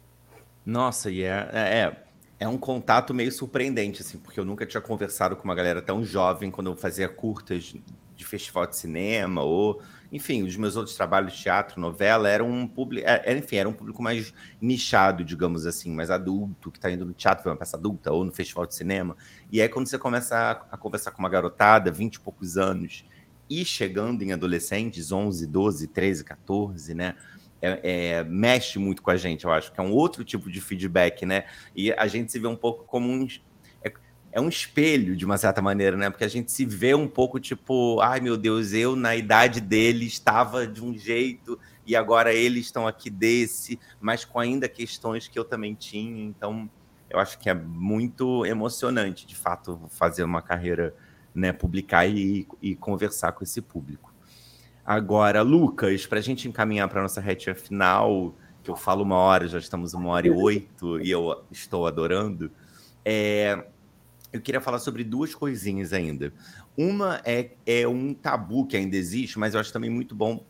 Nossa, 0.64 1.10
e 1.10 1.22
é, 1.24 1.48
é, 1.52 1.78
é 1.80 1.96
é 2.38 2.46
um 2.46 2.58
contato 2.58 3.14
meio 3.14 3.32
surpreendente, 3.32 4.02
assim, 4.02 4.18
porque 4.18 4.38
eu 4.38 4.44
nunca 4.44 4.66
tinha 4.66 4.80
conversado 4.80 5.36
com 5.36 5.44
uma 5.44 5.54
galera 5.54 5.80
tão 5.80 6.04
jovem 6.04 6.50
quando 6.50 6.70
eu 6.70 6.76
fazia 6.76 7.08
curtas 7.08 7.74
de 8.14 8.24
festival 8.24 8.66
de 8.66 8.76
cinema, 8.76 9.42
ou, 9.42 9.80
enfim, 10.12 10.42
os 10.42 10.56
meus 10.56 10.76
outros 10.76 10.96
trabalhos, 10.96 11.38
teatro, 11.38 11.80
novela, 11.80 12.28
eram 12.28 12.50
um 12.50 12.66
público, 12.66 13.06
é, 13.06 13.22
é, 13.24 13.36
enfim, 13.36 13.56
era 13.56 13.68
um 13.68 13.72
público 13.72 14.02
mais 14.02 14.34
nichado, 14.60 15.24
digamos 15.24 15.66
assim, 15.66 15.90
mais 15.90 16.10
adulto, 16.10 16.70
que 16.70 16.78
está 16.78 16.90
indo 16.90 17.04
no 17.04 17.12
teatro 17.12 17.44
ver 17.44 17.50
uma 17.50 17.56
peça 17.56 17.76
adulta, 17.76 18.12
ou 18.12 18.24
no 18.24 18.32
festival 18.32 18.66
de 18.66 18.74
cinema. 18.74 19.16
E 19.50 19.60
aí, 19.60 19.68
quando 19.68 19.86
você 19.86 19.98
começa 19.98 20.36
a, 20.36 20.50
a 20.74 20.76
conversar 20.76 21.12
com 21.12 21.18
uma 21.18 21.28
garotada, 21.28 21.90
20 21.90 22.16
e 22.16 22.20
poucos 22.20 22.58
anos, 22.58 23.04
e 23.48 23.64
chegando 23.64 24.22
em 24.22 24.32
adolescentes, 24.32 25.12
11, 25.12 25.46
12, 25.46 25.86
13, 25.88 26.24
14, 26.24 26.94
né? 26.94 27.14
É, 27.60 27.80
é, 28.18 28.24
mexe 28.24 28.78
muito 28.78 29.02
com 29.02 29.10
a 29.10 29.16
gente, 29.16 29.44
eu 29.44 29.50
acho 29.50 29.72
que 29.72 29.80
é 29.80 29.82
um 29.82 29.92
outro 29.92 30.24
tipo 30.24 30.50
de 30.50 30.60
feedback, 30.60 31.24
né? 31.24 31.44
E 31.74 31.92
a 31.92 32.06
gente 32.06 32.30
se 32.30 32.38
vê 32.38 32.46
um 32.46 32.56
pouco 32.56 32.84
como 32.84 33.10
um. 33.10 33.26
É, 33.82 33.92
é, 34.32 34.40
um 34.40 34.48
espelho, 34.48 35.16
de 35.16 35.24
uma 35.24 35.38
certa 35.38 35.62
maneira, 35.62 35.96
né? 35.96 36.10
Porque 36.10 36.24
a 36.24 36.28
gente 36.28 36.52
se 36.52 36.64
vê 36.64 36.94
um 36.94 37.08
pouco 37.08 37.40
tipo, 37.40 38.00
ai 38.00 38.20
meu 38.20 38.36
Deus, 38.36 38.72
eu 38.72 38.94
na 38.94 39.16
idade 39.16 39.60
dele 39.60 40.06
estava 40.06 40.66
de 40.66 40.84
um 40.84 40.96
jeito 40.96 41.58
e 41.86 41.96
agora 41.96 42.32
eles 42.34 42.66
estão 42.66 42.86
aqui 42.86 43.08
desse, 43.08 43.78
mas 44.00 44.24
com 44.24 44.38
ainda 44.38 44.68
questões 44.68 45.28
que 45.28 45.38
eu 45.38 45.44
também 45.44 45.74
tinha. 45.74 46.22
Então, 46.24 46.68
eu 47.08 47.18
acho 47.18 47.38
que 47.38 47.48
é 47.48 47.54
muito 47.54 48.44
emocionante, 48.44 49.26
de 49.26 49.36
fato, 49.36 49.80
fazer 49.88 50.24
uma 50.24 50.42
carreira, 50.42 50.94
né? 51.34 51.52
Publicar 51.52 52.06
e, 52.06 52.46
e 52.60 52.74
conversar 52.74 53.32
com 53.32 53.44
esse 53.44 53.62
público. 53.62 54.15
Agora, 54.86 55.42
Lucas, 55.42 56.06
para 56.06 56.20
a 56.20 56.22
gente 56.22 56.46
encaminhar 56.46 56.88
para 56.88 57.02
nossa 57.02 57.20
reta 57.20 57.52
final, 57.56 58.32
que 58.62 58.70
eu 58.70 58.76
falo 58.76 59.02
uma 59.02 59.16
hora, 59.16 59.48
já 59.48 59.58
estamos 59.58 59.94
uma 59.94 60.10
hora 60.10 60.28
e 60.28 60.30
oito 60.30 61.00
e 61.00 61.10
eu 61.10 61.42
estou 61.50 61.88
adorando, 61.88 62.52
é, 63.04 63.66
eu 64.32 64.40
queria 64.40 64.60
falar 64.60 64.78
sobre 64.78 65.02
duas 65.02 65.34
coisinhas 65.34 65.92
ainda. 65.92 66.32
Uma 66.76 67.20
é, 67.24 67.50
é 67.66 67.88
um 67.88 68.14
tabu 68.14 68.64
que 68.64 68.76
ainda 68.76 68.96
existe, 68.96 69.40
mas 69.40 69.54
eu 69.54 69.60
acho 69.60 69.72
também 69.72 69.90
muito 69.90 70.14
bom, 70.14 70.44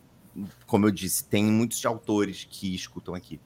como 0.66 0.84
eu 0.84 0.90
disse, 0.90 1.24
tem 1.24 1.44
muitos 1.44 1.82
autores 1.86 2.46
que 2.48 2.74
escutam 2.74 3.14
aqui, 3.14 3.40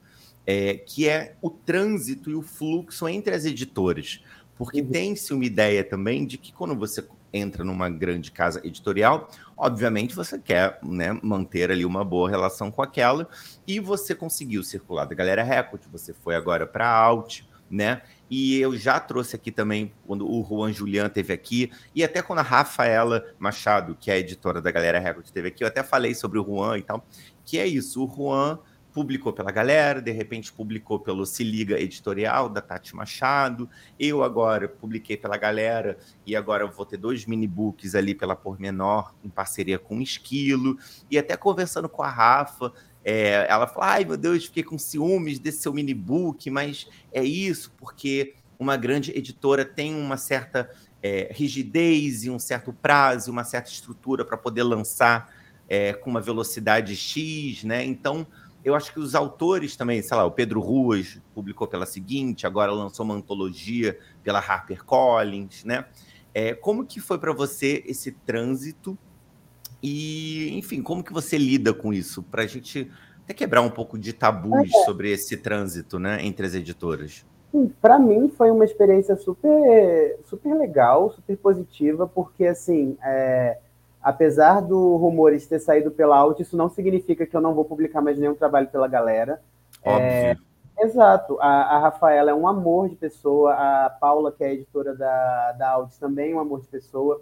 é, 0.45 0.73
que 0.73 1.07
é 1.07 1.37
o 1.41 1.49
trânsito 1.49 2.29
e 2.29 2.35
o 2.35 2.41
fluxo 2.41 3.07
entre 3.07 3.33
as 3.33 3.45
editoras. 3.45 4.21
Porque 4.57 4.81
uhum. 4.81 4.89
tem-se 4.89 5.33
uma 5.33 5.45
ideia 5.45 5.85
também 5.85 6.25
de 6.25 6.37
que 6.37 6.51
quando 6.51 6.75
você 6.75 7.07
entra 7.33 7.63
numa 7.63 7.89
grande 7.89 8.31
casa 8.31 8.59
editorial, 8.65 9.29
obviamente 9.61 10.15
você 10.15 10.39
quer 10.39 10.79
né, 10.81 11.19
manter 11.21 11.69
ali 11.69 11.85
uma 11.85 12.03
boa 12.03 12.27
relação 12.27 12.71
com 12.71 12.81
aquela, 12.81 13.29
e 13.67 13.79
você 13.79 14.15
conseguiu 14.15 14.63
circular 14.63 15.05
da 15.05 15.13
Galera 15.13 15.43
Record, 15.43 15.83
você 15.91 16.15
foi 16.15 16.35
agora 16.35 16.65
para 16.65 16.89
Alt, 16.89 17.41
né? 17.69 18.01
E 18.27 18.57
eu 18.59 18.75
já 18.75 18.99
trouxe 18.99 19.35
aqui 19.35 19.51
também, 19.51 19.93
quando 20.07 20.27
o 20.27 20.43
Juan 20.43 20.73
Julian 20.73 21.09
teve 21.09 21.31
aqui, 21.31 21.71
e 21.93 22.03
até 22.03 22.23
quando 22.23 22.39
a 22.39 22.41
Rafaela 22.41 23.23
Machado, 23.37 23.95
que 23.99 24.09
é 24.09 24.17
editora 24.17 24.59
da 24.59 24.71
Galera 24.71 24.99
Record, 24.99 25.29
teve 25.29 25.49
aqui, 25.49 25.63
eu 25.63 25.67
até 25.67 25.83
falei 25.83 26.15
sobre 26.15 26.39
o 26.39 26.43
Juan 26.43 26.79
e 26.79 26.81
tal, 26.81 27.05
que 27.45 27.59
é 27.59 27.67
isso, 27.67 28.03
o 28.03 28.11
Juan 28.11 28.57
publicou 28.93 29.31
pela 29.33 29.51
galera, 29.51 30.01
de 30.01 30.11
repente 30.11 30.51
publicou 30.51 30.99
pelo 30.99 31.25
Se 31.25 31.43
Liga 31.43 31.79
Editorial, 31.79 32.49
da 32.49 32.61
Tati 32.61 32.95
Machado. 32.95 33.69
Eu 33.99 34.23
agora 34.23 34.67
publiquei 34.67 35.17
pela 35.17 35.37
galera 35.37 35.97
e 36.25 36.35
agora 36.35 36.67
vou 36.67 36.85
ter 36.85 36.97
dois 36.97 37.25
mini-books 37.25 37.95
ali 37.95 38.13
pela 38.13 38.35
Pormenor, 38.35 39.13
em 39.23 39.29
parceria 39.29 39.79
com 39.79 39.97
o 39.97 40.01
Esquilo. 40.01 40.77
E 41.09 41.17
até 41.17 41.35
conversando 41.37 41.87
com 41.87 42.03
a 42.03 42.09
Rafa, 42.09 42.71
é, 43.03 43.45
ela 43.49 43.67
falou: 43.67 43.83
ai 43.83 44.05
meu 44.05 44.17
Deus, 44.17 44.45
fiquei 44.45 44.63
com 44.63 44.77
ciúmes 44.77 45.39
desse 45.39 45.61
seu 45.61 45.73
mini-book, 45.73 46.49
mas 46.49 46.87
é 47.11 47.23
isso, 47.23 47.73
porque 47.77 48.35
uma 48.59 48.77
grande 48.77 49.11
editora 49.17 49.65
tem 49.65 49.95
uma 49.95 50.17
certa 50.17 50.69
é, 51.01 51.31
rigidez 51.33 52.23
e 52.23 52.29
um 52.29 52.37
certo 52.37 52.71
prazo, 52.71 53.31
uma 53.31 53.43
certa 53.43 53.71
estrutura 53.71 54.23
para 54.23 54.37
poder 54.37 54.63
lançar 54.63 55.33
é, 55.67 55.93
com 55.93 56.09
uma 56.09 56.21
velocidade 56.21 56.95
X, 56.95 57.63
né? 57.63 57.83
Então, 57.83 58.27
eu 58.63 58.75
acho 58.75 58.93
que 58.93 58.99
os 58.99 59.15
autores 59.15 59.75
também, 59.75 60.01
sei 60.01 60.15
lá, 60.15 60.25
o 60.25 60.31
Pedro 60.31 60.59
Ruas 60.59 61.19
publicou 61.33 61.67
pela 61.67 61.85
seguinte, 61.85 62.45
agora 62.45 62.71
lançou 62.71 63.05
uma 63.05 63.15
antologia 63.15 63.97
pela 64.23 64.39
HarperCollins, 64.39 65.63
né? 65.63 65.85
É, 66.33 66.53
como 66.53 66.85
que 66.85 66.99
foi 66.99 67.17
para 67.17 67.33
você 67.33 67.83
esse 67.85 68.11
trânsito 68.11 68.97
e, 69.81 70.57
enfim, 70.57 70.81
como 70.81 71.03
que 71.03 71.11
você 71.11 71.37
lida 71.37 71.73
com 71.73 71.91
isso? 71.91 72.23
Para 72.23 72.43
a 72.43 72.47
gente 72.47 72.89
até 73.23 73.33
quebrar 73.33 73.61
um 73.61 73.69
pouco 73.69 73.97
de 73.97 74.13
tabus 74.13 74.69
é. 74.73 74.85
sobre 74.85 75.11
esse 75.11 75.37
trânsito, 75.37 75.99
né, 75.99 76.23
entre 76.23 76.45
as 76.45 76.53
editoras. 76.53 77.25
Para 77.81 77.99
mim 77.99 78.29
foi 78.29 78.49
uma 78.49 78.63
experiência 78.63 79.15
super, 79.17 80.19
super 80.25 80.53
legal, 80.55 81.11
super 81.11 81.35
positiva, 81.37 82.07
porque 82.07 82.45
assim, 82.45 82.97
é, 83.03 83.57
apesar 84.01 84.61
do 84.61 84.95
rumores 84.97 85.47
ter 85.47 85.59
saído 85.59 85.91
pela 85.91 86.17
Alt, 86.17 86.39
isso 86.39 86.57
não 86.57 86.69
significa 86.69 87.25
que 87.25 87.35
eu 87.35 87.41
não 87.41 87.53
vou 87.53 87.65
publicar 87.65 88.01
mais 88.01 88.17
nenhum 88.17 88.35
trabalho 88.35 88.67
pela 88.67 88.87
galera. 88.87 89.41
Óbvio. 89.83 90.05
É, 90.05 90.35
exato. 90.79 91.37
A, 91.39 91.75
a 91.75 91.79
Rafaela 91.79 92.31
é 92.31 92.33
um 92.33 92.47
amor 92.47 92.89
de 92.89 92.95
pessoa, 92.95 93.53
a 93.53 93.89
Paula, 93.89 94.31
que 94.31 94.43
é 94.43 94.47
a 94.47 94.53
editora 94.53 94.95
da, 94.95 95.51
da 95.53 95.69
Alt, 95.71 95.93
também 95.99 96.31
é 96.31 96.35
um 96.35 96.39
amor 96.39 96.61
de 96.61 96.67
pessoa. 96.67 97.21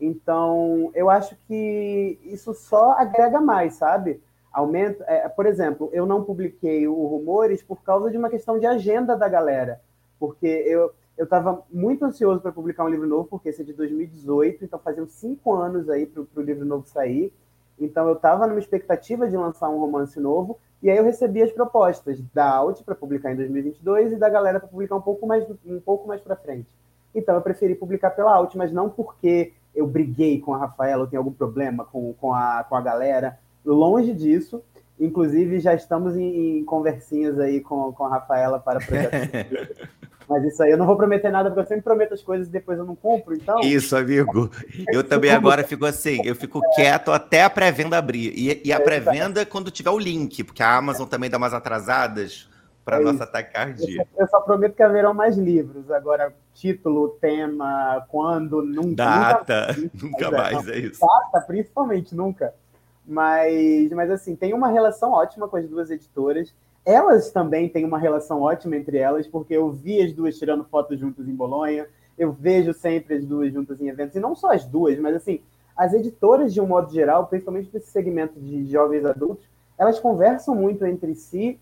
Então, 0.00 0.90
eu 0.94 1.08
acho 1.08 1.36
que 1.46 2.18
isso 2.24 2.52
só 2.54 2.92
agrega 2.92 3.40
mais, 3.40 3.74
sabe? 3.74 4.20
Aumenta, 4.52 5.04
é, 5.08 5.28
por 5.28 5.46
exemplo, 5.46 5.90
eu 5.92 6.06
não 6.06 6.24
publiquei 6.24 6.86
o 6.86 7.06
Rumores 7.06 7.62
por 7.62 7.82
causa 7.82 8.10
de 8.10 8.16
uma 8.16 8.30
questão 8.30 8.58
de 8.58 8.66
agenda 8.66 9.16
da 9.16 9.28
galera, 9.28 9.80
porque 10.18 10.46
eu 10.46 10.92
eu 11.16 11.24
estava 11.24 11.62
muito 11.72 12.04
ansioso 12.04 12.40
para 12.40 12.52
publicar 12.52 12.84
um 12.84 12.88
livro 12.88 13.06
novo, 13.06 13.28
porque 13.28 13.48
esse 13.48 13.62
é 13.62 13.64
de 13.64 13.72
2018, 13.72 14.64
então 14.64 14.78
faziam 14.78 15.06
cinco 15.06 15.54
anos 15.54 15.88
aí 15.88 16.06
para 16.06 16.22
o 16.22 16.42
livro 16.42 16.64
novo 16.64 16.86
sair. 16.86 17.32
Então 17.78 18.08
eu 18.08 18.14
estava 18.14 18.46
numa 18.46 18.58
expectativa 18.58 19.28
de 19.28 19.36
lançar 19.36 19.68
um 19.68 19.78
romance 19.78 20.18
novo, 20.18 20.58
e 20.82 20.90
aí 20.90 20.96
eu 20.96 21.04
recebi 21.04 21.42
as 21.42 21.52
propostas 21.52 22.20
da 22.32 22.48
Alt 22.48 22.82
para 22.82 22.94
publicar 22.94 23.32
em 23.32 23.36
2022 23.36 24.12
e 24.12 24.16
da 24.16 24.28
galera 24.28 24.60
para 24.60 24.68
publicar 24.68 24.96
um 24.96 25.00
pouco 25.00 25.26
mais 25.26 25.44
um 25.64 25.80
pouco 25.80 26.06
mais 26.06 26.20
para 26.20 26.36
frente. 26.36 26.66
Então 27.14 27.34
eu 27.34 27.40
preferi 27.40 27.74
publicar 27.74 28.10
pela 28.10 28.34
Alt, 28.34 28.54
mas 28.56 28.72
não 28.72 28.90
porque 28.90 29.52
eu 29.74 29.86
briguei 29.86 30.40
com 30.40 30.54
a 30.54 30.58
Rafaela, 30.58 31.02
ou 31.02 31.08
tenho 31.08 31.20
algum 31.20 31.32
problema 31.32 31.84
com, 31.84 32.12
com, 32.14 32.32
a, 32.32 32.64
com 32.68 32.76
a 32.76 32.80
galera. 32.80 33.38
Longe 33.64 34.12
disso. 34.12 34.62
Inclusive, 34.98 35.58
já 35.58 35.74
estamos 35.74 36.16
em, 36.16 36.58
em 36.58 36.64
conversinhas 36.64 37.38
aí 37.38 37.60
com, 37.60 37.92
com 37.92 38.04
a 38.04 38.08
Rafaela 38.08 38.58
para 38.60 38.78
projetos. 38.80 39.76
Mas 40.28 40.42
isso 40.44 40.62
aí 40.62 40.70
eu 40.70 40.78
não 40.78 40.86
vou 40.86 40.96
prometer 40.96 41.30
nada, 41.30 41.50
porque 41.50 41.60
eu 41.60 41.66
sempre 41.66 41.84
prometo 41.84 42.14
as 42.14 42.22
coisas 42.22 42.48
e 42.48 42.50
depois 42.50 42.78
eu 42.78 42.84
não 42.84 42.96
compro, 42.96 43.34
então. 43.34 43.60
Isso, 43.60 43.94
amigo. 43.94 44.50
Eu 44.88 45.04
também 45.04 45.30
agora 45.30 45.62
fico 45.62 45.84
assim, 45.84 46.20
eu 46.24 46.34
fico 46.34 46.62
quieto 46.74 47.12
até 47.12 47.42
a 47.42 47.50
pré-venda 47.50 47.98
abrir. 47.98 48.32
E, 48.34 48.62
e 48.64 48.72
a 48.72 48.80
pré-venda 48.80 49.42
é 49.42 49.44
quando 49.44 49.70
tiver 49.70 49.90
o 49.90 49.98
link, 49.98 50.42
porque 50.42 50.62
a 50.62 50.76
Amazon 50.76 51.06
também 51.06 51.28
dá 51.28 51.36
umas 51.36 51.52
atrasadas 51.52 52.48
para 52.84 53.00
é 53.00 53.00
nossa 53.00 53.26
tacardia. 53.26 54.06
Eu 54.16 54.28
só 54.28 54.40
prometo 54.40 54.74
que 54.74 54.82
haverão 54.82 55.14
mais 55.14 55.36
livros. 55.36 55.90
Agora, 55.90 56.34
título, 56.54 57.16
tema, 57.20 58.04
quando, 58.08 58.62
nunca. 58.62 58.94
Data, 58.94 59.76
nunca, 59.94 60.06
nunca 60.06 60.30
mais, 60.30 60.68
é, 60.68 60.72
é 60.72 60.78
isso. 60.80 61.00
Data, 61.00 61.46
principalmente, 61.46 62.14
nunca. 62.14 62.54
Mas, 63.06 63.90
mas 63.92 64.10
assim, 64.10 64.34
tem 64.34 64.54
uma 64.54 64.68
relação 64.68 65.12
ótima 65.12 65.48
com 65.48 65.56
as 65.56 65.68
duas 65.68 65.90
editoras. 65.90 66.54
Elas 66.84 67.30
também 67.30 67.68
têm 67.68 67.84
uma 67.84 67.98
relação 67.98 68.42
ótima 68.42 68.76
entre 68.76 68.98
elas, 68.98 69.26
porque 69.26 69.54
eu 69.54 69.70
vi 69.70 70.02
as 70.02 70.12
duas 70.12 70.38
tirando 70.38 70.64
fotos 70.64 70.98
juntas 70.98 71.26
em 71.28 71.34
Bolonha, 71.34 71.86
eu 72.18 72.32
vejo 72.32 72.72
sempre 72.72 73.14
as 73.14 73.24
duas 73.24 73.52
juntas 73.52 73.80
em 73.80 73.88
eventos, 73.88 74.16
e 74.16 74.20
não 74.20 74.34
só 74.34 74.52
as 74.52 74.64
duas, 74.64 74.98
mas 74.98 75.16
assim, 75.16 75.40
as 75.76 75.92
editoras, 75.92 76.52
de 76.52 76.60
um 76.60 76.66
modo 76.66 76.92
geral, 76.92 77.26
principalmente 77.26 77.68
para 77.68 77.78
esse 77.78 77.90
segmento 77.90 78.38
de 78.38 78.66
jovens 78.66 79.04
adultos, 79.04 79.44
elas 79.76 79.98
conversam 79.98 80.54
muito 80.54 80.86
entre 80.86 81.14
si, 81.14 81.58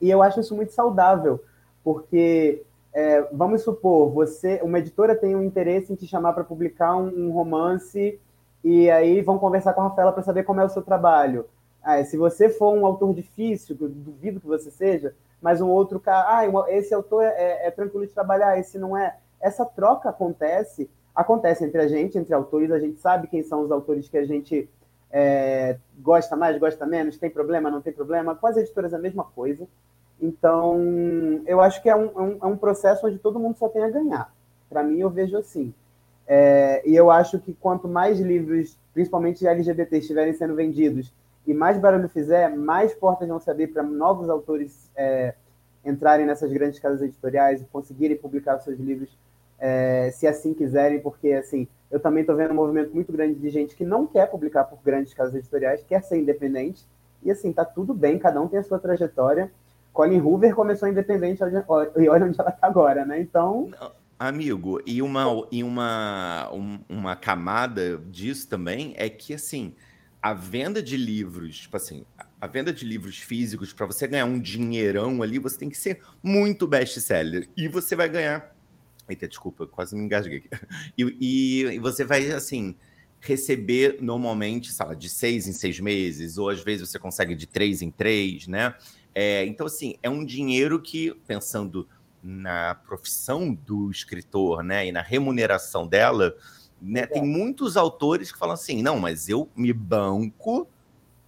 e 0.00 0.10
eu 0.10 0.22
acho 0.22 0.40
isso 0.40 0.56
muito 0.56 0.72
saudável, 0.72 1.42
porque 1.84 2.62
é, 2.92 3.22
vamos 3.32 3.62
supor, 3.62 4.10
você, 4.10 4.60
uma 4.62 4.78
editora 4.78 5.14
tem 5.14 5.34
um 5.34 5.42
interesse 5.42 5.92
em 5.92 5.96
te 5.96 6.06
chamar 6.06 6.32
para 6.32 6.44
publicar 6.44 6.96
um, 6.96 7.26
um 7.26 7.30
romance 7.30 8.18
e 8.64 8.90
aí 8.90 9.20
vão 9.22 9.38
conversar 9.38 9.72
com 9.72 9.80
a 9.80 9.88
Rafaela 9.88 10.12
para 10.12 10.22
saber 10.22 10.44
como 10.44 10.60
é 10.60 10.64
o 10.64 10.68
seu 10.68 10.82
trabalho. 10.82 11.46
Ah, 11.82 12.02
se 12.04 12.16
você 12.16 12.48
for 12.48 12.72
um 12.72 12.86
autor 12.86 13.12
difícil, 13.12 13.76
que 13.76 13.82
eu 13.82 13.88
duvido 13.88 14.40
que 14.40 14.46
você 14.46 14.70
seja, 14.70 15.14
mas 15.40 15.60
um 15.60 15.68
outro 15.68 15.98
cara, 15.98 16.38
ah, 16.38 16.70
esse 16.70 16.94
autor 16.94 17.24
é, 17.24 17.28
é, 17.28 17.66
é 17.66 17.70
tranquilo 17.70 18.06
de 18.06 18.12
trabalhar, 18.12 18.58
esse 18.58 18.78
não 18.78 18.96
é. 18.96 19.16
Essa 19.40 19.64
troca 19.64 20.08
acontece, 20.08 20.88
acontece 21.12 21.64
entre 21.64 21.80
a 21.80 21.88
gente, 21.88 22.16
entre 22.16 22.32
autores, 22.32 22.70
a 22.70 22.78
gente 22.78 23.00
sabe 23.00 23.26
quem 23.26 23.42
são 23.42 23.62
os 23.62 23.72
autores 23.72 24.08
que 24.08 24.16
a 24.16 24.24
gente 24.24 24.68
é, 25.10 25.76
gosta 25.98 26.36
mais, 26.36 26.56
gosta 26.58 26.86
menos, 26.86 27.18
tem 27.18 27.28
problema, 27.28 27.70
não 27.70 27.82
tem 27.82 27.92
problema. 27.92 28.36
Com 28.36 28.46
as 28.46 28.56
editoras 28.56 28.92
é 28.92 28.96
a 28.96 29.00
mesma 29.00 29.24
coisa. 29.24 29.66
Então, 30.20 30.78
eu 31.46 31.60
acho 31.60 31.82
que 31.82 31.90
é 31.90 31.96
um, 31.96 32.04
é 32.04 32.22
um, 32.22 32.38
é 32.42 32.46
um 32.46 32.56
processo 32.56 33.08
onde 33.08 33.18
todo 33.18 33.40
mundo 33.40 33.58
só 33.58 33.68
tem 33.68 33.82
a 33.82 33.90
ganhar. 33.90 34.32
Para 34.70 34.84
mim, 34.84 35.00
eu 35.00 35.10
vejo 35.10 35.36
assim. 35.36 35.74
É, 36.34 36.80
e 36.86 36.96
eu 36.96 37.10
acho 37.10 37.38
que 37.38 37.52
quanto 37.52 37.86
mais 37.86 38.18
livros, 38.18 38.78
principalmente 38.94 39.46
LGBT, 39.46 39.98
estiverem 39.98 40.32
sendo 40.32 40.54
vendidos 40.54 41.12
e 41.46 41.52
mais 41.52 41.78
barulho 41.78 42.08
fizer, 42.08 42.48
mais 42.48 42.94
portas 42.94 43.28
vão 43.28 43.38
se 43.38 43.50
abrir 43.50 43.66
para 43.66 43.82
novos 43.82 44.30
autores 44.30 44.90
é, 44.96 45.34
entrarem 45.84 46.24
nessas 46.24 46.50
grandes 46.50 46.78
casas 46.78 47.02
editoriais 47.02 47.60
e 47.60 47.66
conseguirem 47.66 48.16
publicar 48.16 48.58
seus 48.60 48.78
livros, 48.78 49.10
é, 49.58 50.10
se 50.10 50.26
assim 50.26 50.54
quiserem, 50.54 51.00
porque 51.00 51.34
assim 51.34 51.68
eu 51.90 52.00
também 52.00 52.22
estou 52.22 52.34
vendo 52.34 52.52
um 52.52 52.56
movimento 52.56 52.94
muito 52.94 53.12
grande 53.12 53.38
de 53.38 53.50
gente 53.50 53.76
que 53.76 53.84
não 53.84 54.06
quer 54.06 54.24
publicar 54.30 54.64
por 54.64 54.78
grandes 54.82 55.12
casas 55.12 55.34
editoriais, 55.34 55.84
quer 55.86 56.02
ser 56.02 56.16
independente, 56.16 56.82
e 57.22 57.30
assim, 57.30 57.52
tá 57.52 57.66
tudo 57.66 57.92
bem, 57.92 58.18
cada 58.18 58.40
um 58.40 58.48
tem 58.48 58.58
a 58.58 58.62
sua 58.62 58.78
trajetória. 58.78 59.52
Colin 59.92 60.22
Hoover 60.22 60.54
começou 60.54 60.88
independente 60.88 61.42
e 61.42 62.08
olha 62.08 62.24
onde 62.24 62.40
ela 62.40 62.48
está 62.48 62.66
agora, 62.66 63.04
né? 63.04 63.20
Então. 63.20 63.68
Não 63.78 64.01
Amigo, 64.28 64.80
e 64.86 65.02
uma, 65.02 65.48
e 65.50 65.64
uma, 65.64 66.48
um, 66.54 66.78
uma 66.88 67.16
camada 67.16 68.00
disso 68.08 68.46
também 68.46 68.94
é 68.96 69.08
que, 69.08 69.34
assim, 69.34 69.74
a 70.22 70.32
venda 70.32 70.80
de 70.80 70.96
livros, 70.96 71.58
tipo 71.58 71.76
assim, 71.76 72.04
a 72.40 72.46
venda 72.46 72.72
de 72.72 72.84
livros 72.84 73.18
físicos, 73.18 73.72
para 73.72 73.84
você 73.84 74.06
ganhar 74.06 74.26
um 74.26 74.38
dinheirão 74.38 75.24
ali, 75.24 75.40
você 75.40 75.58
tem 75.58 75.68
que 75.68 75.76
ser 75.76 76.02
muito 76.22 76.68
best-seller. 76.68 77.48
E 77.56 77.66
você 77.66 77.96
vai 77.96 78.08
ganhar. 78.08 78.54
Eita, 79.08 79.26
desculpa, 79.26 79.66
quase 79.66 79.96
me 79.96 80.04
engasguei 80.04 80.38
aqui. 80.38 80.50
E, 80.96 81.02
e, 81.20 81.62
e, 81.74 81.78
você 81.80 82.04
vai, 82.04 82.30
assim, 82.30 82.76
receber 83.20 83.98
normalmente, 84.00 84.72
sei 84.72 84.86
lá, 84.86 84.94
de 84.94 85.08
seis 85.08 85.48
em 85.48 85.52
seis 85.52 85.80
meses, 85.80 86.38
ou 86.38 86.48
às 86.48 86.62
vezes 86.62 86.88
você 86.88 86.96
consegue 86.96 87.34
de 87.34 87.48
três 87.48 87.82
em 87.82 87.90
três, 87.90 88.46
né? 88.46 88.72
É, 89.12 89.44
então, 89.46 89.66
assim, 89.66 89.96
é 90.00 90.08
um 90.08 90.24
dinheiro 90.24 90.80
que, 90.80 91.12
pensando 91.26 91.88
na 92.22 92.74
profissão 92.74 93.52
do 93.52 93.90
escritor, 93.90 94.62
né, 94.62 94.86
e 94.86 94.92
na 94.92 95.02
remuneração 95.02 95.86
dela, 95.86 96.34
né, 96.80 97.06
tem 97.06 97.24
muitos 97.24 97.76
autores 97.76 98.30
que 98.30 98.38
falam 98.38 98.54
assim, 98.54 98.82
não, 98.82 98.98
mas 98.98 99.28
eu 99.28 99.48
me 99.56 99.72
banco 99.72 100.68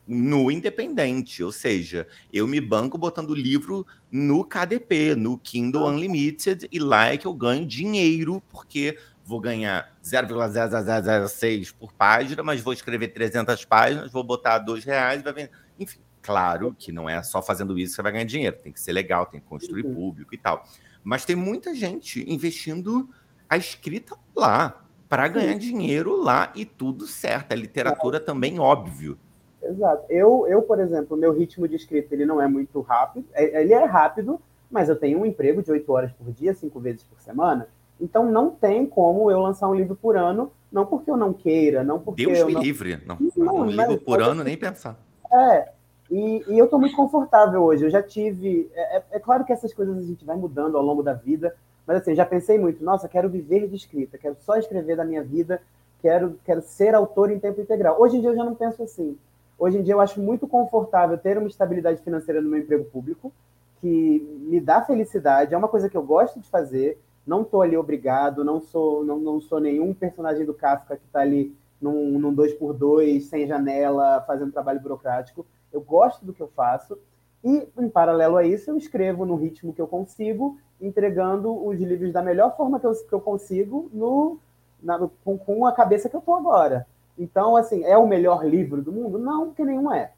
no 0.06 0.50
independente, 0.50 1.42
ou 1.42 1.50
seja, 1.50 2.06
eu 2.32 2.46
me 2.46 2.60
banco 2.60 2.98
botando 2.98 3.34
livro 3.34 3.86
no 4.10 4.44
KDP, 4.44 5.14
no 5.14 5.38
Kindle 5.38 5.86
Unlimited, 5.88 6.68
e 6.70 6.78
lá 6.78 7.06
é 7.06 7.16
que 7.16 7.26
eu 7.26 7.32
ganho 7.32 7.66
dinheiro, 7.66 8.42
porque 8.50 8.98
vou 9.24 9.40
ganhar 9.40 9.90
0,0006 10.04 11.72
por 11.72 11.92
página, 11.92 12.42
mas 12.42 12.60
vou 12.60 12.72
escrever 12.72 13.08
300 13.08 13.64
páginas, 13.64 14.12
vou 14.12 14.22
botar 14.22 14.58
dois 14.58 14.84
reais, 14.84 15.22
vai 15.22 15.32
vender. 15.32 15.50
Enfim, 15.78 15.98
claro 16.20 16.76
que 16.78 16.92
não 16.92 17.08
é 17.08 17.22
só 17.22 17.40
fazendo 17.40 17.78
isso 17.78 17.92
que 17.92 17.96
você 17.96 18.02
vai 18.02 18.12
ganhar 18.12 18.24
dinheiro, 18.24 18.56
tem 18.62 18.72
que 18.72 18.80
ser 18.80 18.92
legal, 18.92 19.24
tem 19.24 19.40
que 19.40 19.46
construir 19.46 19.86
uhum. 19.86 19.94
público 19.94 20.34
e 20.34 20.38
tal. 20.38 20.68
Mas 21.04 21.24
tem 21.24 21.36
muita 21.36 21.74
gente 21.74 22.24
investindo 22.28 23.08
a 23.48 23.56
escrita 23.56 24.16
lá, 24.34 24.84
para 25.14 25.28
ganhar 25.28 25.56
dinheiro 25.56 26.20
lá 26.20 26.50
e 26.56 26.64
tudo 26.64 27.06
certo. 27.06 27.52
A 27.52 27.54
literatura 27.54 28.16
é. 28.16 28.20
também, 28.20 28.58
óbvio. 28.58 29.16
Exato. 29.62 30.04
Eu, 30.10 30.46
eu, 30.48 30.62
por 30.62 30.80
exemplo, 30.80 31.16
meu 31.16 31.32
ritmo 31.32 31.68
de 31.68 31.76
escrita 31.76 32.14
ele 32.14 32.26
não 32.26 32.40
é 32.40 32.48
muito 32.48 32.80
rápido. 32.80 33.24
É, 33.32 33.62
ele 33.62 33.72
é 33.72 33.84
rápido, 33.84 34.40
mas 34.70 34.88
eu 34.88 34.96
tenho 34.96 35.20
um 35.20 35.24
emprego 35.24 35.62
de 35.62 35.70
oito 35.70 35.92
horas 35.92 36.10
por 36.12 36.32
dia, 36.32 36.52
cinco 36.52 36.80
vezes 36.80 37.04
por 37.04 37.20
semana. 37.20 37.68
Então 38.00 38.28
não 38.28 38.50
tem 38.50 38.84
como 38.84 39.30
eu 39.30 39.38
lançar 39.38 39.68
um 39.68 39.74
livro 39.74 39.94
por 39.94 40.16
ano, 40.16 40.50
não 40.72 40.84
porque 40.84 41.10
eu 41.10 41.16
não 41.16 41.32
queira, 41.32 41.84
não 41.84 42.00
porque. 42.00 42.26
Deus 42.26 42.40
eu 42.40 42.46
me 42.48 42.54
não... 42.54 42.62
livre. 42.62 43.00
Não, 43.06 43.18
não, 43.36 43.56
um 43.58 43.66
livro 43.66 43.98
por 43.98 44.20
ano, 44.20 44.42
nem 44.42 44.56
pensar. 44.56 44.98
É, 45.32 45.68
e, 46.10 46.44
e 46.48 46.58
eu 46.58 46.66
estou 46.66 46.78
muito 46.78 46.96
confortável 46.96 47.62
hoje. 47.62 47.84
Eu 47.84 47.90
já 47.90 48.02
tive. 48.02 48.70
É, 48.74 48.98
é, 48.98 49.02
é, 49.12 49.20
claro 49.20 49.44
que 49.44 49.52
essas 49.52 49.72
coisas 49.72 49.96
a 49.96 50.02
gente 50.02 50.24
vai 50.24 50.36
mudando 50.36 50.76
ao 50.76 50.82
longo 50.82 51.02
da 51.02 51.12
vida, 51.12 51.54
mas 51.86 51.98
assim, 51.98 52.14
já 52.14 52.24
pensei 52.24 52.58
muito, 52.58 52.84
nossa, 52.84 53.08
quero 53.08 53.28
viver 53.28 53.68
de 53.68 53.76
escrita, 53.76 54.18
quero 54.18 54.36
só 54.40 54.56
escrever 54.56 54.96
da 54.96 55.04
minha 55.04 55.22
vida, 55.22 55.60
quero, 56.00 56.38
quero 56.44 56.62
ser 56.62 56.94
autor 56.94 57.30
em 57.30 57.38
tempo 57.38 57.60
integral. 57.60 58.00
Hoje 58.00 58.16
em 58.16 58.20
dia 58.20 58.30
eu 58.30 58.36
já 58.36 58.44
não 58.44 58.54
penso 58.54 58.82
assim. 58.82 59.16
Hoje 59.58 59.78
em 59.78 59.82
dia 59.82 59.94
eu 59.94 60.00
acho 60.00 60.20
muito 60.20 60.46
confortável 60.46 61.16
ter 61.16 61.38
uma 61.38 61.48
estabilidade 61.48 62.02
financeira 62.02 62.40
no 62.40 62.48
meu 62.48 62.60
emprego 62.60 62.84
público, 62.84 63.32
que 63.80 64.38
me 64.48 64.60
dá 64.60 64.82
felicidade, 64.82 65.54
é 65.54 65.56
uma 65.58 65.68
coisa 65.68 65.88
que 65.88 65.96
eu 65.96 66.02
gosto 66.02 66.40
de 66.40 66.48
fazer, 66.48 66.98
não 67.26 67.42
estou 67.42 67.62
ali 67.62 67.76
obrigado, 67.76 68.44
não 68.44 68.60
sou, 68.60 69.04
não, 69.04 69.18
não 69.18 69.40
sou 69.40 69.60
nenhum 69.60 69.94
personagem 69.94 70.44
do 70.44 70.54
Kafka 70.54 70.96
que 70.96 71.06
está 71.06 71.20
ali 71.20 71.54
num, 71.80 72.18
num 72.18 72.32
dois 72.32 72.52
por 72.54 72.72
dois, 72.72 73.26
sem 73.26 73.46
janela, 73.46 74.22
fazendo 74.26 74.52
trabalho 74.52 74.80
burocrático. 74.80 75.46
Eu 75.74 75.80
gosto 75.80 76.24
do 76.24 76.32
que 76.32 76.40
eu 76.40 76.48
faço. 76.48 76.96
E, 77.42 77.68
em 77.78 77.88
paralelo 77.88 78.36
a 78.36 78.44
isso, 78.44 78.70
eu 78.70 78.76
escrevo 78.76 79.26
no 79.26 79.36
ritmo 79.36 79.74
que 79.74 79.80
eu 79.80 79.86
consigo, 79.86 80.56
entregando 80.80 81.66
os 81.66 81.78
livros 81.78 82.12
da 82.12 82.22
melhor 82.22 82.56
forma 82.56 82.80
que 82.80 82.86
eu, 82.86 82.94
que 82.94 83.12
eu 83.12 83.20
consigo, 83.20 83.90
no, 83.92 84.38
na, 84.82 84.96
no, 84.96 85.10
com, 85.22 85.36
com, 85.36 85.66
a 85.66 85.72
cabeça 85.72 86.08
que 86.08 86.16
eu 86.16 86.20
estou 86.20 86.36
agora. 86.36 86.86
Então, 87.18 87.56
assim, 87.56 87.84
é 87.84 87.98
o 87.98 88.06
melhor 88.06 88.46
livro 88.46 88.80
do 88.80 88.92
mundo? 88.92 89.18
Não, 89.18 89.46
porque 89.46 89.64
nenhum 89.64 89.92
é. 89.92 90.12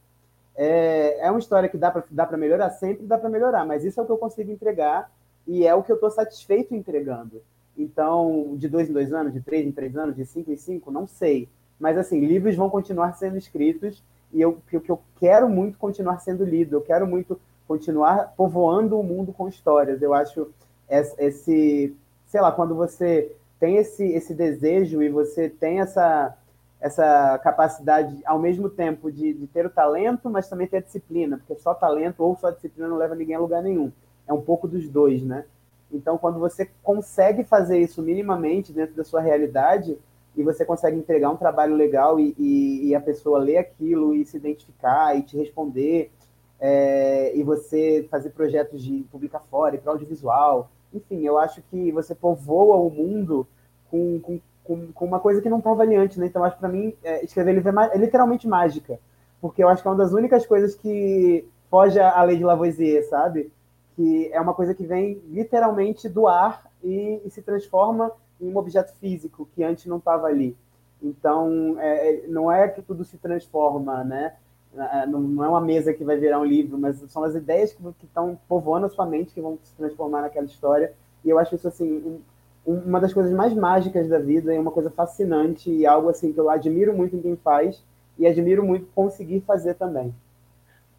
É, 0.54 1.26
é 1.26 1.30
uma 1.30 1.40
história 1.40 1.68
que 1.68 1.76
dá 1.76 1.90
para 1.90 2.36
melhorar 2.36 2.70
sempre, 2.70 3.04
dá 3.04 3.18
para 3.18 3.28
melhorar, 3.28 3.66
mas 3.66 3.84
isso 3.84 3.98
é 3.98 4.02
o 4.02 4.06
que 4.06 4.12
eu 4.12 4.18
consigo 4.18 4.50
entregar 4.50 5.10
e 5.46 5.66
é 5.66 5.74
o 5.74 5.82
que 5.82 5.90
eu 5.90 5.96
estou 5.96 6.10
satisfeito 6.10 6.74
entregando. 6.74 7.42
Então, 7.76 8.54
de 8.56 8.68
dois 8.68 8.88
em 8.88 8.92
dois 8.92 9.12
anos, 9.12 9.32
de 9.32 9.40
três 9.40 9.66
em 9.66 9.72
três 9.72 9.96
anos, 9.96 10.16
de 10.16 10.24
cinco 10.24 10.50
em 10.50 10.56
cinco, 10.56 10.90
não 10.90 11.06
sei. 11.06 11.48
Mas, 11.78 11.98
assim, 11.98 12.20
livros 12.20 12.56
vão 12.56 12.70
continuar 12.70 13.12
sendo 13.14 13.36
escritos 13.36 14.02
e 14.32 14.40
eu, 14.40 14.60
que 14.68 14.90
eu 14.90 15.00
quero 15.18 15.48
muito 15.48 15.78
continuar 15.78 16.18
sendo 16.18 16.44
lido, 16.44 16.76
eu 16.76 16.80
quero 16.80 17.06
muito 17.06 17.40
continuar 17.66 18.34
povoando 18.36 18.98
o 18.98 19.02
mundo 19.02 19.32
com 19.32 19.48
histórias. 19.48 20.00
Eu 20.02 20.14
acho 20.14 20.48
esse, 20.88 21.94
sei 22.26 22.40
lá, 22.40 22.52
quando 22.52 22.74
você 22.74 23.32
tem 23.58 23.76
esse, 23.76 24.04
esse 24.04 24.34
desejo 24.34 25.02
e 25.02 25.08
você 25.08 25.48
tem 25.48 25.80
essa, 25.80 26.36
essa 26.80 27.38
capacidade, 27.38 28.20
ao 28.24 28.38
mesmo 28.38 28.68
tempo, 28.68 29.10
de, 29.10 29.32
de 29.32 29.46
ter 29.46 29.66
o 29.66 29.70
talento, 29.70 30.30
mas 30.30 30.48
também 30.48 30.66
ter 30.66 30.78
a 30.78 30.82
disciplina, 30.82 31.38
porque 31.38 31.60
só 31.60 31.74
talento 31.74 32.22
ou 32.22 32.36
só 32.36 32.50
disciplina 32.50 32.88
não 32.88 32.96
leva 32.96 33.14
ninguém 33.14 33.36
a 33.36 33.40
lugar 33.40 33.62
nenhum. 33.62 33.90
É 34.26 34.32
um 34.32 34.40
pouco 34.40 34.68
dos 34.68 34.88
dois, 34.88 35.22
né? 35.22 35.44
Então, 35.90 36.18
quando 36.18 36.38
você 36.38 36.68
consegue 36.82 37.44
fazer 37.44 37.78
isso 37.78 38.02
minimamente 38.02 38.72
dentro 38.72 38.94
da 38.94 39.04
sua 39.04 39.20
realidade 39.20 39.96
e 40.36 40.42
você 40.42 40.64
consegue 40.64 40.96
entregar 40.96 41.30
um 41.30 41.36
trabalho 41.36 41.74
legal 41.74 42.20
e, 42.20 42.34
e, 42.38 42.88
e 42.88 42.94
a 42.94 43.00
pessoa 43.00 43.38
ler 43.38 43.58
aquilo 43.58 44.14
e 44.14 44.24
se 44.24 44.36
identificar 44.36 45.16
e 45.16 45.22
te 45.22 45.36
responder, 45.36 46.12
é, 46.60 47.36
e 47.36 47.42
você 47.42 48.06
fazer 48.10 48.30
projetos 48.30 48.82
de 48.82 49.04
publicar 49.10 49.40
fora 49.50 49.74
e 49.74 49.78
para 49.78 49.92
audiovisual, 49.92 50.70
enfim, 50.92 51.22
eu 51.22 51.38
acho 51.38 51.62
que 51.70 51.90
você 51.92 52.14
povoa 52.14 52.76
o 52.76 52.90
mundo 52.90 53.46
com, 53.90 54.20
com, 54.20 54.40
com, 54.64 54.92
com 54.92 55.04
uma 55.04 55.20
coisa 55.20 55.40
que 55.40 55.48
não 55.48 55.58
estava 55.58 55.82
ali 55.82 55.94
antes, 55.94 56.16
né? 56.16 56.26
Então, 56.26 56.44
acho 56.44 56.58
para 56.58 56.68
mim, 56.68 56.94
é, 57.02 57.24
escrever 57.24 57.52
livro 57.52 57.80
é, 57.80 57.90
é, 57.94 57.98
literalmente 57.98 58.46
mágica, 58.48 58.98
porque 59.40 59.62
eu 59.62 59.68
acho 59.68 59.82
que 59.82 59.88
é 59.88 59.90
uma 59.90 59.98
das 59.98 60.12
únicas 60.12 60.46
coisas 60.46 60.74
que 60.74 61.46
foge 61.70 61.98
à 61.98 62.22
lei 62.22 62.36
de 62.36 62.44
Lavoisier, 62.44 63.06
sabe? 63.08 63.50
que 63.96 64.30
é 64.30 64.40
uma 64.40 64.52
coisa 64.52 64.74
que 64.74 64.84
vem 64.84 65.22
literalmente 65.26 66.06
do 66.06 66.28
ar 66.28 66.70
e, 66.84 67.22
e 67.24 67.30
se 67.30 67.40
transforma 67.40 68.12
em 68.40 68.52
um 68.52 68.56
objeto 68.56 68.92
físico 68.98 69.48
que 69.54 69.62
antes 69.62 69.86
não 69.86 69.98
estava 69.98 70.26
ali. 70.26 70.56
Então, 71.02 71.76
é, 71.78 72.10
é, 72.10 72.26
não 72.28 72.50
é 72.50 72.68
que 72.68 72.82
tudo 72.82 73.04
se 73.04 73.18
transforma, 73.18 74.02
né? 74.04 74.34
É, 74.76 75.06
não 75.06 75.42
é 75.42 75.48
uma 75.48 75.60
mesa 75.60 75.92
que 75.92 76.04
vai 76.04 76.16
virar 76.16 76.38
um 76.38 76.44
livro, 76.44 76.78
mas 76.78 76.96
são 77.08 77.24
as 77.24 77.34
ideias 77.34 77.72
que 77.72 77.82
estão 78.04 78.38
povoando 78.48 78.86
a 78.86 78.90
sua 78.90 79.06
mente 79.06 79.32
que 79.32 79.40
vão 79.40 79.58
se 79.62 79.74
transformar 79.74 80.22
naquela 80.22 80.46
história. 80.46 80.92
E 81.24 81.30
eu 81.30 81.38
acho 81.38 81.54
isso 81.54 81.68
assim 81.68 82.20
um, 82.66 82.74
uma 82.74 83.00
das 83.00 83.14
coisas 83.14 83.32
mais 83.32 83.54
mágicas 83.54 84.08
da 84.08 84.18
vida, 84.18 84.52
é 84.52 84.58
uma 84.58 84.72
coisa 84.72 84.90
fascinante 84.90 85.70
e 85.70 85.86
algo 85.86 86.08
assim 86.08 86.32
que 86.32 86.40
eu 86.40 86.50
admiro 86.50 86.94
muito 86.94 87.16
em 87.16 87.22
quem 87.22 87.36
faz 87.36 87.82
e 88.18 88.26
admiro 88.26 88.64
muito 88.64 88.86
conseguir 88.94 89.40
fazer 89.46 89.74
também. 89.74 90.12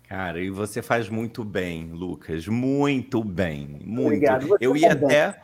Cara, 0.08 0.40
e 0.40 0.50
você 0.50 0.82
faz 0.82 1.10
muito 1.10 1.44
bem, 1.44 1.92
Lucas, 1.92 2.48
muito 2.48 3.22
bem, 3.22 3.82
muito. 3.84 4.06
Obrigado. 4.06 4.48
Você 4.48 4.66
eu 4.66 4.78
ia 4.78 4.94
até, 4.94 5.42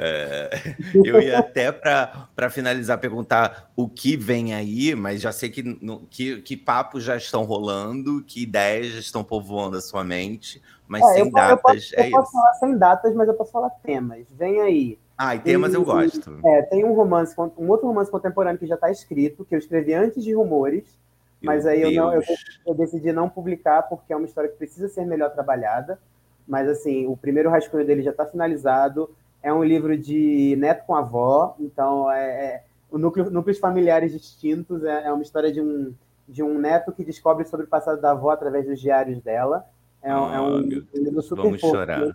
é, 0.00 0.50
eu 1.04 1.20
ia 1.20 1.40
até 1.40 1.72
para 1.72 2.48
finalizar 2.50 2.98
perguntar 2.98 3.70
o 3.74 3.88
que 3.88 4.16
vem 4.16 4.54
aí, 4.54 4.94
mas 4.94 5.20
já 5.20 5.32
sei 5.32 5.50
que, 5.50 5.62
no, 5.62 6.06
que, 6.06 6.40
que 6.42 6.56
papos 6.56 7.02
já 7.02 7.16
estão 7.16 7.42
rolando, 7.42 8.22
que 8.22 8.44
ideias 8.44 8.92
já 8.92 9.00
estão 9.00 9.24
povoando 9.24 9.76
a 9.76 9.80
sua 9.80 10.04
mente, 10.04 10.62
mas 10.86 11.02
é, 11.02 11.14
sem 11.14 11.24
eu, 11.24 11.32
datas. 11.32 11.56
Eu 11.56 11.58
posso, 11.58 12.00
é 12.00 12.06
eu 12.06 12.10
posso 12.12 12.32
falar 12.32 12.54
sem 12.54 12.78
datas, 12.78 13.14
mas 13.14 13.28
eu 13.28 13.34
posso 13.34 13.50
falar 13.50 13.70
temas. 13.70 14.26
Vem 14.30 14.60
aí. 14.60 14.98
Ah, 15.18 15.34
e 15.34 15.40
temas 15.40 15.72
tem, 15.72 15.80
eu 15.80 15.84
gosto. 15.84 16.40
É, 16.44 16.62
tem 16.62 16.84
um 16.84 16.94
romance, 16.94 17.34
um 17.58 17.68
outro 17.68 17.88
romance 17.88 18.08
contemporâneo 18.08 18.58
que 18.60 18.68
já 18.68 18.76
está 18.76 18.88
escrito, 18.92 19.44
que 19.44 19.52
eu 19.52 19.58
escrevi 19.58 19.94
antes 19.94 20.22
de 20.22 20.32
Rumores, 20.32 20.96
mas 21.42 21.66
aí 21.66 21.82
eu, 21.82 21.90
não, 21.90 22.14
eu, 22.14 22.22
eu, 22.66 22.74
decidi 22.74 23.12
não 23.12 23.28
publicar 23.28 23.82
porque 23.82 24.12
é 24.12 24.16
uma 24.16 24.26
história 24.26 24.48
que 24.48 24.56
precisa 24.56 24.88
ser 24.88 25.04
melhor 25.04 25.30
trabalhada. 25.30 25.98
Mas 26.46 26.68
assim, 26.68 27.06
o 27.06 27.16
primeiro 27.16 27.50
rascunho 27.50 27.84
dele 27.84 28.02
já 28.02 28.12
está 28.12 28.24
finalizado. 28.24 29.10
É 29.42 29.52
um 29.52 29.62
livro 29.62 29.96
de 29.96 30.56
neto 30.58 30.84
com 30.86 30.94
avó, 30.94 31.56
então 31.60 32.10
é, 32.10 32.44
é 32.44 32.64
o 32.90 32.98
núcleo, 32.98 33.30
núcleos 33.30 33.58
familiares 33.58 34.12
distintos. 34.12 34.82
É, 34.84 35.06
é, 35.06 35.12
uma 35.12 35.22
história 35.22 35.52
de 35.52 35.60
um, 35.60 35.94
de 36.28 36.42
um 36.42 36.58
neto 36.58 36.92
que 36.92 37.04
descobre 37.04 37.44
sobre 37.44 37.66
o 37.66 37.68
passado 37.68 38.00
da 38.00 38.10
avó 38.10 38.30
através 38.30 38.66
dos 38.66 38.80
diários 38.80 39.20
dela. 39.20 39.64
É, 40.02 40.14
oh, 40.14 40.32
é 40.32 40.40
um, 40.40 40.56
um 40.56 41.02
livro 41.04 41.22
super 41.22 41.42
Vamos 41.42 41.60
fofo. 41.60 41.74
chorar 41.74 42.14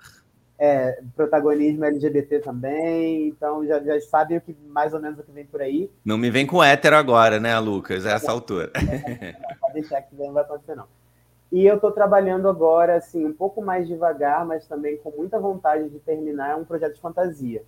é, 0.58 1.02
protagonismo 1.14 1.84
LGBT 1.84 2.40
também, 2.40 3.28
então 3.28 3.66
já, 3.66 3.82
já 3.82 4.00
sabe 4.00 4.38
o 4.38 4.42
que 4.42 4.56
mais 4.68 4.94
ou 4.94 5.02
menos 5.02 5.20
o 5.20 5.24
que 5.24 5.32
vem 5.32 5.46
por 5.46 5.62
aí. 5.62 5.92
Não 6.06 6.18
me 6.18 6.30
vem 6.30 6.46
com 6.46 6.64
hétero 6.64 6.96
agora, 6.96 7.38
né, 7.38 7.60
Lucas? 7.60 8.06
A 8.06 8.12
essa 8.12 8.32
altura. 8.32 8.72
É, 8.76 9.34
pode 9.60 9.74
deixar 9.74 10.02
que 10.04 10.16
não 10.16 10.32
vai 10.32 10.44
acontecer, 10.44 10.76
não. 10.76 10.86
E 11.54 11.68
eu 11.68 11.76
estou 11.76 11.92
trabalhando 11.92 12.50
agora, 12.50 12.96
assim, 12.96 13.24
um 13.24 13.32
pouco 13.32 13.62
mais 13.62 13.88
devagar, 13.88 14.44
mas 14.44 14.66
também 14.66 14.98
com 14.98 15.12
muita 15.12 15.40
vontade 15.40 15.88
de 15.88 16.00
terminar 16.00 16.58
um 16.58 16.66
projeto 16.66 16.96
de 16.96 17.00
fantasia, 17.00 17.62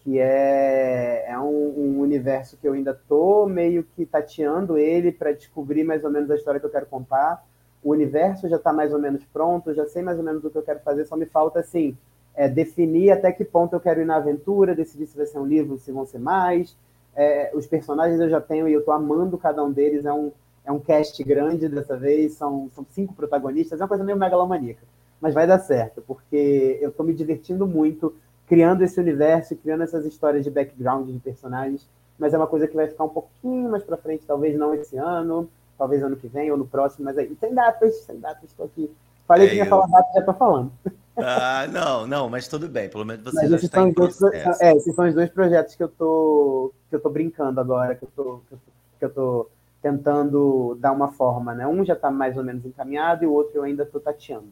que 0.00 0.18
é, 0.18 1.24
é 1.28 1.38
um, 1.38 1.74
um 1.78 2.00
universo 2.00 2.56
que 2.56 2.66
eu 2.66 2.72
ainda 2.72 2.90
estou 2.90 3.48
meio 3.48 3.84
que 3.84 4.04
tateando 4.04 4.76
ele 4.76 5.12
para 5.12 5.30
descobrir 5.30 5.84
mais 5.84 6.02
ou 6.02 6.10
menos 6.10 6.28
a 6.28 6.34
história 6.34 6.58
que 6.58 6.66
eu 6.66 6.70
quero 6.70 6.86
contar. 6.86 7.46
O 7.84 7.92
universo 7.92 8.48
já 8.48 8.56
está 8.56 8.72
mais 8.72 8.92
ou 8.92 8.98
menos 8.98 9.24
pronto, 9.26 9.72
já 9.72 9.86
sei 9.86 10.02
mais 10.02 10.18
ou 10.18 10.24
menos 10.24 10.44
o 10.44 10.50
que 10.50 10.58
eu 10.58 10.64
quero 10.64 10.80
fazer, 10.80 11.04
só 11.04 11.16
me 11.16 11.26
falta, 11.26 11.60
assim, 11.60 11.96
é, 12.34 12.48
definir 12.48 13.12
até 13.12 13.30
que 13.30 13.44
ponto 13.44 13.76
eu 13.76 13.80
quero 13.80 14.00
ir 14.00 14.06
na 14.06 14.16
aventura, 14.16 14.74
decidir 14.74 15.06
se 15.06 15.16
vai 15.16 15.26
ser 15.26 15.38
um 15.38 15.46
livro, 15.46 15.78
se 15.78 15.92
vão 15.92 16.04
ser 16.04 16.18
mais. 16.18 16.76
É, 17.14 17.52
os 17.54 17.64
personagens 17.64 18.18
eu 18.18 18.28
já 18.28 18.40
tenho 18.40 18.68
e 18.68 18.72
eu 18.72 18.80
estou 18.80 18.92
amando 18.92 19.38
cada 19.38 19.62
um 19.62 19.70
deles. 19.70 20.04
É 20.04 20.12
um, 20.12 20.32
é 20.64 20.72
um 20.72 20.78
cast 20.78 21.22
grande 21.22 21.68
dessa 21.68 21.96
vez, 21.96 22.34
são, 22.34 22.70
são 22.74 22.86
cinco 22.90 23.14
protagonistas, 23.14 23.80
é 23.80 23.82
uma 23.82 23.88
coisa 23.88 24.02
meio 24.02 24.18
megalomaníaca. 24.18 24.82
Mas 25.20 25.34
vai 25.34 25.46
dar 25.46 25.58
certo, 25.58 26.02
porque 26.06 26.78
eu 26.80 26.90
estou 26.90 27.04
me 27.04 27.14
divertindo 27.14 27.66
muito 27.66 28.14
criando 28.46 28.82
esse 28.82 29.00
universo, 29.00 29.56
criando 29.56 29.82
essas 29.82 30.04
histórias 30.04 30.44
de 30.44 30.50
background 30.50 31.08
de 31.08 31.18
personagens. 31.18 31.88
Mas 32.18 32.32
é 32.32 32.38
uma 32.38 32.46
coisa 32.46 32.68
que 32.68 32.76
vai 32.76 32.86
ficar 32.86 33.04
um 33.04 33.08
pouquinho 33.08 33.70
mais 33.70 33.82
para 33.82 33.96
frente, 33.96 34.24
talvez 34.26 34.56
não 34.56 34.74
esse 34.74 34.96
ano, 34.96 35.48
talvez 35.76 36.02
ano 36.02 36.16
que 36.16 36.28
vem 36.28 36.50
ou 36.50 36.56
no 36.56 36.66
próximo, 36.66 37.04
mas 37.04 37.18
aí 37.18 37.34
tem 37.34 37.52
datas, 37.52 38.04
tem 38.06 38.18
datas, 38.18 38.44
estou 38.44 38.66
aqui. 38.66 38.90
Falei 39.26 39.46
é, 39.46 39.50
que 39.50 39.56
ia 39.56 39.64
eu... 39.64 39.68
falar 39.68 39.86
data, 39.86 40.08
já 40.14 40.20
estou 40.20 40.34
falando. 40.34 40.72
Ah, 41.16 41.66
não, 41.70 42.06
não, 42.06 42.28
mas 42.28 42.48
tudo 42.48 42.68
bem. 42.68 42.88
Pelo 42.88 43.04
menos 43.04 43.24
você 43.24 43.42
mas 43.42 43.50
já 43.50 43.56
está 43.56 43.82
em 43.82 43.92
dois, 43.92 44.20
É, 44.60 44.72
esses 44.76 44.94
são 44.94 45.06
os 45.06 45.14
dois 45.14 45.30
projetos 45.30 45.74
que 45.74 45.82
eu 45.82 45.88
tô 45.88 46.72
que 46.90 46.96
eu 46.96 47.00
tô 47.00 47.08
brincando 47.08 47.60
agora, 47.60 47.94
que 47.94 48.04
eu 48.04 48.08
tô, 48.14 48.40
que 48.48 48.54
eu 48.54 48.58
tô, 48.58 48.72
que 48.98 49.04
eu 49.04 49.10
tô 49.10 49.48
tentando 49.84 50.78
dar 50.80 50.92
uma 50.92 51.12
forma, 51.12 51.54
né? 51.54 51.66
Um 51.66 51.84
já 51.84 51.92
está 51.92 52.10
mais 52.10 52.38
ou 52.38 52.42
menos 52.42 52.64
encaminhado 52.64 53.22
e 53.22 53.26
o 53.26 53.32
outro 53.32 53.58
eu 53.58 53.64
ainda 53.64 53.82
estou 53.82 54.00
tateando. 54.00 54.48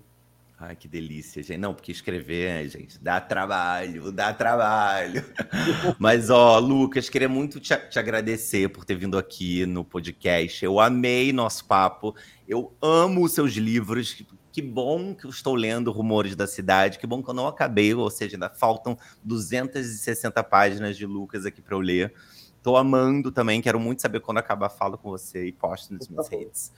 Ai, 0.60 0.76
que 0.76 0.86
delícia, 0.86 1.42
gente. 1.42 1.58
Não, 1.58 1.72
porque 1.72 1.90
escrever, 1.90 2.68
gente, 2.68 3.02
dá 3.02 3.18
trabalho, 3.18 4.12
dá 4.12 4.32
trabalho. 4.34 5.24
Mas, 5.98 6.28
ó, 6.28 6.58
Lucas, 6.58 7.08
queria 7.08 7.30
muito 7.30 7.58
te, 7.58 7.74
te, 7.88 7.98
agradecer 7.98 8.68
por 8.68 8.84
ter 8.84 8.94
vindo 8.94 9.16
aqui 9.16 9.64
no 9.64 9.82
podcast. 9.84 10.62
Eu 10.62 10.78
amei 10.78 11.32
nosso 11.32 11.64
papo. 11.64 12.14
Eu 12.46 12.72
amo 12.80 13.24
os 13.24 13.32
seus 13.32 13.54
livros. 13.54 14.22
Que 14.52 14.60
bom 14.60 15.14
que 15.14 15.24
eu 15.24 15.30
estou 15.30 15.54
lendo 15.54 15.90
Rumores 15.90 16.36
da 16.36 16.46
Cidade. 16.46 16.98
Que 16.98 17.06
bom 17.06 17.22
que 17.22 17.30
eu 17.30 17.34
não 17.34 17.48
acabei, 17.48 17.94
ou 17.94 18.10
seja, 18.10 18.36
ainda 18.36 18.50
faltam 18.50 18.98
260 19.24 20.44
páginas 20.44 20.96
de 20.96 21.06
Lucas 21.06 21.46
aqui 21.46 21.62
para 21.62 21.74
eu 21.74 21.80
ler. 21.80 22.14
Estou 22.62 22.76
amando 22.76 23.32
também, 23.32 23.60
quero 23.60 23.80
muito 23.80 24.02
saber 24.02 24.20
quando 24.20 24.38
acabar, 24.38 24.68
falo 24.68 24.96
com 24.96 25.10
você 25.10 25.48
e 25.48 25.52
posto 25.52 25.92
nas 25.92 26.06
minhas 26.06 26.28
redes. 26.28 26.72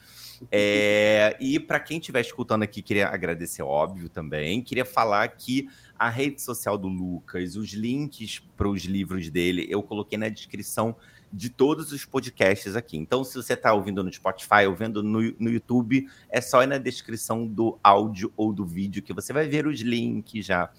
É, 0.50 1.36
e 1.38 1.60
para 1.60 1.78
quem 1.78 1.98
estiver 1.98 2.22
escutando 2.22 2.62
aqui, 2.62 2.80
queria 2.80 3.08
agradecer, 3.08 3.62
óbvio, 3.62 4.08
também. 4.08 4.62
Queria 4.62 4.86
falar 4.86 5.28
que 5.28 5.68
a 5.98 6.08
rede 6.08 6.40
social 6.40 6.78
do 6.78 6.88
Lucas, 6.88 7.54
os 7.54 7.74
links 7.74 8.42
para 8.56 8.66
os 8.66 8.84
livros 8.86 9.28
dele, 9.28 9.66
eu 9.68 9.82
coloquei 9.82 10.16
na 10.16 10.30
descrição 10.30 10.96
de 11.30 11.50
todos 11.50 11.92
os 11.92 12.06
podcasts 12.06 12.76
aqui. 12.76 12.96
Então, 12.96 13.22
se 13.22 13.34
você 13.34 13.52
está 13.52 13.74
ouvindo 13.74 14.02
no 14.02 14.10
Spotify, 14.10 14.64
ouvindo 14.66 15.02
no, 15.02 15.20
no 15.38 15.50
YouTube, 15.50 16.08
é 16.30 16.40
só 16.40 16.62
ir 16.62 16.66
na 16.66 16.78
descrição 16.78 17.46
do 17.46 17.78
áudio 17.84 18.32
ou 18.38 18.54
do 18.54 18.64
vídeo 18.64 19.02
que 19.02 19.12
você 19.12 19.34
vai 19.34 19.46
ver 19.46 19.66
os 19.66 19.82
links 19.82 20.46
já 20.46 20.70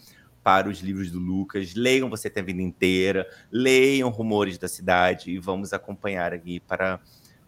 para 0.46 0.70
os 0.70 0.80
livros 0.80 1.10
do 1.10 1.18
Lucas. 1.18 1.74
Leiam 1.74 2.08
Você 2.08 2.30
Tem 2.30 2.44
a 2.44 2.46
Vida 2.46 2.62
Inteira, 2.62 3.28
leiam 3.52 4.12
Rumores 4.12 4.60
da 4.60 4.68
Cidade 4.68 5.32
e 5.32 5.40
vamos 5.40 5.74
acompanhar 5.74 6.36
aqui 6.36 6.60
para, 6.60 7.00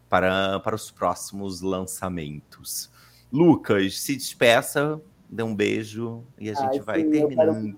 para, 0.10 0.60
para 0.61 0.76
os 0.76 0.90
próximos 0.90 1.61
lançamentos. 1.61 2.91
Lucas, 3.32 4.02
se 4.02 4.15
despeça, 4.15 4.99
dê 5.30 5.44
um 5.44 5.53
beijo 5.53 6.24
e 6.40 6.49
a 6.49 6.56
gente 6.56 6.80
vai 6.80 7.03
terminando. 7.03 7.78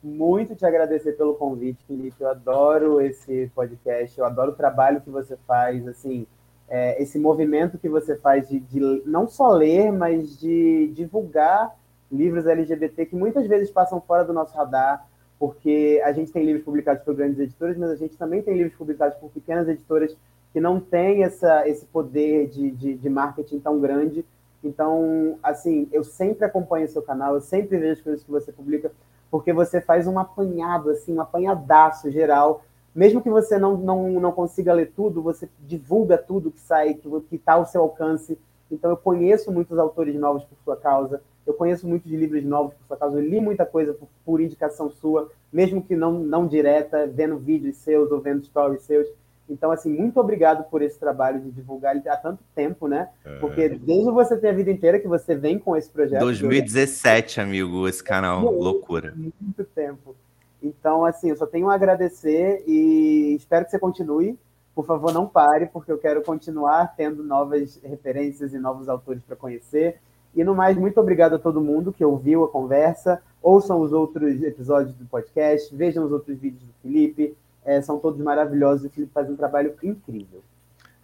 muito 0.00 0.54
te 0.54 0.64
agradecer 0.64 1.14
pelo 1.14 1.34
convite, 1.34 1.84
Felipe. 1.84 2.14
Eu 2.20 2.30
adoro 2.30 3.00
esse 3.00 3.50
podcast, 3.56 4.16
eu 4.16 4.24
adoro 4.24 4.52
o 4.52 4.54
trabalho 4.54 5.00
que 5.00 5.10
você 5.10 5.36
faz, 5.44 5.88
assim, 5.88 6.24
é, 6.68 7.02
esse 7.02 7.18
movimento 7.18 7.78
que 7.78 7.88
você 7.88 8.14
faz 8.14 8.48
de, 8.48 8.60
de, 8.60 9.02
não 9.06 9.26
só 9.26 9.50
ler, 9.50 9.90
mas 9.90 10.38
de 10.38 10.86
divulgar 10.94 11.76
livros 12.12 12.46
LGBT 12.46 13.06
que 13.06 13.16
muitas 13.16 13.46
vezes 13.46 13.70
passam 13.70 14.00
fora 14.00 14.24
do 14.24 14.32
nosso 14.32 14.54
radar, 14.54 15.06
porque 15.38 16.00
a 16.04 16.12
gente 16.12 16.30
tem 16.30 16.44
livros 16.44 16.64
publicados 16.64 17.02
por 17.02 17.14
grandes 17.14 17.40
editoras, 17.40 17.76
mas 17.76 17.90
a 17.90 17.96
gente 17.96 18.16
também 18.16 18.42
tem 18.42 18.54
livros 18.56 18.76
publicados 18.76 19.18
por 19.18 19.30
pequenas 19.30 19.68
editoras 19.68 20.16
que 20.52 20.60
não 20.60 20.78
têm 20.78 21.24
essa, 21.24 21.66
esse 21.66 21.86
poder 21.86 22.48
de, 22.48 22.70
de, 22.70 22.94
de 22.94 23.10
marketing 23.10 23.58
tão 23.58 23.80
grande. 23.80 24.24
Então, 24.62 25.38
assim, 25.42 25.88
eu 25.90 26.04
sempre 26.04 26.44
acompanho 26.44 26.84
o 26.84 26.88
seu 26.88 27.02
canal, 27.02 27.34
eu 27.34 27.40
sempre 27.40 27.78
vejo 27.78 27.94
as 27.94 28.00
coisas 28.02 28.22
que 28.22 28.30
você 28.30 28.52
publica, 28.52 28.92
porque 29.30 29.52
você 29.52 29.80
faz 29.80 30.06
um 30.06 30.18
apanhado, 30.18 30.90
assim, 30.90 31.14
um 31.14 31.20
apanhadaço 31.20 32.10
geral. 32.10 32.62
Mesmo 32.94 33.22
que 33.22 33.30
você 33.30 33.58
não, 33.58 33.76
não, 33.76 34.20
não 34.20 34.30
consiga 34.30 34.74
ler 34.74 34.92
tudo, 34.94 35.22
você 35.22 35.48
divulga 35.58 36.18
tudo 36.18 36.52
que 36.52 36.60
sai, 36.60 36.94
que 36.94 37.08
está 37.34 37.54
ao 37.54 37.66
seu 37.66 37.80
alcance. 37.80 38.38
Então, 38.70 38.90
eu 38.90 38.96
conheço 38.96 39.50
muitos 39.50 39.78
autores 39.78 40.14
novos 40.14 40.44
por 40.44 40.56
sua 40.62 40.76
causa, 40.76 41.22
eu 41.46 41.54
conheço 41.54 41.86
muitos 41.86 42.10
livros 42.10 42.44
novos 42.44 42.74
por 42.74 42.86
sua 42.86 42.96
causa, 42.96 43.18
eu 43.18 43.28
li 43.28 43.40
muita 43.40 43.66
coisa 43.66 43.92
por, 43.92 44.08
por 44.24 44.40
indicação 44.40 44.90
sua, 44.90 45.30
mesmo 45.52 45.82
que 45.82 45.96
não, 45.96 46.12
não 46.12 46.46
direta, 46.46 47.06
vendo 47.06 47.38
vídeos 47.38 47.76
seus 47.76 48.10
ou 48.10 48.20
vendo 48.20 48.44
stories 48.44 48.82
seus. 48.82 49.06
Então, 49.48 49.70
assim, 49.70 49.90
muito 49.90 50.18
obrigado 50.18 50.64
por 50.70 50.82
esse 50.82 50.98
trabalho 50.98 51.40
de 51.40 51.50
divulgar 51.50 51.96
ele 51.96 52.08
há 52.08 52.16
tanto 52.16 52.42
tempo, 52.54 52.86
né? 52.86 53.08
É. 53.24 53.38
Porque 53.38 53.68
desde 53.68 54.10
você 54.10 54.36
ter 54.36 54.48
a 54.48 54.52
vida 54.52 54.70
inteira 54.70 54.98
que 54.98 55.08
você 55.08 55.34
vem 55.34 55.58
com 55.58 55.76
esse 55.76 55.90
projeto. 55.90 56.20
2017, 56.20 57.38
eu... 57.38 57.44
amigo, 57.44 57.88
esse 57.88 58.02
canal, 58.02 58.40
muito, 58.40 58.62
loucura. 58.62 59.12
Muito 59.14 59.64
tempo. 59.74 60.14
Então, 60.62 61.04
assim, 61.04 61.30
eu 61.30 61.36
só 61.36 61.44
tenho 61.44 61.68
a 61.68 61.74
agradecer 61.74 62.62
e 62.66 63.34
espero 63.36 63.64
que 63.64 63.72
você 63.72 63.78
continue. 63.78 64.38
Por 64.74 64.86
favor, 64.86 65.12
não 65.12 65.26
pare, 65.26 65.66
porque 65.66 65.92
eu 65.92 65.98
quero 65.98 66.22
continuar 66.22 66.94
tendo 66.96 67.22
novas 67.22 67.78
referências 67.82 68.54
e 68.54 68.58
novos 68.58 68.88
autores 68.88 69.22
para 69.22 69.36
conhecer. 69.36 70.00
E 70.34 70.42
no 70.42 70.54
mais, 70.54 70.76
muito 70.76 70.98
obrigado 71.00 71.34
a 71.34 71.38
todo 71.38 71.60
mundo 71.60 71.92
que 71.92 72.04
ouviu 72.04 72.44
a 72.44 72.48
conversa. 72.48 73.20
Ouçam 73.42 73.80
os 73.80 73.92
outros 73.92 74.42
episódios 74.42 74.94
do 74.94 75.04
podcast, 75.06 75.74
vejam 75.74 76.04
os 76.04 76.12
outros 76.12 76.38
vídeos 76.38 76.62
do 76.62 76.72
Felipe 76.80 77.36
é, 77.64 77.80
são 77.80 77.98
todos 77.98 78.20
maravilhosos 78.20 78.86
o 78.86 78.90
Felipe 78.90 79.12
faz 79.12 79.30
um 79.30 79.36
trabalho 79.36 79.74
incrível. 79.82 80.42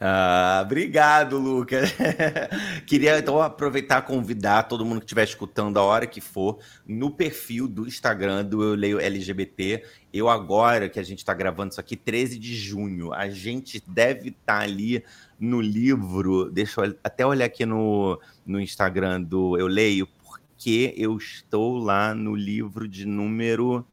Ah, 0.00 0.60
obrigado, 0.64 1.38
Lucas. 1.38 1.92
Queria 2.86 3.18
então 3.18 3.42
aproveitar 3.42 4.02
convidar 4.02 4.62
todo 4.64 4.84
mundo 4.84 5.00
que 5.00 5.06
estiver 5.06 5.24
escutando 5.24 5.76
a 5.76 5.82
hora 5.82 6.06
que 6.06 6.20
for 6.20 6.60
no 6.86 7.10
perfil 7.10 7.66
do 7.66 7.84
Instagram 7.84 8.44
do 8.44 8.62
Eu 8.62 8.74
Leio 8.76 9.00
LGBT. 9.00 9.82
Eu 10.12 10.28
agora 10.28 10.88
que 10.88 11.00
a 11.00 11.02
gente 11.02 11.18
está 11.18 11.34
gravando 11.34 11.72
isso 11.72 11.80
aqui, 11.80 11.96
13 11.96 12.38
de 12.38 12.54
junho, 12.54 13.12
a 13.12 13.28
gente 13.28 13.82
deve 13.88 14.28
estar 14.28 14.58
tá 14.58 14.60
ali 14.60 15.02
no 15.38 15.60
livro. 15.60 16.48
Deixa 16.48 16.80
eu 16.80 16.96
até 17.02 17.26
olhar 17.26 17.46
aqui 17.46 17.66
no, 17.66 18.20
no 18.46 18.60
Instagram 18.60 19.20
do 19.22 19.58
Eu 19.58 19.66
Leio, 19.66 20.06
porque 20.06 20.94
eu 20.96 21.16
estou 21.16 21.76
lá 21.76 22.14
no 22.14 22.36
livro 22.36 22.86
de 22.86 23.04
número 23.04 23.84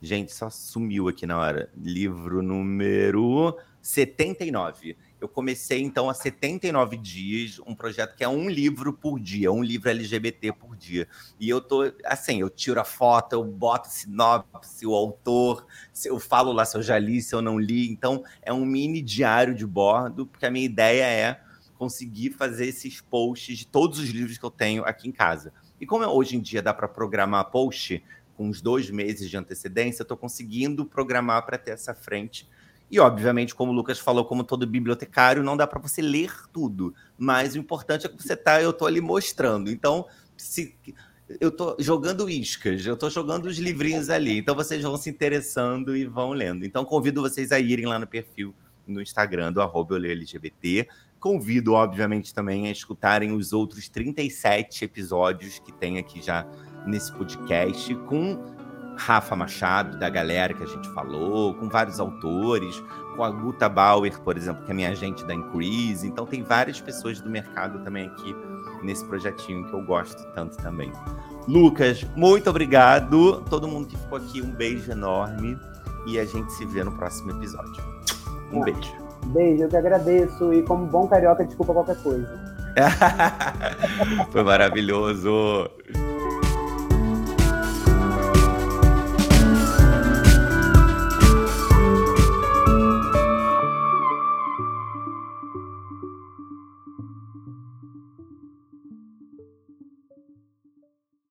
Gente, 0.00 0.32
só 0.32 0.48
sumiu 0.48 1.08
aqui 1.08 1.26
na 1.26 1.38
hora. 1.38 1.70
Livro 1.76 2.40
número 2.40 3.58
79. 3.82 4.96
Eu 5.20 5.28
comecei, 5.28 5.80
então, 5.82 6.08
há 6.08 6.14
79 6.14 6.96
dias, 6.96 7.60
um 7.66 7.74
projeto 7.74 8.14
que 8.14 8.22
é 8.22 8.28
um 8.28 8.48
livro 8.48 8.92
por 8.92 9.18
dia, 9.18 9.50
um 9.50 9.62
livro 9.62 9.90
LGBT 9.90 10.52
por 10.52 10.76
dia. 10.76 11.08
E 11.40 11.48
eu 11.48 11.60
tô, 11.60 11.92
assim, 12.04 12.40
eu 12.40 12.48
tiro 12.48 12.80
a 12.80 12.84
foto, 12.84 13.32
eu 13.32 13.44
boto 13.44 13.88
sinopse, 13.88 14.86
o 14.86 14.94
autor, 14.94 15.66
eu 16.04 16.20
falo 16.20 16.52
lá 16.52 16.64
se 16.64 16.76
eu 16.76 16.82
já 16.82 16.98
li, 16.98 17.20
se 17.20 17.34
eu 17.34 17.42
não 17.42 17.58
li. 17.58 17.90
Então, 17.90 18.22
é 18.42 18.52
um 18.52 18.64
mini 18.64 19.02
diário 19.02 19.54
de 19.54 19.66
bordo, 19.66 20.24
porque 20.26 20.46
a 20.46 20.50
minha 20.50 20.66
ideia 20.66 21.04
é 21.04 21.40
conseguir 21.76 22.30
fazer 22.30 22.66
esses 22.66 23.00
posts 23.00 23.58
de 23.58 23.66
todos 23.66 23.98
os 23.98 24.08
livros 24.08 24.38
que 24.38 24.44
eu 24.44 24.50
tenho 24.50 24.84
aqui 24.84 25.08
em 25.08 25.12
casa. 25.12 25.52
E 25.80 25.86
como 25.86 26.04
hoje 26.04 26.36
em 26.36 26.40
dia 26.40 26.60
dá 26.60 26.74
para 26.74 26.88
programar 26.88 27.50
post, 27.50 28.02
com 28.36 28.48
uns 28.48 28.60
dois 28.60 28.88
meses 28.88 29.28
de 29.28 29.36
antecedência, 29.36 30.02
estou 30.02 30.16
conseguindo 30.16 30.84
programar 30.84 31.44
para 31.44 31.58
ter 31.58 31.72
essa 31.72 31.92
frente. 31.92 32.48
E, 32.90 32.98
obviamente, 32.98 33.54
como 33.54 33.72
o 33.72 33.74
Lucas 33.74 33.98
falou, 33.98 34.24
como 34.24 34.42
todo 34.42 34.66
bibliotecário, 34.66 35.42
não 35.42 35.56
dá 35.56 35.66
para 35.66 35.80
você 35.80 36.00
ler 36.00 36.32
tudo. 36.52 36.94
Mas 37.18 37.54
o 37.54 37.58
importante 37.58 38.06
é 38.06 38.08
que 38.08 38.22
você 38.22 38.36
tá, 38.36 38.62
eu 38.62 38.70
estou 38.70 38.88
ali 38.88 39.00
mostrando. 39.00 39.70
Então, 39.70 40.06
se 40.36 40.74
eu 41.40 41.50
estou 41.50 41.76
jogando 41.78 42.28
iscas, 42.30 42.86
eu 42.86 42.94
estou 42.94 43.10
jogando 43.10 43.46
os 43.46 43.58
livrinhos 43.58 44.08
ali. 44.08 44.38
Então 44.38 44.54
vocês 44.54 44.82
vão 44.82 44.96
se 44.96 45.10
interessando 45.10 45.94
e 45.94 46.06
vão 46.06 46.30
lendo. 46.30 46.64
Então 46.64 46.84
convido 46.84 47.20
vocês 47.20 47.52
a 47.52 47.60
irem 47.60 47.84
lá 47.84 47.98
no 47.98 48.06
perfil 48.06 48.54
no 48.86 49.02
Instagram 49.02 49.52
do 49.52 49.60
arroba 49.60 49.96
LGBT. 49.96 50.88
Convido, 51.20 51.74
obviamente, 51.74 52.32
também 52.32 52.68
a 52.68 52.70
escutarem 52.70 53.32
os 53.32 53.52
outros 53.52 53.88
37 53.88 54.84
episódios 54.84 55.58
que 55.58 55.72
tem 55.72 55.98
aqui 55.98 56.22
já 56.22 56.46
nesse 56.86 57.12
podcast 57.12 57.94
com 58.06 58.42
Rafa 58.98 59.36
Machado, 59.36 59.96
da 59.96 60.10
galera 60.10 60.52
que 60.52 60.62
a 60.62 60.66
gente 60.66 60.88
falou, 60.90 61.54
com 61.54 61.68
vários 61.68 62.00
autores, 62.00 62.82
com 63.16 63.22
a 63.22 63.30
Guta 63.30 63.68
Bauer, 63.68 64.20
por 64.20 64.36
exemplo, 64.36 64.64
que 64.64 64.72
é 64.72 64.74
minha 64.74 64.90
agente 64.90 65.24
da 65.24 65.32
Increase. 65.32 66.06
Então, 66.06 66.26
tem 66.26 66.42
várias 66.42 66.80
pessoas 66.80 67.20
do 67.20 67.30
mercado 67.30 67.78
também 67.84 68.08
aqui 68.08 68.34
nesse 68.82 69.04
projetinho 69.04 69.64
que 69.68 69.72
eu 69.72 69.82
gosto 69.82 70.22
tanto 70.34 70.56
também. 70.58 70.92
Lucas, 71.46 72.04
muito 72.16 72.50
obrigado. 72.50 73.42
Todo 73.48 73.68
mundo 73.68 73.86
que 73.86 73.96
ficou 73.96 74.18
aqui, 74.18 74.42
um 74.42 74.50
beijo 74.50 74.90
enorme. 74.90 75.56
E 76.06 76.18
a 76.18 76.24
gente 76.24 76.52
se 76.52 76.66
vê 76.66 76.82
no 76.82 76.92
próximo 76.92 77.30
episódio. 77.30 77.82
Um 78.52 78.62
ah, 78.62 78.64
beijo. 78.64 78.94
Beijo, 79.26 79.62
eu 79.62 79.68
que 79.68 79.76
agradeço. 79.76 80.52
E 80.52 80.62
como 80.62 80.86
bom 80.86 81.06
carioca, 81.06 81.44
desculpa 81.44 81.72
qualquer 81.72 82.02
coisa. 82.02 82.28
Foi 84.30 84.42
maravilhoso. 84.42 85.70